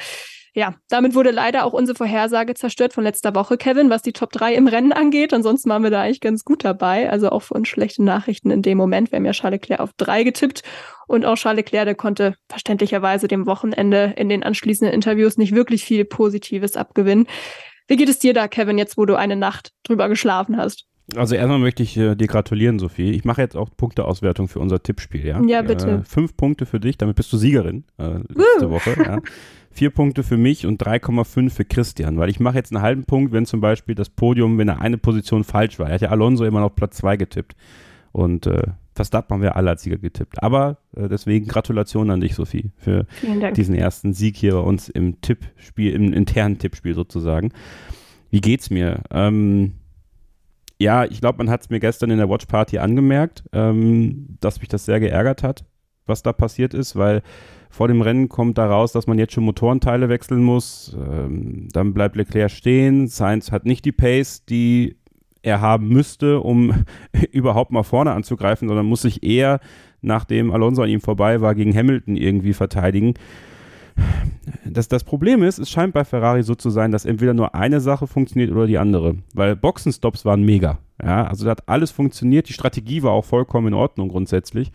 ja, 0.58 0.74
damit 0.90 1.14
wurde 1.14 1.30
leider 1.30 1.66
auch 1.66 1.74
unsere 1.74 1.96
Vorhersage 1.96 2.56
zerstört 2.56 2.92
von 2.92 3.04
letzter 3.04 3.36
Woche, 3.36 3.58
Kevin, 3.58 3.92
was 3.92 4.02
die 4.02 4.12
Top 4.12 4.32
3 4.32 4.56
im 4.56 4.66
Rennen 4.66 4.92
angeht. 4.92 5.32
Ansonsten 5.32 5.70
waren 5.70 5.84
wir 5.84 5.92
da 5.92 6.02
eigentlich 6.02 6.20
ganz 6.20 6.44
gut 6.44 6.66
dabei. 6.66 7.12
Also 7.12 7.30
auch 7.30 7.44
für 7.44 7.54
uns 7.54 7.68
schlechte 7.68 8.04
Nachrichten 8.04 8.50
in 8.50 8.64
dem 8.64 8.76
Moment. 8.76 9.12
Wir 9.12 9.18
haben 9.18 9.26
ja 9.26 9.34
Charles 9.34 9.62
Leclerc 9.62 9.80
auf 9.80 9.92
3 9.98 10.24
getippt 10.24 10.64
und 11.06 11.26
auch 11.26 11.36
Charles 11.36 11.58
Leclerc, 11.58 11.86
der 11.86 11.94
konnte 11.94 12.34
verständlicherweise 12.50 13.28
dem 13.28 13.46
Wochenende 13.46 14.16
in 14.18 14.30
den 14.30 14.42
anschließenden 14.42 14.96
Interviews 14.96 15.38
nicht 15.38 15.54
wirklich 15.54 15.84
viel 15.86 16.06
Positives 16.06 16.76
abgewinnen. 16.76 17.28
Wie 17.88 17.96
geht 17.96 18.10
es 18.10 18.18
dir 18.18 18.34
da, 18.34 18.48
Kevin, 18.48 18.80
jetzt 18.80 18.98
wo 18.98 19.06
du 19.06 19.14
eine 19.14 19.36
Nacht 19.36 19.74
drüber 19.84 20.10
geschlafen 20.10 20.58
hast? 20.58 20.88
Also 21.16 21.36
erstmal 21.36 21.60
möchte 21.60 21.84
ich 21.84 21.96
äh, 21.98 22.16
dir 22.16 22.28
gratulieren, 22.28 22.80
Sophie. 22.80 23.12
Ich 23.12 23.24
mache 23.24 23.42
jetzt 23.42 23.56
auch 23.56 23.70
Punkteauswertung 23.76 24.50
für 24.50 24.60
unser 24.60 24.84
Tippspiel, 24.84 25.26
ja? 25.26 25.42
Ja, 25.46 25.62
bitte. 25.62 25.90
Äh, 25.90 26.04
fünf 26.04 26.36
Punkte 26.36 26.66
für 26.66 26.82
dich, 26.82 26.98
damit 26.98 27.16
bist 27.16 27.32
du 27.32 27.38
Siegerin 27.38 27.86
äh, 27.98 28.20
letzte 28.28 28.70
Woche. 28.70 28.96
Ja. 29.04 29.20
Vier 29.72 29.92
Punkte 29.92 30.24
für 30.24 30.38
mich 30.38 30.66
und 30.66 30.82
3,5 30.84 31.52
für 31.52 31.64
Christian, 31.64 32.18
weil 32.18 32.30
ich 32.30 32.40
mache 32.40 32.58
jetzt 32.58 32.74
einen 32.74 32.82
halben 32.82 33.06
Punkt, 33.06 33.32
wenn 33.32 33.46
zum 33.46 33.62
Beispiel 33.62 33.96
das 33.96 34.10
Podium, 34.10 34.58
wenn 34.58 34.68
er 34.68 34.82
eine 34.82 34.98
Position 34.98 35.44
falsch 35.44 35.78
war. 35.78 35.88
Er 35.88 35.94
hat 35.94 36.02
ja 36.02 36.10
Alonso 36.10 36.46
immer 36.46 36.62
noch 36.62 36.76
Platz 36.76 36.98
zwei 36.98 37.16
getippt. 37.16 37.56
Und 38.12 38.48
äh, 38.48 38.64
Verstappen 38.96 39.36
haben 39.36 39.42
wir 39.44 39.56
alle 39.56 39.70
als 39.70 39.84
Sieger 39.84 40.00
getippt. 40.00 40.42
Aber 40.42 40.80
äh, 40.96 41.08
deswegen 41.08 41.48
Gratulation 41.48 42.10
an 42.10 42.20
dich, 42.20 42.34
Sophie, 42.34 42.72
für 42.76 43.06
diesen 43.56 43.76
ersten 43.76 44.14
Sieg 44.14 44.36
hier 44.36 44.54
bei 44.54 44.60
uns 44.60 44.90
im 44.90 45.22
Tippspiel, 45.22 45.94
im 45.94 46.12
internen 46.12 46.58
Tippspiel 46.58 46.96
sozusagen. 46.96 47.54
Wie 48.32 48.42
geht's 48.42 48.72
mir? 48.72 49.04
Ähm, 49.12 49.74
ja, 50.80 51.06
ich 51.06 51.22
glaube, 51.22 51.40
man 51.40 51.50
hat 51.50 51.62
es 51.62 51.70
mir 51.70 51.80
gestern 51.80 52.12
in 52.12 52.18
der 52.18 52.30
Watch 52.30 52.46
Party 52.46 52.78
angemerkt, 52.78 53.44
ähm, 53.52 54.38
dass 54.40 54.60
mich 54.60 54.70
das 54.70 54.86
sehr 54.86 55.00
geärgert 55.00 55.44
hat, 55.44 55.66
was 56.06 56.24
da 56.24 56.34
passiert 56.34 56.74
ist, 56.74 56.96
weil 56.96 57.22
vor 57.70 57.88
dem 57.88 58.02
Rennen 58.02 58.30
kommt 58.30 58.58
da 58.58 58.68
raus, 58.68 58.92
dass 58.92 59.08
man 59.08 59.20
jetzt 59.20 59.34
schon 59.34 59.44
Motorenteile 59.44 60.10
wechseln 60.10 60.44
muss. 60.44 60.96
Ähm, 60.98 61.68
dann 61.74 61.94
bleibt 61.94 62.16
Leclerc 62.16 62.52
stehen. 62.52 63.08
Sainz 63.08 63.52
hat 63.52 63.66
nicht 63.66 63.86
die 63.86 63.92
Pace, 63.92 64.46
die 64.46 64.98
er 65.42 65.62
haben 65.62 65.90
müsste, 65.90 66.40
um 66.40 66.86
überhaupt 67.32 67.72
mal 67.72 67.84
vorne 67.84 68.12
anzugreifen, 68.12 68.68
sondern 68.68 68.86
muss 68.86 69.02
sich 69.02 69.24
eher, 69.24 69.60
nachdem 70.02 70.52
Alonso 70.52 70.84
an 70.84 70.90
ihm 70.90 71.02
vorbei 71.02 71.42
war, 71.42 71.56
gegen 71.56 71.76
Hamilton 71.76 72.16
irgendwie 72.16 72.54
verteidigen. 72.54 73.16
Das, 74.66 74.88
das 74.88 75.04
Problem 75.04 75.44
ist, 75.44 75.60
es 75.60 75.70
scheint 75.70 75.94
bei 75.94 76.06
Ferrari 76.06 76.44
so 76.44 76.56
zu 76.56 76.70
sein, 76.70 76.92
dass 76.92 77.06
entweder 77.06 77.34
nur 77.34 77.56
eine 77.56 77.82
Sache 77.82 78.08
funktioniert 78.08 78.52
oder 78.52 78.68
die 78.68 78.78
andere. 78.78 79.18
Weil 79.34 79.56
Boxenstops 79.56 80.26
waren 80.26 80.44
mega. 80.44 80.80
Ja, 81.02 81.26
also 81.26 81.46
da 81.46 81.52
hat 81.52 81.68
alles 81.68 81.92
funktioniert. 81.92 82.50
Die 82.50 82.54
Strategie 82.54 83.04
war 83.04 83.12
auch 83.12 83.26
vollkommen 83.26 83.68
in 83.68 83.74
Ordnung 83.74 84.10
grundsätzlich. 84.10 84.72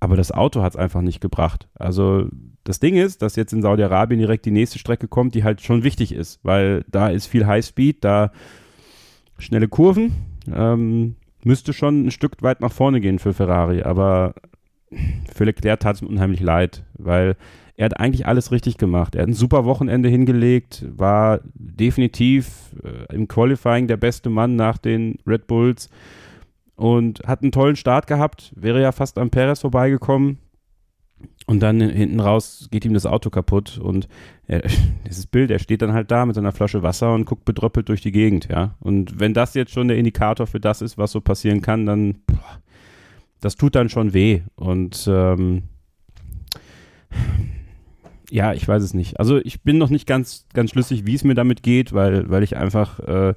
Aber 0.00 0.16
das 0.16 0.32
Auto 0.32 0.62
hat 0.62 0.74
es 0.74 0.76
einfach 0.76 1.00
nicht 1.00 1.20
gebracht. 1.20 1.68
Also 1.74 2.28
das 2.64 2.80
Ding 2.80 2.96
ist, 2.96 3.22
dass 3.22 3.36
jetzt 3.36 3.52
in 3.52 3.62
Saudi-Arabien 3.62 4.18
direkt 4.18 4.44
die 4.44 4.50
nächste 4.50 4.78
Strecke 4.78 5.08
kommt, 5.08 5.34
die 5.34 5.44
halt 5.44 5.60
schon 5.60 5.84
wichtig 5.84 6.12
ist, 6.12 6.40
weil 6.42 6.84
da 6.88 7.08
ist 7.08 7.26
viel 7.26 7.46
Highspeed, 7.46 8.04
da 8.04 8.32
schnelle 9.38 9.68
Kurven. 9.68 10.12
Ähm, 10.52 11.16
müsste 11.42 11.72
schon 11.72 12.06
ein 12.06 12.10
Stück 12.10 12.42
weit 12.42 12.60
nach 12.60 12.72
vorne 12.72 13.00
gehen 13.00 13.18
für 13.18 13.34
Ferrari, 13.34 13.82
aber 13.82 14.34
für 15.32 15.44
Leclerc 15.44 15.80
tat 15.80 15.96
es 15.96 16.02
mir 16.02 16.08
unheimlich 16.08 16.40
leid, 16.40 16.84
weil 16.94 17.36
er 17.76 17.86
hat 17.86 17.98
eigentlich 17.98 18.26
alles 18.26 18.52
richtig 18.52 18.78
gemacht. 18.78 19.14
Er 19.14 19.22
hat 19.22 19.28
ein 19.28 19.34
super 19.34 19.64
Wochenende 19.64 20.08
hingelegt, 20.08 20.84
war 20.96 21.40
definitiv 21.54 22.74
äh, 22.84 23.12
im 23.14 23.26
Qualifying 23.26 23.88
der 23.88 23.96
beste 23.96 24.30
Mann 24.30 24.54
nach 24.54 24.78
den 24.78 25.18
Red 25.26 25.46
Bulls 25.46 25.88
und 26.76 27.20
hat 27.26 27.42
einen 27.42 27.52
tollen 27.52 27.76
Start 27.76 28.06
gehabt, 28.06 28.52
wäre 28.56 28.80
ja 28.80 28.92
fast 28.92 29.18
an 29.18 29.30
Perez 29.30 29.60
vorbeigekommen. 29.60 30.38
Und 31.46 31.60
dann 31.60 31.80
hinten 31.80 32.20
raus 32.20 32.68
geht 32.70 32.84
ihm 32.84 32.94
das 32.94 33.06
Auto 33.06 33.30
kaputt 33.30 33.78
und 33.78 34.08
er, 34.46 34.62
dieses 35.06 35.26
Bild, 35.26 35.50
er 35.50 35.58
steht 35.58 35.82
dann 35.82 35.92
halt 35.92 36.10
da 36.10 36.26
mit 36.26 36.36
seiner 36.36 36.52
Flasche 36.52 36.82
Wasser 36.82 37.14
und 37.14 37.24
guckt 37.24 37.44
bedröppelt 37.44 37.88
durch 37.88 38.02
die 38.02 38.12
Gegend, 38.12 38.48
ja. 38.50 38.76
Und 38.80 39.20
wenn 39.20 39.34
das 39.34 39.54
jetzt 39.54 39.72
schon 39.72 39.88
der 39.88 39.96
Indikator 39.96 40.46
für 40.46 40.60
das 40.60 40.80
ist, 40.80 40.96
was 40.96 41.12
so 41.12 41.20
passieren 41.20 41.60
kann, 41.60 41.86
dann 41.86 42.16
boah, 42.26 42.60
das 43.40 43.56
tut 43.56 43.74
dann 43.74 43.88
schon 43.88 44.14
weh. 44.14 44.42
Und 44.54 45.06
ähm, 45.10 45.64
ja, 48.34 48.52
ich 48.52 48.66
weiß 48.66 48.82
es 48.82 48.94
nicht. 48.94 49.20
Also 49.20 49.38
ich 49.38 49.62
bin 49.62 49.78
noch 49.78 49.90
nicht 49.90 50.08
ganz, 50.08 50.46
ganz 50.52 50.72
schlüssig, 50.72 51.06
wie 51.06 51.14
es 51.14 51.22
mir 51.22 51.36
damit 51.36 51.62
geht, 51.62 51.92
weil, 51.92 52.28
weil 52.28 52.42
ich 52.42 52.56
einfach 52.56 52.98
äh, 52.98 53.34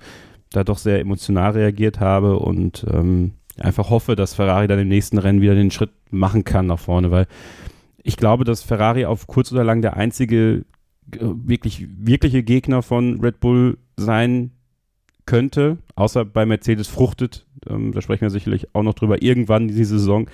da 0.50 0.64
doch 0.64 0.80
sehr 0.80 1.00
emotional 1.00 1.52
reagiert 1.52 2.00
habe 2.00 2.40
und 2.40 2.84
ähm, 2.92 3.34
einfach 3.60 3.92
hoffe, 3.92 4.16
dass 4.16 4.34
Ferrari 4.34 4.68
dann 4.68 4.80
im 4.80 4.88
nächsten 4.88 5.20
Rennen 5.20 5.40
wieder 5.40 5.54
den 5.54 5.70
Schritt 5.70 5.92
machen 6.10 6.46
kann 6.46 6.66
nach 6.66 6.80
vorne, 6.80 7.12
weil 7.12 7.28
ich 8.02 8.18
glaube, 8.18 8.44
dass 8.44 8.64
Ferrari 8.64 9.06
auf 9.06 9.28
kurz 9.28 9.52
oder 9.52 9.64
lang 9.64 9.84
der 9.84 9.98
einzige 9.98 10.66
äh, 11.14 11.20
wirklich 11.20 11.86
wirkliche 12.00 12.42
Gegner 12.42 12.82
von 12.82 13.20
Red 13.20 13.40
Bull 13.40 13.78
sein 13.98 14.50
könnte, 15.28 15.78
außer 15.96 16.26
bei 16.26 16.48
Mercedes 16.48 16.88
fruchtet, 16.88 17.46
ähm, 17.70 17.92
da 17.92 18.02
sprechen 18.02 18.22
wir 18.22 18.32
sicherlich 18.32 18.74
auch 18.74 18.82
noch 18.82 18.96
drüber, 18.96 19.22
irgendwann 19.22 19.68
diese 19.68 20.00
Saison, 20.00 20.28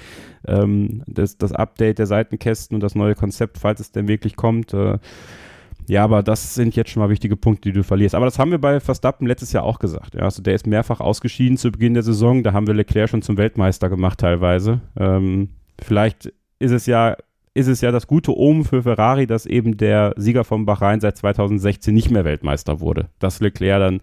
ähm, 0.47 1.03
das, 1.05 1.37
das 1.37 1.51
Update 1.51 1.99
der 1.99 2.05
Seitenkästen 2.05 2.75
und 2.75 2.81
das 2.81 2.95
neue 2.95 3.15
Konzept, 3.15 3.57
falls 3.57 3.81
es 3.81 3.91
denn 3.91 4.07
wirklich 4.07 4.37
kommt, 4.37 4.73
äh, 4.73 4.99
ja, 5.87 6.03
aber 6.03 6.23
das 6.23 6.55
sind 6.55 6.75
jetzt 6.75 6.91
schon 6.91 7.01
mal 7.01 7.09
wichtige 7.09 7.35
Punkte, 7.35 7.69
die 7.69 7.73
du 7.73 7.83
verlierst. 7.83 8.15
Aber 8.15 8.25
das 8.25 8.39
haben 8.39 8.51
wir 8.51 8.57
bei 8.57 8.79
Verstappen 8.79 9.27
letztes 9.27 9.51
Jahr 9.51 9.63
auch 9.63 9.79
gesagt. 9.79 10.15
Ja, 10.15 10.21
also 10.21 10.41
der 10.41 10.55
ist 10.55 10.65
mehrfach 10.65 11.01
ausgeschieden 11.01 11.57
zu 11.57 11.71
Beginn 11.71 11.93
der 11.93 12.03
Saison. 12.03 12.41
Da 12.41 12.53
haben 12.53 12.67
wir 12.67 12.73
Leclerc 12.73 13.09
schon 13.09 13.21
zum 13.21 13.37
Weltmeister 13.37 13.89
gemacht 13.89 14.19
teilweise. 14.19 14.79
Ähm, 14.97 15.49
vielleicht 15.81 16.31
ist 16.59 16.71
es 16.71 16.85
ja 16.85 17.17
ist 17.55 17.67
es 17.67 17.81
ja 17.81 17.91
das 17.91 18.07
gute 18.07 18.35
Omen 18.35 18.63
für 18.63 18.81
Ferrari, 18.81 19.27
dass 19.27 19.45
eben 19.45 19.77
der 19.77 20.15
Sieger 20.17 20.43
vom 20.43 20.65
Bahrain 20.65 20.99
seit 21.01 21.17
2016 21.17 21.93
nicht 21.93 22.09
mehr 22.09 22.25
Weltmeister 22.25 22.79
wurde. 22.79 23.09
Dass 23.19 23.41
Leclerc 23.41 23.79
dann 23.79 24.01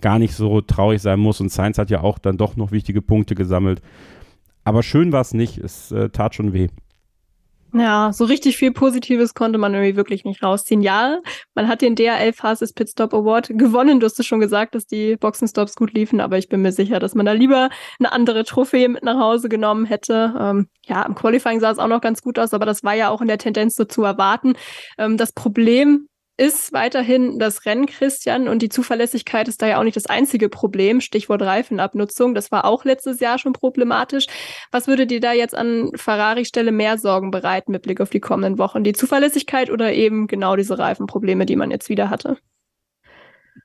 gar 0.00 0.18
nicht 0.18 0.34
so 0.34 0.60
traurig 0.60 1.00
sein 1.00 1.20
muss 1.20 1.40
und 1.40 1.50
Sainz 1.50 1.78
hat 1.78 1.90
ja 1.90 2.02
auch 2.02 2.18
dann 2.18 2.36
doch 2.36 2.56
noch 2.56 2.72
wichtige 2.72 3.02
Punkte 3.02 3.34
gesammelt. 3.34 3.80
Aber 4.64 4.82
schön 4.82 5.12
war 5.12 5.20
es 5.20 5.34
nicht, 5.34 5.58
es 5.58 5.92
äh, 5.92 6.08
tat 6.08 6.34
schon 6.34 6.52
weh. 6.52 6.68
Ja, 7.76 8.12
so 8.12 8.24
richtig 8.24 8.56
viel 8.56 8.70
Positives 8.70 9.34
konnte 9.34 9.58
man 9.58 9.74
irgendwie 9.74 9.96
wirklich 9.96 10.24
nicht 10.24 10.44
rausziehen. 10.44 10.80
Ja, 10.80 11.18
man 11.56 11.66
hat 11.66 11.82
den 11.82 11.96
DRL 11.96 12.32
Fastest 12.32 12.76
Pit 12.76 12.90
Stop 12.90 13.12
Award 13.12 13.48
gewonnen. 13.48 13.98
Du 13.98 14.06
hast 14.06 14.18
es 14.20 14.26
schon 14.26 14.38
gesagt, 14.38 14.76
dass 14.76 14.86
die 14.86 15.16
Boxenstops 15.16 15.74
gut 15.74 15.92
liefen, 15.92 16.20
aber 16.20 16.38
ich 16.38 16.48
bin 16.48 16.62
mir 16.62 16.70
sicher, 16.70 17.00
dass 17.00 17.16
man 17.16 17.26
da 17.26 17.32
lieber 17.32 17.70
eine 17.98 18.12
andere 18.12 18.44
Trophäe 18.44 18.88
mit 18.88 19.02
nach 19.02 19.18
Hause 19.18 19.48
genommen 19.48 19.86
hätte. 19.86 20.34
Ähm, 20.38 20.68
ja, 20.86 21.02
im 21.02 21.16
Qualifying 21.16 21.58
sah 21.58 21.72
es 21.72 21.78
auch 21.78 21.88
noch 21.88 22.00
ganz 22.00 22.22
gut 22.22 22.38
aus, 22.38 22.54
aber 22.54 22.64
das 22.64 22.84
war 22.84 22.94
ja 22.94 23.08
auch 23.08 23.20
in 23.20 23.26
der 23.26 23.38
Tendenz 23.38 23.74
so 23.74 23.84
zu 23.84 24.04
erwarten. 24.04 24.54
Ähm, 24.96 25.16
das 25.16 25.32
Problem 25.32 26.06
ist 26.36 26.72
weiterhin 26.72 27.38
das 27.38 27.64
Rennen, 27.64 27.86
Christian, 27.86 28.48
und 28.48 28.60
die 28.60 28.68
Zuverlässigkeit 28.68 29.46
ist 29.46 29.62
da 29.62 29.68
ja 29.68 29.78
auch 29.78 29.84
nicht 29.84 29.96
das 29.96 30.06
einzige 30.06 30.48
Problem. 30.48 31.00
Stichwort 31.00 31.42
Reifenabnutzung, 31.42 32.34
das 32.34 32.50
war 32.50 32.64
auch 32.64 32.84
letztes 32.84 33.20
Jahr 33.20 33.38
schon 33.38 33.52
problematisch. 33.52 34.26
Was 34.72 34.88
würde 34.88 35.06
dir 35.06 35.20
da 35.20 35.32
jetzt 35.32 35.54
an 35.54 35.90
Ferrari-Stelle 35.94 36.72
mehr 36.72 36.98
Sorgen 36.98 37.30
bereiten 37.30 37.70
mit 37.70 37.82
Blick 37.82 38.00
auf 38.00 38.10
die 38.10 38.20
kommenden 38.20 38.58
Wochen? 38.58 38.82
Die 38.82 38.94
Zuverlässigkeit 38.94 39.70
oder 39.70 39.92
eben 39.92 40.26
genau 40.26 40.56
diese 40.56 40.78
Reifenprobleme, 40.78 41.46
die 41.46 41.56
man 41.56 41.70
jetzt 41.70 41.88
wieder 41.88 42.10
hatte? 42.10 42.38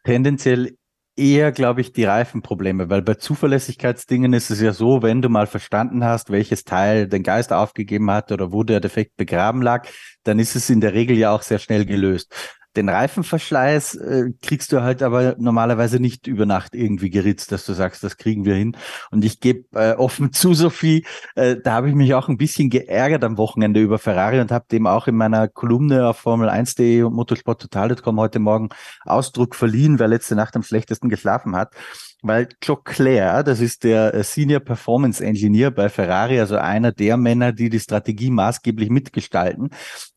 Tendenziell 0.03 0.77
eher, 1.19 1.51
glaube 1.51 1.81
ich, 1.81 1.91
die 1.91 2.05
Reifenprobleme, 2.05 2.89
weil 2.89 3.01
bei 3.01 3.15
Zuverlässigkeitsdingen 3.15 4.31
ist 4.33 4.49
es 4.49 4.61
ja 4.61 4.71
so, 4.71 5.01
wenn 5.01 5.21
du 5.21 5.29
mal 5.29 5.47
verstanden 5.47 6.03
hast, 6.03 6.31
welches 6.31 6.63
Teil 6.63 7.07
den 7.07 7.23
Geist 7.23 7.51
aufgegeben 7.51 8.09
hat 8.09 8.31
oder 8.31 8.51
wo 8.51 8.63
der 8.63 8.79
Defekt 8.79 9.17
begraben 9.17 9.61
lag, 9.61 9.87
dann 10.23 10.39
ist 10.39 10.55
es 10.55 10.69
in 10.69 10.81
der 10.81 10.93
Regel 10.93 11.17
ja 11.17 11.31
auch 11.31 11.41
sehr 11.41 11.59
schnell 11.59 11.85
gelöst. 11.85 12.33
Den 12.79 12.87
Reifenverschleiß 12.87 13.95
äh, 13.95 14.31
kriegst 14.41 14.71
du 14.71 14.81
halt 14.81 15.03
aber 15.03 15.35
normalerweise 15.37 15.99
nicht 15.99 16.27
über 16.27 16.45
Nacht 16.45 16.73
irgendwie 16.73 17.09
geritzt, 17.09 17.51
dass 17.51 17.65
du 17.65 17.73
sagst, 17.73 18.05
das 18.05 18.15
kriegen 18.15 18.45
wir 18.45 18.55
hin. 18.55 18.77
Und 19.11 19.25
ich 19.25 19.41
gebe 19.41 19.65
äh, 19.77 19.95
offen 19.95 20.31
zu, 20.31 20.53
Sophie, 20.53 21.05
äh, 21.35 21.57
da 21.61 21.73
habe 21.73 21.89
ich 21.89 21.95
mich 21.95 22.13
auch 22.13 22.29
ein 22.29 22.37
bisschen 22.37 22.69
geärgert 22.69 23.25
am 23.25 23.37
Wochenende 23.37 23.81
über 23.81 23.99
Ferrari 23.99 24.39
und 24.39 24.49
habe 24.49 24.63
dem 24.71 24.87
auch 24.87 25.07
in 25.07 25.15
meiner 25.15 25.49
Kolumne 25.49 26.07
auf 26.07 26.25
Formel1.de 26.25 27.03
und 27.03 27.15
motorsporttotal.com 27.15 28.17
heute 28.17 28.39
Morgen 28.39 28.69
Ausdruck 29.03 29.55
verliehen, 29.55 29.99
wer 29.99 30.07
letzte 30.07 30.35
Nacht 30.35 30.55
am 30.55 30.63
schlechtesten 30.63 31.09
geschlafen 31.09 31.57
hat 31.57 31.73
weil 32.21 32.49
Joe 32.61 32.77
Claire, 32.83 33.43
das 33.43 33.61
ist 33.61 33.83
der 33.83 34.13
äh, 34.13 34.23
Senior 34.23 34.59
Performance 34.59 35.23
Engineer 35.23 35.71
bei 35.71 35.89
Ferrari, 35.89 36.39
also 36.39 36.57
einer 36.57 36.91
der 36.91 37.17
Männer, 37.17 37.53
die 37.53 37.69
die 37.69 37.79
Strategie 37.79 38.29
maßgeblich 38.29 38.89
mitgestalten, 38.89 39.69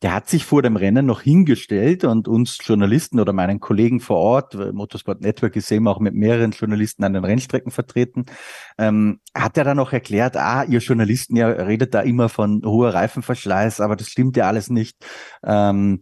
der 0.02 0.14
hat 0.14 0.28
sich 0.28 0.44
vor 0.44 0.62
dem 0.62 0.76
Rennen 0.76 1.06
noch 1.06 1.20
hingestellt 1.20 2.04
und 2.04 2.28
uns 2.28 2.58
Journalisten 2.62 3.20
oder 3.20 3.32
meinen 3.32 3.60
Kollegen 3.60 4.00
vor 4.00 4.18
Ort, 4.18 4.54
Motorsport 4.72 5.20
Network 5.20 5.56
ist 5.56 5.70
eben 5.70 5.86
auch 5.86 6.00
mit 6.00 6.14
mehreren 6.14 6.50
Journalisten 6.50 7.04
an 7.04 7.12
den 7.12 7.24
Rennstrecken 7.24 7.70
vertreten, 7.70 8.26
ähm, 8.78 9.20
hat 9.34 9.56
er 9.56 9.64
dann 9.64 9.76
noch 9.76 9.92
erklärt, 9.92 10.36
ah, 10.36 10.64
ihr 10.64 10.80
Journalisten, 10.80 11.36
ja 11.36 11.48
redet 11.48 11.94
da 11.94 12.00
immer 12.00 12.28
von 12.28 12.62
hoher 12.64 12.94
Reifenverschleiß, 12.94 13.80
aber 13.80 13.96
das 13.96 14.08
stimmt 14.08 14.36
ja 14.36 14.48
alles 14.48 14.70
nicht. 14.70 14.96
Ähm, 15.44 16.00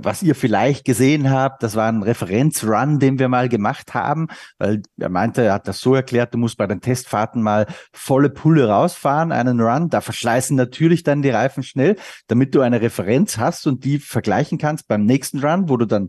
was 0.00 0.22
ihr 0.22 0.34
vielleicht 0.34 0.84
gesehen 0.84 1.30
habt, 1.30 1.62
das 1.62 1.76
war 1.76 1.88
ein 1.88 2.02
Referenzrun, 2.02 2.98
den 2.98 3.18
wir 3.18 3.28
mal 3.28 3.48
gemacht 3.48 3.94
haben, 3.94 4.28
weil 4.58 4.82
er 4.98 5.08
meinte, 5.08 5.42
er 5.42 5.54
hat 5.54 5.68
das 5.68 5.80
so 5.80 5.94
erklärt, 5.94 6.34
du 6.34 6.38
musst 6.38 6.56
bei 6.56 6.66
den 6.66 6.80
Testfahrten 6.80 7.42
mal 7.42 7.66
volle 7.92 8.30
Pulle 8.30 8.68
rausfahren, 8.68 9.32
einen 9.32 9.60
Run, 9.60 9.90
da 9.90 10.00
verschleißen 10.00 10.56
natürlich 10.56 11.02
dann 11.02 11.22
die 11.22 11.30
Reifen 11.30 11.62
schnell, 11.62 11.96
damit 12.26 12.54
du 12.54 12.60
eine 12.60 12.80
Referenz 12.80 13.38
hast 13.38 13.66
und 13.66 13.84
die 13.84 13.98
vergleichen 13.98 14.58
kannst 14.58 14.88
beim 14.88 15.04
nächsten 15.04 15.44
Run, 15.44 15.68
wo 15.68 15.76
du 15.76 15.86
dann 15.86 16.08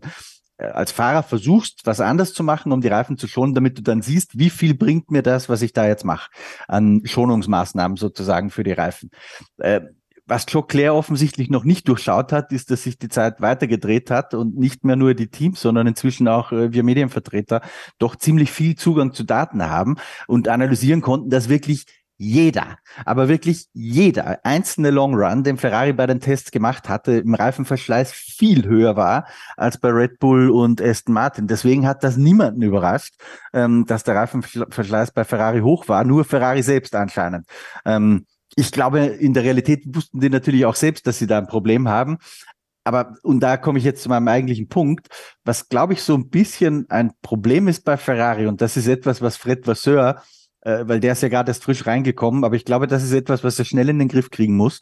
äh, 0.58 0.66
als 0.66 0.92
Fahrer 0.92 1.22
versuchst, 1.22 1.82
was 1.84 2.00
anders 2.00 2.34
zu 2.34 2.42
machen, 2.42 2.72
um 2.72 2.80
die 2.80 2.88
Reifen 2.88 3.16
zu 3.16 3.28
schonen, 3.28 3.54
damit 3.54 3.78
du 3.78 3.82
dann 3.82 4.02
siehst, 4.02 4.38
wie 4.38 4.50
viel 4.50 4.74
bringt 4.74 5.10
mir 5.10 5.22
das, 5.22 5.48
was 5.48 5.62
ich 5.62 5.72
da 5.72 5.86
jetzt 5.86 6.04
mache, 6.04 6.30
an 6.66 7.02
Schonungsmaßnahmen 7.04 7.96
sozusagen 7.96 8.50
für 8.50 8.64
die 8.64 8.72
Reifen. 8.72 9.10
Äh, 9.58 9.80
was 10.28 10.44
Joe 10.48 10.64
Claire 10.66 10.94
offensichtlich 10.94 11.50
noch 11.50 11.64
nicht 11.64 11.88
durchschaut 11.88 12.32
hat, 12.32 12.52
ist, 12.52 12.70
dass 12.70 12.82
sich 12.82 12.98
die 12.98 13.08
Zeit 13.08 13.40
weitergedreht 13.40 14.10
hat 14.10 14.34
und 14.34 14.56
nicht 14.56 14.84
mehr 14.84 14.96
nur 14.96 15.14
die 15.14 15.28
Teams, 15.28 15.60
sondern 15.60 15.86
inzwischen 15.86 16.28
auch 16.28 16.52
äh, 16.52 16.72
wir 16.72 16.82
Medienvertreter 16.82 17.62
doch 17.98 18.14
ziemlich 18.14 18.52
viel 18.52 18.76
Zugang 18.76 19.12
zu 19.12 19.24
Daten 19.24 19.62
haben 19.62 19.96
und 20.26 20.48
analysieren 20.48 21.00
konnten, 21.00 21.30
dass 21.30 21.48
wirklich 21.48 21.86
jeder, 22.20 22.78
aber 23.04 23.28
wirklich 23.28 23.68
jeder 23.72 24.44
einzelne 24.44 24.90
Long 24.90 25.14
Run, 25.14 25.44
den 25.44 25.56
Ferrari 25.56 25.92
bei 25.92 26.06
den 26.06 26.18
Tests 26.18 26.50
gemacht 26.50 26.88
hatte, 26.88 27.12
im 27.12 27.34
Reifenverschleiß 27.34 28.10
viel 28.12 28.66
höher 28.66 28.96
war 28.96 29.26
als 29.56 29.78
bei 29.78 29.90
Red 29.90 30.18
Bull 30.18 30.50
und 30.50 30.82
Aston 30.82 31.14
Martin. 31.14 31.46
Deswegen 31.46 31.86
hat 31.86 32.02
das 32.02 32.16
niemanden 32.16 32.62
überrascht, 32.62 33.14
ähm, 33.52 33.86
dass 33.86 34.02
der 34.02 34.16
Reifenverschleiß 34.16 35.12
bei 35.12 35.22
Ferrari 35.22 35.60
hoch 35.60 35.88
war, 35.88 36.02
nur 36.02 36.24
Ferrari 36.24 36.64
selbst 36.64 36.96
anscheinend. 36.96 37.46
Ähm, 37.84 38.26
ich 38.56 38.72
glaube, 38.72 39.00
in 39.00 39.34
der 39.34 39.44
Realität 39.44 39.84
wussten 39.86 40.20
die 40.20 40.30
natürlich 40.30 40.64
auch 40.66 40.74
selbst, 40.74 41.06
dass 41.06 41.18
sie 41.18 41.26
da 41.26 41.38
ein 41.38 41.46
Problem 41.46 41.88
haben. 41.88 42.18
Aber, 42.84 43.16
und 43.22 43.40
da 43.40 43.56
komme 43.56 43.78
ich 43.78 43.84
jetzt 43.84 44.02
zu 44.02 44.08
meinem 44.08 44.28
eigentlichen 44.28 44.68
Punkt, 44.68 45.08
was 45.44 45.68
glaube 45.68 45.92
ich 45.92 46.02
so 46.02 46.14
ein 46.14 46.30
bisschen 46.30 46.88
ein 46.88 47.12
Problem 47.22 47.68
ist 47.68 47.84
bei 47.84 47.96
Ferrari, 47.96 48.46
und 48.46 48.60
das 48.62 48.76
ist 48.76 48.86
etwas, 48.86 49.20
was 49.20 49.36
Fred 49.36 49.66
Vasseur 49.66 50.22
äh, 50.62 50.86
weil 50.86 51.00
der 51.00 51.12
ist 51.12 51.22
ja 51.22 51.28
gerade 51.28 51.50
erst 51.50 51.64
frisch 51.64 51.86
reingekommen, 51.86 52.44
aber 52.44 52.56
ich 52.56 52.64
glaube, 52.64 52.86
das 52.86 53.02
ist 53.02 53.12
etwas, 53.12 53.44
was 53.44 53.58
er 53.58 53.64
schnell 53.64 53.88
in 53.88 53.98
den 53.98 54.08
Griff 54.08 54.30
kriegen 54.30 54.56
muss. 54.56 54.80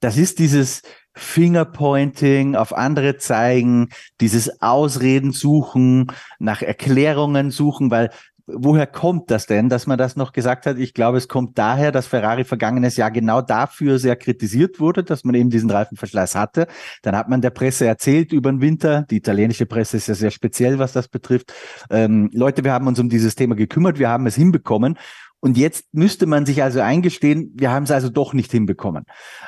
Das 0.00 0.18
ist 0.18 0.38
dieses 0.38 0.82
Fingerpointing, 1.14 2.54
auf 2.54 2.74
andere 2.74 3.16
zeigen, 3.16 3.88
dieses 4.20 4.60
Ausreden 4.60 5.32
suchen, 5.32 6.12
nach 6.38 6.60
Erklärungen 6.62 7.50
suchen, 7.50 7.90
weil 7.90 8.10
woher 8.46 8.86
kommt 8.86 9.30
das 9.30 9.46
denn, 9.46 9.68
dass 9.68 9.86
man 9.86 9.98
das 9.98 10.16
noch 10.16 10.32
gesagt 10.32 10.66
hat? 10.66 10.78
Ich 10.78 10.94
glaube, 10.94 11.18
es 11.18 11.28
kommt 11.28 11.58
daher, 11.58 11.92
dass 11.92 12.06
Ferrari 12.06 12.44
vergangenes 12.44 12.96
Jahr 12.96 13.10
genau 13.10 13.42
dafür 13.42 13.98
sehr 13.98 14.16
kritisiert 14.16 14.80
wurde, 14.80 15.02
dass 15.02 15.24
man 15.24 15.34
eben 15.34 15.50
diesen 15.50 15.70
Reifenverschleiß 15.70 16.34
hatte. 16.34 16.66
Dann 17.02 17.16
hat 17.16 17.28
man 17.28 17.40
der 17.40 17.50
Presse 17.50 17.86
erzählt 17.86 18.32
über 18.32 18.50
den 18.50 18.60
Winter. 18.60 19.02
Die 19.10 19.16
italienische 19.16 19.66
Presse 19.66 19.96
ist 19.96 20.06
ja 20.06 20.14
sehr 20.14 20.30
speziell, 20.30 20.78
was 20.78 20.92
das 20.92 21.08
betrifft. 21.08 21.52
Ähm, 21.90 22.30
Leute, 22.32 22.64
wir 22.64 22.72
haben 22.72 22.86
uns 22.86 22.98
um 22.98 23.08
dieses 23.08 23.34
Thema 23.34 23.54
gekümmert, 23.56 23.98
wir 23.98 24.08
haben 24.08 24.26
es 24.26 24.36
hinbekommen. 24.36 24.98
Und 25.40 25.58
jetzt 25.58 25.86
müsste 25.92 26.26
man 26.26 26.46
sich 26.46 26.62
also 26.62 26.80
eingestehen, 26.80 27.52
wir 27.54 27.70
haben 27.70 27.84
es 27.84 27.90
also 27.90 28.08
doch 28.08 28.32
nicht 28.32 28.50
hinbekommen. 28.50 29.04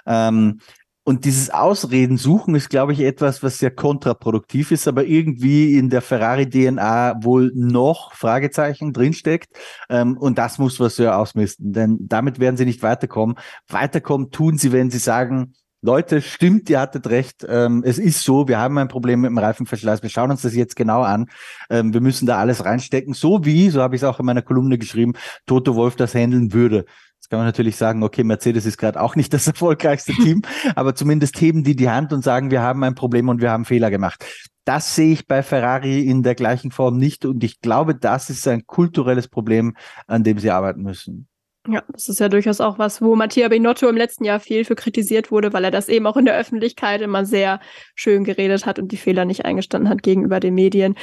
Ähm, 0.06 0.60
und 1.08 1.24
dieses 1.24 1.48
Ausreden 1.48 2.18
suchen 2.18 2.54
ist, 2.54 2.68
glaube 2.68 2.92
ich, 2.92 3.00
etwas, 3.00 3.42
was 3.42 3.56
sehr 3.56 3.70
kontraproduktiv 3.70 4.72
ist, 4.72 4.86
aber 4.86 5.04
irgendwie 5.04 5.78
in 5.78 5.88
der 5.88 6.02
Ferrari-DNA 6.02 7.24
wohl 7.24 7.50
noch 7.54 8.12
Fragezeichen 8.12 8.92
drinsteckt. 8.92 9.48
Ähm, 9.88 10.18
und 10.18 10.36
das 10.36 10.58
muss 10.58 10.78
was 10.80 10.96
sehr 10.96 11.18
ausmisten, 11.18 11.72
denn 11.72 11.96
damit 11.98 12.40
werden 12.40 12.58
sie 12.58 12.66
nicht 12.66 12.82
weiterkommen. 12.82 13.36
Weiterkommen 13.68 14.30
tun 14.30 14.58
sie, 14.58 14.70
wenn 14.70 14.90
sie 14.90 14.98
sagen, 14.98 15.54
Leute, 15.80 16.20
stimmt, 16.20 16.68
ihr 16.68 16.78
hattet 16.78 17.06
recht. 17.06 17.46
Ähm, 17.48 17.82
es 17.86 17.98
ist 17.98 18.22
so, 18.22 18.46
wir 18.46 18.58
haben 18.58 18.76
ein 18.76 18.88
Problem 18.88 19.22
mit 19.22 19.30
dem 19.30 19.38
Reifenverschleiß. 19.38 20.02
Wir 20.02 20.10
schauen 20.10 20.30
uns 20.30 20.42
das 20.42 20.54
jetzt 20.54 20.76
genau 20.76 21.00
an. 21.00 21.30
Ähm, 21.70 21.94
wir 21.94 22.02
müssen 22.02 22.26
da 22.26 22.36
alles 22.36 22.66
reinstecken, 22.66 23.14
so 23.14 23.46
wie, 23.46 23.70
so 23.70 23.80
habe 23.80 23.96
ich 23.96 24.02
es 24.02 24.04
auch 24.06 24.20
in 24.20 24.26
meiner 24.26 24.42
Kolumne 24.42 24.76
geschrieben, 24.76 25.14
Toto 25.46 25.74
Wolf 25.74 25.96
das 25.96 26.14
handeln 26.14 26.52
würde. 26.52 26.84
Jetzt 27.28 27.32
kann 27.32 27.40
man 27.40 27.48
natürlich 27.48 27.76
sagen, 27.76 28.02
okay, 28.02 28.24
Mercedes 28.24 28.64
ist 28.64 28.78
gerade 28.78 28.98
auch 28.98 29.14
nicht 29.14 29.34
das 29.34 29.46
erfolgreichste 29.46 30.14
Team, 30.14 30.40
aber 30.74 30.94
zumindest 30.94 31.38
heben 31.38 31.62
die 31.62 31.76
die 31.76 31.90
Hand 31.90 32.14
und 32.14 32.24
sagen, 32.24 32.50
wir 32.50 32.62
haben 32.62 32.82
ein 32.84 32.94
Problem 32.94 33.28
und 33.28 33.42
wir 33.42 33.50
haben 33.50 33.66
Fehler 33.66 33.90
gemacht. 33.90 34.24
Das 34.64 34.94
sehe 34.94 35.12
ich 35.12 35.26
bei 35.26 35.42
Ferrari 35.42 36.00
in 36.00 36.22
der 36.22 36.34
gleichen 36.34 36.70
Form 36.70 36.96
nicht 36.96 37.26
und 37.26 37.44
ich 37.44 37.60
glaube, 37.60 37.94
das 37.94 38.30
ist 38.30 38.48
ein 38.48 38.66
kulturelles 38.66 39.28
Problem, 39.28 39.76
an 40.06 40.24
dem 40.24 40.38
sie 40.38 40.50
arbeiten 40.50 40.80
müssen. 40.80 41.28
Ja, 41.66 41.82
das 41.92 42.08
ist 42.08 42.18
ja 42.18 42.30
durchaus 42.30 42.62
auch 42.62 42.78
was, 42.78 43.02
wo 43.02 43.14
Mattia 43.14 43.46
Binotto 43.48 43.90
im 43.90 43.96
letzten 43.98 44.24
Jahr 44.24 44.40
viel 44.40 44.64
für 44.64 44.74
kritisiert 44.74 45.30
wurde, 45.30 45.52
weil 45.52 45.64
er 45.64 45.70
das 45.70 45.90
eben 45.90 46.06
auch 46.06 46.16
in 46.16 46.24
der 46.24 46.38
Öffentlichkeit 46.38 47.02
immer 47.02 47.26
sehr 47.26 47.60
schön 47.94 48.24
geredet 48.24 48.64
hat 48.64 48.78
und 48.78 48.90
die 48.90 48.96
Fehler 48.96 49.26
nicht 49.26 49.44
eingestanden 49.44 49.90
hat 49.90 50.02
gegenüber 50.02 50.40
den 50.40 50.54
Medien. 50.54 50.94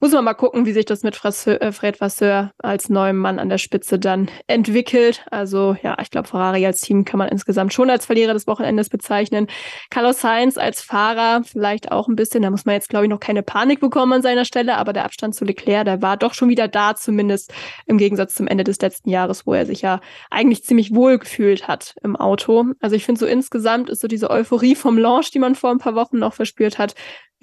Muss 0.00 0.12
man 0.12 0.24
mal 0.24 0.34
gucken, 0.34 0.66
wie 0.66 0.72
sich 0.72 0.84
das 0.84 1.02
mit 1.02 1.18
äh, 1.24 1.72
Fred 1.72 2.00
Vasseur 2.00 2.50
als 2.58 2.88
neuem 2.88 3.16
Mann 3.16 3.38
an 3.38 3.48
der 3.48 3.58
Spitze 3.58 3.98
dann 3.98 4.28
entwickelt. 4.46 5.24
Also 5.30 5.76
ja, 5.82 5.96
ich 6.00 6.10
glaube, 6.10 6.28
Ferrari 6.28 6.66
als 6.66 6.80
Team 6.80 7.04
kann 7.04 7.18
man 7.18 7.28
insgesamt 7.28 7.72
schon 7.72 7.88
als 7.88 8.04
Verlierer 8.04 8.34
des 8.34 8.46
Wochenendes 8.46 8.90
bezeichnen. 8.90 9.46
Carlos 9.90 10.20
Sainz 10.20 10.58
als 10.58 10.82
Fahrer 10.82 11.42
vielleicht 11.44 11.92
auch 11.92 12.08
ein 12.08 12.16
bisschen. 12.16 12.42
Da 12.42 12.50
muss 12.50 12.64
man 12.64 12.74
jetzt, 12.74 12.88
glaube 12.88 13.06
ich, 13.06 13.10
noch 13.10 13.20
keine 13.20 13.42
Panik 13.42 13.80
bekommen 13.80 14.12
an 14.12 14.22
seiner 14.22 14.44
Stelle, 14.44 14.76
aber 14.76 14.92
der 14.92 15.04
Abstand 15.04 15.34
zu 15.34 15.44
Leclerc, 15.44 15.84
der 15.84 16.02
war 16.02 16.16
doch 16.16 16.34
schon 16.34 16.48
wieder 16.48 16.68
da, 16.68 16.94
zumindest 16.94 17.52
im 17.86 17.96
Gegensatz 17.96 18.34
zum 18.34 18.46
Ende 18.46 18.64
des 18.64 18.80
letzten 18.80 19.10
Jahres, 19.10 19.46
wo 19.46 19.54
er 19.54 19.64
sich 19.64 19.82
ja 19.82 20.00
eigentlich 20.30 20.64
ziemlich 20.64 20.94
wohl 20.94 21.18
gefühlt 21.18 21.68
hat 21.68 21.94
im 22.02 22.16
Auto. 22.16 22.66
Also 22.80 22.96
ich 22.96 23.04
finde 23.04 23.20
so 23.20 23.26
insgesamt 23.26 23.88
ist 23.90 24.00
so 24.00 24.08
diese 24.08 24.30
Euphorie 24.30 24.74
vom 24.74 24.98
Launch, 24.98 25.30
die 25.30 25.38
man 25.38 25.54
vor 25.54 25.70
ein 25.70 25.78
paar 25.78 25.94
Wochen 25.94 26.18
noch 26.18 26.34
verspürt 26.34 26.78
hat, 26.78 26.94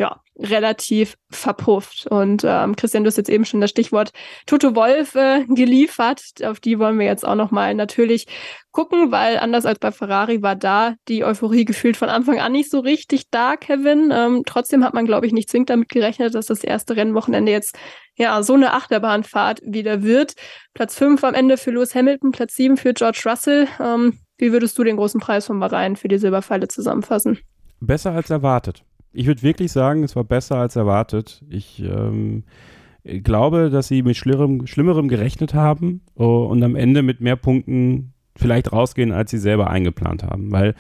ja, 0.02 0.20
relativ 0.36 1.16
verpufft. 1.30 2.08
Und 2.08 2.44
ähm, 2.44 2.76
Christian, 2.76 3.04
du 3.04 3.08
hast 3.08 3.18
jetzt 3.18 3.30
eben 3.30 3.46
schon 3.46 3.62
das 3.62 3.70
Stichwort 3.70 4.10
Toto 4.48 4.74
Wolf 4.76 5.14
äh, 5.14 5.46
geliefert. 5.46 6.24
Auf 6.44 6.60
die 6.60 6.80
wollen 6.80 6.98
wir 6.98 7.06
jetzt 7.06 7.24
auch 7.24 7.36
nochmal 7.36 7.76
natürlich 7.76 8.26
gucken, 8.72 9.12
weil 9.12 9.38
anders 9.38 9.68
als 9.68 9.78
bei 9.78 9.92
Ferrari 9.92 10.42
war 10.42 10.56
da 10.56 10.96
die 11.08 11.24
Euphorie 11.24 11.66
gefühlt 11.66 11.98
von 11.98 12.10
Anfang 12.10 12.40
an 12.40 12.52
nicht 12.52 12.72
so 12.72 12.80
richtig 12.80 13.30
da, 13.30 13.58
Kevin. 13.58 14.10
Ähm, 14.12 14.42
trotzdem 14.48 14.84
hat 14.84 14.96
man, 14.96 15.06
glaube 15.06 15.28
ich, 15.28 15.34
nicht 15.34 15.52
zwingend 15.52 15.70
damit 15.70 15.90
gerechnet, 15.90 16.34
dass 16.34 16.48
das 16.48 16.64
erste 16.64 16.96
Rennwochenende 16.96 17.52
jetzt 17.52 17.78
ja 18.16 18.42
so 18.42 18.56
eine 18.56 18.74
Achterbahnfahrt 18.74 19.62
wieder 19.64 20.02
wird. 20.02 20.34
Platz 20.74 20.96
5 20.96 21.24
am 21.24 21.36
Ende 21.36 21.58
für 21.58 21.70
Lewis 21.70 21.94
Hamilton, 21.94 22.32
Platz 22.32 22.56
7 22.56 22.76
für 22.76 22.96
George 22.96 23.22
Russell. 23.28 23.68
Ähm, 23.80 24.18
wie 24.40 24.52
würdest 24.52 24.80
du 24.80 24.84
den 24.84 24.98
großen 24.98 25.22
Preis 25.22 25.46
von 25.46 25.60
Bahrain 25.60 25.96
für 25.96 26.08
die 26.08 26.18
Silberpfeile 26.18 26.70
zusammenfassen? 26.70 27.38
Besser 27.80 28.14
als 28.14 28.32
erwartet 28.32 28.84
ich 29.14 29.28
würde 29.28 29.44
wirklich 29.44 29.72
sagen, 29.72 30.04
es 30.04 30.16
war 30.16 30.24
besser 30.24 30.58
als 30.58 30.76
erwartet. 30.76 31.44
Ich 31.50 31.82
ähm, 31.82 32.44
glaube, 33.04 33.70
dass 33.70 33.88
sie 33.88 34.04
mit 34.04 34.16
Schlimmerem, 34.16 34.68
Schlimmerem 34.68 35.08
gerechnet 35.08 35.54
haben 35.54 36.02
oh, 36.16 36.48
und 36.50 36.64
am 36.64 36.76
Ende 36.76 37.02
mit 37.02 37.22
mehr 37.22 37.36
Punkten 37.36 38.14
vielleicht 38.36 38.72
rausgehen, 38.72 39.12
als 39.12 39.32
sie 39.32 39.38
selber 39.38 39.70
eingeplant 39.70 40.24
haben. 40.24 40.52
Weil 40.52 40.76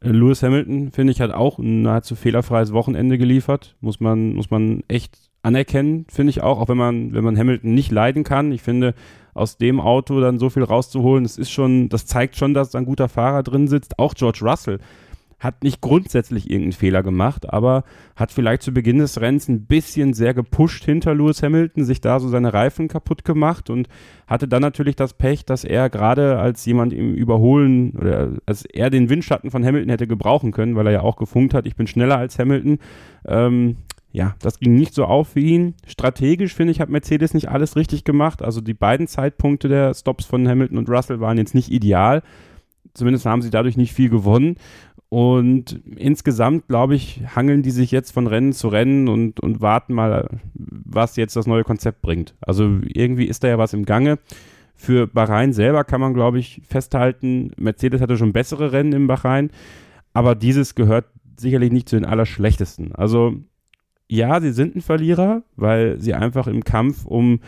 äh, 0.00 0.10
Lewis 0.10 0.42
Hamilton, 0.42 0.92
finde 0.92 1.12
ich, 1.12 1.20
hat 1.20 1.32
auch 1.32 1.58
ein 1.58 1.82
nahezu 1.82 2.14
fehlerfreies 2.14 2.72
Wochenende 2.72 3.18
geliefert. 3.18 3.76
Muss 3.80 4.00
man, 4.00 4.34
muss 4.34 4.50
man 4.50 4.82
echt 4.88 5.18
anerkennen, 5.42 6.06
finde 6.08 6.30
ich 6.30 6.42
auch, 6.42 6.58
auch 6.58 6.68
wenn 6.68 6.78
man, 6.78 7.12
wenn 7.12 7.24
man 7.24 7.36
Hamilton 7.36 7.74
nicht 7.74 7.90
leiden 7.90 8.24
kann. 8.24 8.52
Ich 8.52 8.62
finde, 8.62 8.94
aus 9.34 9.58
dem 9.58 9.80
Auto 9.80 10.20
dann 10.20 10.38
so 10.38 10.48
viel 10.48 10.62
rauszuholen, 10.62 11.24
das 11.24 11.36
ist 11.36 11.50
schon, 11.50 11.88
das 11.88 12.06
zeigt 12.06 12.36
schon, 12.36 12.54
dass 12.54 12.70
da 12.70 12.78
ein 12.78 12.86
guter 12.86 13.08
Fahrer 13.08 13.42
drin 13.42 13.68
sitzt. 13.68 13.98
Auch 13.98 14.14
George 14.14 14.40
Russell 14.42 14.78
hat 15.44 15.62
nicht 15.62 15.80
grundsätzlich 15.80 16.50
irgendeinen 16.50 16.72
Fehler 16.72 17.02
gemacht, 17.02 17.52
aber 17.52 17.84
hat 18.16 18.32
vielleicht 18.32 18.62
zu 18.62 18.72
Beginn 18.72 18.98
des 18.98 19.20
Rennens 19.20 19.48
ein 19.48 19.66
bisschen 19.66 20.14
sehr 20.14 20.34
gepusht 20.34 20.84
hinter 20.84 21.14
Lewis 21.14 21.42
Hamilton, 21.42 21.84
sich 21.84 22.00
da 22.00 22.18
so 22.18 22.28
seine 22.28 22.52
Reifen 22.54 22.88
kaputt 22.88 23.24
gemacht 23.24 23.70
und 23.70 23.88
hatte 24.26 24.48
dann 24.48 24.62
natürlich 24.62 24.96
das 24.96 25.14
Pech, 25.14 25.44
dass 25.44 25.64
er 25.64 25.90
gerade 25.90 26.38
als 26.38 26.64
jemand 26.64 26.92
im 26.92 27.14
Überholen 27.14 27.92
oder 27.92 28.32
als 28.46 28.64
er 28.64 28.90
den 28.90 29.10
Windschatten 29.10 29.50
von 29.50 29.64
Hamilton 29.64 29.90
hätte 29.90 30.06
gebrauchen 30.06 30.50
können, 30.50 30.74
weil 30.76 30.86
er 30.86 30.92
ja 30.92 31.00
auch 31.02 31.16
gefunkt 31.16 31.54
hat, 31.54 31.66
ich 31.66 31.76
bin 31.76 31.86
schneller 31.86 32.16
als 32.16 32.38
Hamilton. 32.38 32.78
Ähm, 33.26 33.76
ja, 34.14 34.36
das 34.38 34.60
ging 34.60 34.76
nicht 34.76 34.94
so 34.94 35.06
auf 35.06 35.30
für 35.30 35.40
ihn. 35.40 35.74
Strategisch 35.88 36.54
finde 36.54 36.70
ich, 36.70 36.80
hat 36.80 36.88
Mercedes 36.88 37.34
nicht 37.34 37.48
alles 37.48 37.74
richtig 37.74 38.04
gemacht. 38.04 38.42
Also 38.42 38.60
die 38.60 38.72
beiden 38.72 39.08
Zeitpunkte 39.08 39.68
der 39.68 39.92
Stops 39.92 40.24
von 40.24 40.48
Hamilton 40.48 40.78
und 40.78 40.88
Russell 40.88 41.18
waren 41.18 41.36
jetzt 41.36 41.54
nicht 41.54 41.70
ideal. 41.70 42.22
Zumindest 42.94 43.26
haben 43.26 43.42
sie 43.42 43.50
dadurch 43.50 43.76
nicht 43.76 43.92
viel 43.92 44.08
gewonnen. 44.08 44.54
Und 45.14 45.80
insgesamt, 45.94 46.66
glaube 46.66 46.96
ich, 46.96 47.20
hangeln 47.36 47.62
die 47.62 47.70
sich 47.70 47.92
jetzt 47.92 48.10
von 48.10 48.26
Rennen 48.26 48.52
zu 48.52 48.66
Rennen 48.66 49.06
und, 49.06 49.38
und 49.38 49.60
warten 49.60 49.94
mal, 49.94 50.28
was 50.54 51.14
jetzt 51.14 51.36
das 51.36 51.46
neue 51.46 51.62
Konzept 51.62 52.02
bringt. 52.02 52.34
Also 52.40 52.80
irgendwie 52.82 53.26
ist 53.26 53.44
da 53.44 53.48
ja 53.48 53.56
was 53.56 53.74
im 53.74 53.84
Gange. 53.84 54.18
Für 54.74 55.06
Bahrain 55.06 55.52
selber 55.52 55.84
kann 55.84 56.00
man, 56.00 56.14
glaube 56.14 56.40
ich, 56.40 56.62
festhalten, 56.66 57.52
Mercedes 57.56 58.00
hatte 58.00 58.16
schon 58.16 58.32
bessere 58.32 58.72
Rennen 58.72 58.92
im 58.92 59.06
Bahrain, 59.06 59.52
aber 60.14 60.34
dieses 60.34 60.74
gehört 60.74 61.04
sicherlich 61.36 61.70
nicht 61.70 61.88
zu 61.88 61.94
den 61.94 62.06
allerschlechtesten. 62.06 62.92
Also 62.92 63.36
ja, 64.08 64.40
sie 64.40 64.50
sind 64.50 64.74
ein 64.74 64.82
Verlierer, 64.82 65.44
weil 65.54 66.00
sie 66.00 66.14
einfach 66.14 66.48
im 66.48 66.64
Kampf 66.64 67.06
um 67.06 67.38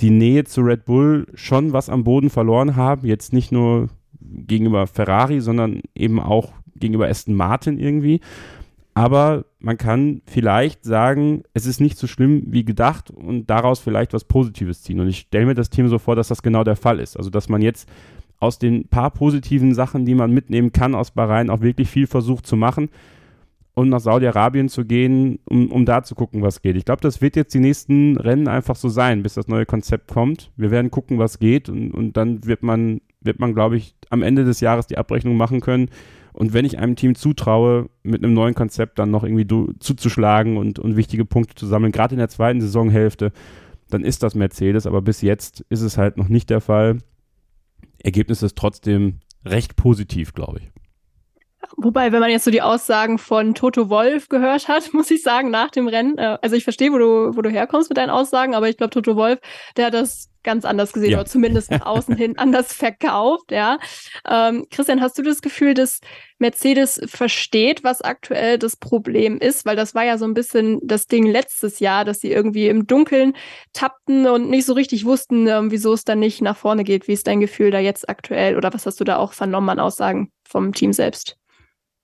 die 0.00 0.10
Nähe 0.10 0.44
zu 0.44 0.60
Red 0.60 0.84
Bull 0.84 1.26
schon 1.32 1.72
was 1.72 1.88
am 1.88 2.04
Boden 2.04 2.28
verloren 2.28 2.76
haben. 2.76 3.06
Jetzt 3.06 3.32
nicht 3.32 3.50
nur 3.50 3.88
gegenüber 4.20 4.86
Ferrari, 4.86 5.40
sondern 5.40 5.80
eben 5.94 6.20
auch 6.20 6.52
gegenüber 6.76 7.08
Aston 7.08 7.34
Martin 7.34 7.78
irgendwie. 7.78 8.20
Aber 8.94 9.44
man 9.58 9.76
kann 9.76 10.22
vielleicht 10.26 10.84
sagen, 10.84 11.42
es 11.52 11.66
ist 11.66 11.80
nicht 11.80 11.98
so 11.98 12.06
schlimm 12.06 12.44
wie 12.46 12.64
gedacht 12.64 13.10
und 13.10 13.50
daraus 13.50 13.80
vielleicht 13.80 14.12
was 14.12 14.24
Positives 14.24 14.82
ziehen. 14.82 15.00
Und 15.00 15.08
ich 15.08 15.18
stelle 15.18 15.46
mir 15.46 15.54
das 15.54 15.68
Team 15.68 15.88
so 15.88 15.98
vor, 15.98 16.14
dass 16.14 16.28
das 16.28 16.42
genau 16.42 16.62
der 16.62 16.76
Fall 16.76 17.00
ist. 17.00 17.16
Also, 17.16 17.28
dass 17.28 17.48
man 17.48 17.60
jetzt 17.60 17.88
aus 18.38 18.58
den 18.58 18.86
paar 18.88 19.10
positiven 19.10 19.74
Sachen, 19.74 20.04
die 20.04 20.14
man 20.14 20.32
mitnehmen 20.32 20.70
kann 20.70 20.94
aus 20.94 21.10
Bahrain, 21.10 21.50
auch 21.50 21.60
wirklich 21.60 21.88
viel 21.88 22.06
versucht 22.06 22.46
zu 22.46 22.56
machen 22.56 22.88
und 23.74 23.88
nach 23.88 24.00
Saudi-Arabien 24.00 24.68
zu 24.68 24.84
gehen, 24.84 25.40
um, 25.46 25.72
um 25.72 25.84
da 25.84 26.04
zu 26.04 26.14
gucken, 26.14 26.42
was 26.42 26.62
geht. 26.62 26.76
Ich 26.76 26.84
glaube, 26.84 27.00
das 27.00 27.20
wird 27.20 27.34
jetzt 27.34 27.54
die 27.54 27.60
nächsten 27.60 28.16
Rennen 28.16 28.46
einfach 28.46 28.76
so 28.76 28.88
sein, 28.88 29.24
bis 29.24 29.34
das 29.34 29.48
neue 29.48 29.66
Konzept 29.66 30.12
kommt. 30.12 30.52
Wir 30.56 30.70
werden 30.70 30.92
gucken, 30.92 31.18
was 31.18 31.40
geht 31.40 31.68
und, 31.68 31.90
und 31.90 32.16
dann 32.16 32.44
wird 32.44 32.62
man, 32.62 33.00
wird 33.20 33.40
man, 33.40 33.54
glaube 33.54 33.76
ich, 33.76 33.96
am 34.10 34.22
Ende 34.22 34.44
des 34.44 34.60
Jahres 34.60 34.86
die 34.86 34.98
Abrechnung 34.98 35.36
machen 35.36 35.60
können 35.60 35.88
und 36.34 36.52
wenn 36.52 36.64
ich 36.64 36.78
einem 36.78 36.96
Team 36.96 37.14
zutraue, 37.14 37.88
mit 38.02 38.24
einem 38.24 38.34
neuen 38.34 38.54
Konzept 38.54 38.98
dann 38.98 39.12
noch 39.12 39.22
irgendwie 39.22 39.46
zuzuschlagen 39.78 40.56
und, 40.56 40.80
und 40.80 40.96
wichtige 40.96 41.24
Punkte 41.24 41.54
zu 41.54 41.66
sammeln, 41.66 41.92
gerade 41.92 42.14
in 42.14 42.18
der 42.18 42.28
zweiten 42.28 42.60
Saisonhälfte, 42.60 43.32
dann 43.88 44.04
ist 44.04 44.24
das 44.24 44.34
Mercedes. 44.34 44.86
Aber 44.86 45.00
bis 45.00 45.22
jetzt 45.22 45.64
ist 45.68 45.82
es 45.82 45.96
halt 45.96 46.16
noch 46.16 46.28
nicht 46.28 46.50
der 46.50 46.60
Fall. 46.60 46.98
Ergebnis 48.02 48.42
ist 48.42 48.58
trotzdem 48.58 49.20
recht 49.44 49.76
positiv, 49.76 50.34
glaube 50.34 50.58
ich. 50.58 50.70
Wobei, 51.76 52.10
wenn 52.10 52.20
man 52.20 52.30
jetzt 52.30 52.44
so 52.44 52.50
die 52.50 52.62
Aussagen 52.62 53.18
von 53.18 53.54
Toto 53.54 53.88
Wolf 53.88 54.28
gehört 54.28 54.66
hat, 54.66 54.90
muss 54.92 55.12
ich 55.12 55.22
sagen, 55.22 55.50
nach 55.50 55.70
dem 55.70 55.86
Rennen, 55.86 56.18
äh, 56.18 56.36
also 56.42 56.56
ich 56.56 56.64
verstehe, 56.64 56.90
wo 56.90 56.98
du, 56.98 57.36
wo 57.36 57.42
du 57.42 57.50
herkommst 57.50 57.90
mit 57.90 57.96
deinen 57.96 58.10
Aussagen, 58.10 58.56
aber 58.56 58.68
ich 58.68 58.76
glaube, 58.76 58.90
Toto 58.90 59.14
Wolf, 59.14 59.38
der 59.76 59.86
hat 59.86 59.94
das 59.94 60.30
ganz 60.44 60.64
anders 60.64 60.92
gesehen 60.92 61.10
Ja. 61.10 61.18
oder 61.18 61.26
zumindest 61.26 61.70
nach 61.70 61.80
außen 61.86 62.16
hin 62.16 62.38
anders 62.38 62.72
verkauft, 62.72 63.50
ja. 63.50 63.78
Ähm, 64.28 64.66
Christian, 64.70 65.00
hast 65.00 65.18
du 65.18 65.22
das 65.22 65.42
Gefühl, 65.42 65.74
dass 65.74 66.00
Mercedes 66.38 67.00
versteht, 67.06 67.82
was 67.84 68.02
aktuell 68.02 68.58
das 68.58 68.76
Problem 68.76 69.38
ist? 69.38 69.64
Weil 69.66 69.76
das 69.76 69.94
war 69.94 70.04
ja 70.04 70.18
so 70.18 70.24
ein 70.24 70.34
bisschen 70.34 70.80
das 70.82 71.06
Ding 71.06 71.26
letztes 71.26 71.80
Jahr, 71.80 72.04
dass 72.04 72.20
sie 72.20 72.30
irgendwie 72.30 72.68
im 72.68 72.86
Dunkeln 72.86 73.34
tappten 73.72 74.26
und 74.26 74.50
nicht 74.50 74.66
so 74.66 74.74
richtig 74.74 75.04
wussten, 75.04 75.46
ähm, 75.48 75.70
wieso 75.70 75.92
es 75.92 76.04
dann 76.04 76.20
nicht 76.20 76.42
nach 76.42 76.56
vorne 76.56 76.84
geht. 76.84 77.08
Wie 77.08 77.12
ist 77.12 77.26
dein 77.26 77.40
Gefühl 77.40 77.70
da 77.70 77.78
jetzt 77.78 78.08
aktuell 78.08 78.56
oder 78.56 78.72
was 78.74 78.86
hast 78.86 79.00
du 79.00 79.04
da 79.04 79.16
auch 79.16 79.32
vernommen 79.32 79.70
an 79.70 79.80
Aussagen 79.80 80.30
vom 80.46 80.72
Team 80.72 80.92
selbst? 80.92 81.36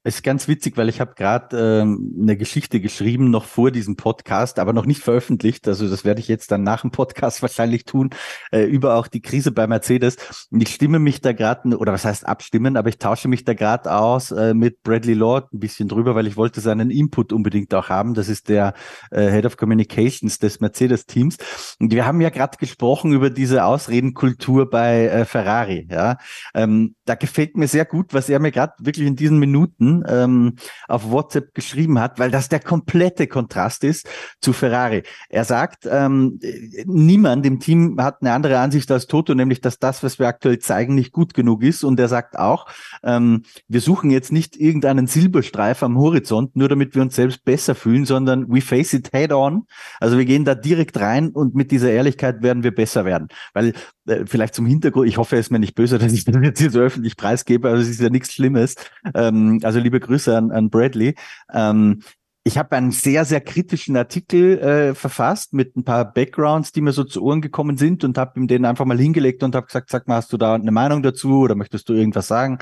Es 0.03 0.15
ist 0.15 0.23
ganz 0.23 0.49
witzig, 0.49 0.79
weil 0.79 0.89
ich 0.89 0.99
habe 0.99 1.13
gerade 1.15 1.83
ähm, 1.83 2.17
eine 2.23 2.39
Geschichte 2.39 2.81
geschrieben, 2.81 3.31
noch 3.31 3.45
vor 3.45 3.71
diesem 3.71 3.97
Podcast, 3.97 4.59
aber 4.59 4.73
noch 4.73 4.87
nicht 4.87 5.03
veröffentlicht. 5.03 5.69
Also 5.69 5.91
das 5.91 6.07
werde 6.07 6.21
ich 6.21 6.29
jetzt 6.29 6.51
dann 6.51 6.63
nach 6.63 6.81
dem 6.81 6.91
Podcast 6.91 7.43
wahrscheinlich 7.43 7.85
tun, 7.85 8.09
äh, 8.51 8.63
über 8.63 8.95
auch 8.95 9.09
die 9.09 9.21
Krise 9.21 9.53
bei 9.53 9.67
Mercedes. 9.67 10.49
Und 10.51 10.63
ich 10.63 10.73
stimme 10.73 11.01
mich 11.01 11.21
da 11.21 11.33
gerade, 11.33 11.77
oder 11.77 11.93
was 11.93 12.07
heißt 12.07 12.27
abstimmen, 12.27 12.79
aber 12.79 12.89
ich 12.89 12.97
tausche 12.97 13.29
mich 13.29 13.45
da 13.45 13.53
gerade 13.53 13.95
aus 13.95 14.31
äh, 14.31 14.55
mit 14.55 14.83
Bradley 14.85 15.13
Lord 15.13 15.53
ein 15.53 15.61
bisschen 15.61 15.87
drüber, 15.87 16.15
weil 16.15 16.27
ich 16.27 16.39
wollte 16.39 16.63
seinen 16.63 16.89
Input 16.89 17.35
unbedingt 17.35 17.75
auch 17.75 17.91
haben. 17.91 18.15
Das 18.15 18.31
ist 18.31 18.49
der 18.49 18.73
äh, 19.11 19.31
Head 19.31 19.45
of 19.45 19.59
Communications 19.59 20.39
des 20.39 20.61
Mercedes-Teams. 20.61 21.37
Und 21.79 21.93
wir 21.93 22.07
haben 22.07 22.23
ja 22.23 22.31
gerade 22.31 22.57
gesprochen 22.57 23.13
über 23.13 23.29
diese 23.29 23.65
Ausredenkultur 23.65 24.71
bei 24.71 25.09
äh, 25.09 25.25
Ferrari. 25.27 25.87
Ja, 25.91 26.17
ähm, 26.55 26.95
da 27.05 27.17
gefällt 27.17 27.59
mir 27.59 27.69
sehr 27.69 27.85
gut, 27.85 28.15
was 28.15 28.31
er 28.31 28.39
mir 28.39 28.51
gerade 28.51 28.73
wirklich 28.79 29.07
in 29.07 29.17
diesen 29.17 29.39
Minuten 29.39 29.90
ähm, 30.09 30.57
auf 30.89 31.11
WhatsApp 31.11 31.55
geschrieben 31.55 31.99
hat, 31.99 32.19
weil 32.19 32.31
das 32.31 32.49
der 32.49 32.61
komplette 32.61 33.27
Kontrast 33.27 33.85
ist 33.85 34.09
zu 34.41 34.53
Ferrari. 34.53 35.03
Er 35.29 35.45
sagt, 35.45 35.89
ähm, 35.91 36.39
niemand 36.87 37.47
im 37.47 37.61
Team 37.61 37.97
hat 38.01 38.21
eine 38.21 38.33
andere 38.33 38.59
Ansicht 38.59 38.91
als 38.91 39.07
Toto, 39.07 39.35
nämlich 39.35 39.61
dass 39.61 39.79
das, 39.79 40.03
was 40.03 40.19
wir 40.19 40.29
aktuell 40.29 40.59
zeigen, 40.59 40.95
nicht 40.95 41.13
gut 41.13 41.35
genug 41.35 41.63
ist. 41.63 41.85
Und 41.85 41.99
er 42.01 42.09
sagt 42.09 42.39
auch, 42.39 42.67
ähm, 43.03 43.43
wir 43.69 43.81
suchen 43.81 44.11
jetzt 44.11 44.33
nicht 44.33 44.57
irgendeinen 44.57 45.07
Silberstreif 45.07 45.83
am 45.83 45.99
Horizont, 45.99 46.57
nur 46.57 46.69
damit 46.69 46.95
wir 46.95 47.03
uns 47.03 47.17
selbst 47.17 47.45
besser 47.45 47.75
fühlen, 47.75 48.05
sondern 48.05 48.49
we 48.49 48.61
face 48.61 48.93
it 48.93 49.11
head 49.13 49.33
on. 49.33 49.67
Also 49.99 50.19
wir 50.19 50.25
gehen 50.25 50.45
da 50.45 50.55
direkt 50.55 50.99
rein 51.01 51.31
und 51.31 51.55
mit 51.55 51.71
dieser 51.71 51.91
Ehrlichkeit 51.91 52.43
werden 52.43 52.63
wir 52.63 52.75
besser 52.75 53.05
werden. 53.05 53.29
Weil 53.53 53.73
äh, 54.07 54.25
vielleicht 54.27 54.55
zum 54.55 54.67
Hintergrund, 54.67 55.09
ich 55.09 55.19
hoffe, 55.19 55.37
er 55.37 55.41
ist 55.41 55.51
mir 55.51 55.59
nicht 55.59 55.75
böse, 55.75 55.99
dass 55.99 56.13
ich 56.13 56.25
das 56.25 56.37
jetzt 56.43 56.61
hier 56.61 56.71
so 56.71 56.81
öffentlich 56.81 57.17
preisgebe, 57.17 57.69
aber 57.69 57.79
es 57.79 57.89
ist 57.89 58.01
ja 58.01 58.11
nichts 58.11 58.33
Schlimmes. 58.33 58.77
Ähm, 59.15 59.61
also 59.63 59.80
liebe 59.81 60.01
Grüße 60.01 60.37
an, 60.37 60.51
an 60.51 60.71
Bradley. 60.71 61.15
Ähm, 61.53 62.03
ich 62.43 62.57
habe 62.57 62.75
einen 62.75 62.91
sehr, 62.91 63.25
sehr 63.27 63.41
kritischen 63.43 63.97
Artikel 63.97 64.59
äh, 64.59 64.95
verfasst 64.95 65.53
mit 65.53 65.77
ein 65.77 65.85
paar 65.85 66.11
Backgrounds, 66.11 66.73
die 66.73 66.81
mir 66.81 66.93
so 66.93 67.05
zu 67.05 67.23
Ohren 67.23 67.43
gekommen 67.43 67.77
sind 67.77 68.03
und 68.03 68.17
habe 68.17 68.41
ihm 68.41 68.49
den 68.49 68.65
einfach 68.65 68.87
mal 68.87 68.99
hingelegt 68.99 69.43
und 69.43 69.55
habe 69.55 69.67
gesagt, 69.67 69.91
sag 69.91 70.09
mal, 70.09 70.17
hast 70.17 70.33
du 70.33 70.39
da 70.39 70.55
eine 70.55 70.71
Meinung 70.71 71.03
dazu 71.03 71.41
oder 71.41 71.55
möchtest 71.55 71.89
du 71.89 71.93
irgendwas 71.93 72.29
sagen? 72.29 72.59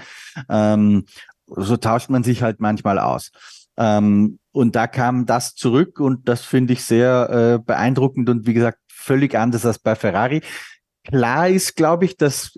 Ähm, 0.48 1.04
so 1.46 1.76
tauscht 1.76 2.10
man 2.10 2.24
sich 2.24 2.42
halt 2.42 2.60
manchmal 2.60 2.98
aus. 2.98 3.30
Ähm, 3.76 4.40
und 4.50 4.74
da 4.74 4.88
kam 4.88 5.26
das 5.26 5.54
zurück 5.54 6.00
und 6.00 6.28
das 6.28 6.44
finde 6.44 6.72
ich 6.72 6.82
sehr 6.82 7.30
äh, 7.30 7.64
beeindruckend 7.64 8.28
und 8.28 8.46
wie 8.46 8.54
gesagt, 8.54 8.80
völlig 8.88 9.36
anders 9.36 9.64
als 9.64 9.78
bei 9.78 9.94
Ferrari. 9.94 10.42
Klar 11.04 11.48
ist, 11.48 11.76
glaube 11.76 12.04
ich, 12.04 12.16
dass 12.16 12.52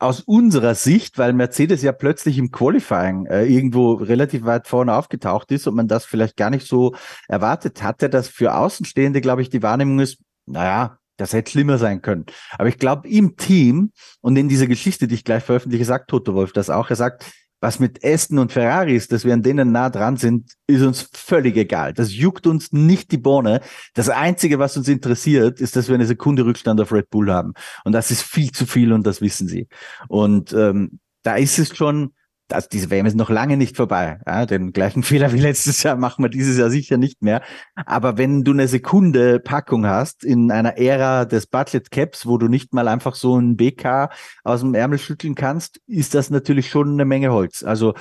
aus 0.00 0.20
unserer 0.20 0.74
Sicht, 0.74 1.18
weil 1.18 1.34
Mercedes 1.34 1.82
ja 1.82 1.92
plötzlich 1.92 2.38
im 2.38 2.50
Qualifying 2.50 3.26
äh, 3.26 3.44
irgendwo 3.44 3.92
relativ 3.92 4.44
weit 4.44 4.66
vorne 4.66 4.94
aufgetaucht 4.94 5.52
ist 5.52 5.66
und 5.66 5.74
man 5.74 5.88
das 5.88 6.06
vielleicht 6.06 6.36
gar 6.36 6.50
nicht 6.50 6.66
so 6.66 6.94
erwartet 7.28 7.82
hatte, 7.82 8.08
dass 8.08 8.26
für 8.26 8.54
Außenstehende, 8.54 9.20
glaube 9.20 9.42
ich, 9.42 9.50
die 9.50 9.62
Wahrnehmung 9.62 10.00
ist, 10.00 10.18
naja, 10.46 10.98
das 11.18 11.34
hätte 11.34 11.50
schlimmer 11.50 11.76
sein 11.76 12.00
können. 12.00 12.24
Aber 12.52 12.68
ich 12.68 12.78
glaube, 12.78 13.06
im 13.08 13.36
Team 13.36 13.92
und 14.22 14.36
in 14.36 14.48
dieser 14.48 14.66
Geschichte, 14.66 15.06
die 15.06 15.16
ich 15.16 15.24
gleich 15.24 15.44
veröffentliche, 15.44 15.84
sagt 15.84 16.08
Toto 16.08 16.34
Wolf 16.34 16.52
das 16.52 16.70
auch. 16.70 16.88
Er 16.88 16.96
sagt, 16.96 17.30
was 17.60 17.78
mit 17.78 18.04
Aston 18.04 18.38
und 18.38 18.52
Ferrari 18.52 18.96
ist, 18.96 19.12
dass 19.12 19.24
wir 19.24 19.34
an 19.34 19.42
denen 19.42 19.70
nah 19.70 19.90
dran 19.90 20.16
sind, 20.16 20.52
ist 20.66 20.82
uns 20.82 21.08
völlig 21.12 21.56
egal. 21.56 21.92
Das 21.92 22.14
juckt 22.14 22.46
uns 22.46 22.72
nicht 22.72 23.12
die 23.12 23.18
Bohne. 23.18 23.60
Das 23.94 24.08
Einzige, 24.08 24.58
was 24.58 24.76
uns 24.76 24.88
interessiert, 24.88 25.60
ist, 25.60 25.76
dass 25.76 25.88
wir 25.88 25.94
eine 25.94 26.06
Sekunde 26.06 26.44
Rückstand 26.44 26.80
auf 26.80 26.92
Red 26.92 27.10
Bull 27.10 27.30
haben. 27.30 27.52
Und 27.84 27.92
das 27.92 28.10
ist 28.10 28.22
viel 28.22 28.50
zu 28.50 28.66
viel 28.66 28.92
und 28.92 29.06
das 29.06 29.20
wissen 29.20 29.46
sie. 29.46 29.68
Und 30.08 30.52
ähm, 30.52 31.00
da 31.22 31.36
ist 31.36 31.58
es 31.58 31.76
schon, 31.76 32.14
also 32.52 32.68
diese 32.70 32.90
WM 32.90 33.06
ist 33.06 33.16
noch 33.16 33.30
lange 33.30 33.56
nicht 33.56 33.76
vorbei. 33.76 34.20
Ja, 34.26 34.46
den 34.46 34.72
gleichen 34.72 35.02
Fehler 35.04 35.32
wie 35.32 35.40
letztes 35.40 35.82
Jahr 35.82 35.96
machen 35.96 36.24
wir 36.24 36.28
dieses 36.28 36.58
Jahr 36.58 36.70
sicher 36.70 36.96
nicht 36.96 37.22
mehr. 37.22 37.42
Aber 37.74 38.18
wenn 38.18 38.44
du 38.44 38.52
eine 38.52 38.68
Sekunde 38.68 39.40
Packung 39.40 39.86
hast 39.86 40.24
in 40.24 40.50
einer 40.50 40.78
Ära 40.78 41.24
des 41.24 41.46
Budget 41.46 41.90
Caps, 41.90 42.26
wo 42.26 42.38
du 42.38 42.48
nicht 42.48 42.72
mal 42.74 42.88
einfach 42.88 43.14
so 43.14 43.36
ein 43.38 43.56
BK 43.56 44.10
aus 44.44 44.60
dem 44.60 44.74
Ärmel 44.74 44.98
schütteln 44.98 45.34
kannst, 45.34 45.80
ist 45.86 46.14
das 46.14 46.30
natürlich 46.30 46.68
schon 46.68 46.92
eine 46.92 47.04
Menge 47.04 47.32
Holz. 47.32 47.62
Also 47.62 47.94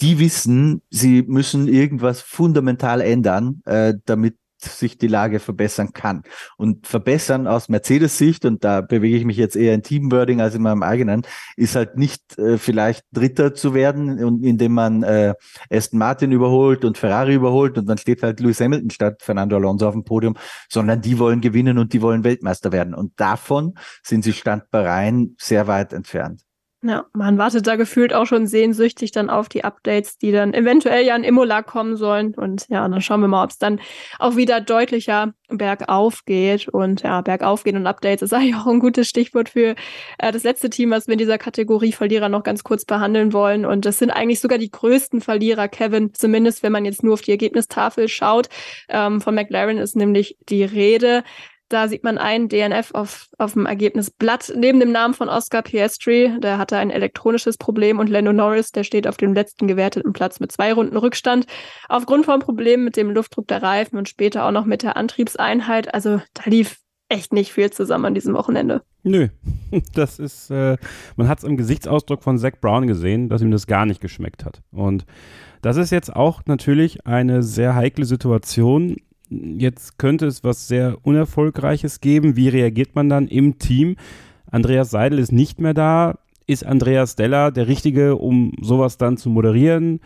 die 0.00 0.18
wissen, 0.18 0.82
sie 0.90 1.22
müssen 1.22 1.68
irgendwas 1.68 2.20
fundamental 2.20 3.00
ändern, 3.00 3.62
äh, 3.64 3.94
damit 4.04 4.36
sich 4.60 4.98
die 4.98 5.06
Lage 5.06 5.38
verbessern 5.40 5.92
kann. 5.92 6.22
Und 6.56 6.86
verbessern 6.86 7.46
aus 7.46 7.68
Mercedes-Sicht, 7.68 8.44
und 8.44 8.64
da 8.64 8.80
bewege 8.80 9.16
ich 9.16 9.24
mich 9.24 9.36
jetzt 9.36 9.56
eher 9.56 9.74
in 9.74 9.82
Teamwording 9.82 10.40
als 10.40 10.54
in 10.54 10.62
meinem 10.62 10.82
eigenen, 10.82 11.22
ist 11.56 11.76
halt 11.76 11.96
nicht 11.96 12.38
äh, 12.38 12.58
vielleicht 12.58 13.04
Dritter 13.12 13.54
zu 13.54 13.74
werden, 13.74 14.22
und 14.22 14.44
indem 14.44 14.72
man 14.72 15.02
äh, 15.02 15.34
Aston 15.70 15.98
Martin 15.98 16.32
überholt 16.32 16.84
und 16.84 16.98
Ferrari 16.98 17.34
überholt 17.34 17.78
und 17.78 17.86
dann 17.86 17.98
steht 17.98 18.22
halt 18.22 18.40
Lewis 18.40 18.60
Hamilton 18.60 18.90
statt 18.90 19.22
Fernando 19.22 19.56
Alonso 19.56 19.86
auf 19.88 19.94
dem 19.94 20.04
Podium, 20.04 20.36
sondern 20.68 21.00
die 21.00 21.18
wollen 21.18 21.40
gewinnen 21.40 21.78
und 21.78 21.92
die 21.92 22.02
wollen 22.02 22.24
Weltmeister 22.24 22.72
werden. 22.72 22.94
Und 22.94 23.18
davon 23.20 23.74
sind 24.02 24.24
sie 24.24 24.32
Stand 24.32 24.70
bei 24.70 24.82
Rhein 24.82 25.36
sehr 25.38 25.66
weit 25.66 25.92
entfernt. 25.92 26.47
Ja, 26.80 27.06
man 27.12 27.38
wartet 27.38 27.66
da 27.66 27.74
gefühlt 27.74 28.14
auch 28.14 28.26
schon 28.26 28.46
sehnsüchtig 28.46 29.10
dann 29.10 29.30
auf 29.30 29.48
die 29.48 29.64
Updates, 29.64 30.16
die 30.16 30.30
dann 30.30 30.54
eventuell 30.54 31.04
ja 31.04 31.16
in 31.16 31.24
Imola 31.24 31.62
kommen 31.62 31.96
sollen. 31.96 32.36
Und 32.36 32.68
ja, 32.68 32.86
dann 32.88 33.00
schauen 33.00 33.20
wir 33.20 33.26
mal, 33.26 33.42
ob 33.42 33.50
es 33.50 33.58
dann 33.58 33.80
auch 34.20 34.36
wieder 34.36 34.60
deutlicher 34.60 35.32
bergauf 35.48 36.24
geht. 36.24 36.68
Und 36.68 37.02
ja, 37.02 37.20
bergauf 37.20 37.64
gehen 37.64 37.76
und 37.76 37.88
Updates 37.88 38.22
ist 38.22 38.32
eigentlich 38.34 38.54
auch 38.54 38.68
ein 38.68 38.78
gutes 38.78 39.08
Stichwort 39.08 39.48
für 39.48 39.74
äh, 40.18 40.30
das 40.30 40.44
letzte 40.44 40.70
Team, 40.70 40.92
was 40.92 41.08
wir 41.08 41.14
in 41.14 41.18
dieser 41.18 41.36
Kategorie 41.36 41.90
Verlierer 41.90 42.28
noch 42.28 42.44
ganz 42.44 42.62
kurz 42.62 42.84
behandeln 42.84 43.32
wollen. 43.32 43.66
Und 43.66 43.84
das 43.84 43.98
sind 43.98 44.12
eigentlich 44.12 44.38
sogar 44.38 44.58
die 44.58 44.70
größten 44.70 45.20
Verlierer, 45.20 45.66
Kevin, 45.66 46.14
zumindest 46.14 46.62
wenn 46.62 46.70
man 46.70 46.84
jetzt 46.84 47.02
nur 47.02 47.14
auf 47.14 47.22
die 47.22 47.32
Ergebnistafel 47.32 48.06
schaut. 48.06 48.48
Ähm, 48.88 49.20
von 49.20 49.34
McLaren 49.34 49.78
ist 49.78 49.96
nämlich 49.96 50.36
die 50.48 50.62
Rede. 50.62 51.24
Da 51.68 51.86
sieht 51.86 52.02
man 52.02 52.16
ein 52.16 52.48
DNF 52.48 52.92
auf, 52.94 53.28
auf 53.36 53.52
dem 53.52 53.66
Ergebnisblatt 53.66 54.52
neben 54.56 54.80
dem 54.80 54.90
Namen 54.90 55.12
von 55.12 55.28
Oscar 55.28 55.62
Piastri. 55.62 56.32
Der 56.40 56.56
hatte 56.56 56.78
ein 56.78 56.90
elektronisches 56.90 57.58
Problem 57.58 57.98
und 57.98 58.08
Lando 58.08 58.32
Norris, 58.32 58.72
der 58.72 58.84
steht 58.84 59.06
auf 59.06 59.18
dem 59.18 59.34
letzten 59.34 59.68
gewerteten 59.68 60.14
Platz 60.14 60.40
mit 60.40 60.50
zwei 60.50 60.72
Runden 60.72 60.96
Rückstand. 60.96 61.46
Aufgrund 61.88 62.24
von 62.24 62.40
Problemen 62.40 62.84
mit 62.84 62.96
dem 62.96 63.10
Luftdruck 63.10 63.48
der 63.48 63.62
Reifen 63.62 63.98
und 63.98 64.08
später 64.08 64.46
auch 64.46 64.50
noch 64.50 64.64
mit 64.64 64.82
der 64.82 64.96
Antriebseinheit. 64.96 65.92
Also 65.92 66.22
da 66.32 66.42
lief 66.46 66.78
echt 67.10 67.32
nicht 67.32 67.52
viel 67.52 67.70
zusammen 67.70 68.06
an 68.06 68.14
diesem 68.14 68.34
Wochenende. 68.34 68.82
Nö, 69.02 69.28
das 69.94 70.18
ist, 70.18 70.50
äh, 70.50 70.76
man 71.16 71.28
hat 71.28 71.38
es 71.38 71.44
im 71.44 71.56
Gesichtsausdruck 71.56 72.22
von 72.22 72.38
Zach 72.38 72.52
Brown 72.60 72.86
gesehen, 72.86 73.28
dass 73.28 73.42
ihm 73.42 73.50
das 73.50 73.66
gar 73.66 73.86
nicht 73.86 74.00
geschmeckt 74.00 74.44
hat. 74.44 74.62
Und 74.70 75.04
das 75.62 75.76
ist 75.76 75.90
jetzt 75.90 76.14
auch 76.14 76.42
natürlich 76.46 77.06
eine 77.06 77.42
sehr 77.42 77.74
heikle 77.74 78.04
Situation, 78.04 78.96
Jetzt 79.30 79.98
könnte 79.98 80.26
es 80.26 80.44
was 80.44 80.68
sehr 80.68 80.98
Unerfolgreiches 81.02 82.00
geben. 82.00 82.36
Wie 82.36 82.48
reagiert 82.48 82.94
man 82.94 83.08
dann 83.08 83.28
im 83.28 83.58
Team? 83.58 83.96
Andreas 84.50 84.90
Seidel 84.90 85.18
ist 85.18 85.32
nicht 85.32 85.60
mehr 85.60 85.74
da. 85.74 86.18
Ist 86.46 86.64
Andreas 86.64 87.14
Della 87.14 87.50
der 87.50 87.68
Richtige, 87.68 88.16
um 88.16 88.52
sowas 88.62 88.96
dann 88.96 89.18
zu 89.18 89.28
moderieren? 89.28 90.00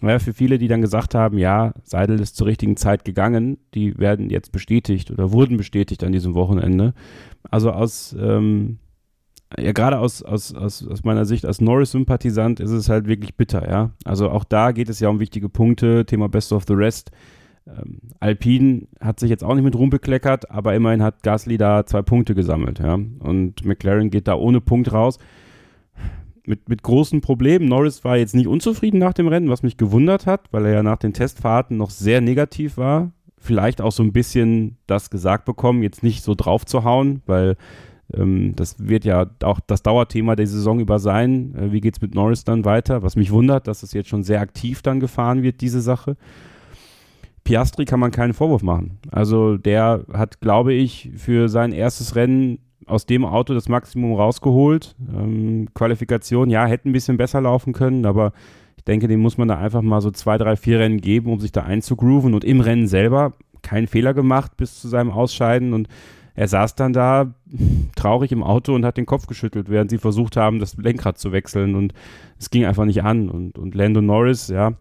Naja, 0.00 0.18
für 0.18 0.32
viele, 0.32 0.58
die 0.58 0.66
dann 0.66 0.80
gesagt 0.80 1.14
haben, 1.14 1.38
ja, 1.38 1.74
Seidel 1.84 2.18
ist 2.18 2.34
zur 2.34 2.48
richtigen 2.48 2.76
Zeit 2.76 3.04
gegangen, 3.04 3.58
die 3.74 3.96
werden 3.98 4.30
jetzt 4.30 4.50
bestätigt 4.50 5.12
oder 5.12 5.30
wurden 5.30 5.56
bestätigt 5.56 6.02
an 6.02 6.10
diesem 6.10 6.34
Wochenende. 6.34 6.92
Also 7.48 7.70
aus, 7.70 8.14
ähm, 8.18 8.78
ja, 9.56 9.70
gerade 9.70 10.00
aus, 10.00 10.24
aus, 10.24 10.52
aus, 10.52 10.84
aus 10.88 11.04
meiner 11.04 11.24
Sicht 11.24 11.46
als 11.46 11.60
Norris-Sympathisant 11.60 12.58
ist 12.58 12.72
es 12.72 12.88
halt 12.88 13.06
wirklich 13.06 13.36
bitter, 13.36 13.70
ja. 13.70 13.90
Also 14.04 14.28
auch 14.30 14.42
da 14.42 14.72
geht 14.72 14.88
es 14.88 14.98
ja 14.98 15.08
um 15.08 15.20
wichtige 15.20 15.48
Punkte, 15.48 16.04
Thema 16.04 16.28
Best 16.28 16.52
of 16.52 16.64
the 16.66 16.74
Rest. 16.74 17.12
Ähm, 17.66 18.00
Alpine 18.20 18.86
hat 19.00 19.20
sich 19.20 19.30
jetzt 19.30 19.44
auch 19.44 19.54
nicht 19.54 19.64
mit 19.64 19.76
Ruhm 19.76 19.90
bekleckert, 19.90 20.50
aber 20.50 20.74
immerhin 20.74 21.02
hat 21.02 21.22
Gasly 21.22 21.58
da 21.58 21.86
zwei 21.86 22.02
Punkte 22.02 22.34
gesammelt, 22.34 22.78
ja. 22.78 22.94
Und 22.94 23.64
McLaren 23.64 24.10
geht 24.10 24.28
da 24.28 24.34
ohne 24.34 24.60
Punkt 24.60 24.92
raus. 24.92 25.18
Mit, 26.44 26.68
mit 26.68 26.82
großen 26.82 27.20
Problemen. 27.20 27.66
Norris 27.66 28.02
war 28.02 28.16
jetzt 28.16 28.34
nicht 28.34 28.48
unzufrieden 28.48 28.98
nach 28.98 29.12
dem 29.12 29.28
Rennen, 29.28 29.48
was 29.48 29.62
mich 29.62 29.76
gewundert 29.76 30.26
hat, 30.26 30.48
weil 30.50 30.66
er 30.66 30.72
ja 30.72 30.82
nach 30.82 30.96
den 30.96 31.12
Testfahrten 31.12 31.76
noch 31.76 31.90
sehr 31.90 32.20
negativ 32.20 32.76
war. 32.76 33.12
Vielleicht 33.38 33.80
auch 33.80 33.92
so 33.92 34.02
ein 34.02 34.12
bisschen 34.12 34.76
das 34.88 35.10
gesagt 35.10 35.44
bekommen, 35.44 35.84
jetzt 35.84 36.02
nicht 36.02 36.24
so 36.24 36.34
drauf 36.34 36.66
zu 36.66 36.82
hauen, 36.82 37.22
weil 37.26 37.56
ähm, 38.12 38.54
das 38.56 38.76
wird 38.80 39.04
ja 39.04 39.26
auch 39.44 39.60
das 39.60 39.82
Dauerthema 39.84 40.34
der 40.34 40.48
Saison 40.48 40.80
über 40.80 40.98
sein. 40.98 41.54
Äh, 41.54 41.72
wie 41.72 41.80
geht 41.80 41.94
es 41.94 42.02
mit 42.02 42.14
Norris 42.14 42.42
dann 42.42 42.64
weiter? 42.64 43.02
Was 43.04 43.14
mich 43.14 43.30
wundert, 43.30 43.68
dass 43.68 43.84
es 43.84 43.92
jetzt 43.92 44.08
schon 44.08 44.24
sehr 44.24 44.40
aktiv 44.40 44.82
dann 44.82 44.98
gefahren 44.98 45.42
wird, 45.42 45.60
diese 45.60 45.80
Sache. 45.80 46.16
Piastri 47.44 47.84
kann 47.84 48.00
man 48.00 48.10
keinen 48.10 48.34
Vorwurf 48.34 48.62
machen. 48.62 48.98
Also 49.10 49.56
der 49.56 50.04
hat, 50.12 50.40
glaube 50.40 50.72
ich, 50.72 51.10
für 51.16 51.48
sein 51.48 51.72
erstes 51.72 52.14
Rennen 52.14 52.58
aus 52.86 53.06
dem 53.06 53.24
Auto 53.24 53.54
das 53.54 53.68
Maximum 53.68 54.14
rausgeholt. 54.14 54.94
Ähm, 55.14 55.68
Qualifikation, 55.74 56.50
ja, 56.50 56.66
hätte 56.66 56.88
ein 56.88 56.92
bisschen 56.92 57.16
besser 57.16 57.40
laufen 57.40 57.72
können, 57.72 58.06
aber 58.06 58.32
ich 58.76 58.84
denke, 58.84 59.08
dem 59.08 59.20
muss 59.20 59.38
man 59.38 59.48
da 59.48 59.58
einfach 59.58 59.82
mal 59.82 60.00
so 60.00 60.10
zwei, 60.10 60.38
drei, 60.38 60.56
vier 60.56 60.80
Rennen 60.80 61.00
geben, 61.00 61.32
um 61.32 61.40
sich 61.40 61.52
da 61.52 61.62
einzugrooven 61.62 62.34
und 62.34 62.44
im 62.44 62.60
Rennen 62.60 62.86
selber 62.86 63.34
keinen 63.62 63.86
Fehler 63.86 64.12
gemacht 64.12 64.56
bis 64.56 64.80
zu 64.80 64.88
seinem 64.88 65.10
Ausscheiden 65.10 65.72
und 65.72 65.88
er 66.34 66.48
saß 66.48 66.74
dann 66.74 66.92
da 66.92 67.34
traurig 67.94 68.32
im 68.32 68.42
Auto 68.42 68.74
und 68.74 68.84
hat 68.84 68.96
den 68.96 69.06
Kopf 69.06 69.26
geschüttelt, 69.26 69.68
während 69.68 69.90
sie 69.90 69.98
versucht 69.98 70.36
haben, 70.36 70.58
das 70.58 70.76
Lenkrad 70.76 71.18
zu 71.18 71.30
wechseln 71.30 71.74
und 71.74 71.92
es 72.38 72.50
ging 72.50 72.64
einfach 72.64 72.86
nicht 72.86 73.02
an 73.04 73.28
und, 73.28 73.58
und 73.58 73.74
Lando 73.74 74.00
Norris, 74.00 74.48
ja, 74.48 74.72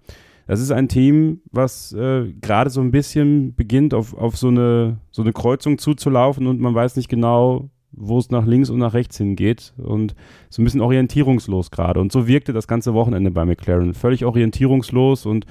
das 0.47 0.59
ist 0.59 0.71
ein 0.71 0.87
Team, 0.87 1.41
was 1.51 1.93
äh, 1.93 2.33
gerade 2.41 2.69
so 2.69 2.81
ein 2.81 2.91
bisschen 2.91 3.55
beginnt, 3.55 3.93
auf, 3.93 4.13
auf 4.13 4.37
so, 4.37 4.47
eine, 4.47 4.97
so 5.11 5.21
eine 5.21 5.33
Kreuzung 5.33 5.77
zuzulaufen 5.77 6.47
und 6.47 6.59
man 6.59 6.75
weiß 6.75 6.95
nicht 6.95 7.09
genau, 7.09 7.69
wo 7.91 8.17
es 8.17 8.29
nach 8.29 8.45
links 8.45 8.69
und 8.69 8.79
nach 8.79 8.93
rechts 8.93 9.17
hingeht 9.17 9.73
und 9.77 10.15
so 10.49 10.61
ein 10.61 10.65
bisschen 10.65 10.81
orientierungslos 10.81 11.71
gerade. 11.71 11.99
Und 11.99 12.11
so 12.11 12.27
wirkte 12.27 12.53
das 12.53 12.67
ganze 12.67 12.93
Wochenende 12.93 13.31
bei 13.31 13.45
McLaren. 13.45 13.93
Völlig 13.93 14.25
orientierungslos 14.25 15.25
und 15.25 15.45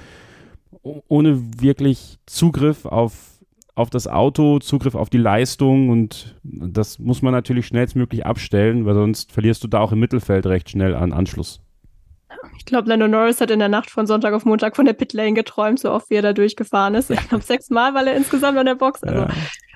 ohne 0.82 1.60
wirklich 1.60 2.18
Zugriff 2.26 2.86
auf, 2.86 3.40
auf 3.74 3.90
das 3.90 4.06
Auto, 4.06 4.58
Zugriff 4.58 4.94
auf 4.94 5.10
die 5.10 5.18
Leistung 5.18 5.90
und 5.90 6.40
das 6.42 6.98
muss 6.98 7.22
man 7.22 7.32
natürlich 7.32 7.66
schnellstmöglich 7.66 8.24
abstellen, 8.24 8.86
weil 8.86 8.94
sonst 8.94 9.32
verlierst 9.32 9.62
du 9.62 9.68
da 9.68 9.80
auch 9.80 9.92
im 9.92 10.00
Mittelfeld 10.00 10.46
recht 10.46 10.70
schnell 10.70 10.94
an 10.94 11.12
Anschluss. 11.12 11.60
Ich 12.58 12.64
glaube, 12.64 12.88
Lando 12.88 13.08
Norris 13.08 13.40
hat 13.40 13.50
in 13.50 13.58
der 13.58 13.68
Nacht 13.68 13.90
von 13.90 14.06
Sonntag 14.06 14.34
auf 14.34 14.44
Montag 14.44 14.76
von 14.76 14.86
der 14.86 14.92
Pitlane 14.92 15.34
geträumt, 15.34 15.78
so 15.78 15.90
oft 15.90 16.10
wie 16.10 16.14
er 16.14 16.22
da 16.22 16.32
durchgefahren 16.32 16.94
ist. 16.94 17.10
Ich 17.10 17.28
glaube, 17.28 17.44
sechsmal 17.44 17.94
war 17.94 18.06
er 18.06 18.14
insgesamt 18.14 18.58
an 18.58 18.66
der 18.66 18.74
Box. 18.74 19.02
Also 19.02 19.22
ja. 19.22 19.28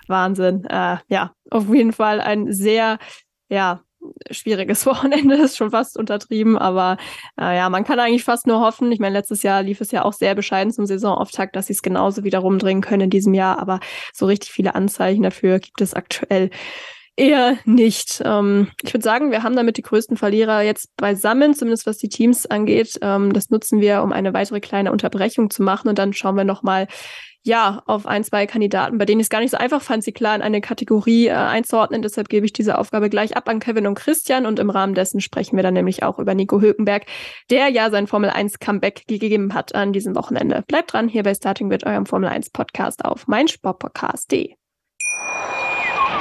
Wahnsinn. 0.06 0.64
Äh, 0.66 0.98
ja, 1.08 1.32
auf 1.50 1.68
jeden 1.72 1.92
Fall 1.92 2.20
ein 2.20 2.52
sehr, 2.52 2.98
ja, 3.48 3.80
schwieriges 4.30 4.86
Wochenende 4.86 5.36
ist 5.36 5.56
schon 5.56 5.70
fast 5.70 5.98
untertrieben, 5.98 6.58
aber 6.58 6.96
äh, 7.40 7.56
ja, 7.56 7.68
man 7.70 7.84
kann 7.84 7.98
eigentlich 7.98 8.24
fast 8.24 8.46
nur 8.46 8.60
hoffen. 8.60 8.92
Ich 8.92 9.00
meine, 9.00 9.14
letztes 9.14 9.42
Jahr 9.42 9.62
lief 9.62 9.80
es 9.80 9.90
ja 9.90 10.04
auch 10.04 10.12
sehr 10.12 10.34
bescheiden 10.34 10.72
zum 10.72 10.86
Saisonauftakt, 10.86 11.56
dass 11.56 11.66
sie 11.66 11.72
es 11.72 11.82
genauso 11.82 12.24
wieder 12.24 12.40
rumdrehen 12.40 12.80
können 12.80 13.02
in 13.02 13.10
diesem 13.10 13.34
Jahr, 13.34 13.58
aber 13.58 13.80
so 14.12 14.26
richtig 14.26 14.50
viele 14.50 14.74
Anzeichen 14.74 15.22
dafür 15.22 15.58
gibt 15.58 15.80
es 15.80 15.94
aktuell 15.94 16.50
eher 17.16 17.58
nicht. 17.64 18.22
Ähm, 18.24 18.68
ich 18.82 18.92
würde 18.92 19.04
sagen, 19.04 19.30
wir 19.30 19.42
haben 19.42 19.56
damit 19.56 19.76
die 19.76 19.82
größten 19.82 20.16
Verlierer 20.16 20.62
jetzt 20.62 20.96
beisammen, 20.96 21.54
zumindest 21.54 21.86
was 21.86 21.98
die 21.98 22.08
Teams 22.08 22.46
angeht. 22.46 22.98
Ähm, 23.02 23.32
das 23.32 23.50
nutzen 23.50 23.80
wir, 23.80 24.02
um 24.02 24.12
eine 24.12 24.34
weitere 24.34 24.60
kleine 24.60 24.92
Unterbrechung 24.92 25.50
zu 25.50 25.62
machen 25.62 25.88
und 25.88 25.98
dann 25.98 26.12
schauen 26.12 26.36
wir 26.36 26.44
nochmal 26.44 26.88
ja, 27.46 27.82
auf 27.84 28.06
ein, 28.06 28.24
zwei 28.24 28.46
Kandidaten, 28.46 28.96
bei 28.96 29.04
denen 29.04 29.20
ich 29.20 29.26
es 29.26 29.30
gar 29.30 29.40
nicht 29.40 29.50
so 29.50 29.58
einfach 29.58 29.82
fand, 29.82 30.02
sie 30.02 30.12
klar 30.12 30.34
in 30.34 30.40
eine 30.40 30.62
Kategorie 30.62 31.26
äh, 31.26 31.32
einzuordnen. 31.32 32.00
Deshalb 32.00 32.30
gebe 32.30 32.46
ich 32.46 32.54
diese 32.54 32.78
Aufgabe 32.78 33.10
gleich 33.10 33.36
ab 33.36 33.48
an 33.50 33.60
Kevin 33.60 33.86
und 33.86 33.96
Christian 33.96 34.46
und 34.46 34.58
im 34.58 34.70
Rahmen 34.70 34.94
dessen 34.94 35.20
sprechen 35.20 35.56
wir 35.56 35.62
dann 35.62 35.74
nämlich 35.74 36.02
auch 36.02 36.18
über 36.18 36.34
Nico 36.34 36.62
Hülkenberg, 36.62 37.04
der 37.50 37.68
ja 37.68 37.90
sein 37.90 38.06
Formel 38.06 38.30
1 38.30 38.60
Comeback 38.60 39.06
gegeben 39.06 39.52
hat 39.52 39.74
an 39.74 39.92
diesem 39.92 40.16
Wochenende. 40.16 40.64
Bleibt 40.66 40.94
dran 40.94 41.06
hier 41.06 41.22
bei 41.22 41.34
Starting 41.34 41.70
with 41.70 41.84
eurem 41.84 42.06
Formel 42.06 42.30
1 42.30 42.48
Podcast 42.48 43.04
auf 43.04 43.26
meinsportpodcast.de. 43.26 44.63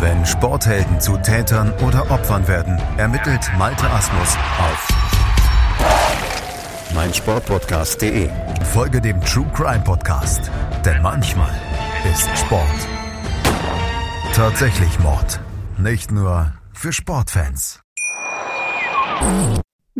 Wenn 0.00 0.24
Sporthelden 0.24 0.98
zu 0.98 1.18
Tätern 1.18 1.74
oder 1.86 2.10
Opfern 2.10 2.48
werden, 2.48 2.80
ermittelt 2.96 3.42
Malte 3.58 3.86
Asmus 3.90 4.34
auf 4.58 4.88
meinsportpodcast.de. 6.94 8.30
Folge 8.72 9.02
dem 9.02 9.20
True 9.20 9.50
Crime 9.54 9.84
Podcast, 9.84 10.50
denn 10.86 11.02
manchmal 11.02 11.52
ist 12.10 12.28
Sport 12.38 12.64
tatsächlich 14.34 14.98
Mord. 15.00 15.38
Nicht 15.76 16.10
nur 16.10 16.54
für 16.72 16.94
Sportfans. 16.94 17.82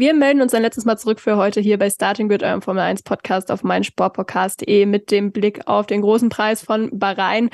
Wir 0.00 0.14
melden 0.14 0.40
uns 0.40 0.54
ein 0.54 0.62
letztes 0.62 0.86
Mal 0.86 0.96
zurück 0.96 1.20
für 1.20 1.36
heute 1.36 1.60
hier 1.60 1.76
bei 1.76 1.90
Starting 1.90 2.30
with 2.30 2.42
eurem 2.42 2.62
Formel 2.62 2.82
1 2.82 3.02
Podcast 3.02 3.50
auf 3.50 3.62
meinsportpodcast.de 3.64 4.86
mit 4.86 5.10
dem 5.10 5.30
Blick 5.30 5.66
auf 5.66 5.86
den 5.86 6.00
großen 6.00 6.30
Preis 6.30 6.62
von 6.62 6.88
Bahrain. 6.98 7.50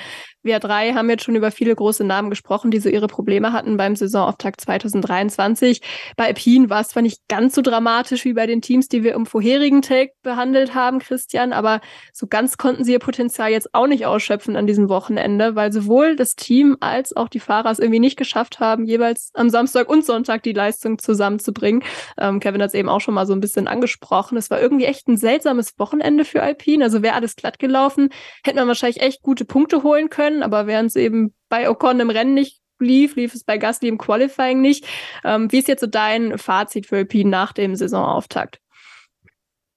Wir 0.47 0.61
drei 0.61 0.93
haben 0.93 1.11
jetzt 1.11 1.25
schon 1.25 1.35
über 1.35 1.51
viele 1.51 1.75
große 1.75 2.05
Namen 2.05 2.31
gesprochen, 2.31 2.71
die 2.71 2.79
so 2.79 2.89
ihre 2.89 3.09
Probleme 3.09 3.53
hatten 3.53 3.77
beim 3.77 3.97
Saisonauftakt 3.97 4.61
2023. 4.61 5.81
Bei 6.17 6.27
Alpine 6.27 6.71
war 6.71 6.83
es 6.83 6.91
zwar 6.91 7.03
nicht 7.03 7.27
ganz 7.27 7.57
so 7.57 7.63
dramatisch 7.63 8.25
wie 8.25 8.33
bei 8.33 8.47
den 8.47 8.63
Teams, 8.63 8.87
die 8.87 9.03
wir 9.03 9.15
im 9.15 9.27
vorherigen 9.27 9.83
Take 9.83 10.13
behandelt 10.23 10.73
haben, 10.73 11.01
Christian, 11.01 11.53
aber 11.53 11.81
so 12.13 12.29
ganz 12.29 12.59
konnten 12.59 12.85
sie 12.85 12.93
ihr 12.93 13.01
Potenzial 13.01 13.51
jetzt 13.51 13.75
auch 13.75 13.89
nicht 13.89 14.07
ausschöpfen 14.07 14.55
an 14.55 14.69
diesem 14.69 14.89
Wochenende, 14.89 15.57
weil 15.57 15.73
sowohl 15.73 16.15
das 16.15 16.37
Team 16.37 16.77
als 16.79 17.17
auch 17.17 17.29
die 17.29 17.41
Fahrer 17.41 17.73
es 17.73 17.81
irgendwie 17.81 17.99
nicht 17.99 18.17
geschafft 18.17 18.61
haben, 18.61 18.85
jeweils 18.85 19.33
am 19.35 19.51
Samstag 19.51 19.89
und 19.89 20.05
Sonntag 20.05 20.45
die 20.45 20.53
Leistung 20.53 21.01
zusammenzubringen. 21.01 21.83
Ähm, 22.19 22.39
Kevin 22.39 22.63
hat 22.63 22.69
es 22.69 22.75
eben 22.75 22.89
auch 22.89 23.01
schon 23.01 23.15
mal 23.15 23.27
so 23.27 23.33
ein 23.33 23.41
bisschen 23.41 23.67
angesprochen. 23.67 24.39
Es 24.39 24.49
war 24.49 24.61
irgendwie 24.61 24.85
echt 24.85 25.09
ein 25.09 25.17
seltsames 25.17 25.77
Wochenende 25.77 26.25
für 26.25 26.41
Alpine. 26.41 26.85
Also 26.85 27.03
wäre 27.03 27.17
alles 27.17 27.35
glatt 27.35 27.59
gelaufen, 27.59 28.11
hätte 28.45 28.59
man 28.59 28.69
wahrscheinlich 28.69 29.03
echt 29.03 29.23
gute 29.23 29.45
Punkte 29.45 29.83
holen 29.83 30.09
können 30.09 30.36
können, 30.37 30.43
aber 30.43 30.67
während 30.67 30.91
es 30.91 30.97
eben 30.97 31.35
bei 31.49 31.69
Ocon 31.69 32.01
im 32.01 32.11
Rennen 32.11 32.35
nicht 32.35 32.61
lief, 32.79 33.17
lief 33.17 33.35
es 33.35 33.45
bei 33.45 33.59
Gasly 33.59 33.89
im 33.89 33.99
Qualifying 33.99 34.61
nicht. 34.61 34.87
Ähm, 35.25 35.51
wie 35.51 35.59
ist 35.59 35.69
jetzt 35.69 35.81
so 35.81 35.87
dein 35.87 36.37
Fazit 36.39 36.87
für 36.87 36.97
Alpine 36.97 37.31
nach 37.31 37.53
dem 37.53 37.75
Saisonauftakt? 37.75 38.61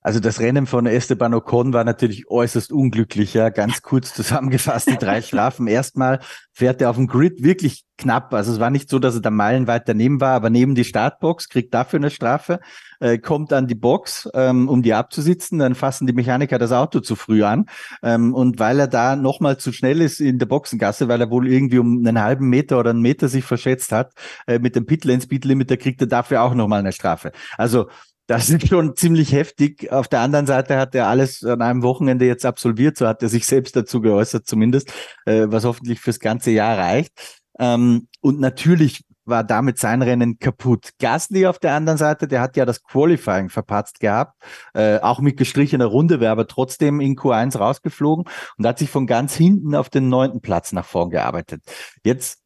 Also 0.01 0.19
das 0.19 0.39
Rennen 0.39 0.65
von 0.65 0.85
Esteban 0.85 1.33
Ocon 1.33 1.73
war 1.73 1.83
natürlich 1.83 2.29
äußerst 2.29 2.71
unglücklich, 2.71 3.33
ja. 3.33 3.49
Ganz 3.49 3.81
kurz 3.81 4.13
zusammengefasst, 4.13 4.89
die 4.89 4.97
drei 4.97 5.21
Strafen. 5.23 5.67
Erstmal 5.67 6.19
fährt 6.53 6.81
er 6.81 6.89
auf 6.89 6.95
dem 6.95 7.07
Grid 7.07 7.43
wirklich 7.43 7.83
knapp. 7.97 8.33
Also 8.33 8.53
es 8.53 8.59
war 8.59 8.69
nicht 8.69 8.89
so, 8.89 8.97
dass 8.97 9.15
er 9.15 9.21
da 9.21 9.29
meilenweit 9.29 9.87
daneben 9.87 10.21
war, 10.21 10.33
aber 10.33 10.49
neben 10.49 10.73
die 10.73 10.85
Startbox, 10.85 11.49
kriegt 11.49 11.73
dafür 11.73 11.99
eine 11.99 12.09
Strafe, 12.09 12.59
äh, 12.99 13.17
kommt 13.17 13.53
an 13.53 13.67
die 13.67 13.75
Box, 13.75 14.29
ähm, 14.33 14.69
um 14.69 14.81
die 14.81 14.93
abzusitzen, 14.93 15.59
dann 15.59 15.75
fassen 15.75 16.07
die 16.07 16.13
Mechaniker 16.13 16.57
das 16.57 16.71
Auto 16.71 17.01
zu 17.01 17.15
früh 17.15 17.43
an. 17.43 17.65
Ähm, 18.01 18.33
und 18.33 18.59
weil 18.59 18.79
er 18.79 18.87
da 18.87 19.15
nochmal 19.15 19.57
zu 19.57 19.71
schnell 19.71 20.01
ist 20.01 20.21
in 20.21 20.39
der 20.39 20.45
Boxengasse, 20.45 21.07
weil 21.07 21.21
er 21.21 21.29
wohl 21.29 21.47
irgendwie 21.47 21.79
um 21.79 21.97
einen 21.97 22.21
halben 22.21 22.49
Meter 22.49 22.79
oder 22.79 22.91
einen 22.91 23.01
Meter 23.01 23.27
sich 23.27 23.43
verschätzt 23.43 23.91
hat, 23.91 24.13
äh, 24.47 24.59
mit 24.59 24.75
dem 24.75 24.85
Pitlane 24.85 25.21
Speed 25.21 25.45
Limit, 25.45 25.71
da 25.71 25.75
kriegt 25.75 26.01
er 26.01 26.07
dafür 26.07 26.41
auch 26.41 26.53
nochmal 26.53 26.79
eine 26.79 26.93
Strafe. 26.93 27.31
Also 27.57 27.87
das 28.29 28.51
ist 28.51 28.67
schon 28.67 28.95
ziemlich 28.95 29.31
heftig. 29.31 29.91
Auf 29.91 30.07
der 30.07 30.19
anderen 30.19 30.45
Seite 30.45 30.77
hat 30.77 30.93
er 30.93 31.07
alles 31.07 31.43
an 31.43 31.63
einem 31.63 31.81
Wochenende 31.81 32.25
jetzt 32.25 32.45
absolviert, 32.45 32.95
so 32.95 33.07
hat 33.07 33.23
er 33.23 33.29
sich 33.29 33.47
selbst 33.47 33.75
dazu 33.75 34.01
geäußert 34.01 34.45
zumindest, 34.45 34.93
äh, 35.25 35.47
was 35.49 35.65
hoffentlich 35.65 35.99
fürs 35.99 36.19
ganze 36.19 36.51
Jahr 36.51 36.77
reicht. 36.77 37.41
Ähm, 37.57 38.07
und 38.21 38.39
natürlich 38.39 39.01
war 39.25 39.43
damit 39.43 39.79
sein 39.79 40.03
Rennen 40.03 40.37
kaputt. 40.37 40.91
Gasly 40.99 41.47
auf 41.47 41.57
der 41.57 41.73
anderen 41.73 41.97
Seite, 41.97 42.27
der 42.27 42.41
hat 42.41 42.55
ja 42.55 42.65
das 42.65 42.83
Qualifying 42.83 43.49
verpatzt 43.49 43.99
gehabt, 43.99 44.39
äh, 44.75 44.99
auch 44.99 45.21
mit 45.21 45.35
gestrichener 45.35 45.85
Runde, 45.87 46.19
wäre 46.19 46.31
aber 46.31 46.45
trotzdem 46.45 46.99
in 46.99 47.15
Q1 47.15 47.57
rausgeflogen 47.57 48.25
und 48.57 48.67
hat 48.67 48.77
sich 48.77 48.91
von 48.91 49.07
ganz 49.07 49.33
hinten 49.33 49.73
auf 49.73 49.89
den 49.89 50.07
neunten 50.07 50.41
Platz 50.41 50.71
nach 50.71 50.85
vorn 50.85 51.09
gearbeitet. 51.09 51.63
Jetzt 52.05 52.43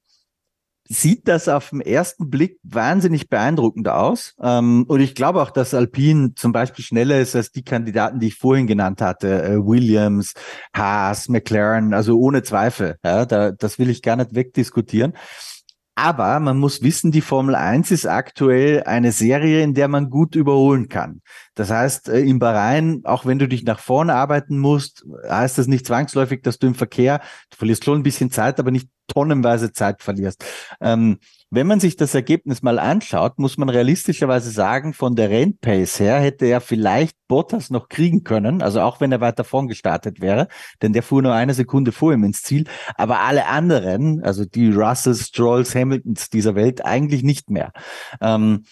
sieht 0.85 1.27
das 1.27 1.47
auf 1.47 1.69
den 1.69 1.81
ersten 1.81 2.29
Blick 2.29 2.59
wahnsinnig 2.63 3.29
beeindruckend 3.29 3.87
aus. 3.87 4.35
Ähm, 4.41 4.85
und 4.87 4.99
ich 4.99 5.15
glaube 5.15 5.41
auch, 5.41 5.51
dass 5.51 5.73
Alpine 5.73 6.33
zum 6.35 6.51
Beispiel 6.51 6.83
schneller 6.83 7.19
ist 7.19 7.35
als 7.35 7.51
die 7.51 7.63
Kandidaten, 7.63 8.19
die 8.19 8.27
ich 8.27 8.35
vorhin 8.35 8.67
genannt 8.67 9.01
hatte. 9.01 9.43
Äh, 9.43 9.57
Williams, 9.57 10.33
Haas, 10.75 11.29
McLaren, 11.29 11.93
also 11.93 12.17
ohne 12.19 12.43
Zweifel. 12.43 12.97
Ja, 13.03 13.25
da, 13.25 13.51
das 13.51 13.79
will 13.79 13.89
ich 13.89 14.01
gar 14.01 14.15
nicht 14.15 14.35
wegdiskutieren. 14.35 15.13
Aber 15.95 16.39
man 16.39 16.57
muss 16.57 16.81
wissen, 16.81 17.11
die 17.11 17.21
Formel 17.21 17.53
1 17.53 17.91
ist 17.91 18.07
aktuell 18.07 18.83
eine 18.83 19.11
Serie, 19.11 19.61
in 19.61 19.75
der 19.75 19.87
man 19.87 20.09
gut 20.09 20.35
überholen 20.35 20.89
kann. 20.89 21.21
Das 21.55 21.69
heißt, 21.69 22.09
äh, 22.09 22.19
im 22.21 22.39
Bahrain, 22.39 23.01
auch 23.03 23.25
wenn 23.25 23.39
du 23.39 23.47
dich 23.47 23.63
nach 23.63 23.79
vorne 23.79 24.15
arbeiten 24.15 24.57
musst, 24.57 25.05
heißt 25.27 25.57
das 25.57 25.67
nicht 25.67 25.85
zwangsläufig, 25.85 26.41
dass 26.41 26.59
du 26.59 26.67
im 26.67 26.75
Verkehr, 26.75 27.19
du 27.49 27.57
verlierst 27.57 27.85
schon 27.85 27.99
ein 27.99 28.03
bisschen 28.03 28.31
Zeit, 28.31 28.59
aber 28.59 28.71
nicht 28.71 28.89
tonnenweise 29.07 29.71
Zeit 29.73 30.01
verlierst. 30.01 30.43
Ähm, 30.81 31.19
wenn 31.49 31.67
man 31.67 31.79
sich 31.79 31.95
das 31.95 32.15
Ergebnis 32.15 32.63
mal 32.63 32.79
anschaut, 32.79 33.37
muss 33.37 33.57
man 33.57 33.69
realistischerweise 33.69 34.49
sagen, 34.49 34.93
von 34.93 35.15
der 35.15 35.29
Rennpace 35.29 35.99
her 35.99 36.19
hätte 36.19 36.47
er 36.47 36.61
vielleicht 36.61 37.15
Bottas 37.27 37.69
noch 37.69 37.89
kriegen 37.89 38.23
können, 38.23 38.63
also 38.63 38.81
auch 38.81 39.01
wenn 39.01 39.11
er 39.11 39.21
weiter 39.21 39.43
vorn 39.43 39.67
gestartet 39.67 40.19
wäre, 40.19 40.47
denn 40.81 40.93
der 40.93 41.03
fuhr 41.03 41.21
nur 41.21 41.33
eine 41.33 41.53
Sekunde 41.53 41.91
vor 41.91 42.13
ihm 42.13 42.23
ins 42.23 42.41
Ziel, 42.41 42.65
aber 42.95 43.19
alle 43.19 43.45
anderen, 43.45 44.23
also 44.23 44.45
die 44.45 44.71
Russells, 44.71 45.27
Strolls, 45.27 45.75
Hamiltons 45.75 46.29
dieser 46.29 46.55
Welt 46.55 46.83
eigentlich 46.83 47.21
nicht 47.21 47.51
mehr. 47.51 47.71
Ähm, 48.19 48.63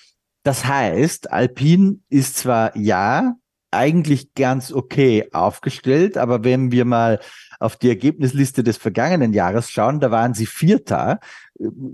das 0.44 0.66
heißt, 0.66 1.32
Alpine 1.32 2.00
ist 2.10 2.38
zwar 2.38 2.76
ja 2.76 3.36
eigentlich 3.72 4.34
ganz 4.34 4.72
okay 4.74 5.30
aufgestellt, 5.32 6.18
aber 6.18 6.44
wenn 6.44 6.72
wir 6.72 6.84
mal 6.84 7.20
auf 7.60 7.78
die 7.78 7.90
Ergebnisliste 7.90 8.64
des 8.64 8.78
vergangenen 8.78 9.34
Jahres 9.34 9.70
schauen, 9.72 10.00
da 10.00 10.12
waren 10.12 10.34
sie 10.34 10.46
Vierter, 10.46 11.20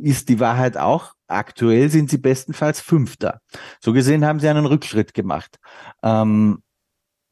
ist 0.01 0.29
die 0.29 0.39
Wahrheit 0.39 0.75
auch, 0.77 1.13
aktuell 1.27 1.89
sind 1.89 2.09
sie 2.09 2.17
bestenfalls 2.17 2.81
Fünfter. 2.81 3.41
So 3.79 3.93
gesehen 3.93 4.25
haben 4.25 4.39
sie 4.39 4.47
einen 4.47 4.65
Rückschritt 4.65 5.13
gemacht. 5.13 5.59
Ähm, 6.01 6.63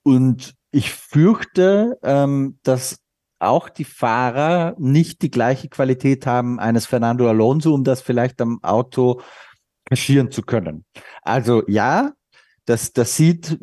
und 0.04 0.54
ich 0.72 0.92
fürchte, 0.92 1.98
ähm, 2.04 2.60
dass 2.62 3.00
auch 3.40 3.70
die 3.70 3.86
Fahrer 3.86 4.76
nicht 4.78 5.22
die 5.22 5.32
gleiche 5.32 5.70
Qualität 5.70 6.28
haben 6.28 6.60
eines 6.60 6.86
Fernando 6.86 7.28
Alonso, 7.28 7.74
um 7.74 7.84
das 7.84 8.02
vielleicht 8.02 8.42
am 8.42 8.60
Auto 8.64 9.22
kaschieren 9.86 10.32
zu 10.32 10.42
können. 10.42 10.86
Also 11.22 11.64
ja, 11.68 12.14
das, 12.66 12.94
das 12.94 13.16
sieht 13.16 13.58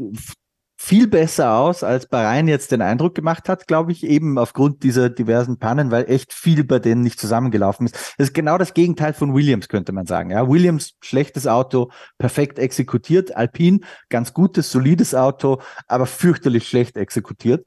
viel 0.84 1.06
besser 1.06 1.54
aus, 1.54 1.84
als 1.84 2.08
Bahrain 2.08 2.48
jetzt 2.48 2.72
den 2.72 2.82
Eindruck 2.82 3.14
gemacht 3.14 3.48
hat, 3.48 3.68
glaube 3.68 3.92
ich, 3.92 4.02
eben 4.02 4.36
aufgrund 4.36 4.82
dieser 4.82 5.10
diversen 5.10 5.60
Pannen, 5.60 5.92
weil 5.92 6.10
echt 6.10 6.32
viel 6.32 6.64
bei 6.64 6.80
denen 6.80 7.02
nicht 7.02 7.20
zusammengelaufen 7.20 7.86
ist. 7.86 7.94
Das 8.18 8.26
ist 8.26 8.34
genau 8.34 8.58
das 8.58 8.74
Gegenteil 8.74 9.12
von 9.12 9.32
Williams, 9.32 9.68
könnte 9.68 9.92
man 9.92 10.06
sagen. 10.06 10.30
Ja, 10.30 10.48
Williams, 10.48 10.94
schlechtes 11.00 11.46
Auto, 11.46 11.92
perfekt 12.18 12.58
exekutiert. 12.58 13.36
Alpine, 13.36 13.78
ganz 14.08 14.34
gutes, 14.34 14.72
solides 14.72 15.14
Auto, 15.14 15.62
aber 15.86 16.06
fürchterlich 16.06 16.68
schlecht 16.68 16.96
exekutiert. 16.96 17.64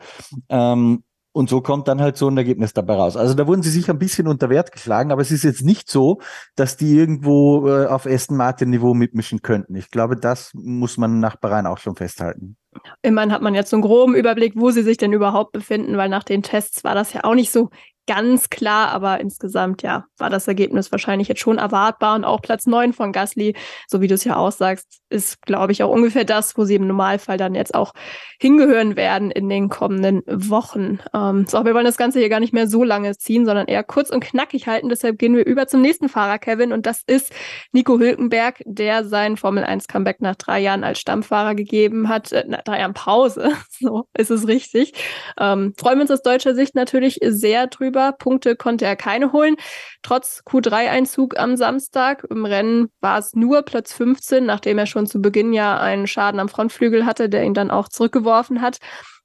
Ähm, 0.49 1.04
und 1.35 1.49
so 1.49 1.59
kommt 1.59 1.89
dann 1.89 1.99
halt 1.99 2.15
so 2.15 2.29
ein 2.29 2.37
Ergebnis 2.37 2.71
dabei 2.71 2.93
raus. 2.95 3.17
Also 3.17 3.33
da 3.33 3.45
wurden 3.45 3.61
sie 3.61 3.69
sicher 3.69 3.91
ein 3.91 3.99
bisschen 3.99 4.25
unter 4.27 4.49
Wert 4.49 4.71
geschlagen, 4.71 5.11
aber 5.11 5.21
es 5.21 5.31
ist 5.31 5.43
jetzt 5.43 5.63
nicht 5.63 5.89
so, 5.89 6.21
dass 6.55 6.77
die 6.77 6.97
irgendwo 6.97 7.67
äh, 7.67 7.87
auf 7.87 8.05
Aston 8.05 8.37
Martin 8.37 8.69
Niveau 8.69 8.93
mitmischen 8.93 9.41
könnten. 9.41 9.75
Ich 9.75 9.91
glaube, 9.91 10.15
das 10.15 10.53
muss 10.53 10.95
man 10.97 11.19
nach 11.19 11.35
Bahrain 11.35 11.65
auch 11.65 11.77
schon 11.77 11.97
festhalten. 11.97 12.55
Immerhin 13.01 13.33
hat 13.33 13.41
man 13.41 13.53
jetzt 13.53 13.69
so 13.69 13.75
einen 13.75 13.83
groben 13.83 14.15
Überblick, 14.15 14.53
wo 14.55 14.71
sie 14.71 14.83
sich 14.83 14.95
denn 14.95 15.11
überhaupt 15.11 15.51
befinden, 15.51 15.97
weil 15.97 16.07
nach 16.07 16.23
den 16.23 16.41
Tests 16.41 16.85
war 16.85 16.95
das 16.95 17.11
ja 17.11 17.25
auch 17.25 17.35
nicht 17.35 17.51
so 17.51 17.69
ganz 18.07 18.49
klar, 18.49 18.89
aber 18.89 19.19
insgesamt 19.19 19.81
ja, 19.81 20.05
war 20.17 20.29
das 20.29 20.47
Ergebnis 20.47 20.91
wahrscheinlich 20.91 21.27
jetzt 21.27 21.41
schon 21.41 21.57
erwartbar 21.57 22.15
und 22.15 22.23
auch 22.23 22.41
Platz 22.41 22.65
9 22.65 22.93
von 22.93 23.11
Gasly, 23.11 23.55
so 23.87 24.01
wie 24.01 24.07
du 24.07 24.15
es 24.15 24.23
ja 24.23 24.35
aussagst, 24.35 25.01
ist, 25.09 25.41
glaube 25.43 25.71
ich, 25.71 25.81
auch 25.83 25.89
ungefähr 25.89 26.25
das, 26.25 26.57
wo 26.57 26.65
sie 26.65 26.75
im 26.75 26.87
Normalfall 26.87 27.37
dann 27.37 27.55
jetzt 27.55 27.73
auch 27.73 27.93
hingehören 28.39 28.95
werden 28.95 29.31
in 29.31 29.49
den 29.49 29.69
kommenden 29.69 30.21
Wochen. 30.27 30.99
Ähm, 31.13 31.45
so, 31.47 31.63
wir 31.65 31.73
wollen 31.73 31.85
das 31.85 31.97
Ganze 31.97 32.19
hier 32.19 32.29
gar 32.29 32.39
nicht 32.39 32.53
mehr 32.53 32.67
so 32.67 32.83
lange 32.83 33.17
ziehen, 33.17 33.45
sondern 33.45 33.67
eher 33.67 33.83
kurz 33.83 34.09
und 34.09 34.23
knackig 34.23 34.67
halten. 34.67 34.89
Deshalb 34.89 35.17
gehen 35.17 35.35
wir 35.35 35.45
über 35.45 35.67
zum 35.67 35.81
nächsten 35.81 36.09
Fahrer, 36.09 36.37
Kevin, 36.37 36.73
und 36.73 36.85
das 36.85 37.01
ist 37.07 37.31
Nico 37.71 37.97
Hülkenberg, 37.97 38.61
der 38.65 39.05
sein 39.05 39.37
Formel 39.37 39.63
1 39.63 39.87
Comeback 39.87 40.21
nach 40.21 40.35
drei 40.35 40.59
Jahren 40.59 40.83
als 40.83 40.99
Stammfahrer 40.99 41.55
gegeben 41.55 42.09
hat, 42.09 42.31
äh, 42.31 42.43
nach 42.47 42.63
drei 42.63 42.79
Jahren 42.79 42.93
Pause, 42.93 43.51
so 43.79 44.07
ist 44.17 44.31
es 44.31 44.47
richtig. 44.47 44.93
Ähm, 45.39 45.73
freuen 45.77 45.97
wir 45.97 46.01
uns 46.01 46.11
aus 46.11 46.21
deutscher 46.21 46.55
Sicht 46.55 46.75
natürlich 46.75 47.19
sehr 47.23 47.67
drüber 47.67 47.94
drüber. 47.95 48.11
Punkte 48.17 48.55
konnte 48.55 48.85
er 48.85 48.95
keine 48.95 49.31
holen. 49.31 49.55
Trotz 50.03 50.43
Q3-Einzug 50.45 51.37
am 51.39 51.55
Samstag. 51.55 52.25
Im 52.29 52.45
Rennen 52.45 52.89
war 53.01 53.17
es 53.17 53.33
nur 53.33 53.63
Platz 53.63 53.93
15, 53.93 54.45
nachdem 54.45 54.77
er 54.77 54.85
schon 54.85 55.07
zu 55.07 55.21
Beginn 55.21 55.53
ja 55.53 55.79
einen 55.79 56.07
Schaden 56.07 56.39
am 56.39 56.49
Frontflügel 56.49 57.05
hatte, 57.05 57.29
der 57.29 57.43
ihn 57.43 57.53
dann 57.53 57.71
auch 57.71 57.87
zurückgeworfen 57.87 58.61
hat. 58.61 58.77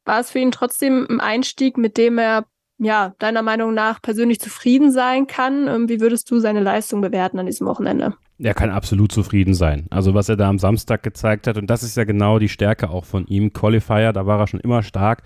War 0.05 0.21
es 0.21 0.31
für 0.31 0.39
ihn 0.39 0.53
trotzdem 0.53 1.07
ein 1.11 1.21
Einstieg, 1.21 1.77
mit 1.77 1.97
dem 1.97 2.19
er 2.19 2.45
ja, 2.83 3.13
deiner 3.19 3.43
Meinung 3.43 3.75
nach 3.75 4.01
persönlich 4.01 4.41
zufrieden 4.41 4.91
sein 4.91 5.27
kann? 5.27 5.69
Ähm, 5.69 5.89
wie 5.91 6.01
würdest 6.01 6.31
du 6.31 6.39
seine 6.39 6.61
Leistung 6.61 7.03
bewerten 7.03 7.39
an 7.39 7.45
diesem 7.45 7.67
Wochenende? 7.67 8.15
Er 8.39 8.55
kann 8.55 8.71
absolut 8.71 9.13
zufrieden 9.13 9.53
sein. 9.53 9.87
Also 9.91 10.15
was 10.15 10.31
er 10.31 10.39
da 10.39 10.49
am 10.49 10.59
Samstag 10.59 11.03
gezeigt 11.03 11.47
hat, 11.47 11.59
und 11.59 11.69
das 11.69 11.83
ist 11.83 11.99
ja 11.99 12.05
genau 12.05 12.39
die 12.39 12.49
Stärke 12.49 12.89
auch 12.89 13.05
von 13.05 13.27
ihm. 13.27 13.53
Qualifier, 13.53 14.15
da 14.15 14.25
war 14.25 14.41
er 14.41 14.47
schon 14.47 14.61
immer 14.61 14.83
stark. 14.83 15.25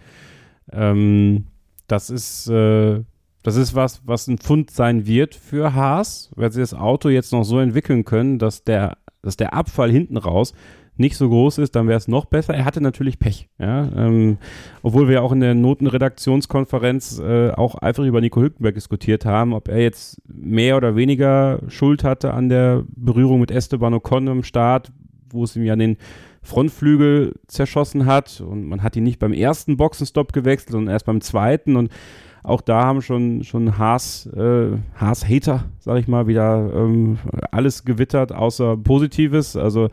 Ähm, 0.72 1.46
das 1.86 2.10
ist 2.10 2.48
äh, 2.48 3.04
das 3.44 3.56
ist 3.56 3.74
was, 3.74 4.02
was 4.06 4.26
ein 4.26 4.38
Pfund 4.38 4.70
sein 4.70 5.06
wird 5.06 5.34
für 5.34 5.74
Haas, 5.74 6.30
weil 6.34 6.50
sie 6.50 6.60
das 6.60 6.74
Auto 6.74 7.10
jetzt 7.10 7.30
noch 7.30 7.44
so 7.44 7.60
entwickeln 7.60 8.04
können, 8.04 8.38
dass 8.38 8.64
der, 8.64 8.96
dass 9.22 9.36
der 9.36 9.52
Abfall 9.52 9.90
hinten 9.90 10.16
raus 10.16 10.54
nicht 10.96 11.16
so 11.16 11.28
groß 11.28 11.58
ist, 11.58 11.76
dann 11.76 11.86
wäre 11.86 11.98
es 11.98 12.08
noch 12.08 12.24
besser. 12.24 12.54
Er 12.54 12.64
hatte 12.64 12.80
natürlich 12.80 13.18
Pech, 13.18 13.48
ja. 13.58 13.88
Ähm, 13.96 14.38
obwohl 14.82 15.08
wir 15.08 15.22
auch 15.22 15.32
in 15.32 15.40
der 15.40 15.54
Notenredaktionskonferenz 15.54 17.18
äh, 17.18 17.50
auch 17.50 17.74
einfach 17.74 18.04
über 18.04 18.20
Nico 18.20 18.40
Hülkenberg 18.40 18.74
diskutiert 18.74 19.26
haben, 19.26 19.52
ob 19.52 19.68
er 19.68 19.80
jetzt 19.80 20.22
mehr 20.26 20.76
oder 20.76 20.96
weniger 20.96 21.60
Schuld 21.68 22.02
hatte 22.02 22.32
an 22.32 22.48
der 22.48 22.84
Berührung 22.96 23.40
mit 23.40 23.50
Esteban 23.50 23.92
Ocon 23.92 24.28
im 24.28 24.42
Start, 24.42 24.90
wo 25.30 25.44
es 25.44 25.56
ihm 25.56 25.64
ja 25.64 25.76
den 25.76 25.98
Frontflügel 26.42 27.34
zerschossen 27.46 28.06
hat 28.06 28.40
und 28.40 28.64
man 28.64 28.82
hat 28.82 28.96
ihn 28.96 29.04
nicht 29.04 29.18
beim 29.18 29.32
ersten 29.32 29.76
Boxenstopp 29.76 30.32
gewechselt, 30.32 30.72
sondern 30.72 30.92
erst 30.92 31.06
beim 31.06 31.20
zweiten 31.20 31.76
und 31.76 31.90
auch 32.44 32.60
da 32.60 32.84
haben 32.84 33.00
schon, 33.00 33.42
schon 33.42 33.78
Haas, 33.78 34.26
äh, 34.26 34.76
Haas-Hater, 34.96 35.64
sag 35.80 35.98
ich 35.98 36.08
mal, 36.08 36.26
wieder 36.26 36.70
ähm, 36.74 37.18
alles 37.50 37.84
gewittert, 37.84 38.32
außer 38.32 38.76
Positives. 38.76 39.56
Also 39.56 39.88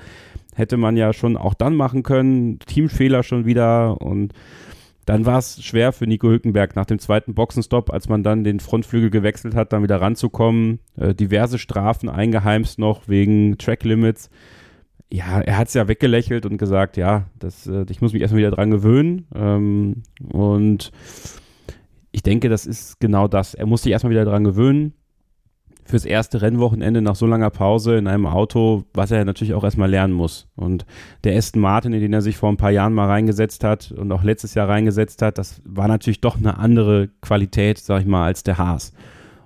hätte 0.53 0.75
man 0.75 0.97
ja 0.97 1.13
schon 1.13 1.37
auch 1.37 1.53
dann 1.53 1.75
machen 1.75 2.03
können. 2.03 2.59
Teamfehler 2.59 3.23
schon 3.23 3.45
wieder 3.45 4.01
und 4.01 4.33
dann 5.05 5.25
war 5.25 5.39
es 5.39 5.63
schwer 5.63 5.93
für 5.93 6.05
Nico 6.05 6.27
Hülkenberg 6.27 6.75
nach 6.75 6.85
dem 6.85 6.99
zweiten 6.99 7.33
Boxenstopp, 7.33 7.91
als 7.91 8.09
man 8.09 8.21
dann 8.21 8.43
den 8.43 8.59
Frontflügel 8.59 9.09
gewechselt 9.09 9.55
hat, 9.55 9.73
dann 9.73 9.81
wieder 9.81 9.99
ranzukommen. 9.99 10.79
Äh, 10.97 11.15
diverse 11.15 11.57
Strafen 11.57 12.09
eingeheimst 12.09 12.79
noch 12.79 13.07
wegen 13.07 13.57
Track 13.57 13.83
Limits. 13.83 14.29
Ja, 15.09 15.39
er 15.41 15.57
hat 15.57 15.69
es 15.69 15.73
ja 15.73 15.87
weggelächelt 15.87 16.45
und 16.45 16.57
gesagt, 16.57 16.97
ja, 16.97 17.27
das, 17.39 17.65
äh, 17.65 17.85
ich 17.89 18.01
muss 18.01 18.13
mich 18.13 18.21
erstmal 18.21 18.39
wieder 18.39 18.51
dran 18.51 18.71
gewöhnen. 18.71 19.25
Ähm, 19.33 20.03
und 20.31 20.91
ich 22.11 22.23
denke, 22.23 22.49
das 22.49 22.65
ist 22.65 22.99
genau 22.99 23.27
das. 23.27 23.53
Er 23.53 23.65
muss 23.65 23.83
sich 23.83 23.91
erstmal 23.91 24.11
wieder 24.11 24.25
daran 24.25 24.43
gewöhnen. 24.43 24.93
Fürs 25.83 26.05
erste 26.05 26.41
Rennwochenende 26.41 27.01
nach 27.01 27.15
so 27.15 27.25
langer 27.25 27.49
Pause 27.49 27.97
in 27.97 28.07
einem 28.07 28.27
Auto, 28.27 28.83
was 28.93 29.11
er 29.11 29.25
natürlich 29.25 29.53
auch 29.53 29.63
erstmal 29.63 29.89
lernen 29.89 30.13
muss. 30.13 30.47
Und 30.55 30.85
der 31.23 31.35
Aston 31.35 31.61
Martin, 31.61 31.93
in 31.93 32.01
den 32.01 32.13
er 32.13 32.21
sich 32.21 32.37
vor 32.37 32.49
ein 32.49 32.57
paar 32.57 32.71
Jahren 32.71 32.93
mal 32.93 33.07
reingesetzt 33.07 33.63
hat 33.63 33.91
und 33.91 34.11
auch 34.11 34.23
letztes 34.23 34.53
Jahr 34.53 34.69
reingesetzt 34.69 35.21
hat, 35.21 35.37
das 35.37 35.61
war 35.65 35.87
natürlich 35.87 36.21
doch 36.21 36.37
eine 36.37 36.59
andere 36.59 37.09
Qualität, 37.21 37.79
sag 37.79 38.01
ich 38.01 38.07
mal, 38.07 38.25
als 38.25 38.43
der 38.43 38.57
Haas. 38.57 38.93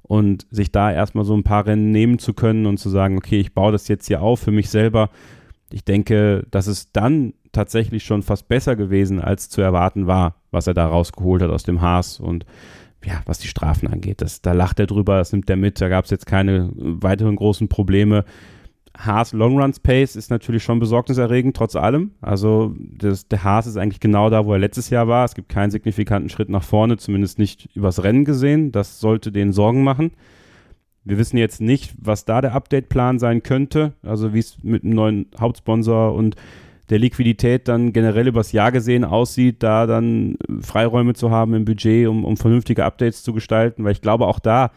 Und 0.04 0.46
sich 0.52 0.72
da 0.72 0.92
erstmal 0.92 1.26
so 1.26 1.36
ein 1.36 1.44
paar 1.44 1.66
Rennen 1.66 1.92
nehmen 1.92 2.20
zu 2.20 2.34
können 2.34 2.66
und 2.66 2.78
zu 2.78 2.90
sagen, 2.90 3.18
okay, 3.18 3.40
ich 3.40 3.54
baue 3.54 3.72
das 3.72 3.88
jetzt 3.88 4.08
hier 4.08 4.22
auf 4.22 4.40
für 4.40 4.52
mich 4.52 4.70
selber. 4.70 5.10
Ich 5.72 5.84
denke, 5.84 6.46
dass 6.52 6.68
es 6.68 6.92
dann 6.92 7.34
tatsächlich 7.56 8.04
schon 8.04 8.22
fast 8.22 8.48
besser 8.48 8.76
gewesen, 8.76 9.20
als 9.20 9.50
zu 9.50 9.62
erwarten 9.62 10.08
war, 10.08 10.36
was 10.52 10.68
er 10.68 10.74
da 10.74 10.88
rausgeholt 10.88 11.42
hat 11.42 11.50
aus 11.50 11.64
dem 11.64 11.82
Haas 11.82 12.20
und 12.20 12.46
ja, 13.04 13.22
was 13.26 13.40
die 13.40 13.48
Strafen 13.48 13.88
angeht. 13.88 14.22
Das, 14.22 14.42
da 14.42 14.54
lacht 14.54 14.80
er 14.80 14.88
drüber, 14.88 15.18
das 15.18 15.32
nimmt 15.32 15.50
er 15.50 15.56
mit, 15.56 15.80
da 15.80 15.90
gab 15.90 16.06
es 16.06 16.12
jetzt 16.12 16.26
keine 16.26 16.72
weiteren 16.76 17.36
großen 17.36 17.68
Probleme. 17.68 18.26
Haas 18.98 19.34
Long 19.34 19.60
Runs 19.60 19.80
Pace 19.80 20.16
ist 20.16 20.30
natürlich 20.32 20.64
schon 20.64 20.80
besorgniserregend, 20.80 21.56
trotz 21.56 21.76
allem. 21.76 22.12
Also 22.22 22.74
das, 22.80 23.28
der 23.28 23.44
Haas 23.44 23.68
ist 23.68 23.78
eigentlich 23.78 24.00
genau 24.00 24.30
da, 24.30 24.46
wo 24.46 24.54
er 24.54 24.60
letztes 24.60 24.90
Jahr 24.90 25.08
war. 25.08 25.26
Es 25.26 25.36
gibt 25.36 25.50
keinen 25.50 25.72
signifikanten 25.72 26.30
Schritt 26.30 26.50
nach 26.50 26.64
vorne, 26.64 26.98
zumindest 26.98 27.38
nicht 27.38 27.70
übers 27.76 28.04
Rennen 28.04 28.26
gesehen. 28.26 28.72
Das 28.72 29.00
sollte 29.00 29.32
denen 29.32 29.52
Sorgen 29.52 29.84
machen. 29.84 30.12
Wir 31.04 31.18
wissen 31.18 31.38
jetzt 31.38 31.62
nicht, 31.62 31.94
was 32.00 32.26
da 32.26 32.42
der 32.42 32.56
Update-Plan 32.56 33.20
sein 33.20 33.44
könnte, 33.44 33.94
also 34.02 34.34
wie 34.34 34.40
es 34.40 34.58
mit 34.64 34.84
einem 34.84 34.96
neuen 34.96 35.26
Hauptsponsor 35.40 36.16
und 36.16 36.36
der 36.90 37.00
Liquidität 37.00 37.68
dann 37.68 37.94
generell 37.94 38.28
übers 38.28 38.52
Jahr 38.52 38.72
gesehen 38.72 39.04
aussieht, 39.04 39.64
da 39.64 39.88
dann 39.88 40.38
Freiräume 40.62 41.14
zu 41.14 41.32
haben 41.32 41.54
im 41.54 41.66
Budget, 41.66 42.08
um, 42.08 42.26
um 42.26 42.38
vernünftige 42.38 42.86
Updates 42.86 43.24
zu 43.24 43.34
gestalten, 43.34 43.84
weil 43.84 43.92
ich 43.92 44.02
glaube 44.02 44.28
auch 44.28 44.40
da, 44.40 44.72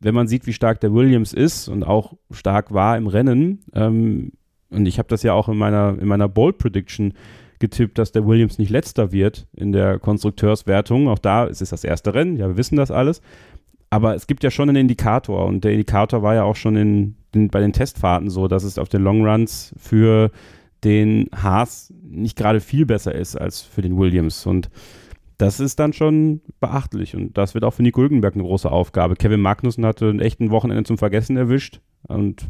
wenn 0.00 0.14
man 0.14 0.28
sieht, 0.28 0.46
wie 0.46 0.52
stark 0.52 0.80
der 0.80 0.92
Williams 0.92 1.32
ist 1.32 1.68
und 1.68 1.84
auch 1.84 2.14
stark 2.30 2.72
war 2.72 2.96
im 2.96 3.06
Rennen, 3.06 3.60
ähm, 3.74 4.32
und 4.72 4.86
ich 4.86 4.98
habe 4.98 5.08
das 5.08 5.22
ja 5.22 5.34
auch 5.34 5.48
in 5.48 5.56
meiner, 5.58 5.96
in 6.00 6.08
meiner 6.08 6.28
Bold 6.28 6.58
Prediction 6.58 7.12
getippt, 7.58 7.98
dass 7.98 8.10
der 8.10 8.26
Williams 8.26 8.58
nicht 8.58 8.70
letzter 8.70 9.12
wird 9.12 9.46
in 9.54 9.72
der 9.72 9.98
Konstrukteurswertung. 9.98 11.08
Auch 11.08 11.18
da 11.18 11.44
ist 11.44 11.62
es 11.62 11.70
das 11.70 11.84
erste 11.84 12.14
Rennen, 12.14 12.36
ja, 12.36 12.48
wir 12.48 12.56
wissen 12.56 12.76
das 12.76 12.90
alles. 12.90 13.20
Aber 13.90 14.14
es 14.14 14.26
gibt 14.26 14.42
ja 14.42 14.50
schon 14.50 14.68
einen 14.68 14.80
Indikator 14.80 15.44
und 15.46 15.64
der 15.64 15.72
Indikator 15.72 16.22
war 16.22 16.34
ja 16.34 16.44
auch 16.44 16.56
schon 16.56 16.76
in, 16.76 17.16
in, 17.34 17.48
bei 17.48 17.60
den 17.60 17.74
Testfahrten 17.74 18.30
so, 18.30 18.48
dass 18.48 18.64
es 18.64 18.78
auf 18.78 18.88
den 18.88 19.02
Long 19.02 19.24
Runs 19.26 19.74
für 19.76 20.30
den 20.84 21.28
Haas 21.34 21.92
nicht 22.02 22.36
gerade 22.36 22.60
viel 22.60 22.86
besser 22.86 23.14
ist 23.14 23.36
als 23.36 23.62
für 23.62 23.82
den 23.82 23.96
Williams. 23.96 24.46
Und 24.46 24.70
das 25.38 25.60
ist 25.60 25.78
dann 25.78 25.92
schon 25.92 26.40
beachtlich. 26.60 27.16
Und 27.16 27.36
das 27.38 27.54
wird 27.54 27.64
auch 27.64 27.74
für 27.74 27.82
Nico 27.82 28.00
Hülkenberg 28.00 28.34
eine 28.34 28.44
große 28.44 28.70
Aufgabe. 28.70 29.16
Kevin 29.16 29.40
Magnussen 29.40 29.86
hatte 29.86 30.08
einen 30.08 30.20
echten 30.20 30.50
Wochenende 30.50 30.84
zum 30.84 30.98
Vergessen 30.98 31.36
erwischt. 31.36 31.80
Und 32.08 32.48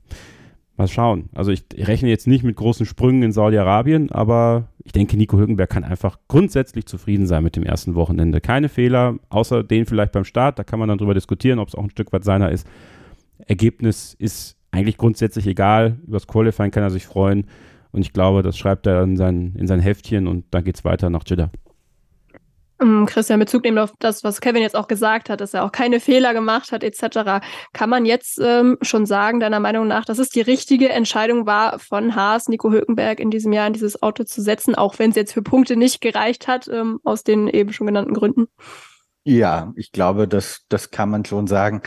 mal 0.76 0.88
schauen. 0.88 1.28
Also 1.34 1.50
ich 1.50 1.64
rechne 1.76 2.08
jetzt 2.08 2.26
nicht 2.26 2.44
mit 2.44 2.56
großen 2.56 2.86
Sprüngen 2.86 3.22
in 3.22 3.32
Saudi-Arabien, 3.32 4.10
aber 4.10 4.68
ich 4.84 4.92
denke, 4.92 5.16
Nico 5.16 5.38
Hülkenberg 5.38 5.70
kann 5.70 5.84
einfach 5.84 6.18
grundsätzlich 6.28 6.86
zufrieden 6.86 7.26
sein 7.26 7.44
mit 7.44 7.56
dem 7.56 7.62
ersten 7.62 7.94
Wochenende. 7.94 8.40
Keine 8.40 8.68
Fehler, 8.68 9.16
außer 9.28 9.62
den 9.62 9.86
vielleicht 9.86 10.12
beim 10.12 10.24
Start. 10.24 10.58
Da 10.58 10.64
kann 10.64 10.78
man 10.78 10.88
dann 10.88 10.98
drüber 10.98 11.14
diskutieren, 11.14 11.58
ob 11.58 11.68
es 11.68 11.74
auch 11.74 11.84
ein 11.84 11.90
Stück 11.90 12.12
weit 12.12 12.24
seiner 12.24 12.50
ist. 12.50 12.66
Ergebnis 13.46 14.14
ist 14.18 14.56
eigentlich 14.70 14.96
grundsätzlich 14.96 15.46
egal. 15.46 15.98
Übers 16.06 16.26
Qualifying 16.26 16.70
kann 16.70 16.82
er 16.82 16.90
sich 16.90 17.06
freuen. 17.06 17.46
Und 17.92 18.00
ich 18.00 18.12
glaube, 18.12 18.42
das 18.42 18.58
schreibt 18.58 18.86
er 18.86 19.02
in 19.02 19.16
sein, 19.16 19.54
in 19.56 19.66
sein 19.66 19.80
Heftchen 19.80 20.26
und 20.26 20.46
dann 20.50 20.64
geht 20.64 20.76
es 20.76 20.84
weiter 20.84 21.10
nach 21.10 21.24
Jeddah. 21.26 21.50
Ähm, 22.82 23.06
Christian, 23.06 23.38
Bezug 23.38 23.62
nehmen 23.64 23.78
auf 23.78 23.92
das, 23.98 24.24
was 24.24 24.40
Kevin 24.40 24.62
jetzt 24.62 24.74
auch 24.74 24.88
gesagt 24.88 25.30
hat, 25.30 25.40
dass 25.40 25.54
er 25.54 25.64
auch 25.64 25.72
keine 25.72 26.00
Fehler 26.00 26.34
gemacht 26.34 26.72
hat, 26.72 26.82
etc. 26.82 27.44
Kann 27.72 27.90
man 27.90 28.04
jetzt 28.04 28.40
ähm, 28.42 28.78
schon 28.82 29.06
sagen, 29.06 29.40
deiner 29.40 29.60
Meinung 29.60 29.86
nach, 29.86 30.04
dass 30.04 30.18
es 30.18 30.30
die 30.30 30.40
richtige 30.40 30.88
Entscheidung 30.88 31.46
war, 31.46 31.78
von 31.78 32.16
Haas, 32.16 32.48
Nico 32.48 32.70
Hülkenberg 32.70 33.20
in 33.20 33.30
diesem 33.30 33.52
Jahr 33.52 33.66
in 33.66 33.72
dieses 33.72 34.02
Auto 34.02 34.24
zu 34.24 34.42
setzen, 34.42 34.74
auch 34.74 34.98
wenn 34.98 35.10
es 35.10 35.16
jetzt 35.16 35.32
für 35.32 35.42
Punkte 35.42 35.76
nicht 35.76 36.00
gereicht 36.00 36.48
hat, 36.48 36.68
ähm, 36.68 36.98
aus 37.04 37.22
den 37.22 37.46
eben 37.46 37.72
schon 37.72 37.86
genannten 37.86 38.14
Gründen? 38.14 38.46
Ja, 39.24 39.72
ich 39.76 39.92
glaube, 39.92 40.26
das, 40.26 40.62
das 40.68 40.90
kann 40.90 41.08
man 41.08 41.24
schon 41.24 41.46
sagen. 41.46 41.82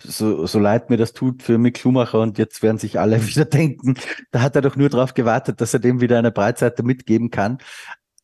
So, 0.00 0.46
so 0.46 0.58
leid 0.60 0.90
mir 0.90 0.96
das 0.96 1.12
tut 1.12 1.42
für 1.42 1.58
Mick 1.58 1.78
Schumacher 1.78 2.20
und 2.20 2.38
jetzt 2.38 2.62
werden 2.62 2.78
sich 2.78 3.00
alle 3.00 3.20
wieder 3.26 3.44
denken, 3.44 3.94
da 4.30 4.42
hat 4.42 4.54
er 4.54 4.62
doch 4.62 4.76
nur 4.76 4.88
darauf 4.88 5.14
gewartet, 5.14 5.60
dass 5.60 5.74
er 5.74 5.80
dem 5.80 6.00
wieder 6.00 6.18
eine 6.18 6.30
Breitseite 6.30 6.82
mitgeben 6.82 7.30
kann. 7.30 7.58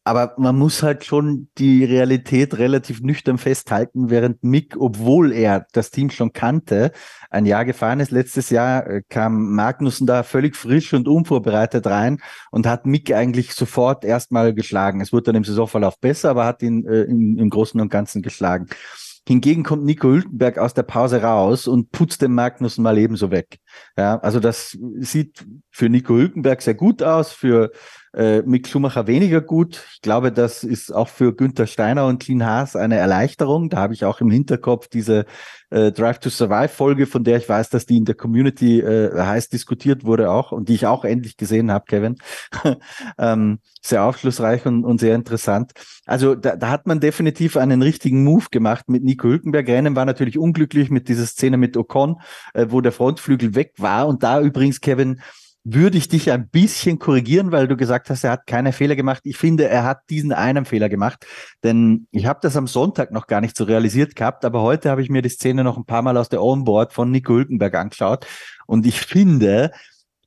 Aber 0.06 0.34
man 0.36 0.56
muss 0.56 0.82
halt 0.82 1.06
schon 1.06 1.48
die 1.56 1.82
Realität 1.82 2.58
relativ 2.58 3.00
nüchtern 3.00 3.38
festhalten, 3.38 4.10
während 4.10 4.44
Mick, 4.44 4.76
obwohl 4.78 5.32
er 5.32 5.66
das 5.72 5.90
Team 5.90 6.10
schon 6.10 6.34
kannte, 6.34 6.92
ein 7.30 7.46
Jahr 7.46 7.64
gefahren 7.64 8.00
ist. 8.00 8.10
Letztes 8.10 8.50
Jahr 8.50 8.86
äh, 8.86 9.02
kam 9.08 9.54
Magnussen 9.54 10.06
da 10.06 10.22
völlig 10.22 10.56
frisch 10.56 10.92
und 10.92 11.08
unvorbereitet 11.08 11.86
rein 11.86 12.20
und 12.50 12.66
hat 12.66 12.84
Mick 12.84 13.14
eigentlich 13.14 13.54
sofort 13.54 14.04
erstmal 14.04 14.52
geschlagen. 14.52 15.00
Es 15.00 15.10
wurde 15.10 15.24
dann 15.24 15.36
im 15.36 15.44
Saisonverlauf 15.44 15.98
besser, 15.98 16.30
aber 16.30 16.44
hat 16.44 16.62
ihn 16.62 16.86
äh, 16.86 17.04
im, 17.04 17.38
im 17.38 17.48
Großen 17.48 17.80
und 17.80 17.88
Ganzen 17.88 18.20
geschlagen. 18.20 18.66
Hingegen 19.26 19.62
kommt 19.62 19.84
Nico 19.84 20.08
Hülkenberg 20.08 20.58
aus 20.58 20.74
der 20.74 20.82
Pause 20.82 21.22
raus 21.22 21.66
und 21.66 21.90
putzt 21.92 22.20
den 22.20 22.34
Magnussen 22.34 22.82
mal 22.82 22.98
ebenso 22.98 23.30
weg. 23.30 23.58
Ja, 23.96 24.18
also 24.18 24.38
das 24.38 24.76
sieht 24.98 25.46
für 25.70 25.88
Nico 25.88 26.14
Hülkenberg 26.14 26.60
sehr 26.60 26.74
gut 26.74 27.02
aus, 27.02 27.32
für 27.32 27.72
äh, 28.14 28.42
Mick 28.42 28.68
Schumacher 28.68 29.06
weniger 29.06 29.40
gut. 29.40 29.84
Ich 29.94 30.00
glaube, 30.00 30.32
das 30.32 30.64
ist 30.64 30.94
auch 30.94 31.08
für 31.08 31.34
Günther 31.34 31.66
Steiner 31.66 32.06
und 32.06 32.22
Clean 32.22 32.44
Haas 32.44 32.76
eine 32.76 32.96
Erleichterung. 32.96 33.70
Da 33.70 33.78
habe 33.78 33.94
ich 33.94 34.04
auch 34.04 34.20
im 34.20 34.30
Hinterkopf 34.30 34.88
diese 34.88 35.26
äh, 35.70 35.90
Drive 35.90 36.20
to 36.20 36.30
Survive 36.30 36.68
Folge, 36.68 37.06
von 37.06 37.24
der 37.24 37.38
ich 37.38 37.48
weiß, 37.48 37.70
dass 37.70 37.86
die 37.86 37.96
in 37.96 38.04
der 38.04 38.14
Community 38.14 38.80
äh, 38.80 39.10
heiß 39.18 39.48
diskutiert 39.48 40.04
wurde 40.04 40.30
auch 40.30 40.52
und 40.52 40.68
die 40.68 40.74
ich 40.74 40.86
auch 40.86 41.04
endlich 41.04 41.36
gesehen 41.36 41.72
habe, 41.72 41.86
Kevin. 41.86 42.16
ähm, 43.18 43.58
sehr 43.82 44.04
aufschlussreich 44.04 44.64
und, 44.66 44.84
und 44.84 45.00
sehr 45.00 45.14
interessant. 45.14 45.72
Also 46.06 46.34
da, 46.34 46.56
da 46.56 46.70
hat 46.70 46.86
man 46.86 47.00
definitiv 47.00 47.56
einen 47.56 47.82
richtigen 47.82 48.22
Move 48.22 48.46
gemacht 48.50 48.88
mit 48.88 49.02
Nico 49.02 49.28
Hülkenberg. 49.28 49.66
Rennen 49.66 49.96
war 49.96 50.04
natürlich 50.04 50.38
unglücklich 50.38 50.90
mit 50.90 51.08
dieser 51.08 51.26
Szene 51.26 51.56
mit 51.56 51.76
Ocon, 51.76 52.16
äh, 52.54 52.66
wo 52.68 52.80
der 52.80 52.92
Frontflügel 52.92 53.54
weg 53.54 53.74
war 53.78 54.06
und 54.06 54.22
da 54.22 54.40
übrigens, 54.40 54.80
Kevin, 54.80 55.20
würde 55.64 55.96
ich 55.96 56.08
dich 56.08 56.30
ein 56.30 56.48
bisschen 56.48 56.98
korrigieren, 56.98 57.50
weil 57.50 57.66
du 57.66 57.76
gesagt 57.76 58.10
hast, 58.10 58.22
er 58.22 58.32
hat 58.32 58.46
keine 58.46 58.72
Fehler 58.72 58.96
gemacht. 58.96 59.22
Ich 59.24 59.38
finde, 59.38 59.66
er 59.66 59.84
hat 59.84 60.00
diesen 60.10 60.32
einen 60.32 60.66
Fehler 60.66 60.90
gemacht, 60.90 61.26
denn 61.62 62.06
ich 62.10 62.26
habe 62.26 62.40
das 62.42 62.56
am 62.56 62.66
Sonntag 62.66 63.10
noch 63.10 63.26
gar 63.26 63.40
nicht 63.40 63.56
so 63.56 63.64
realisiert 63.64 64.14
gehabt, 64.14 64.44
aber 64.44 64.60
heute 64.60 64.90
habe 64.90 65.00
ich 65.00 65.08
mir 65.08 65.22
die 65.22 65.30
Szene 65.30 65.64
noch 65.64 65.78
ein 65.78 65.86
paar 65.86 66.02
Mal 66.02 66.18
aus 66.18 66.28
der 66.28 66.42
Onboard 66.42 66.92
von 66.92 67.10
Nico 67.10 67.32
Hülkenberg 67.32 67.74
angeschaut 67.74 68.26
und 68.66 68.84
ich 68.84 69.00
finde, 69.00 69.72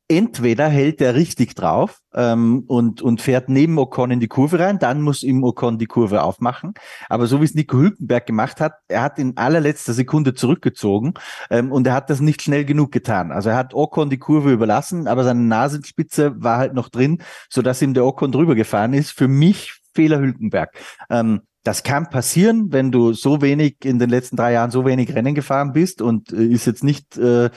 entweder 0.09 0.69
hält 0.69 1.01
er 1.01 1.15
richtig 1.15 1.55
drauf 1.55 1.99
ähm, 2.13 2.63
und, 2.67 3.01
und 3.01 3.21
fährt 3.21 3.49
neben 3.49 3.77
Ocon 3.77 4.11
in 4.11 4.19
die 4.19 4.27
Kurve 4.27 4.59
rein, 4.59 4.79
dann 4.79 5.01
muss 5.01 5.23
ihm 5.23 5.43
Ocon 5.43 5.77
die 5.77 5.85
Kurve 5.85 6.23
aufmachen. 6.23 6.73
Aber 7.09 7.27
so 7.27 7.41
wie 7.41 7.45
es 7.45 7.55
Nico 7.55 7.77
Hülkenberg 7.77 8.25
gemacht 8.25 8.61
hat, 8.61 8.73
er 8.87 9.01
hat 9.01 9.19
in 9.19 9.35
allerletzter 9.35 9.93
Sekunde 9.93 10.33
zurückgezogen 10.33 11.13
ähm, 11.49 11.71
und 11.71 11.85
er 11.87 11.93
hat 11.93 12.09
das 12.09 12.21
nicht 12.21 12.41
schnell 12.41 12.63
genug 12.63 12.91
getan. 12.91 13.31
Also 13.31 13.49
er 13.49 13.57
hat 13.57 13.73
Ocon 13.73 14.09
die 14.09 14.19
Kurve 14.19 14.51
überlassen, 14.51 15.07
aber 15.07 15.23
seine 15.23 15.41
Nasenspitze 15.41 16.41
war 16.41 16.57
halt 16.57 16.73
noch 16.73 16.89
drin, 16.89 17.21
sodass 17.49 17.81
ihm 17.81 17.93
der 17.93 18.05
Ocon 18.05 18.31
drüber 18.31 18.55
gefahren 18.55 18.93
ist. 18.93 19.11
Für 19.11 19.27
mich 19.27 19.81
Fehler 19.93 20.19
Hülkenberg. 20.19 20.77
Ähm, 21.09 21.41
das 21.63 21.83
kann 21.83 22.09
passieren, 22.09 22.71
wenn 22.71 22.93
du 22.93 23.11
so 23.11 23.41
wenig 23.41 23.83
in 23.83 23.99
den 23.99 24.09
letzten 24.09 24.37
drei 24.37 24.53
Jahren 24.53 24.71
so 24.71 24.85
wenig 24.85 25.13
Rennen 25.13 25.35
gefahren 25.35 25.73
bist 25.73 26.01
und 26.01 26.31
äh, 26.31 26.45
ist 26.45 26.65
jetzt 26.65 26.83
nicht 26.83 27.17
äh, 27.17 27.49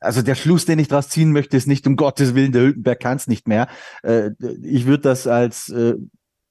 also 0.00 0.22
der 0.22 0.34
Schluss, 0.34 0.64
den 0.64 0.78
ich 0.78 0.88
daraus 0.88 1.08
ziehen 1.08 1.32
möchte, 1.32 1.56
ist 1.56 1.66
nicht 1.66 1.86
um 1.86 1.96
Gottes 1.96 2.34
Willen, 2.34 2.52
der 2.52 2.62
Hülkenberg 2.62 3.00
kann 3.00 3.16
es 3.16 3.26
nicht 3.26 3.48
mehr. 3.48 3.68
Äh, 4.02 4.30
ich 4.62 4.86
würde 4.86 5.02
das 5.02 5.26
als 5.26 5.68
äh, 5.68 5.94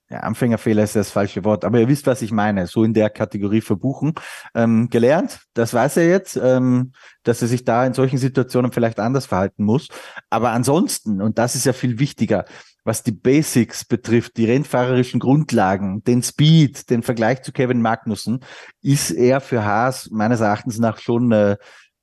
ja, 0.09 0.19
Anfängerfehler 0.19 0.83
ist 0.83 0.95
das 0.95 1.11
falsche 1.11 1.43
Wort, 1.43 1.65
aber 1.65 1.79
ihr 1.79 1.89
wisst, 1.89 2.07
was 2.07 2.21
ich 2.21 2.31
meine, 2.31 2.67
so 2.67 2.83
in 2.83 2.93
der 2.93 3.09
Kategorie 3.09 3.61
verbuchen. 3.61 4.13
Ähm, 4.55 4.89
gelernt, 4.89 5.41
das 5.53 5.73
weiß 5.73 5.97
er 5.97 6.07
jetzt, 6.07 6.39
ähm, 6.41 6.93
dass 7.23 7.41
er 7.41 7.49
sich 7.49 7.65
da 7.65 7.85
in 7.85 7.93
solchen 7.93 8.17
Situationen 8.17 8.71
vielleicht 8.71 8.99
anders 8.99 9.25
verhalten 9.25 9.65
muss. 9.65 9.89
Aber 10.29 10.51
ansonsten, 10.51 11.21
und 11.21 11.37
das 11.37 11.55
ist 11.55 11.65
ja 11.65 11.73
viel 11.73 11.99
wichtiger, 11.99 12.45
was 12.85 13.03
die 13.03 13.11
Basics 13.11 13.83
betrifft, 13.83 14.37
die 14.37 14.45
rennfahrerischen 14.45 15.19
Grundlagen, 15.19 16.05
den 16.05 16.23
Speed, 16.23 16.89
den 16.89 17.03
Vergleich 17.03 17.41
zu 17.41 17.51
Kevin 17.51 17.81
Magnussen, 17.81 18.39
ist 18.81 19.11
er 19.11 19.41
für 19.41 19.65
Haas 19.65 20.09
meines 20.09 20.39
Erachtens 20.39 20.79
nach 20.79 20.99
schon 20.99 21.33
äh, 21.33 21.57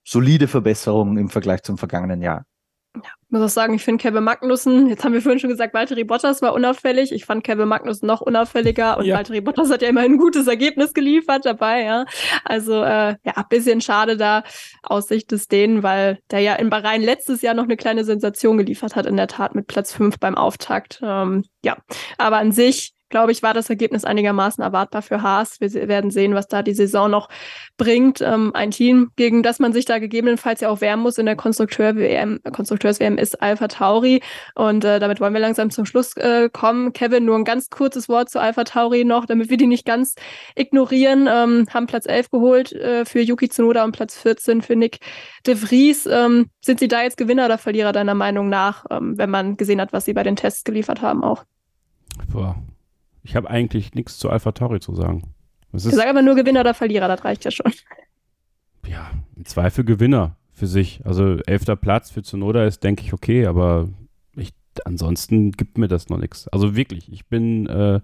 solide 0.04 0.48
Verbesserung 0.48 1.16
im 1.16 1.28
Vergleich 1.28 1.62
zum 1.62 1.78
vergangenen 1.78 2.22
Jahr. 2.22 2.44
Ja, 2.96 3.10
ich 3.22 3.30
muss 3.30 3.42
auch 3.42 3.48
sagen, 3.48 3.74
ich 3.74 3.82
finde 3.82 4.00
Kevin 4.00 4.22
Magnussen, 4.22 4.88
jetzt 4.88 5.04
haben 5.04 5.14
wir 5.14 5.20
vorhin 5.20 5.40
schon 5.40 5.50
gesagt, 5.50 5.74
Valtteri 5.74 6.04
Bottas 6.04 6.42
war 6.42 6.52
unauffällig. 6.52 7.10
Ich 7.10 7.24
fand 7.24 7.42
Kevin 7.42 7.66
Magnussen 7.66 8.06
noch 8.06 8.20
unauffälliger 8.20 8.98
und 8.98 9.06
ja. 9.06 9.16
Valtteri 9.16 9.40
Bottas 9.40 9.68
hat 9.70 9.82
ja 9.82 9.88
immerhin 9.88 10.12
ein 10.12 10.18
gutes 10.18 10.46
Ergebnis 10.46 10.94
geliefert 10.94 11.44
dabei, 11.44 11.82
ja. 11.82 12.04
Also, 12.44 12.84
äh, 12.84 13.16
ja, 13.24 13.42
bisschen 13.48 13.80
schade 13.80 14.16
da 14.16 14.44
aus 14.84 15.08
Sicht 15.08 15.32
des 15.32 15.48
Dänen, 15.48 15.82
weil 15.82 16.20
der 16.30 16.40
ja 16.40 16.54
in 16.54 16.70
Bahrain 16.70 17.02
letztes 17.02 17.42
Jahr 17.42 17.54
noch 17.54 17.64
eine 17.64 17.76
kleine 17.76 18.04
Sensation 18.04 18.58
geliefert 18.58 18.94
hat, 18.94 19.06
in 19.06 19.16
der 19.16 19.26
Tat 19.26 19.56
mit 19.56 19.66
Platz 19.66 19.92
5 19.92 20.20
beim 20.20 20.36
Auftakt. 20.36 21.00
Ähm, 21.02 21.42
ja, 21.64 21.76
aber 22.16 22.36
an 22.36 22.52
sich 22.52 22.93
glaube 23.08 23.32
ich, 23.32 23.42
war 23.42 23.54
das 23.54 23.70
Ergebnis 23.70 24.04
einigermaßen 24.04 24.62
erwartbar 24.62 25.02
für 25.02 25.22
Haas. 25.22 25.60
Wir 25.60 25.72
werden 25.88 26.10
sehen, 26.10 26.34
was 26.34 26.48
da 26.48 26.62
die 26.62 26.74
Saison 26.74 27.10
noch 27.10 27.28
bringt. 27.76 28.20
Ähm, 28.20 28.50
ein 28.54 28.70
Team, 28.70 29.10
gegen 29.16 29.42
das 29.42 29.58
man 29.58 29.72
sich 29.72 29.84
da 29.84 29.98
gegebenenfalls 29.98 30.60
ja 30.60 30.68
auch 30.68 30.80
wehren 30.80 31.00
muss 31.00 31.18
in 31.18 31.26
der 31.26 31.36
Konstrukteur-WM, 31.36 32.40
Konstrukteurs-WM 32.52 33.18
ist 33.18 33.40
Alpha 33.40 33.68
Tauri. 33.68 34.20
Und 34.54 34.84
äh, 34.84 34.98
damit 34.98 35.20
wollen 35.20 35.34
wir 35.34 35.40
langsam 35.40 35.70
zum 35.70 35.86
Schluss 35.86 36.16
äh, 36.16 36.48
kommen. 36.52 36.92
Kevin, 36.92 37.24
nur 37.24 37.36
ein 37.36 37.44
ganz 37.44 37.70
kurzes 37.70 38.08
Wort 38.08 38.30
zu 38.30 38.40
Alpha 38.40 38.64
Tauri 38.64 39.04
noch, 39.04 39.26
damit 39.26 39.50
wir 39.50 39.56
die 39.56 39.66
nicht 39.66 39.84
ganz 39.84 40.14
ignorieren. 40.54 41.28
Ähm, 41.30 41.66
haben 41.72 41.86
Platz 41.86 42.06
11 42.06 42.30
geholt 42.30 42.72
äh, 42.72 43.04
für 43.04 43.20
Yuki 43.20 43.48
Tsunoda 43.48 43.84
und 43.84 43.92
Platz 43.92 44.18
14 44.20 44.62
für 44.62 44.76
Nick 44.76 44.98
de 45.46 45.54
Vries. 45.54 46.06
Ähm, 46.06 46.50
sind 46.60 46.80
sie 46.80 46.88
da 46.88 47.02
jetzt 47.02 47.16
Gewinner 47.16 47.46
oder 47.46 47.58
Verlierer 47.58 47.92
deiner 47.92 48.14
Meinung 48.14 48.48
nach, 48.48 48.84
ähm, 48.90 49.16
wenn 49.16 49.30
man 49.30 49.56
gesehen 49.56 49.80
hat, 49.80 49.92
was 49.92 50.04
sie 50.04 50.12
bei 50.12 50.22
den 50.22 50.36
Tests 50.36 50.64
geliefert 50.64 51.02
haben 51.02 51.22
auch? 51.22 51.44
Boah, 52.32 52.56
ich 53.24 53.34
habe 53.34 53.50
eigentlich 53.50 53.94
nichts 53.94 54.18
zu 54.18 54.30
Alpha 54.30 54.52
Tauri 54.52 54.80
zu 54.80 54.94
sagen. 54.94 55.34
Das 55.72 55.86
ist, 55.86 55.96
Sag 55.96 56.06
aber 56.06 56.22
nur 56.22 56.36
Gewinner 56.36 56.60
oder 56.60 56.74
Verlierer, 56.74 57.08
das 57.08 57.24
reicht 57.24 57.44
ja 57.44 57.50
schon. 57.50 57.72
Ja, 58.86 59.10
im 59.34 59.44
Zweifel 59.44 59.82
Gewinner 59.82 60.36
für 60.52 60.66
sich. 60.66 61.00
Also 61.04 61.38
elfter 61.46 61.74
Platz 61.74 62.10
für 62.10 62.22
Zunoda 62.22 62.64
ist, 62.64 62.84
denke 62.84 63.02
ich, 63.02 63.12
okay, 63.12 63.46
aber 63.46 63.88
ich, 64.36 64.52
ansonsten 64.84 65.52
gibt 65.52 65.78
mir 65.78 65.88
das 65.88 66.10
noch 66.10 66.18
nichts. 66.18 66.46
Also 66.48 66.76
wirklich, 66.76 67.10
ich 67.10 67.26
bin, 67.26 67.66
äh, 67.66 68.00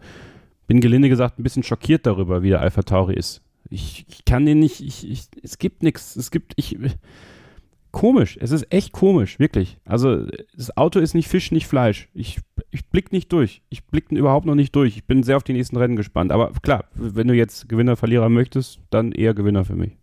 bin 0.66 0.80
gelinde 0.80 1.08
gesagt 1.08 1.38
ein 1.38 1.42
bisschen 1.42 1.62
schockiert 1.62 2.06
darüber, 2.06 2.42
wie 2.42 2.48
der 2.48 2.60
Alpha 2.60 2.82
Tauri 2.82 3.14
ist. 3.14 3.42
Ich, 3.68 4.06
ich 4.08 4.24
kann 4.24 4.46
den 4.46 4.58
nicht, 4.58 4.80
ich, 4.80 5.08
ich, 5.08 5.28
es 5.42 5.58
gibt 5.58 5.82
nichts. 5.82 6.16
Es 6.16 6.30
gibt, 6.30 6.54
ich, 6.56 6.76
komisch. 7.92 8.38
Es 8.40 8.50
ist 8.50 8.72
echt 8.72 8.92
komisch, 8.92 9.38
wirklich. 9.38 9.78
Also 9.84 10.26
das 10.56 10.76
Auto 10.76 10.98
ist 10.98 11.14
nicht 11.14 11.28
Fisch, 11.28 11.52
nicht 11.52 11.66
Fleisch. 11.66 12.08
Ich, 12.14 12.40
ich 12.70 12.88
blick 12.88 13.12
nicht 13.12 13.32
durch. 13.32 13.62
Ich 13.68 13.86
blick 13.86 14.10
überhaupt 14.10 14.46
noch 14.46 14.54
nicht 14.54 14.74
durch. 14.74 14.96
Ich 14.96 15.06
bin 15.06 15.22
sehr 15.22 15.36
auf 15.36 15.42
die 15.42 15.52
nächsten 15.52 15.76
Rennen 15.76 15.96
gespannt. 15.96 16.32
Aber 16.32 16.52
klar, 16.62 16.84
wenn 16.94 17.28
du 17.28 17.34
jetzt 17.34 17.68
Gewinner, 17.68 17.96
Verlierer 17.96 18.28
möchtest, 18.28 18.80
dann 18.90 19.12
eher 19.12 19.34
Gewinner 19.34 19.64
für 19.64 19.76
mich. 19.76 19.96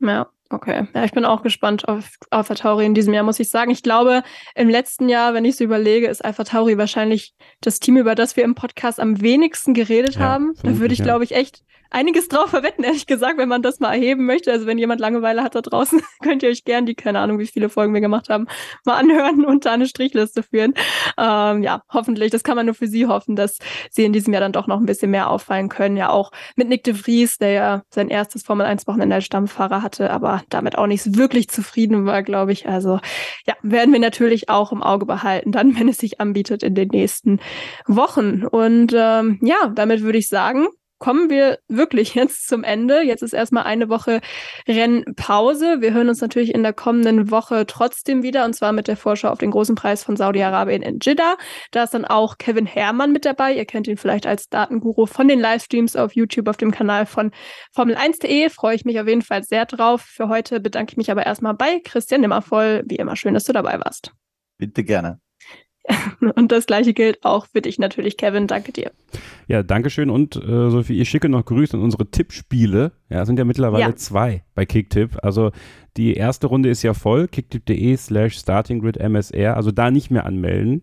Ja, 0.00 0.28
Okay, 0.54 0.86
ja, 0.94 1.04
ich 1.04 1.10
bin 1.10 1.24
auch 1.24 1.42
gespannt 1.42 1.88
auf 1.88 2.10
Alpha 2.30 2.54
Tauri 2.54 2.86
in 2.86 2.94
diesem 2.94 3.12
Jahr, 3.12 3.24
muss 3.24 3.40
ich 3.40 3.50
sagen. 3.50 3.72
Ich 3.72 3.82
glaube, 3.82 4.22
im 4.54 4.68
letzten 4.68 5.08
Jahr, 5.08 5.34
wenn 5.34 5.44
ich 5.44 5.56
so 5.56 5.64
überlege, 5.64 6.06
ist 6.06 6.24
Alpha 6.24 6.44
Tauri 6.44 6.78
wahrscheinlich 6.78 7.34
das 7.60 7.80
Team, 7.80 7.96
über 7.96 8.14
das 8.14 8.36
wir 8.36 8.44
im 8.44 8.54
Podcast 8.54 9.00
am 9.00 9.20
wenigsten 9.20 9.74
geredet 9.74 10.14
Ja, 10.14 10.20
haben. 10.20 10.54
Da 10.62 10.78
würde 10.78 10.92
ich, 10.92 11.00
ja. 11.00 11.06
glaube 11.06 11.24
ich, 11.24 11.32
echt 11.32 11.64
einiges 11.94 12.28
drauf 12.28 12.50
verwetten, 12.50 12.84
ehrlich 12.84 13.06
gesagt, 13.06 13.38
wenn 13.38 13.48
man 13.48 13.62
das 13.62 13.78
mal 13.80 13.94
erheben 13.94 14.26
möchte. 14.26 14.50
Also 14.50 14.66
wenn 14.66 14.78
jemand 14.78 15.00
Langeweile 15.00 15.42
hat 15.42 15.54
da 15.54 15.60
draußen, 15.60 16.02
könnt 16.22 16.42
ihr 16.42 16.50
euch 16.50 16.64
gern 16.64 16.86
die, 16.86 16.94
keine 16.94 17.20
Ahnung, 17.20 17.38
wie 17.38 17.46
viele 17.46 17.68
Folgen 17.68 17.94
wir 17.94 18.00
gemacht 18.00 18.28
haben, 18.28 18.46
mal 18.84 18.96
anhören 18.96 19.44
und 19.44 19.64
da 19.64 19.72
eine 19.72 19.86
Strichliste 19.86 20.42
führen. 20.42 20.74
Ähm, 21.16 21.62
ja, 21.62 21.82
hoffentlich, 21.92 22.30
das 22.30 22.42
kann 22.42 22.56
man 22.56 22.66
nur 22.66 22.74
für 22.74 22.88
sie 22.88 23.06
hoffen, 23.06 23.36
dass 23.36 23.58
sie 23.90 24.04
in 24.04 24.12
diesem 24.12 24.32
Jahr 24.32 24.40
dann 24.40 24.52
doch 24.52 24.66
noch 24.66 24.80
ein 24.80 24.86
bisschen 24.86 25.10
mehr 25.10 25.30
auffallen 25.30 25.68
können. 25.68 25.96
Ja, 25.96 26.10
auch 26.10 26.32
mit 26.56 26.68
Nick 26.68 26.84
de 26.84 26.94
Vries, 26.94 27.38
der 27.38 27.50
ja 27.50 27.82
sein 27.90 28.08
erstes 28.08 28.42
Formel-1-Wochenende 28.42 29.14
als 29.14 29.24
Stammfahrer 29.24 29.82
hatte, 29.82 30.10
aber 30.10 30.42
damit 30.50 30.78
auch 30.78 30.86
nicht 30.86 31.16
wirklich 31.16 31.48
zufrieden 31.48 32.06
war, 32.06 32.22
glaube 32.22 32.52
ich. 32.52 32.68
Also 32.68 33.00
ja, 33.46 33.54
werden 33.62 33.92
wir 33.92 34.00
natürlich 34.00 34.48
auch 34.48 34.72
im 34.72 34.82
Auge 34.82 35.06
behalten, 35.06 35.52
dann, 35.52 35.78
wenn 35.78 35.88
es 35.88 35.98
sich 35.98 36.20
anbietet 36.20 36.62
in 36.62 36.74
den 36.74 36.88
nächsten 36.88 37.40
Wochen. 37.86 38.44
Und 38.44 38.92
ähm, 38.94 39.38
ja, 39.42 39.72
damit 39.74 40.02
würde 40.02 40.18
ich 40.18 40.28
sagen, 40.28 40.66
kommen 40.98 41.30
wir 41.30 41.58
wirklich 41.68 42.14
jetzt 42.14 42.48
zum 42.48 42.64
Ende. 42.64 43.02
Jetzt 43.02 43.22
ist 43.22 43.32
erstmal 43.32 43.64
eine 43.64 43.88
Woche 43.88 44.20
Rennpause. 44.68 45.80
Wir 45.80 45.92
hören 45.92 46.08
uns 46.08 46.20
natürlich 46.20 46.54
in 46.54 46.62
der 46.62 46.72
kommenden 46.72 47.30
Woche 47.30 47.66
trotzdem 47.66 48.22
wieder 48.22 48.44
und 48.44 48.54
zwar 48.54 48.72
mit 48.72 48.88
der 48.88 48.96
Vorschau 48.96 49.28
auf 49.28 49.38
den 49.38 49.50
großen 49.50 49.74
Preis 49.74 50.04
von 50.04 50.16
Saudi-Arabien 50.16 50.82
in 50.82 50.98
Jeddah. 51.00 51.36
Da 51.70 51.84
ist 51.84 51.94
dann 51.94 52.04
auch 52.04 52.38
Kevin 52.38 52.66
Herrmann 52.66 53.12
mit 53.12 53.24
dabei. 53.24 53.54
Ihr 53.54 53.64
kennt 53.64 53.86
ihn 53.88 53.96
vielleicht 53.96 54.26
als 54.26 54.48
Datenguru 54.48 55.06
von 55.06 55.28
den 55.28 55.40
Livestreams 55.40 55.96
auf 55.96 56.14
YouTube 56.14 56.48
auf 56.48 56.56
dem 56.56 56.70
Kanal 56.70 57.06
von 57.06 57.30
Formel1.de. 57.76 58.50
Freue 58.50 58.76
ich 58.76 58.84
mich 58.84 59.00
auf 59.00 59.08
jeden 59.08 59.22
Fall 59.22 59.42
sehr 59.42 59.66
drauf. 59.66 60.02
Für 60.02 60.28
heute 60.28 60.60
bedanke 60.60 60.92
ich 60.92 60.96
mich 60.96 61.10
aber 61.10 61.26
erstmal 61.26 61.54
bei 61.54 61.80
Christian 61.84 62.20
Nimmervoll. 62.20 62.84
Wie 62.86 62.96
immer 62.96 63.16
schön, 63.16 63.34
dass 63.34 63.44
du 63.44 63.52
dabei 63.52 63.78
warst. 63.80 64.12
Bitte 64.58 64.84
gerne. 64.84 65.20
Und 66.36 66.50
das 66.52 66.66
gleiche 66.66 66.94
gilt 66.94 67.24
auch 67.24 67.46
für 67.46 67.60
dich 67.60 67.78
natürlich, 67.78 68.16
Kevin. 68.16 68.46
Danke 68.46 68.72
dir. 68.72 68.92
Ja, 69.48 69.62
Dankeschön 69.62 70.08
und 70.08 70.36
äh, 70.36 70.70
Sophie, 70.70 70.98
ich 71.00 71.08
schicke 71.10 71.28
noch 71.28 71.44
Grüße 71.44 71.76
an 71.76 71.82
unsere 71.82 72.10
Tippspiele. 72.10 72.92
Ja, 73.10 73.20
es 73.22 73.26
sind 73.26 73.38
ja 73.38 73.44
mittlerweile 73.44 73.82
Ja. 73.84 73.94
zwei 73.96 74.42
bei 74.54 74.64
Kicktipp. 74.64 75.18
Also 75.22 75.50
die 75.98 76.14
erste 76.14 76.46
Runde 76.46 76.70
ist 76.70 76.82
ja 76.82 76.94
voll, 76.94 77.28
kicktipp.de 77.28 77.96
slash 77.96 78.38
startinggridmsr, 78.38 79.54
also 79.54 79.70
da 79.70 79.90
nicht 79.90 80.10
mehr 80.10 80.24
anmelden. 80.24 80.82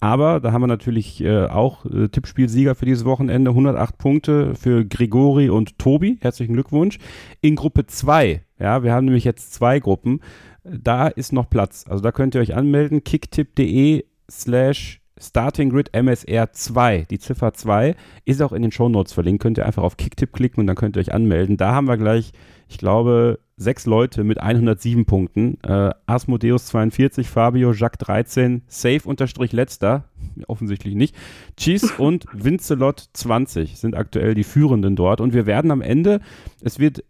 Aber 0.00 0.40
da 0.40 0.52
haben 0.52 0.62
wir 0.62 0.66
natürlich 0.66 1.22
äh, 1.22 1.46
auch 1.46 1.86
äh, 1.86 2.08
Tippspielsieger 2.08 2.74
für 2.74 2.84
dieses 2.86 3.04
Wochenende. 3.04 3.50
108 3.52 3.96
Punkte 3.98 4.54
für 4.56 4.84
Grigori 4.84 5.48
und 5.48 5.78
Tobi. 5.78 6.18
Herzlichen 6.20 6.54
Glückwunsch. 6.54 6.98
In 7.40 7.54
Gruppe 7.54 7.86
2, 7.86 8.42
ja, 8.58 8.82
wir 8.82 8.92
haben 8.92 9.04
nämlich 9.06 9.24
jetzt 9.24 9.54
zwei 9.54 9.78
Gruppen. 9.78 10.20
Da 10.64 11.06
ist 11.08 11.32
noch 11.32 11.48
Platz. 11.48 11.84
Also 11.88 12.02
da 12.02 12.10
könnt 12.12 12.34
ihr 12.34 12.40
euch 12.40 12.54
anmelden. 12.54 13.04
kicktipp.de 13.04 14.04
slash 14.32 15.00
startinggrid 15.18 15.94
MSR 15.94 16.52
2, 16.52 17.06
die 17.10 17.18
Ziffer 17.18 17.52
2, 17.52 17.94
ist 18.24 18.42
auch 18.42 18.52
in 18.52 18.62
den 18.62 18.72
Shownotes 18.72 19.12
verlinkt. 19.12 19.42
Könnt 19.42 19.58
ihr 19.58 19.66
einfach 19.66 19.82
auf 19.82 19.96
Kicktipp 19.96 20.32
klicken 20.32 20.60
und 20.60 20.66
dann 20.66 20.76
könnt 20.76 20.96
ihr 20.96 21.00
euch 21.00 21.14
anmelden. 21.14 21.56
Da 21.56 21.72
haben 21.72 21.86
wir 21.86 21.96
gleich, 21.96 22.32
ich 22.68 22.78
glaube, 22.78 23.38
sechs 23.56 23.86
Leute 23.86 24.24
mit 24.24 24.40
107 24.40 25.04
Punkten. 25.04 25.58
Äh, 25.62 25.90
Asmodeus 26.06 26.66
42, 26.66 27.28
Fabio, 27.28 27.72
Jacques 27.72 27.98
13, 27.98 28.62
Safe 28.66 29.02
unterstrich 29.04 29.52
letzter, 29.52 30.04
offensichtlich 30.48 30.94
nicht. 30.94 31.14
Cheese 31.56 31.92
und 31.98 32.26
Vincelot 32.32 33.10
20 33.12 33.78
sind 33.78 33.94
aktuell 33.94 34.34
die 34.34 34.44
Führenden 34.44 34.96
dort. 34.96 35.20
Und 35.20 35.34
wir 35.34 35.46
werden 35.46 35.70
am 35.70 35.82
Ende, 35.82 36.20
es 36.62 36.78
wird 36.78 37.04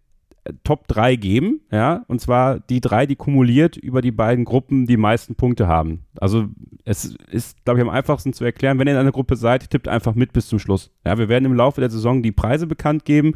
Top 0.64 0.88
3 0.88 1.16
geben, 1.16 1.60
ja, 1.70 2.04
und 2.08 2.20
zwar 2.20 2.58
die 2.58 2.80
drei, 2.80 3.06
die 3.06 3.14
kumuliert 3.14 3.76
über 3.76 4.02
die 4.02 4.10
beiden 4.10 4.44
Gruppen 4.44 4.86
die 4.86 4.96
meisten 4.96 5.36
Punkte 5.36 5.68
haben. 5.68 6.04
Also 6.18 6.48
es 6.84 7.16
ist, 7.30 7.64
glaube 7.64 7.78
ich, 7.78 7.86
am 7.86 7.90
einfachsten 7.90 8.32
zu 8.32 8.44
erklären, 8.44 8.78
wenn 8.78 8.88
ihr 8.88 8.94
in 8.94 8.98
einer 8.98 9.12
Gruppe 9.12 9.36
seid, 9.36 9.70
tippt 9.70 9.86
einfach 9.86 10.16
mit 10.16 10.32
bis 10.32 10.48
zum 10.48 10.58
Schluss. 10.58 10.90
Ja, 11.06 11.16
wir 11.16 11.28
werden 11.28 11.44
im 11.44 11.54
Laufe 11.54 11.80
der 11.80 11.90
Saison 11.90 12.22
die 12.22 12.32
Preise 12.32 12.66
bekannt 12.66 13.04
geben 13.04 13.34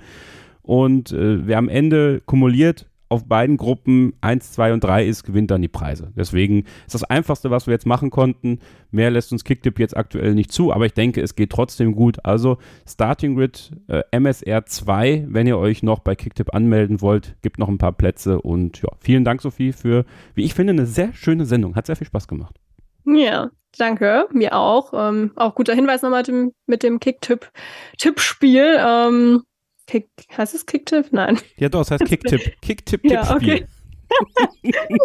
und 0.63 1.13
äh, 1.13 1.47
wer 1.47 1.59
am 1.59 1.69
Ende 1.69 2.23
kumuliert 2.27 2.87
auf 3.09 3.27
beiden 3.27 3.57
Gruppen 3.57 4.15
1, 4.21 4.53
2 4.53 4.73
und 4.73 4.85
3 4.85 5.07
ist, 5.07 5.25
gewinnt 5.25 5.51
dann 5.51 5.63
die 5.63 5.69
Preise. 5.69 6.13
Deswegen 6.17 6.65
ist 6.87 6.95
das 6.95 7.05
Einfachste, 7.05 7.51
was 7.51 7.67
wir 7.67 7.73
jetzt 7.73 7.87
machen 7.87 8.11
konnten. 8.11 8.61
Mehr 8.91 9.11
lässt 9.11 9.33
uns 9.33 9.45
Kicktip 9.45 9.79
jetzt 9.79 9.97
aktuell 9.97 10.35
nicht 10.35 10.53
zu, 10.53 10.73
aber 10.73 10.87
ich 10.87 10.95
denke, 10.95 11.21
es 11.21 11.37
geht 11.37 11.51
trotzdem 11.51 11.95
gut. 11.95 12.25
Also 12.25 12.59
Starting 12.89 13.37
Grid 13.37 13.73
äh, 13.89 14.03
MSR 14.11 14.67
2, 14.67 15.27
wenn 15.29 15.47
ihr 15.47 15.59
euch 15.59 15.83
noch 15.83 16.01
bei 16.01 16.15
Kicktip 16.17 16.55
anmelden 16.55 17.01
wollt, 17.01 17.37
gibt 17.43 17.59
noch 17.59 17.69
ein 17.69 17.79
paar 17.79 17.93
Plätze 17.93 18.41
und 18.41 18.83
ja, 18.83 18.89
vielen 19.01 19.25
Dank, 19.25 19.43
Sophie, 19.43 19.73
für, 19.73 20.05
wie 20.35 20.45
ich 20.45 20.55
finde, 20.55 20.73
eine 20.73 20.87
sehr 20.87 21.13
schöne 21.13 21.47
Sendung. 21.47 21.77
Hat 21.77 21.87
sehr 21.87 21.97
viel 21.97 22.07
Spaß 22.07 22.27
gemacht. 22.29 22.57
Ja, 23.05 23.51
danke. 23.79 24.27
Mir 24.33 24.57
auch. 24.57 24.93
Ähm, 24.95 25.31
auch 25.37 25.55
guter 25.55 25.75
Hinweis 25.75 26.03
nochmal 26.03 26.21
mit 26.21 26.29
dem, 26.29 26.53
mit 26.67 26.83
dem 26.83 26.99
Kick-Tipp-Tippspiel. 26.99 28.79
Ähm, 28.81 29.43
Kick, 29.87 30.09
heißt 30.37 30.55
es 30.55 30.67
Kick-Tipp? 30.67 31.07
Nein. 31.13 31.39
Ja, 31.57 31.69
doch, 31.69 31.83
es 31.83 31.91
heißt 31.91 32.05
Kicktip. 32.05 32.41
Kicktip-Tippspiel. 32.61 33.13
Ja, 33.13 33.35
okay. 33.35 33.67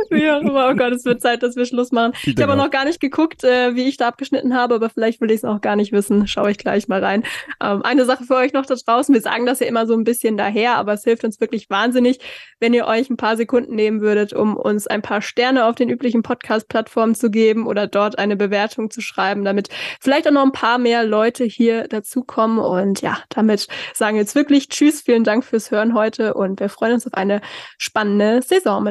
Wie 0.10 0.30
auch 0.30 0.42
immer. 0.42 0.70
Oh 0.70 0.76
Gott, 0.76 0.94
es 0.94 1.06
wird 1.06 1.22
Zeit, 1.22 1.44
dass 1.44 1.56
wir 1.56 1.66
Schluss 1.66 1.92
machen. 1.92 2.14
Ich 2.24 2.36
Ich 2.36 2.42
habe 2.42 2.54
auch 2.54 2.58
noch 2.58 2.72
gar 2.72 2.86
nicht 2.86 3.00
geguckt, 3.00 3.44
äh, 3.44 3.76
wie 3.76 3.84
ich 3.84 3.98
da 3.98 4.08
abgeschnitten 4.08 4.56
habe, 4.56 4.76
aber 4.76 4.90
vielleicht 4.90 5.22
will 5.22 5.32
ich 5.32 5.38
es 5.38 5.46
auch 5.46 5.62
gar 5.62 5.76
nicht 5.76 5.92
wissen. 5.92 6.28
Schaue 6.28 6.52
ich 6.52 6.58
gleich 6.58 6.88
mal 6.88 7.04
rein. 7.04 7.24
Ähm, 7.62 7.82
eine 7.84 8.06
Sache 8.06 8.24
für 8.24 8.36
euch 8.36 8.54
noch 8.54 8.66
da 8.66 8.76
draußen. 8.76 9.14
Wir 9.14 9.22
sagen 9.22 9.46
das 9.46 9.60
ja 9.60 9.68
immer 9.68 9.86
so 9.88 9.94
ein 9.94 10.04
bisschen 10.04 10.38
daher, 10.38 10.76
aber 10.76 10.94
es 10.94 11.04
hilft 11.04 11.24
uns 11.24 11.40
wirklich 11.40 11.70
wahnsinnig, 11.70 12.20
wenn 12.60 12.74
ihr 12.74 12.88
euch 12.88 13.10
ein 13.10 13.18
paar 13.18 13.38
Sekunden 13.38 13.76
nehmen 13.76 14.02
würdet, 14.02 14.34
um 14.34 14.56
uns 14.56 14.88
ein 14.88 15.02
paar 15.02 15.22
Sterne 15.22 15.66
auf 15.66 15.76
den 15.76 15.90
üblichen 15.90 16.24
Podcast-Plattformen 16.24 17.16
zu 17.16 17.30
geben 17.30 17.68
oder 17.68 17.88
dort 17.88 18.18
eine 18.18 18.36
Bewertung 18.36 18.90
zu 18.92 19.02
schreiben, 19.02 19.44
damit 19.44 19.70
vielleicht 20.00 20.28
auch 20.28 20.32
noch 20.32 20.44
ein 20.44 20.52
paar 20.52 20.78
mehr 20.78 21.04
Leute 21.04 21.44
hier 21.44 21.88
dazukommen. 21.88 22.60
Und 22.60 23.02
ja, 23.02 23.18
damit 23.30 23.68
sagen 23.94 24.16
wir 24.16 24.22
jetzt 24.22 24.36
wirklich 24.36 24.70
Tschüss, 24.70 25.02
vielen 25.02 25.24
Dank 25.24 25.44
fürs 25.44 25.72
Hören 25.72 25.94
heute 25.94 26.34
und 26.34 26.60
wir 26.60 26.70
freuen 26.70 26.94
uns 26.94 27.08
auf 27.08 27.14
eine 27.14 27.42
spannende 27.78 28.42
Saison 28.42 28.84
mit 28.84 28.91